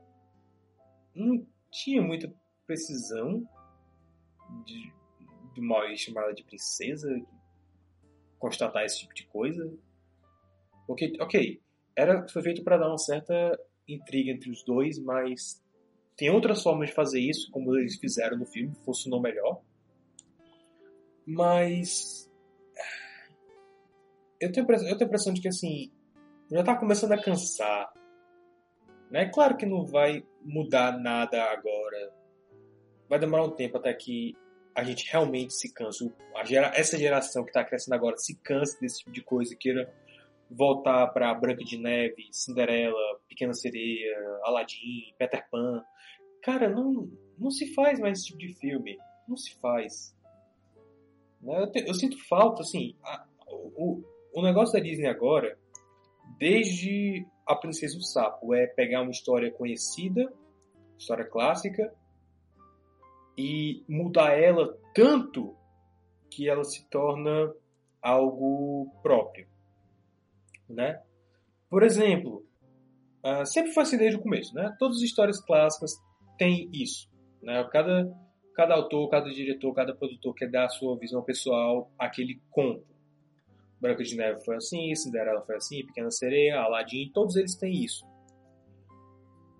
Não 1.15 1.43
tinha 1.71 1.99
muita 1.99 2.31
precisão 2.67 3.43
de, 4.65 4.93
de 5.55 5.97
chamar 5.97 6.23
ela 6.23 6.33
de 6.33 6.43
princesa. 6.43 7.09
Constatar 8.37 8.85
esse 8.85 8.99
tipo 8.99 9.15
de 9.15 9.25
coisa. 9.25 9.71
Porque, 10.87 11.13
ok, 11.19 11.61
era, 11.95 12.27
foi 12.29 12.41
feito 12.41 12.63
para 12.63 12.77
dar 12.77 12.87
uma 12.87 12.97
certa 12.97 13.59
intriga 13.87 14.31
entre 14.31 14.49
os 14.49 14.63
dois, 14.63 14.97
mas 14.97 15.61
tem 16.15 16.29
outras 16.29 16.63
formas 16.63 16.89
de 16.89 16.95
fazer 16.95 17.19
isso, 17.19 17.51
como 17.51 17.75
eles 17.75 17.99
fizeram 17.99 18.37
no 18.37 18.45
filme, 18.45 18.73
funcionou 18.85 19.21
melhor. 19.21 19.61
Mas. 21.25 22.31
eu 24.39 24.51
tenho, 24.51 24.65
eu 24.71 24.77
tenho 24.77 25.01
a 25.01 25.03
impressão 25.03 25.33
de 25.33 25.41
que 25.41 25.47
assim, 25.47 25.91
já 26.49 26.63
tá 26.63 26.75
começando 26.75 27.11
a 27.11 27.21
cansar. 27.21 27.91
Né? 29.11 29.29
Claro 29.29 29.57
que 29.57 29.65
não 29.65 29.85
vai 29.85 30.25
mudar 30.41 30.97
nada 30.97 31.43
agora. 31.43 32.13
Vai 33.09 33.19
demorar 33.19 33.43
um 33.45 33.55
tempo 33.55 33.77
até 33.77 33.93
que 33.93 34.35
a 34.75 34.83
gente 34.83 35.09
realmente 35.11 35.53
se 35.53 35.73
canse. 35.73 36.11
Gera, 36.45 36.71
essa 36.75 36.97
geração 36.97 37.43
que 37.43 37.49
está 37.49 37.63
crescendo 37.63 37.95
agora 37.95 38.17
se 38.17 38.35
canse 38.41 38.79
desse 38.79 38.99
tipo 38.99 39.11
de 39.11 39.23
coisa 39.23 39.53
e 39.53 39.57
queira 39.57 39.93
voltar 40.49 41.07
para 41.07 41.33
Branca 41.33 41.63
de 41.63 41.77
Neve, 41.77 42.29
Cinderela, 42.31 43.19
Pequena 43.27 43.53
Sereia, 43.53 44.15
Aladdin, 44.43 45.13
Peter 45.17 45.47
Pan. 45.49 45.83
Cara, 46.41 46.69
não, 46.69 47.09
não 47.37 47.51
se 47.51 47.73
faz 47.73 47.99
mais 47.99 48.19
esse 48.19 48.27
tipo 48.27 48.39
de 48.39 48.53
filme. 48.55 48.97
Não 49.27 49.35
se 49.35 49.55
faz. 49.59 50.15
Né? 51.41 51.61
Eu, 51.61 51.71
te, 51.71 51.79
eu 51.87 51.93
sinto 51.93 52.17
falta, 52.27 52.61
assim. 52.61 52.95
A, 53.03 53.25
o, 53.47 54.03
o 54.33 54.41
negócio 54.41 54.73
da 54.73 54.83
Disney 54.83 55.07
agora, 55.07 55.57
desde 56.37 57.25
A 57.45 57.55
Princesa 57.55 57.95
e 57.95 57.99
o 57.99 58.01
Sapo, 58.01 58.53
é 58.53 58.67
pegar 58.67 59.01
uma 59.01 59.11
história 59.11 59.51
conhecida, 59.51 60.31
história 60.97 61.25
clássica, 61.25 61.93
e 63.37 63.83
mudar 63.87 64.31
ela 64.31 64.77
tanto 64.95 65.55
que 66.31 66.49
ela 66.49 66.63
se 66.63 66.87
torna 66.89 67.53
algo 68.01 68.91
próprio, 69.01 69.47
né? 70.69 71.01
Por 71.69 71.83
exemplo, 71.83 72.45
uh, 73.25 73.45
sempre 73.45 73.71
foi 73.71 73.83
assim 73.83 73.97
desde 73.97 74.17
o 74.17 74.21
começo, 74.21 74.53
né? 74.53 74.75
Todas 74.79 74.97
as 74.97 75.03
histórias 75.03 75.39
clássicas 75.43 75.91
têm 76.37 76.69
isso, 76.73 77.09
né? 77.41 77.67
Cada 77.71 78.09
cada 78.55 78.73
autor, 78.73 79.07
cada 79.09 79.29
diretor, 79.29 79.71
cada 79.73 79.95
produtor 79.95 80.33
quer 80.33 80.49
dar 80.49 80.65
a 80.65 80.69
sua 80.69 80.97
visão 80.97 81.23
pessoal 81.23 81.91
àquele 81.99 82.41
conto. 82.49 82.87
Branca 83.79 84.03
de 84.03 84.17
Neve 84.17 84.43
foi 84.43 84.55
assim, 84.55 84.95
Cinderela 84.95 85.45
foi 85.45 85.57
assim, 85.57 85.85
Pequena 85.85 86.09
Sereia, 86.09 86.61
Aladdin, 86.61 87.11
todos 87.13 87.35
eles 87.35 87.55
têm 87.55 87.83
isso. 87.83 88.03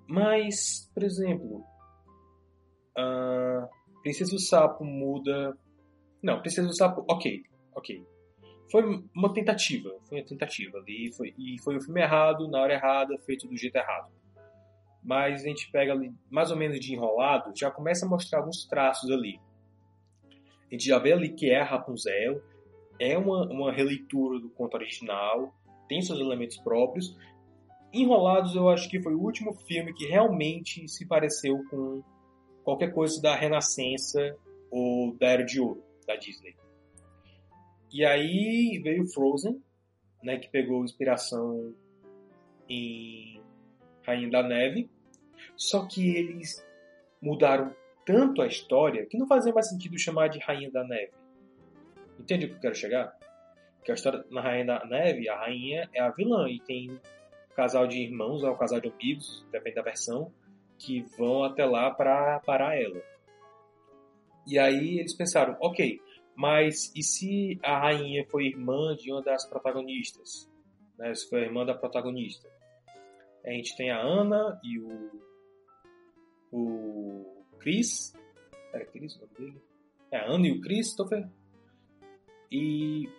Mas, 0.09 0.89
por 0.95 1.03
exemplo, 1.03 1.63
Uh, 2.97 3.69
Princesa 4.01 4.31
do 4.31 4.39
Sapo 4.39 4.84
muda. 4.84 5.55
Não, 6.23 6.41
Princesa 6.41 6.67
do 6.67 6.75
Sapo, 6.75 7.05
ok, 7.07 7.43
ok. 7.75 8.03
Foi 8.69 8.84
uma 9.15 9.34
tentativa, 9.34 9.89
foi 10.07 10.19
uma 10.19 10.26
tentativa 10.26 10.77
ali, 10.77 11.11
foi, 11.14 11.34
e 11.38 11.57
foi 11.64 11.77
o 11.77 11.81
filme 11.81 12.02
errado, 12.02 12.49
na 12.49 12.60
hora 12.60 12.73
errada, 12.73 13.18
feito 13.19 13.48
do 13.48 13.56
jeito 13.56 13.76
errado. 13.76 14.11
Mas 15.02 15.41
a 15.41 15.48
gente 15.48 15.72
pega 15.72 15.94
ali, 15.94 16.14
mais 16.30 16.52
ou 16.52 16.57
menos 16.57 16.80
de 16.80 16.94
enrolado, 16.94 17.53
já 17.56 17.72
começa 17.72 18.06
a 18.06 18.10
mostrar 18.10 18.39
alguns 18.39 18.65
traços 18.65 19.10
ali. 19.10 19.39
A 20.69 20.73
gente 20.73 20.85
já 20.85 20.99
vê 20.99 21.14
ali 21.14 21.30
que 21.30 21.49
é 21.49 21.61
a 21.61 21.64
Rapunzel, 21.64 22.41
é 22.99 23.18
uma, 23.18 23.45
uma 23.49 23.72
releitura 23.72 24.39
do 24.39 24.49
conto 24.49 24.76
original, 24.76 25.53
tem 25.88 26.02
seus 26.02 26.19
elementos 26.19 26.57
próprios. 26.57 27.15
Enrolados, 27.94 28.53
eu 28.53 28.68
acho 28.68 28.89
que 28.89 29.02
foi 29.02 29.15
o 29.15 29.22
último 29.22 29.53
filme 29.53 29.94
que 29.94 30.07
realmente 30.07 30.88
se 30.89 31.07
pareceu 31.07 31.64
com 31.69 32.03
qualquer 32.65 32.94
coisa 32.94 33.22
da 33.22 33.34
Renascença 33.34 34.35
ou 34.69 35.15
da 35.18 35.27
Era 35.27 35.45
de 35.45 35.61
Ouro 35.61 35.81
da 36.06 36.18
Disney. 36.18 36.53
E 37.91 38.05
aí 38.05 38.80
veio 38.84 39.07
Frozen, 39.07 39.61
né, 40.22 40.38
que 40.38 40.49
pegou 40.49 40.84
inspiração 40.84 41.73
em 42.69 43.41
Rainha 44.05 44.30
da 44.30 44.43
Neve, 44.43 44.89
só 45.55 45.85
que 45.85 46.15
eles 46.15 46.65
mudaram 47.22 47.73
tanto 48.05 48.41
a 48.41 48.47
história 48.47 49.05
que 49.05 49.18
não 49.18 49.27
fazia 49.27 49.53
mais 49.53 49.69
sentido 49.69 49.97
chamar 49.97 50.30
de 50.30 50.39
Rainha 50.39 50.72
da 50.72 50.84
Neve. 50.84 51.11
Entende 52.19 52.45
o 52.45 52.49
que 52.49 52.55
eu 52.55 52.59
quero 52.59 52.76
chegar? 52.76 53.18
Que 53.84 53.91
a 53.91 53.95
história 53.95 54.26
na 54.30 54.41
Rainha 54.41 54.65
da 54.65 54.85
Neve, 54.85 55.30
a 55.30 55.38
rainha 55.38 55.89
é 55.93 56.01
a 56.01 56.09
vilã 56.09 56.49
e 56.49 56.59
tem 56.59 56.91
um 56.91 56.99
casal 57.55 57.88
de 57.88 57.99
irmãos 57.99 58.43
ou 58.43 58.51
um 58.51 58.57
casal 58.57 58.81
de 58.81 58.89
amigos, 58.89 59.45
depende 59.51 59.76
da 59.76 59.81
versão, 59.81 60.31
que 60.77 61.01
vão 61.18 61.43
até 61.43 61.65
lá 61.65 61.89
para 61.91 62.39
parar 62.41 62.80
ela. 62.80 63.01
E 64.45 64.57
aí 64.57 64.99
eles 64.99 65.14
pensaram, 65.14 65.57
ok, 65.59 65.99
mas 66.38 66.93
e 66.95 67.01
se 67.01 67.59
a 67.64 67.80
rainha 67.80 68.23
foi 68.30 68.45
irmã 68.45 68.95
de 68.95 69.11
uma 69.11 69.23
das 69.23 69.43
protagonistas? 69.49 70.47
Né? 70.95 71.11
Se 71.15 71.27
foi 71.27 71.41
a 71.41 71.45
irmã 71.45 71.65
da 71.65 71.73
protagonista. 71.73 72.47
A 73.43 73.49
gente 73.49 73.76
tem 73.76 73.89
a 73.89 73.99
Ana 73.99 74.59
e 74.64 74.77
o. 74.77 75.22
O 76.51 77.43
Chris. 77.57 78.14
Era 78.72 78.85
Chris 78.85 79.15
o 79.15 79.22
nome 79.22 79.34
dele? 79.35 79.61
É 80.11 80.18
a 80.18 80.26
Ana 80.26 80.47
e 80.47 80.51
o 80.51 80.61
Christopher. 80.61 81.27
E 82.51 83.09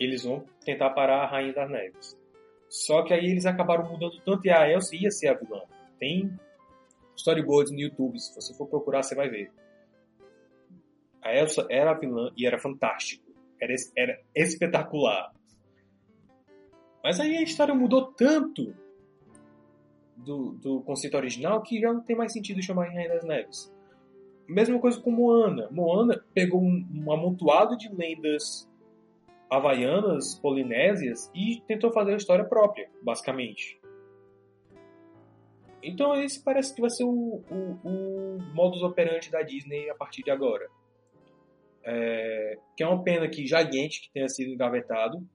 eles 0.00 0.24
vão 0.24 0.46
tentar 0.64 0.90
parar 0.90 1.24
a 1.24 1.26
Rainha 1.26 1.52
das 1.52 1.70
Neves. 1.70 2.18
Só 2.70 3.02
que 3.02 3.12
aí 3.12 3.26
eles 3.26 3.44
acabaram 3.44 3.90
mudando 3.90 4.18
tanto 4.24 4.46
e 4.46 4.50
a 4.50 4.66
Elsa 4.66 4.96
ia 4.96 5.10
ser 5.10 5.28
a 5.28 5.34
vilã. 5.34 5.60
Tem 5.98 6.32
storyboards 7.14 7.70
no 7.70 7.80
YouTube. 7.80 8.18
Se 8.18 8.34
você 8.34 8.54
for 8.54 8.66
procurar, 8.66 9.02
você 9.02 9.14
vai 9.14 9.28
ver. 9.28 9.52
A 11.22 11.34
Elsa 11.34 11.66
era 11.70 11.92
a 11.92 11.94
vilã 11.94 12.32
e 12.36 12.46
era 12.46 12.58
fantástico. 12.58 13.24
Era, 13.60 13.74
era 13.96 14.20
espetacular. 14.34 15.32
Mas 17.02 17.20
aí 17.20 17.36
a 17.36 17.42
história 17.42 17.74
mudou 17.74 18.12
tanto 18.12 18.74
do, 20.16 20.52
do 20.52 20.80
conceito 20.82 21.16
original 21.16 21.62
que 21.62 21.80
já 21.80 21.92
não 21.92 22.02
tem 22.02 22.16
mais 22.16 22.32
sentido 22.32 22.62
chamar 22.62 22.88
Rainha 22.88 23.08
das 23.08 23.24
Neves. 23.24 23.72
Mesma 24.48 24.78
coisa 24.78 25.00
com 25.00 25.10
Moana. 25.10 25.68
Moana 25.70 26.24
pegou 26.34 26.60
um, 26.60 26.86
um 26.94 27.12
amontoado 27.12 27.76
de 27.76 27.88
lendas 27.88 28.68
havaianas, 29.50 30.34
polinésias 30.40 31.30
e 31.34 31.62
tentou 31.66 31.92
fazer 31.92 32.14
a 32.14 32.16
história 32.16 32.44
própria, 32.44 32.88
basicamente. 33.02 33.80
Então 35.82 36.14
esse 36.14 36.42
parece 36.42 36.74
que 36.74 36.80
vai 36.80 36.90
ser 36.90 37.04
o, 37.04 37.42
o, 37.50 37.78
o 37.84 38.38
modus 38.54 38.82
operandi 38.82 39.30
da 39.30 39.42
Disney 39.42 39.90
a 39.90 39.94
partir 39.94 40.22
de 40.22 40.30
agora. 40.30 40.68
É, 41.84 42.58
que 42.76 42.82
é 42.82 42.86
uma 42.86 43.02
pena 43.02 43.28
que 43.28 43.46
Gigante 43.46 44.02
que 44.02 44.12
tenha 44.12 44.28
sido 44.28 44.52
engavetado, 44.52 45.26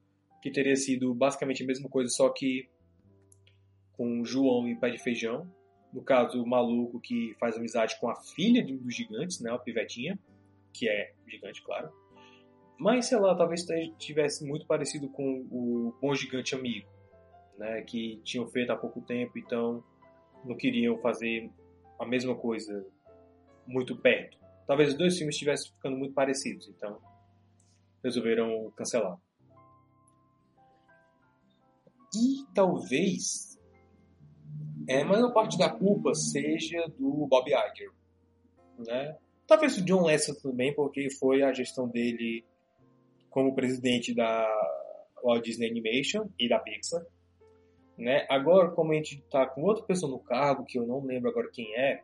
que 0.42 0.50
teria 0.50 0.76
sido 0.76 1.14
basicamente 1.14 1.62
a 1.62 1.66
mesma 1.66 1.88
coisa, 1.88 2.08
só 2.10 2.28
que 2.30 2.68
com 3.92 4.24
João 4.24 4.68
e 4.68 4.76
Pé 4.76 4.90
de 4.90 4.98
Feijão. 4.98 5.50
No 5.92 6.02
caso, 6.02 6.42
o 6.42 6.46
maluco 6.46 7.00
que 7.00 7.34
faz 7.40 7.56
amizade 7.56 7.98
com 7.98 8.08
a 8.08 8.14
filha 8.14 8.64
dos 8.64 8.94
gigantes, 8.94 9.40
né, 9.40 9.50
a 9.50 9.58
pivetinha, 9.58 10.18
que 10.72 10.88
é 10.88 11.12
gigante, 11.26 11.62
claro. 11.62 11.90
Mas, 12.78 13.06
sei 13.06 13.18
lá, 13.18 13.34
talvez 13.34 13.66
tivesse 13.98 14.46
muito 14.46 14.66
parecido 14.66 15.08
com 15.08 15.46
o 15.50 15.92
Bom 16.00 16.14
Gigante 16.14 16.54
Amigo, 16.54 16.88
né, 17.58 17.82
que 17.82 18.20
tinham 18.22 18.46
feito 18.46 18.70
há 18.70 18.76
pouco 18.76 19.00
tempo, 19.00 19.38
então 19.38 19.82
não 20.44 20.56
queriam 20.56 20.96
fazer 20.98 21.50
a 21.98 22.06
mesma 22.06 22.36
coisa 22.36 22.86
muito 23.66 23.96
perto. 23.96 24.37
Talvez 24.68 24.90
os 24.90 24.98
dois 24.98 25.16
filmes 25.16 25.34
estivessem 25.34 25.72
ficando 25.72 25.96
muito 25.96 26.12
parecidos, 26.12 26.68
então 26.68 27.00
resolveram 28.04 28.70
cancelar. 28.76 29.18
E 32.14 32.44
talvez 32.54 33.58
é, 34.86 35.00
a 35.00 35.06
maior 35.06 35.32
parte 35.32 35.56
da 35.56 35.70
culpa 35.70 36.14
seja 36.14 36.86
do 36.98 37.26
Bob 37.26 37.48
Iger, 37.48 37.90
né? 38.86 39.16
Talvez 39.46 39.78
o 39.78 39.84
John 39.86 40.02
Lasseter 40.02 40.42
também, 40.42 40.74
porque 40.74 41.08
foi 41.18 41.42
a 41.42 41.52
gestão 41.54 41.88
dele 41.88 42.44
como 43.30 43.54
presidente 43.54 44.14
da 44.14 44.46
Walt 45.24 45.42
Disney 45.42 45.70
Animation 45.70 46.28
e 46.38 46.46
da 46.46 46.58
Pixar. 46.58 47.02
Né? 47.96 48.26
Agora, 48.28 48.70
como 48.70 48.92
a 48.92 48.94
gente 48.96 49.18
está 49.18 49.46
com 49.46 49.62
outra 49.62 49.82
pessoa 49.84 50.12
no 50.12 50.18
cargo, 50.18 50.66
que 50.66 50.78
eu 50.78 50.86
não 50.86 51.02
lembro 51.02 51.30
agora 51.30 51.50
quem 51.50 51.74
é, 51.74 52.02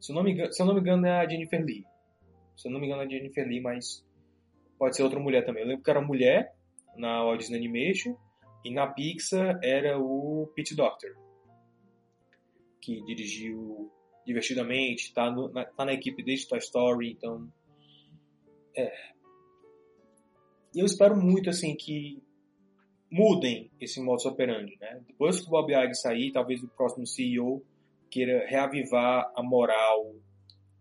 se 0.00 0.12
eu 0.12 0.16
não 0.16 0.22
me 0.22 0.32
engano, 0.80 1.06
é 1.06 1.20
a 1.20 1.28
Jennifer 1.28 1.64
Lee. 1.64 1.84
Se 2.56 2.68
eu 2.68 2.72
não 2.72 2.80
me 2.80 2.86
engano 2.86 3.02
é 3.02 3.06
a 3.06 3.08
Jennifer 3.08 3.46
Lee, 3.46 3.60
mas 3.60 4.04
pode 4.78 4.96
ser 4.96 5.02
outra 5.02 5.20
mulher 5.20 5.44
também. 5.44 5.62
Eu 5.62 5.68
lembro 5.68 5.84
que 5.84 5.90
era 5.90 6.00
mulher 6.00 6.54
na 6.96 7.22
Walt 7.22 7.38
Disney 7.38 7.58
Animation 7.58 8.16
e 8.64 8.72
na 8.72 8.86
Pixar 8.86 9.58
era 9.62 9.98
o 9.98 10.50
Pete 10.54 10.74
Doctor, 10.74 11.10
que 12.80 13.02
dirigiu 13.04 13.90
Divertidamente, 14.24 15.06
está 15.06 15.30
na, 15.30 15.64
tá 15.64 15.84
na 15.84 15.92
equipe 15.92 16.22
desde 16.22 16.46
Toy 16.46 16.58
Story, 16.58 17.10
então... 17.10 17.50
É. 18.76 18.92
E 20.74 20.78
eu 20.78 20.86
espero 20.86 21.16
muito, 21.16 21.50
assim, 21.50 21.74
que 21.74 22.22
mudem 23.10 23.70
esse 23.80 24.00
modus 24.00 24.26
operandi, 24.26 24.76
né? 24.80 25.02
Depois 25.06 25.40
que 25.40 25.48
o 25.48 25.50
Bob 25.50 25.72
Iger 25.72 25.96
sair, 25.96 26.30
talvez 26.30 26.62
o 26.62 26.68
próximo 26.68 27.06
CEO 27.06 27.64
queira 28.10 28.46
reavivar 28.46 29.32
a 29.36 29.42
moral 29.42 30.14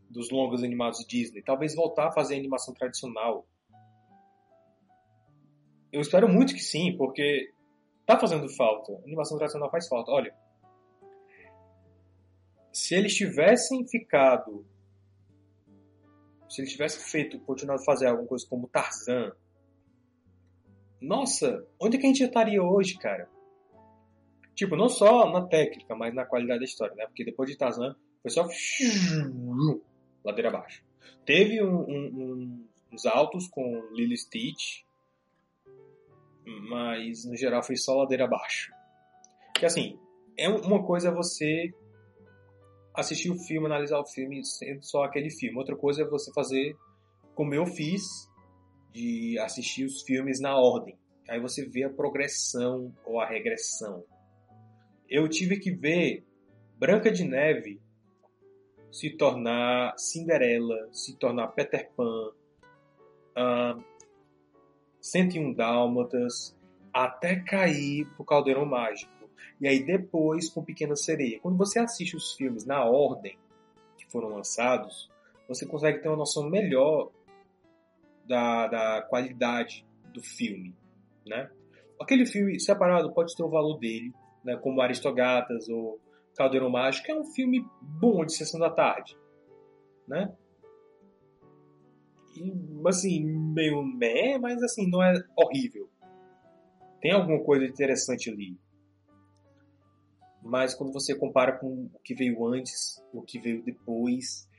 dos 0.10 0.30
longas 0.31 0.64
animados 0.64 1.06
Disney, 1.07 1.43
talvez 1.43 1.76
voltar 1.76 2.07
a 2.07 2.11
fazer 2.11 2.35
animação 2.35 2.73
tradicional. 2.73 3.47
Eu 5.91 6.01
espero 6.01 6.27
muito 6.27 6.53
que 6.53 6.61
sim, 6.61 6.95
porque 6.97 7.51
tá 8.06 8.19
fazendo 8.19 8.49
falta. 8.56 8.91
Animação 9.03 9.38
tradicional 9.38 9.69
faz 9.69 9.88
falta. 9.88 10.11
Olha, 10.11 10.34
se 12.72 12.95
eles 12.95 13.15
tivessem 13.15 13.88
ficado, 13.88 14.65
se 16.49 16.61
eles 16.61 16.72
tivessem 16.72 17.03
feito, 17.03 17.39
continuado 17.41 17.81
a 17.81 17.85
fazer 17.85 18.07
alguma 18.07 18.27
coisa 18.27 18.47
como 18.47 18.68
Tarzan, 18.68 19.31
nossa, 21.01 21.65
onde 21.80 21.97
é 21.97 21.99
que 21.99 22.06
a 22.06 22.10
gente 22.10 22.23
estaria 22.23 22.61
hoje, 22.61 22.97
cara? 22.97 23.30
Tipo, 24.60 24.76
não 24.76 24.90
só 24.90 25.31
na 25.31 25.48
técnica, 25.48 25.95
mas 25.95 26.14
na 26.14 26.26
qualidade 26.26 26.60
da 26.60 26.65
história, 26.65 26.94
né? 26.94 27.06
Porque 27.06 27.23
depois 27.23 27.49
de 27.49 27.56
Tarzan, 27.56 27.95
foi 28.22 28.30
só 28.30 28.45
ladeira 30.22 30.49
abaixo. 30.49 30.84
Teve 31.26 31.64
um, 31.64 31.80
um, 31.80 32.68
uns 32.91 33.06
altos 33.06 33.48
com 33.48 33.88
Lily 33.94 34.18
Stitch, 34.18 34.81
mas 36.68 37.23
no 37.23 37.38
geral 37.38 37.64
foi 37.64 37.77
só 37.77 37.99
ladeira 37.99 38.26
abaixo. 38.26 38.73
Que 39.56 39.65
assim, 39.65 39.98
é 40.38 40.49
uma 40.49 40.84
coisa 40.86 41.07
é 41.07 41.14
você 41.14 41.73
assistir 42.94 43.31
o 43.31 43.40
filme, 43.40 43.65
analisar 43.65 43.99
o 43.99 44.07
filme 44.07 44.44
sendo 44.44 44.84
só 44.84 45.06
aquele 45.06 45.30
filme. 45.30 45.57
Outra 45.57 45.77
coisa 45.77 46.02
é 46.02 46.06
você 46.06 46.34
fazer 46.34 46.76
como 47.34 47.56
eu 47.56 47.65
fiz, 47.65 48.30
de 48.91 49.40
assistir 49.40 49.86
os 49.86 50.02
filmes 50.02 50.41
na 50.41 50.57
ordem. 50.57 50.99
Aí 51.30 51.40
você 51.40 51.65
vê 51.65 51.86
a 51.86 51.90
progressão 51.90 52.94
ou 53.06 53.22
a 53.22 53.26
regressão. 53.26 54.03
Eu 55.10 55.27
tive 55.27 55.57
que 55.57 55.72
ver 55.72 56.23
Branca 56.77 57.11
de 57.11 57.23
Neve 57.23 57.81
se 58.91 59.10
tornar 59.10 59.98
Cinderela, 59.98 60.88
se 60.91 61.15
tornar 61.18 61.48
Peter 61.49 61.90
Pan, 61.95 62.31
uh, 63.36 63.84
101 65.02 65.53
Dálmatas, 65.53 66.56
até 66.94 67.38
cair 67.38 68.06
pro 68.15 68.23
Caldeirão 68.23 68.65
Mágico. 68.65 69.11
E 69.60 69.68
aí 69.68 69.84
depois 69.84 70.49
com 70.49 70.64
Pequena 70.64 70.95
Sereia. 70.95 71.40
Quando 71.40 71.57
você 71.57 71.80
assiste 71.80 72.15
os 72.15 72.34
filmes 72.34 72.65
na 72.65 72.86
ordem 72.86 73.38
que 73.98 74.06
foram 74.11 74.30
lançados, 74.30 75.10
você 75.48 75.65
consegue 75.65 75.99
ter 75.99 76.07
uma 76.07 76.18
noção 76.18 76.49
melhor 76.49 77.11
da, 78.26 78.68
da 78.68 79.02
qualidade 79.02 79.86
do 80.14 80.22
filme, 80.22 80.76
né? 81.26 81.49
Aquele 81.99 82.26
filme 82.26 82.60
separado 82.60 83.11
pode 83.11 83.36
ter 83.36 83.44
o 83.44 83.49
valor 83.49 83.77
dele, 83.77 84.14
né? 84.50 84.58
Como 84.58 84.82
Aristogatas 84.82 85.70
ou 85.70 86.00
Caldeirão 86.36 86.70
Mágico, 86.70 87.12
é 87.12 87.16
um 87.16 87.26
filme 87.26 87.64
bom 87.82 88.26
de 88.26 88.34
sessão 88.34 88.60
da 88.60 88.72
tarde, 88.72 89.16
né? 90.08 90.36
E, 92.36 92.52
assim, 92.88 93.24
meio 93.24 93.84
meh, 93.84 94.40
mas 94.40 94.62
assim, 94.64 94.90
não 94.90 95.04
é 95.04 95.14
horrível. 95.36 95.90
Tem 97.00 97.12
alguma 97.12 97.44
coisa 97.44 97.66
interessante 97.66 98.30
ali. 98.30 98.58
Mas 100.42 100.74
quando 100.74 100.94
você 100.94 101.16
compara 101.16 101.60
com 101.60 101.90
o 101.94 102.00
que 102.04 102.16
veio 102.16 102.46
antes, 102.48 103.04
o 103.14 103.22
que 103.22 103.40
veio 103.40 103.62
depois, 103.64 104.50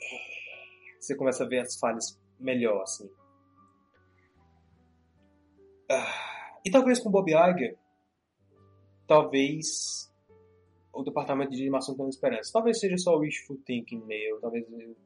é, 0.00 1.00
você 1.00 1.14
começa 1.16 1.44
a 1.44 1.48
ver 1.48 1.58
as 1.58 1.78
falhas 1.78 2.18
melhor, 2.38 2.82
assim. 2.82 3.10
Ah, 5.90 6.58
e 6.64 6.70
talvez 6.70 7.00
com 7.00 7.10
Bob 7.10 7.30
Iger, 7.30 7.76
talvez 9.06 10.12
o 10.92 11.02
departamento 11.02 11.50
de 11.50 11.62
animação 11.62 11.96
tenha 11.96 12.08
esperança. 12.08 12.52
Talvez 12.52 12.80
seja 12.80 12.96
só 12.96 13.16
o 13.16 13.20
wishful 13.20 13.58
thinking 13.64 14.04
meu, 14.04 14.40
talvez 14.40 14.64
eu, 14.70 14.96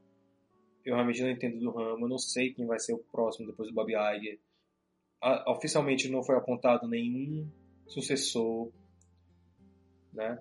eu 0.85 0.95
realmente 0.95 1.23
não 1.23 1.31
entendo 1.31 1.59
do 1.59 1.71
ramo, 1.71 2.05
eu 2.05 2.09
não 2.09 2.19
sei 2.19 2.53
quem 2.53 2.67
vai 2.67 2.79
ser 2.79 2.95
o 2.95 3.05
próximo 3.11 3.47
depois 3.47 3.69
do 3.69 3.75
Bob 3.75 3.93
Iger. 3.93 4.39
Ah, 5.23 5.53
oficialmente 5.53 6.09
não 6.09 6.23
foi 6.23 6.37
apontado 6.37 6.89
nenhum 6.89 7.47
sucessor 7.87 8.71
né? 10.13 10.39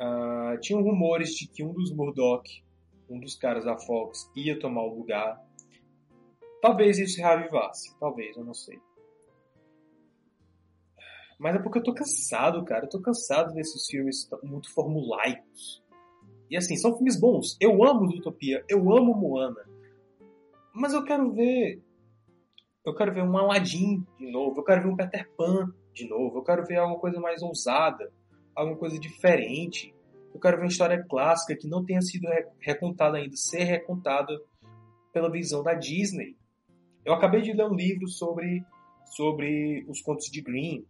Uh, 0.00 0.60
tinham 0.60 0.82
rumores 0.82 1.30
de 1.30 1.48
que 1.48 1.64
um 1.64 1.72
dos 1.72 1.92
Murdoch, 1.92 2.64
um 3.10 3.18
dos 3.18 3.34
caras 3.34 3.64
da 3.64 3.76
Fox, 3.76 4.30
ia 4.36 4.58
tomar 4.58 4.82
o 4.82 4.94
lugar. 4.94 5.42
Talvez 6.60 6.98
isso 6.98 7.20
reavivasse, 7.20 7.96
talvez, 7.98 8.36
eu 8.36 8.44
não 8.44 8.54
sei. 8.54 8.78
Mas 11.38 11.54
é 11.54 11.58
porque 11.58 11.78
eu 11.78 11.82
tô 11.82 11.94
cansado, 11.94 12.64
cara. 12.64 12.84
Eu 12.84 12.88
tô 12.88 13.00
cansado 13.00 13.54
desses 13.54 13.86
filmes 13.86 14.28
muito 14.42 14.72
formulaicos. 14.72 15.82
E 16.50 16.56
assim, 16.56 16.76
são 16.76 16.96
filmes 16.96 17.18
bons. 17.18 17.56
Eu 17.60 17.84
amo 17.84 18.06
Utopia, 18.06 18.64
eu 18.68 18.80
amo 18.92 19.14
Moana. 19.14 19.68
Mas 20.74 20.92
eu 20.92 21.04
quero 21.04 21.32
ver. 21.32 21.82
Eu 22.84 22.94
quero 22.94 23.12
ver 23.12 23.22
um 23.22 23.36
Aladdin 23.36 24.04
de 24.18 24.30
novo. 24.30 24.60
Eu 24.60 24.64
quero 24.64 24.82
ver 24.82 24.88
um 24.88 24.96
Peter 24.96 25.30
Pan 25.36 25.72
de 25.92 26.08
novo. 26.08 26.38
Eu 26.38 26.42
quero 26.42 26.64
ver 26.64 26.78
alguma 26.78 26.98
coisa 26.98 27.20
mais 27.20 27.42
ousada 27.42 28.10
alguma 28.58 28.76
coisa 28.76 28.98
diferente. 28.98 29.94
Eu 30.34 30.40
quero 30.40 30.56
ver 30.56 30.64
uma 30.64 30.68
história 30.68 31.04
clássica 31.08 31.56
que 31.56 31.68
não 31.68 31.84
tenha 31.84 32.02
sido 32.02 32.28
recontada 32.60 33.18
ainda, 33.18 33.36
ser 33.36 33.62
recontada 33.62 34.32
pela 35.12 35.30
visão 35.30 35.62
da 35.62 35.74
Disney. 35.74 36.36
Eu 37.04 37.14
acabei 37.14 37.40
de 37.40 37.52
ler 37.52 37.66
um 37.66 37.74
livro 37.74 38.08
sobre, 38.08 38.64
sobre 39.16 39.84
os 39.88 40.02
contos 40.02 40.26
de 40.26 40.42
Green. 40.42 40.84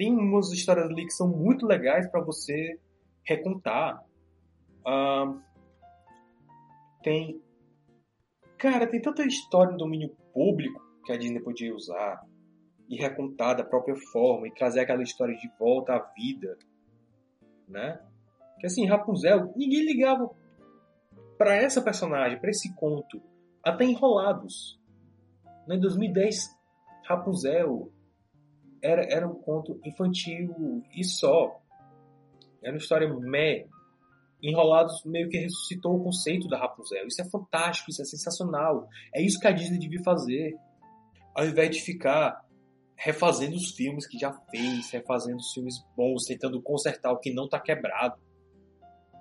Tem 0.00 0.16
umas 0.16 0.50
histórias 0.50 0.86
ali 0.86 1.04
que 1.04 1.12
são 1.12 1.28
muito 1.28 1.66
legais 1.66 2.10
para 2.10 2.24
você 2.24 2.80
recontar. 3.22 4.02
tem. 7.02 7.38
Cara, 8.56 8.86
tem 8.86 8.98
tanta 8.98 9.26
história 9.26 9.72
no 9.72 9.76
domínio 9.76 10.16
público 10.32 10.80
que 11.04 11.12
a 11.12 11.18
Disney 11.18 11.42
podia 11.42 11.74
usar 11.74 12.26
e 12.88 12.96
recontar 12.96 13.54
da 13.58 13.62
própria 13.62 13.94
forma 14.10 14.48
e 14.48 14.54
trazer 14.54 14.80
aquela 14.80 15.02
história 15.02 15.36
de 15.36 15.50
volta 15.58 15.92
à 15.92 15.98
vida, 16.14 16.56
né? 17.68 18.00
Que 18.58 18.68
assim, 18.68 18.86
Rapunzel, 18.86 19.52
ninguém 19.54 19.84
ligava 19.84 20.30
para 21.36 21.56
essa 21.56 21.82
personagem, 21.82 22.40
para 22.40 22.48
esse 22.48 22.74
conto, 22.74 23.20
até 23.62 23.84
enrolados. 23.84 24.80
Em 25.68 25.78
2010, 25.78 26.58
Rapunzel 27.06 27.92
era, 28.82 29.02
era 29.04 29.28
um 29.28 29.34
conto 29.34 29.80
infantil 29.84 30.82
e 30.94 31.04
só. 31.04 31.60
Era 32.62 32.72
uma 32.72 32.78
história 32.78 33.08
meh. 33.08 33.66
Enrolados 34.42 35.04
meio 35.04 35.28
que 35.28 35.36
ressuscitou 35.36 35.96
o 35.96 36.02
conceito 36.02 36.48
da 36.48 36.58
Rapunzel. 36.58 37.06
Isso 37.06 37.20
é 37.20 37.28
fantástico, 37.28 37.90
isso 37.90 38.00
é 38.00 38.04
sensacional. 38.04 38.88
É 39.14 39.20
isso 39.20 39.38
que 39.38 39.46
a 39.46 39.52
Disney 39.52 39.78
devia 39.78 40.02
fazer. 40.02 40.56
Ao 41.34 41.44
invés 41.46 41.76
de 41.76 41.82
ficar 41.82 42.42
refazendo 42.96 43.56
os 43.56 43.70
filmes 43.70 44.06
que 44.06 44.18
já 44.18 44.32
fez, 44.50 44.90
refazendo 44.90 45.38
os 45.38 45.52
filmes 45.52 45.74
bons, 45.96 46.24
tentando 46.24 46.60
consertar 46.60 47.12
o 47.12 47.18
que 47.18 47.32
não 47.32 47.48
tá 47.48 47.58
quebrado. 47.58 48.20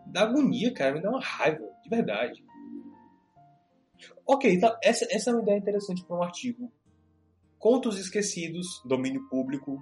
Dá 0.06 0.24
agonia, 0.24 0.74
cara, 0.74 0.94
me 0.94 1.02
dá 1.02 1.10
uma 1.10 1.22
raiva, 1.22 1.66
de 1.82 1.90
verdade. 1.90 2.44
Ok, 4.26 4.60
tá, 4.60 4.78
essa, 4.84 5.08
essa 5.10 5.30
é 5.30 5.34
uma 5.34 5.42
ideia 5.42 5.58
interessante 5.58 6.04
para 6.04 6.18
um 6.18 6.24
artigo. 6.24 6.72
Contos 7.60 8.00
esquecidos, 8.00 8.82
domínio 8.86 9.28
público, 9.28 9.78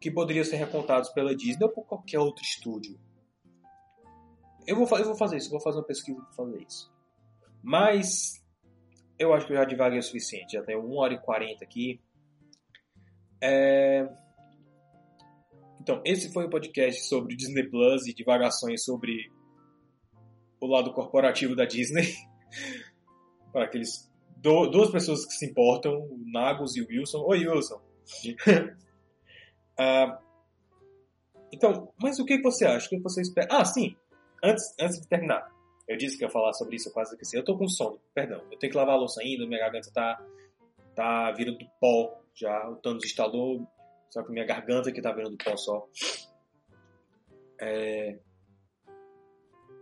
que 0.00 0.10
poderiam 0.10 0.44
ser 0.44 0.56
recontados 0.56 1.10
pela 1.10 1.34
Disney 1.34 1.64
ou 1.64 1.72
por 1.72 1.84
qualquer 1.84 2.20
outro 2.20 2.42
estúdio. 2.42 2.98
Eu 4.66 4.76
vou, 4.76 4.98
eu 4.98 5.04
vou 5.04 5.16
fazer 5.16 5.36
isso, 5.36 5.50
vou 5.50 5.60
fazer 5.60 5.78
uma 5.78 5.86
pesquisa 5.86 6.22
para 6.22 6.32
fazer 6.32 6.62
isso. 6.62 6.92
Mas 7.62 8.40
eu 9.18 9.34
acho 9.34 9.46
que 9.46 9.52
eu 9.52 9.56
já 9.56 9.64
divaguei 9.64 9.98
o 9.98 10.02
suficiente, 10.02 10.52
já 10.52 10.62
tenho 10.62 10.80
1 10.80 10.96
hora 10.96 11.14
e 11.14 11.20
40 11.20 11.64
aqui. 11.64 12.00
É... 13.42 14.08
Então, 15.80 16.00
esse 16.04 16.32
foi 16.32 16.46
o 16.46 16.50
podcast 16.50 17.08
sobre 17.08 17.36
Disney 17.36 17.68
Plus 17.68 18.06
e 18.06 18.14
divagações 18.14 18.84
sobre 18.84 19.30
o 20.60 20.66
lado 20.66 20.92
corporativo 20.92 21.56
da 21.56 21.64
Disney. 21.64 22.14
Para 23.52 23.64
aqueles 23.64 24.09
do, 24.40 24.66
duas 24.68 24.90
pessoas 24.90 25.26
que 25.26 25.32
se 25.32 25.46
importam, 25.46 25.92
o 25.92 26.18
Nagos 26.32 26.76
e 26.76 26.82
o 26.82 26.86
Wilson. 26.88 27.22
Oi, 27.26 27.46
Wilson. 27.46 27.80
uh, 29.78 30.18
então, 31.52 31.92
mas 32.00 32.18
o 32.18 32.24
que 32.24 32.40
você 32.40 32.64
acha? 32.64 32.86
O 32.86 32.90
que 32.90 32.98
você 33.00 33.20
espera? 33.20 33.48
Ah, 33.50 33.64
sim. 33.64 33.94
Antes, 34.42 34.74
antes 34.80 35.00
de 35.00 35.06
terminar, 35.06 35.46
eu 35.86 35.96
disse 35.96 36.16
que 36.16 36.24
ia 36.24 36.30
falar 36.30 36.54
sobre 36.54 36.76
isso, 36.76 36.88
eu 36.88 36.92
quase 36.92 37.12
esqueci. 37.12 37.36
Eu 37.36 37.44
tô 37.44 37.56
com 37.56 37.68
sono, 37.68 38.00
perdão. 38.14 38.42
Eu 38.50 38.58
tenho 38.58 38.72
que 38.72 38.78
lavar 38.78 38.94
a 38.94 38.98
louça 38.98 39.20
ainda, 39.20 39.46
minha 39.46 39.60
garganta 39.60 39.90
tá, 39.92 40.24
tá 40.94 41.32
virando 41.32 41.58
pó 41.78 42.18
já 42.34 42.70
o 42.70 42.76
Thanos 42.76 43.04
instalou, 43.04 43.66
só 44.08 44.22
que 44.22 44.32
minha 44.32 44.46
garganta 44.46 44.90
que 44.90 45.02
tá 45.02 45.12
vendo 45.12 45.30
do 45.30 45.36
pó 45.36 45.54
só. 45.56 45.86
É... 47.60 48.18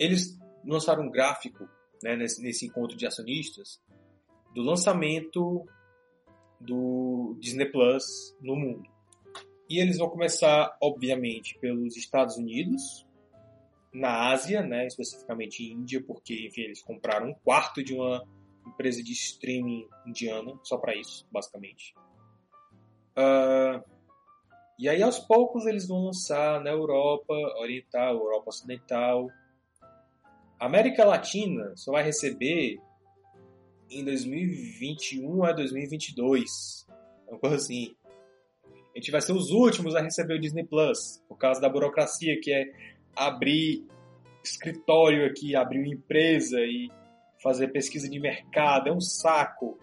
Eles 0.00 0.36
lançaram 0.64 1.04
um 1.04 1.10
gráfico 1.10 1.68
né, 2.02 2.16
nesse, 2.16 2.42
nesse 2.42 2.66
encontro 2.66 2.96
de 2.96 3.06
acionistas 3.06 3.80
do 4.54 4.62
lançamento 4.62 5.66
do 6.60 7.36
Disney 7.40 7.66
Plus 7.66 8.36
no 8.40 8.56
mundo. 8.56 8.88
E 9.68 9.78
eles 9.78 9.98
vão 9.98 10.08
começar, 10.08 10.76
obviamente, 10.80 11.58
pelos 11.58 11.96
Estados 11.96 12.36
Unidos, 12.36 13.06
na 13.92 14.30
Ásia, 14.30 14.62
né, 14.62 14.86
especificamente 14.86 15.64
Índia, 15.64 16.02
porque 16.02 16.46
enfim, 16.46 16.62
eles 16.62 16.82
compraram 16.82 17.30
um 17.30 17.34
quarto 17.34 17.82
de 17.82 17.94
uma 17.94 18.22
empresa 18.66 19.02
de 19.02 19.12
streaming 19.12 19.86
indiana, 20.06 20.58
só 20.62 20.76
para 20.76 20.94
isso, 20.94 21.26
basicamente. 21.30 21.94
Uh, 23.16 23.82
e 24.78 24.88
aí 24.88 25.02
aos 25.02 25.18
poucos 25.18 25.66
eles 25.66 25.88
vão 25.88 26.04
lançar 26.04 26.62
na 26.62 26.70
Europa 26.70 27.34
Oriental, 27.58 28.14
Europa 28.14 28.50
Ocidental. 28.50 29.28
A 30.60 30.66
América 30.66 31.04
Latina 31.04 31.72
só 31.76 31.92
vai 31.92 32.04
receber 32.04 32.78
em 33.90 34.04
2021 34.04 35.44
a 35.44 35.52
2022. 35.52 36.86
Uma 37.26 37.38
coisa 37.38 37.56
assim. 37.56 37.94
A 38.94 38.98
gente 38.98 39.10
vai 39.10 39.20
ser 39.20 39.32
os 39.32 39.50
últimos 39.50 39.94
a 39.94 40.00
receber 40.00 40.34
o 40.34 40.40
Disney 40.40 40.64
Plus, 40.64 41.22
por 41.28 41.36
causa 41.36 41.60
da 41.60 41.68
burocracia 41.68 42.38
que 42.40 42.52
é 42.52 42.64
abrir 43.14 43.86
escritório 44.42 45.26
aqui, 45.26 45.54
abrir 45.54 45.78
uma 45.78 45.94
empresa 45.94 46.58
e 46.60 46.90
fazer 47.42 47.68
pesquisa 47.68 48.08
de 48.08 48.18
mercado, 48.18 48.88
é 48.88 48.92
um 48.92 49.00
saco. 49.00 49.78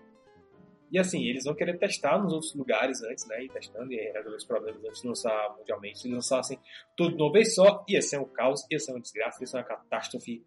E 0.91 0.99
assim, 0.99 1.23
eles 1.26 1.45
vão 1.45 1.56
querer 1.56 1.77
testar 1.77 2.22
nos 2.22 2.32
outros 2.32 2.53
lugares 2.56 3.02
antes, 3.03 3.26
né? 3.27 3.44
E 3.44 3.49
testando 3.49 3.91
e 3.91 3.98
resolver 4.11 4.38
os 4.38 4.45
problemas 4.45 4.84
antes 4.84 5.02
de 5.02 5.07
lançar 5.07 5.56
mundialmente. 5.57 5.99
Se 5.99 6.10
lançassem 6.10 6.60
tudo 6.95 7.15
de 7.15 7.23
uma 7.23 7.32
vez 7.32 7.56
só, 7.56 7.84
ia 7.88 8.02
ser 8.02 8.19
um 8.19 8.26
caos, 8.26 8.65
ia 8.69 8.80
ser 8.80 8.91
uma 8.91 9.02
desgraça, 9.02 9.41
ia 9.41 9.48
ser 9.48 9.57
uma 9.57 9.64
catástrofe. 9.64 10.44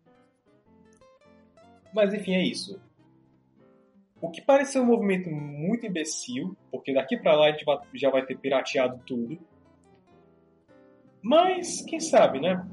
Mas 1.93 2.13
enfim, 2.15 2.35
é 2.35 2.47
isso. 2.47 2.81
O 4.21 4.31
que 4.31 4.43
parece 4.43 4.73
ser 4.73 4.81
um 4.81 4.87
movimento 4.87 5.31
muito 5.31 5.87
imbecil, 5.87 6.57
porque 6.71 6.93
daqui 6.93 7.17
para 7.17 7.37
lá 7.37 7.47
a 7.47 7.51
gente 7.53 7.65
já 7.95 8.11
vai 8.11 8.25
ter 8.27 8.37
pirateado 8.37 9.01
tudo. 9.07 9.39
Mas, 11.23 11.83
quem 11.83 12.01
sabe, 12.01 12.41
né? 12.41 12.67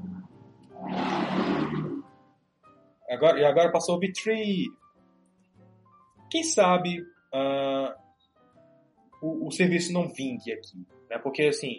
Agora, 3.08 3.38
e 3.38 3.44
agora 3.44 3.70
passou 3.70 3.96
o 3.96 4.00
B3. 4.00 4.64
Quem 6.30 6.42
sabe 6.42 7.00
uh, 7.00 7.94
o, 9.22 9.46
o, 9.46 9.50
serviço 9.52 9.92
não 9.92 10.08
vingue 10.08 10.52
aqui. 10.52 10.84
Né? 11.08 11.18
Porque, 11.18 11.44
assim, 11.44 11.78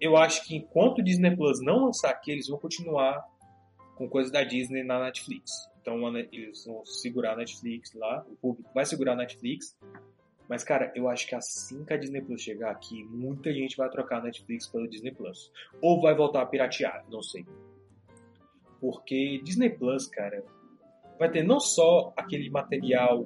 eu 0.00 0.16
acho 0.16 0.44
que 0.44 0.56
enquanto 0.56 0.98
o 0.98 1.04
Disney 1.04 1.36
Plus 1.36 1.60
não 1.62 1.84
lançar 1.84 2.10
aqui, 2.10 2.32
eles 2.32 2.48
vão 2.48 2.58
continuar 2.58 3.24
com 3.96 4.08
coisas 4.08 4.32
da 4.32 4.42
Disney 4.42 4.82
na 4.82 4.98
Netflix. 4.98 5.70
Então 5.86 6.18
eles 6.32 6.64
vão 6.66 6.84
segurar 6.84 7.34
a 7.34 7.36
Netflix 7.36 7.94
lá, 7.94 8.26
o 8.28 8.34
público 8.34 8.68
vai 8.74 8.84
segurar 8.84 9.12
a 9.12 9.16
Netflix. 9.16 9.78
Mas, 10.48 10.64
cara, 10.64 10.92
eu 10.96 11.08
acho 11.08 11.28
que 11.28 11.34
assim 11.34 11.84
que 11.84 11.92
a 11.92 11.96
Disney 11.96 12.20
Plus 12.20 12.42
chegar 12.42 12.72
aqui, 12.72 13.04
muita 13.04 13.52
gente 13.52 13.76
vai 13.76 13.88
trocar 13.88 14.18
a 14.18 14.22
Netflix 14.24 14.66
pelo 14.66 14.88
Disney 14.88 15.12
Plus. 15.12 15.52
Ou 15.80 16.00
vai 16.00 16.12
voltar 16.12 16.42
a 16.42 16.46
piratear, 16.46 17.04
não 17.08 17.22
sei. 17.22 17.46
Porque 18.80 19.40
Disney 19.44 19.70
Plus, 19.70 20.08
cara, 20.08 20.44
vai 21.20 21.30
ter 21.30 21.44
não 21.44 21.60
só 21.60 22.12
aquele 22.16 22.50
material 22.50 23.24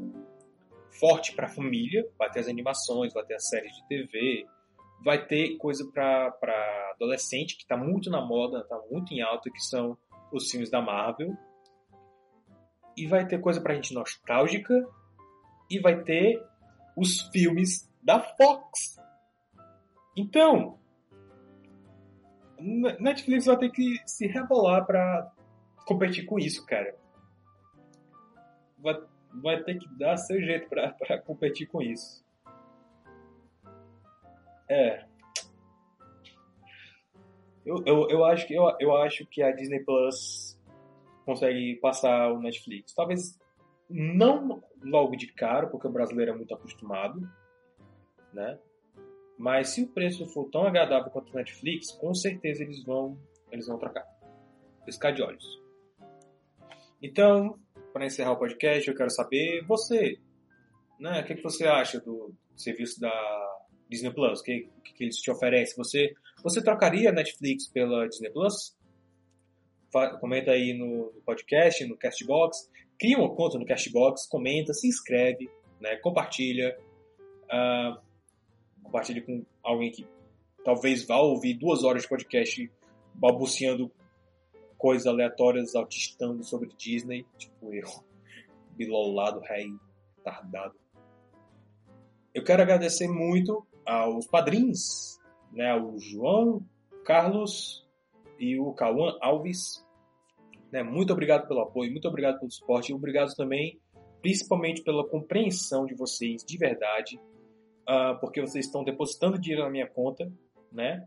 forte 0.91 1.35
para 1.35 1.49
família, 1.49 2.07
vai 2.19 2.31
ter 2.31 2.41
as 2.41 2.49
animações, 2.49 3.15
vai 3.15 3.25
ter 3.25 3.37
as 3.37 3.49
séries 3.49 3.73
de 3.73 3.89
TV, 3.89 4.47
vai 5.03 5.27
ter 5.27 5.57
coisa 5.57 5.91
para 5.91 6.93
adolescente 6.95 7.57
que 7.57 7.63
está 7.63 7.77
muito 7.77 8.11
na 8.11 8.21
moda, 8.21 8.61
está 8.61 8.79
muito 8.91 9.15
em 9.15 9.23
alta, 9.23 9.51
que 9.51 9.61
são 9.61 9.97
os 10.31 10.51
filmes 10.51 10.71
da 10.71 10.83
Marvel, 10.83 11.35
e 13.01 13.07
vai 13.07 13.27
ter 13.27 13.41
coisa 13.41 13.63
pra 13.63 13.75
gente 13.75 13.95
nostálgica 13.95 14.87
e 15.71 15.81
vai 15.81 16.03
ter 16.03 16.47
os 16.95 17.23
filmes 17.33 17.91
da 18.03 18.21
Fox. 18.21 19.01
Então, 20.15 20.79
Netflix 22.59 23.47
vai 23.47 23.57
ter 23.57 23.71
que 23.71 23.97
se 24.05 24.27
rebolar 24.27 24.85
pra 24.85 25.33
competir 25.87 26.27
com 26.27 26.39
isso, 26.39 26.67
cara. 26.67 26.95
Vai, 28.79 29.03
vai 29.43 29.63
ter 29.63 29.79
que 29.79 29.89
dar 29.97 30.19
seu 30.19 30.39
jeito 30.43 30.69
pra 30.69 31.19
competir 31.23 31.69
com 31.69 31.81
isso. 31.81 32.23
É. 34.69 35.07
Eu, 37.65 37.83
eu, 37.87 38.09
eu, 38.11 38.25
acho 38.27 38.47
que, 38.47 38.55
eu, 38.55 38.77
eu 38.79 38.95
acho 38.95 39.25
que 39.25 39.43
a 39.43 39.53
Disney 39.53 39.81
Plus 39.81 40.50
consegue 41.31 41.77
passar 41.77 42.33
o 42.33 42.41
Netflix. 42.41 42.93
Talvez 42.93 43.39
não 43.89 44.61
logo 44.83 45.15
de 45.15 45.33
cara, 45.33 45.69
porque 45.69 45.87
o 45.87 45.93
brasileiro 45.93 46.33
é 46.33 46.35
muito 46.35 46.53
acostumado, 46.53 47.21
né? 48.33 48.59
Mas 49.39 49.69
se 49.69 49.83
o 49.83 49.89
preço 49.89 50.27
for 50.27 50.51
tão 50.51 50.67
agradável 50.67 51.09
quanto 51.11 51.33
o 51.33 51.37
Netflix, 51.37 51.93
com 51.93 52.13
certeza 52.13 52.65
eles 52.65 52.85
vão, 52.85 53.17
eles 53.53 53.69
vão 53.69 53.79
trocar. 53.79 54.05
Piscar 54.85 55.13
de 55.13 55.23
olhos. 55.23 55.45
Então, 57.01 57.59
para 57.93 58.07
encerrar 58.07 58.33
o 58.33 58.39
podcast, 58.39 58.89
eu 58.89 58.97
quero 58.97 59.11
saber 59.11 59.65
você, 59.67 60.19
né? 60.99 61.21
O 61.21 61.25
que, 61.25 61.37
que 61.37 61.43
você 61.43 61.65
acha 61.65 62.01
do 62.01 62.35
serviço 62.57 63.01
da 63.01 63.11
Disney 63.89 64.13
Plus? 64.13 64.41
O 64.41 64.43
que, 64.43 64.69
que, 64.85 64.95
que 64.95 65.05
eles 65.05 65.17
te 65.17 65.31
oferecem? 65.31 65.77
Você, 65.77 66.13
você 66.43 66.63
trocaria 66.63 67.13
Netflix 67.13 67.69
pela 67.69 68.09
Disney 68.09 68.31
Plus? 68.31 68.77
Comenta 70.21 70.53
aí 70.53 70.73
no, 70.73 71.13
podcast, 71.25 71.85
no 71.87 71.97
Castbox, 71.97 72.71
cria 72.99 73.19
uma 73.19 73.35
conta 73.35 73.59
no 73.59 73.67
Castbox, 73.67 74.27
comenta, 74.27 74.73
se 74.73 74.87
inscreve, 74.87 75.51
né, 75.81 75.97
compartilha, 75.97 76.77
uh, 77.47 78.01
compartilha 78.83 79.23
com 79.23 79.45
alguém 79.63 79.91
que 79.91 80.07
talvez 80.65 81.07
vá 81.07 81.17
ouvir 81.17 81.55
duas 81.55 81.83
horas 81.83 82.03
de 82.03 82.09
podcast 82.09 82.71
balbuciando 83.15 83.91
coisas 84.77 85.07
aleatórias, 85.07 85.75
autistando 85.75 86.43
sobre 86.45 86.71
Disney, 86.77 87.27
tipo 87.37 87.75
eu, 87.75 87.89
bilolado, 88.77 89.41
rei, 89.41 89.73
tardado. 90.23 90.75
Eu 92.33 92.45
quero 92.45 92.63
agradecer 92.63 93.09
muito 93.09 93.67
aos 93.85 94.27
padrinhos, 94.27 95.19
né, 95.53 95.73
ao 95.73 95.99
João, 95.99 96.63
Carlos, 97.05 97.85
e 98.41 98.59
o 98.59 98.73
Cauã 98.73 99.17
Alves. 99.21 99.87
Né? 100.73 100.83
Muito 100.83 101.13
obrigado 101.13 101.47
pelo 101.47 101.61
apoio, 101.61 101.93
muito 101.93 102.09
obrigado 102.09 102.39
pelo 102.39 102.51
suporte 102.51 102.91
e 102.91 102.95
obrigado 102.95 103.35
também, 103.37 103.79
principalmente 104.23 104.83
pela 104.83 105.07
compreensão 105.07 105.85
de 105.85 105.95
vocês, 105.95 106.43
de 106.45 106.57
verdade, 106.57 107.21
uh, 107.89 108.19
porque 108.21 108.41
vocês 108.41 108.67
estão 108.67 108.83
depositando 108.83 109.39
dinheiro 109.39 109.65
na 109.65 109.71
minha 109.71 109.87
conta, 109.87 110.33
né? 110.73 111.07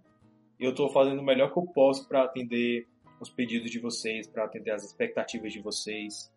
Eu 0.60 0.70
estou 0.70 0.90
fazendo 0.90 1.20
o 1.20 1.26
melhor 1.26 1.52
que 1.52 1.58
eu 1.58 1.66
posso 1.66 2.08
para 2.08 2.24
atender 2.24 2.88
os 3.20 3.30
pedidos 3.30 3.72
de 3.72 3.80
vocês, 3.80 4.28
para 4.28 4.46
atender 4.46 4.72
as 4.72 4.84
expectativas 4.84 5.52
de 5.52 5.62
vocês. 5.62 6.32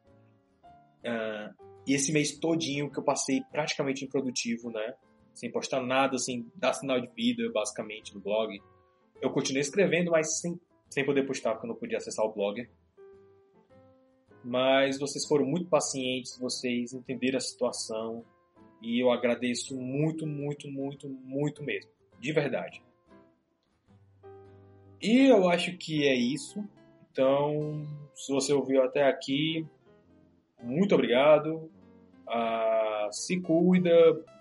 Uh, 1.04 1.54
e 1.86 1.94
esse 1.94 2.12
mês 2.12 2.38
todinho 2.38 2.90
que 2.90 2.98
eu 2.98 3.04
passei 3.04 3.42
praticamente 3.52 4.04
improdutivo, 4.04 4.70
né? 4.70 4.94
Sem 5.34 5.50
postar 5.50 5.82
nada, 5.82 6.18
sem 6.18 6.50
dar 6.54 6.72
sinal 6.72 7.00
de 7.00 7.08
vida, 7.08 7.42
basicamente, 7.52 8.14
no 8.14 8.20
blog. 8.20 8.58
Eu 9.20 9.30
continuei 9.30 9.60
escrevendo, 9.60 10.10
mas 10.10 10.40
sem 10.40 10.58
sem 10.88 11.04
poder 11.04 11.26
postar 11.26 11.52
porque 11.52 11.66
eu 11.66 11.68
não 11.68 11.76
podia 11.76 11.98
acessar 11.98 12.24
o 12.24 12.32
blog. 12.32 12.68
Mas 14.44 14.98
vocês 14.98 15.26
foram 15.26 15.44
muito 15.44 15.68
pacientes, 15.68 16.38
vocês 16.38 16.92
entenderam 16.92 17.38
a 17.38 17.40
situação 17.40 18.24
e 18.80 19.02
eu 19.02 19.10
agradeço 19.10 19.76
muito, 19.76 20.26
muito, 20.26 20.68
muito, 20.68 21.08
muito 21.08 21.64
mesmo, 21.64 21.90
de 22.20 22.32
verdade. 22.32 22.82
E 25.02 25.26
eu 25.26 25.48
acho 25.48 25.76
que 25.76 26.06
é 26.06 26.14
isso. 26.14 26.64
Então, 27.10 27.86
se 28.14 28.32
você 28.32 28.52
ouviu 28.52 28.82
até 28.82 29.04
aqui, 29.04 29.66
muito 30.62 30.94
obrigado. 30.94 31.70
Ah, 32.26 33.08
se 33.10 33.40
cuida, 33.40 33.90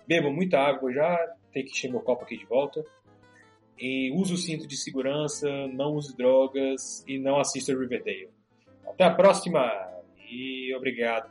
beba 0.06 0.30
muita 0.30 0.58
água 0.58 0.92
já, 0.92 1.34
tem 1.52 1.64
que 1.64 1.70
encher 1.70 1.90
meu 1.90 2.00
copo 2.00 2.24
aqui 2.24 2.36
de 2.36 2.46
volta. 2.46 2.84
E 3.78 4.10
use 4.12 4.32
o 4.32 4.36
cinto 4.36 4.66
de 4.66 4.76
segurança, 4.76 5.48
não 5.68 5.94
use 5.94 6.16
drogas 6.16 7.04
e 7.06 7.18
não 7.18 7.38
assista 7.38 7.72
Riverdale. 7.72 8.30
Até 8.86 9.04
a 9.04 9.14
próxima 9.14 9.70
e 10.30 10.74
obrigado. 10.74 11.30